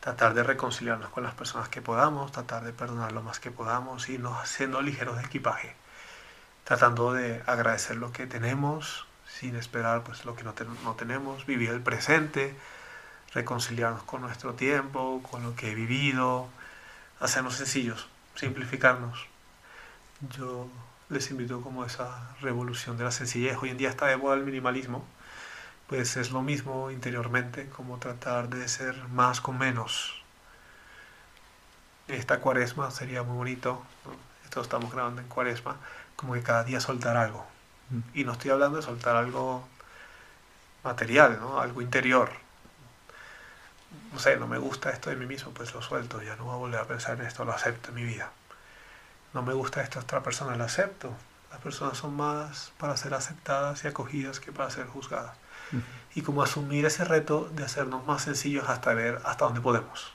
tratar 0.00 0.34
de 0.34 0.42
reconciliarnos 0.42 1.10
con 1.10 1.22
las 1.22 1.34
personas 1.34 1.68
que 1.68 1.80
podamos, 1.80 2.32
tratar 2.32 2.64
de 2.64 2.72
perdonar 2.72 3.12
lo 3.12 3.22
más 3.22 3.38
que 3.38 3.52
podamos 3.52 4.08
y 4.08 4.18
no 4.18 4.36
siendo 4.44 4.82
ligeros 4.82 5.16
de 5.16 5.22
equipaje, 5.22 5.76
tratando 6.64 7.12
de 7.12 7.42
agradecer 7.46 7.96
lo 7.96 8.10
que 8.10 8.26
tenemos 8.26 9.06
sin 9.38 9.56
esperar 9.56 10.02
pues 10.04 10.24
lo 10.24 10.36
que 10.36 10.44
no, 10.44 10.54
no 10.84 10.94
tenemos, 10.94 11.46
vivir 11.46 11.70
el 11.70 11.80
presente, 11.80 12.54
reconciliarnos 13.34 14.02
con 14.04 14.20
nuestro 14.22 14.54
tiempo, 14.54 15.22
con 15.30 15.42
lo 15.42 15.54
que 15.56 15.72
he 15.72 15.74
vivido, 15.74 16.48
hacernos 17.20 17.54
sencillos, 17.56 18.08
simplificarnos. 18.34 19.26
Yo 20.38 20.68
les 21.08 21.30
invito 21.30 21.60
como 21.62 21.84
esa 21.84 22.34
revolución 22.40 22.96
de 22.96 23.04
la 23.04 23.10
sencillez. 23.10 23.56
Hoy 23.60 23.70
en 23.70 23.78
día 23.78 23.90
está 23.90 24.06
de 24.06 24.16
moda 24.16 24.34
el 24.36 24.44
minimalismo 24.44 25.04
pues 25.92 26.16
es 26.16 26.30
lo 26.30 26.40
mismo 26.40 26.90
interiormente, 26.90 27.68
como 27.68 27.98
tratar 27.98 28.48
de 28.48 28.66
ser 28.66 28.96
más 29.08 29.42
con 29.42 29.58
menos. 29.58 30.22
Esta 32.08 32.40
cuaresma 32.40 32.90
sería 32.90 33.22
muy 33.22 33.36
bonito, 33.36 33.82
esto 34.42 34.62
estamos 34.62 34.90
grabando 34.90 35.20
en 35.20 35.28
cuaresma, 35.28 35.76
como 36.16 36.32
que 36.32 36.42
cada 36.42 36.64
día 36.64 36.80
soltar 36.80 37.18
algo. 37.18 37.46
Y 38.14 38.24
no 38.24 38.32
estoy 38.32 38.50
hablando 38.50 38.76
de 38.76 38.82
soltar 38.82 39.16
algo 39.16 39.66
material, 40.84 41.38
¿no? 41.40 41.60
algo 41.60 41.82
interior. 41.82 42.30
No 44.12 44.18
sé, 44.18 44.36
no 44.36 44.46
me 44.46 44.58
gusta 44.58 44.90
esto 44.90 45.10
de 45.10 45.16
mí 45.16 45.26
mismo, 45.26 45.52
pues 45.52 45.74
lo 45.74 45.82
suelto, 45.82 46.22
ya 46.22 46.36
no 46.36 46.44
voy 46.44 46.54
a 46.54 46.58
volver 46.58 46.80
a 46.80 46.86
pensar 46.86 47.18
en 47.18 47.26
esto, 47.26 47.44
lo 47.44 47.52
acepto 47.52 47.90
en 47.90 47.96
mi 47.96 48.04
vida. 48.04 48.30
No 49.34 49.42
me 49.42 49.54
gusta 49.54 49.82
esta 49.82 50.00
otra 50.00 50.22
persona, 50.22 50.56
lo 50.56 50.64
acepto. 50.64 51.12
Las 51.50 51.60
personas 51.60 51.98
son 51.98 52.16
más 52.16 52.72
para 52.78 52.96
ser 52.96 53.12
aceptadas 53.14 53.84
y 53.84 53.88
acogidas 53.88 54.40
que 54.40 54.52
para 54.52 54.70
ser 54.70 54.86
juzgadas 54.86 55.36
y 56.14 56.22
como 56.22 56.42
asumir 56.42 56.84
ese 56.84 57.04
reto 57.04 57.48
de 57.52 57.64
hacernos 57.64 58.06
más 58.06 58.22
sencillos 58.22 58.68
hasta 58.68 58.92
ver 58.94 59.20
hasta 59.24 59.44
dónde 59.44 59.60
podemos. 59.60 60.12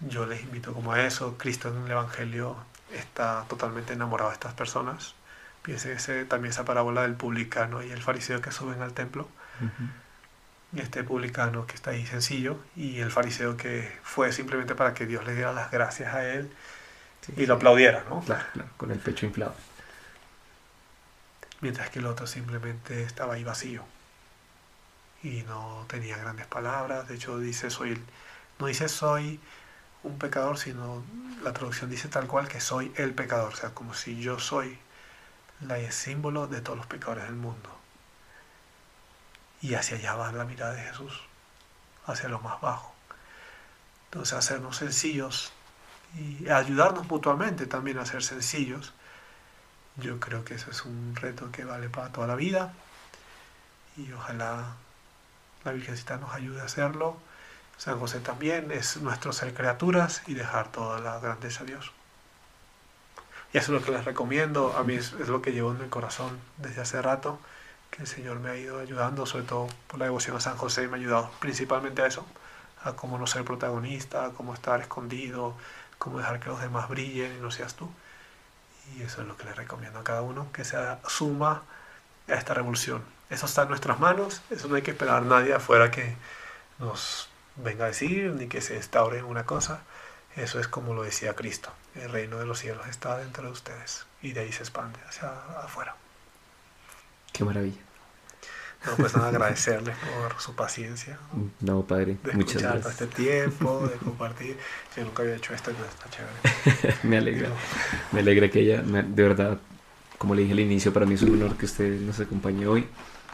Yo 0.00 0.26
les 0.26 0.42
invito 0.42 0.72
como 0.72 0.92
a 0.92 1.02
eso. 1.02 1.36
Cristo 1.38 1.68
en 1.68 1.84
el 1.84 1.90
Evangelio 1.90 2.56
está 2.92 3.44
totalmente 3.48 3.92
enamorado 3.92 4.30
de 4.30 4.34
estas 4.34 4.54
personas. 4.54 5.14
Piensen 5.62 5.92
ese, 5.92 6.24
también 6.24 6.52
esa 6.52 6.64
parábola 6.64 7.02
del 7.02 7.14
publicano 7.14 7.82
y 7.82 7.90
el 7.90 8.02
fariseo 8.02 8.40
que 8.40 8.52
suben 8.52 8.80
al 8.82 8.92
templo. 8.92 9.28
y 10.72 10.80
Este 10.80 11.04
publicano 11.04 11.66
que 11.66 11.74
está 11.74 11.90
ahí 11.90 12.06
sencillo 12.06 12.58
y 12.76 13.00
el 13.00 13.10
fariseo 13.10 13.56
que 13.56 13.90
fue 14.02 14.32
simplemente 14.32 14.74
para 14.74 14.94
que 14.94 15.06
Dios 15.06 15.26
le 15.26 15.34
diera 15.34 15.52
las 15.52 15.70
gracias 15.70 16.14
a 16.14 16.26
él 16.26 16.50
y 17.36 17.46
lo 17.46 17.54
aplaudiera, 17.54 18.04
¿no? 18.08 18.20
Claro, 18.20 18.44
claro, 18.52 18.70
con 18.76 18.90
el 18.90 18.98
pecho 18.98 19.26
inflado 19.26 19.54
mientras 21.60 21.90
que 21.90 21.98
el 21.98 22.06
otro 22.06 22.26
simplemente 22.26 23.02
estaba 23.02 23.34
ahí 23.34 23.44
vacío 23.44 23.82
y 25.22 25.42
no 25.42 25.84
tenía 25.88 26.16
grandes 26.16 26.46
palabras. 26.46 27.08
De 27.08 27.16
hecho, 27.16 27.38
dice 27.38 27.70
soy, 27.70 28.00
no 28.58 28.66
dice 28.66 28.88
soy 28.88 29.40
un 30.04 30.18
pecador, 30.18 30.58
sino 30.58 31.02
la 31.42 31.52
traducción 31.52 31.90
dice 31.90 32.08
tal 32.08 32.26
cual 32.26 32.48
que 32.48 32.60
soy 32.60 32.92
el 32.96 33.12
pecador, 33.14 33.52
o 33.52 33.56
sea, 33.56 33.70
como 33.70 33.94
si 33.94 34.20
yo 34.20 34.38
soy 34.38 34.78
el 35.60 35.92
símbolo 35.92 36.46
de 36.46 36.60
todos 36.60 36.78
los 36.78 36.86
pecadores 36.86 37.24
del 37.24 37.34
mundo. 37.34 37.70
Y 39.60 39.74
hacia 39.74 39.96
allá 39.96 40.14
va 40.14 40.32
la 40.32 40.44
mirada 40.44 40.74
de 40.74 40.82
Jesús, 40.82 41.20
hacia 42.06 42.28
lo 42.28 42.40
más 42.40 42.60
bajo. 42.60 42.94
Entonces, 44.06 44.34
hacernos 44.34 44.76
sencillos 44.76 45.52
y 46.14 46.48
ayudarnos 46.48 47.06
mutuamente 47.08 47.66
también 47.66 47.98
a 47.98 48.06
ser 48.06 48.22
sencillos 48.22 48.92
yo 50.00 50.20
creo 50.20 50.44
que 50.44 50.54
eso 50.54 50.70
es 50.70 50.84
un 50.84 51.16
reto 51.16 51.50
que 51.50 51.64
vale 51.64 51.88
para 51.88 52.10
toda 52.12 52.28
la 52.28 52.36
vida 52.36 52.72
y 53.96 54.12
ojalá 54.12 54.76
la 55.64 55.72
Virgencita 55.72 56.18
nos 56.18 56.32
ayude 56.32 56.60
a 56.60 56.64
hacerlo. 56.64 57.16
San 57.78 57.98
José 57.98 58.20
también 58.20 58.70
es 58.70 58.98
nuestro 58.98 59.32
ser 59.32 59.54
criaturas 59.54 60.22
y 60.26 60.34
dejar 60.34 60.70
toda 60.70 61.00
la 61.00 61.18
grandeza 61.18 61.62
a 61.62 61.66
Dios. 61.66 61.90
Y 63.52 63.58
eso 63.58 63.74
es 63.74 63.80
lo 63.80 63.84
que 63.84 63.92
les 63.92 64.04
recomiendo, 64.04 64.76
a 64.76 64.84
mí 64.84 64.94
es, 64.94 65.12
lo 65.12 65.40
que 65.40 65.52
llevo 65.52 65.72
en 65.72 65.80
mi 65.82 65.88
corazón 65.88 66.38
desde 66.58 66.82
hace 66.82 67.00
rato, 67.00 67.38
que 67.90 68.02
el 68.02 68.08
Señor 68.08 68.40
me 68.40 68.50
ha 68.50 68.56
ido 68.56 68.78
ayudando, 68.80 69.24
sobre 69.24 69.44
todo 69.44 69.68
por 69.86 69.98
la 69.98 70.04
devoción 70.06 70.36
a 70.36 70.40
San 70.40 70.56
José, 70.56 70.86
me 70.88 70.94
ha 70.94 71.00
ayudado 71.00 71.30
principalmente 71.40 72.02
a 72.02 72.06
eso, 72.06 72.26
a 72.82 72.92
cómo 72.92 73.18
no 73.18 73.26
ser 73.26 73.44
protagonista, 73.44 74.26
a 74.26 74.30
cómo 74.30 74.52
estar 74.52 74.80
escondido, 74.80 75.54
cómo 75.98 76.18
dejar 76.18 76.40
que 76.40 76.48
los 76.50 76.60
demás 76.60 76.88
brillen 76.88 77.36
y 77.36 77.40
no 77.40 77.50
seas 77.50 77.74
tú. 77.74 77.90
Y 78.96 79.02
eso 79.02 79.22
es 79.22 79.28
lo 79.28 79.36
que 79.36 79.44
le 79.44 79.54
recomiendo 79.54 79.98
a 79.98 80.04
cada 80.04 80.22
uno, 80.22 80.50
que 80.52 80.64
se 80.64 80.76
suma 81.06 81.62
a 82.28 82.34
esta 82.34 82.54
revolución. 82.54 83.02
Eso 83.30 83.46
está 83.46 83.62
en 83.62 83.68
nuestras 83.68 83.98
manos, 83.98 84.42
eso 84.50 84.68
no 84.68 84.76
hay 84.76 84.82
que 84.82 84.92
esperar 84.92 85.18
a 85.18 85.20
nadie 85.26 85.54
afuera 85.54 85.90
que 85.90 86.16
nos 86.78 87.28
venga 87.56 87.84
a 87.84 87.88
decir, 87.88 88.32
ni 88.32 88.46
que 88.46 88.60
se 88.60 88.76
instaure 88.76 89.22
una 89.22 89.44
cosa. 89.44 89.82
Eso 90.38 90.60
es 90.60 90.68
como 90.68 90.94
lo 90.94 91.02
decía 91.02 91.34
Cristo, 91.34 91.72
el 91.96 92.10
reino 92.10 92.38
de 92.38 92.46
los 92.46 92.60
cielos 92.60 92.86
está 92.86 93.18
dentro 93.18 93.44
de 93.44 93.50
ustedes 93.50 94.06
y 94.22 94.32
de 94.32 94.40
ahí 94.40 94.52
se 94.52 94.62
expande 94.62 94.98
hacia 95.08 95.28
afuera. 95.62 95.96
Qué 97.32 97.44
maravilla. 97.44 97.80
No, 98.86 98.94
pues 98.94 99.16
nada, 99.16 99.28
agradecerles 99.30 99.96
por 99.96 100.40
su 100.40 100.54
paciencia. 100.54 101.18
No, 101.60 101.82
padre, 101.82 102.18
de 102.22 102.32
muchas 102.34 102.62
gracias. 102.62 102.86
este 102.86 103.06
tiempo, 103.08 103.88
de 103.88 103.96
compartir. 104.04 104.56
Yo 104.96 105.04
nunca 105.04 105.24
había 105.24 105.34
hecho 105.34 105.54
esto 105.54 105.72
y 105.72 105.74
está 105.74 106.08
chévere. 106.08 106.96
me 107.02 107.18
alegra, 107.18 107.48
me 108.12 108.20
alegra 108.20 108.48
que 108.48 108.60
ella, 108.60 108.82
de 108.82 109.22
verdad, 109.22 109.58
como 110.18 110.36
le 110.36 110.42
dije 110.42 110.52
al 110.52 110.60
inicio, 110.60 110.92
para 110.92 111.04
mí 111.04 111.14
es 111.14 111.22
un 111.22 111.34
honor 111.34 111.56
que 111.56 111.66
usted 111.66 112.00
nos 112.00 112.20
acompañe 112.20 112.68
hoy. 112.68 112.86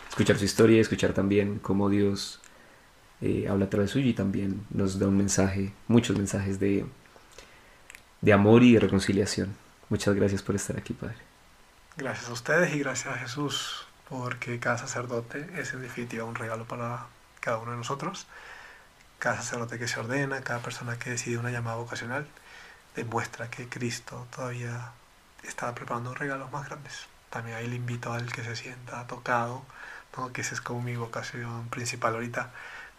Escuchar 0.09 0.39
su 0.39 0.47
historia, 0.47 0.81
escuchar 0.81 1.13
también 1.13 1.59
cómo 1.59 1.91
Dios 1.91 2.41
eh, 3.25 3.49
habla 3.49 3.65
a 3.65 3.71
través 3.71 3.91
suyo 3.91 4.07
y 4.07 4.13
también 4.13 4.67
nos 4.69 4.99
da 4.99 5.09
un 5.09 5.17
mensaje, 5.17 5.73
muchos 5.89 6.15
mensajes 6.15 6.61
de, 6.61 6.85
de 8.21 8.33
amor 8.35 8.63
y 8.63 8.75
de 8.75 8.81
reconciliación. 8.81 9.57
Muchas 9.89 10.15
gracias 10.15 10.43
por 10.43 10.55
estar 10.55 10.77
aquí, 10.77 10.93
Padre. 10.93 11.17
Gracias 11.97 12.29
a 12.29 12.33
ustedes 12.35 12.75
y 12.75 12.81
gracias 12.81 13.15
a 13.15 13.19
Jesús 13.19 13.87
porque 14.11 14.59
cada 14.61 14.77
sacerdote 14.77 15.49
es 15.57 15.73
en 15.73 15.81
definitiva 15.81 16.25
un 16.25 16.35
regalo 16.35 16.67
para 16.67 17.07
cada 17.41 17.57
uno 17.57 17.71
de 17.71 17.79
nosotros. 17.79 18.27
Cada 19.19 19.37
sacerdote 19.37 19.79
que 19.79 19.89
se 19.89 20.01
ordena, 20.01 20.43
cada 20.43 20.61
persona 20.61 20.99
que 20.99 21.09
decide 21.09 21.39
una 21.39 21.51
llamada 21.51 21.77
vocacional, 21.77 22.27
demuestra 22.95 23.49
que 23.49 23.71
Cristo 23.71 24.27
todavía 24.37 24.93
está 25.45 25.75
preparando 25.75 26.13
regalos 26.13 26.53
más 26.53 26.69
grandes. 26.69 27.07
También 27.31 27.57
ahí 27.57 27.69
le 27.69 27.77
invito 27.77 28.13
al 28.13 28.31
que 28.31 28.45
se 28.45 28.55
sienta 28.55 29.07
tocado, 29.07 29.65
que 30.33 30.43
esa 30.43 30.55
es 30.55 30.61
como 30.61 30.83
mi 30.83 30.95
vocación 30.97 31.69
principal 31.71 32.15
ahorita, 32.15 32.51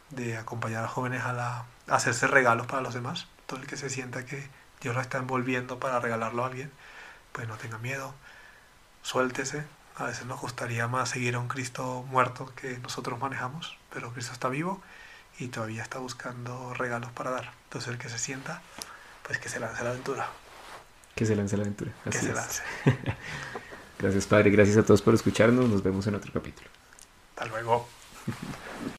de 0.09 0.37
acompañar 0.37 0.83
a 0.83 0.87
jóvenes 0.87 1.23
a, 1.23 1.33
la, 1.33 1.65
a 1.87 1.95
hacerse 1.95 2.27
regalos 2.27 2.67
para 2.67 2.81
los 2.81 2.93
demás. 2.93 3.27
Todo 3.45 3.59
el 3.59 3.67
que 3.67 3.77
se 3.77 3.89
sienta 3.89 4.25
que 4.25 4.47
Dios 4.81 4.95
lo 4.95 5.01
está 5.01 5.17
envolviendo 5.17 5.79
para 5.79 5.99
regalarlo 5.99 6.43
a 6.43 6.47
alguien, 6.47 6.71
pues 7.31 7.47
no 7.47 7.57
tenga 7.57 7.77
miedo, 7.77 8.13
suéltese, 9.01 9.65
a 9.95 10.05
veces 10.05 10.25
nos 10.25 10.41
gustaría 10.41 10.87
más 10.87 11.09
seguir 11.09 11.35
a 11.35 11.39
un 11.39 11.47
Cristo 11.47 12.05
muerto 12.09 12.51
que 12.55 12.77
nosotros 12.79 13.19
manejamos, 13.19 13.77
pero 13.93 14.11
Cristo 14.11 14.33
está 14.33 14.49
vivo 14.49 14.81
y 15.39 15.47
todavía 15.47 15.83
está 15.83 15.99
buscando 15.99 16.73
regalos 16.73 17.11
para 17.11 17.31
dar. 17.31 17.51
Entonces 17.65 17.91
el 17.91 17.97
que 17.97 18.09
se 18.09 18.17
sienta, 18.17 18.61
pues 19.23 19.39
que 19.39 19.49
se 19.49 19.59
lance 19.59 19.83
la 19.83 19.91
aventura. 19.91 20.29
Que 21.15 21.25
se 21.25 21.35
lance 21.35 21.55
la 21.55 21.63
aventura. 21.63 21.91
que 22.03 22.11
se 22.11 22.33
lance. 22.33 22.61
gracias 23.99 24.25
Padre, 24.25 24.49
gracias 24.49 24.77
a 24.77 24.83
todos 24.83 25.01
por 25.01 25.13
escucharnos. 25.13 25.69
Nos 25.69 25.81
vemos 25.81 26.05
en 26.07 26.15
otro 26.15 26.31
capítulo. 26.33 26.69
Hasta 27.35 27.45
luego. 27.45 27.87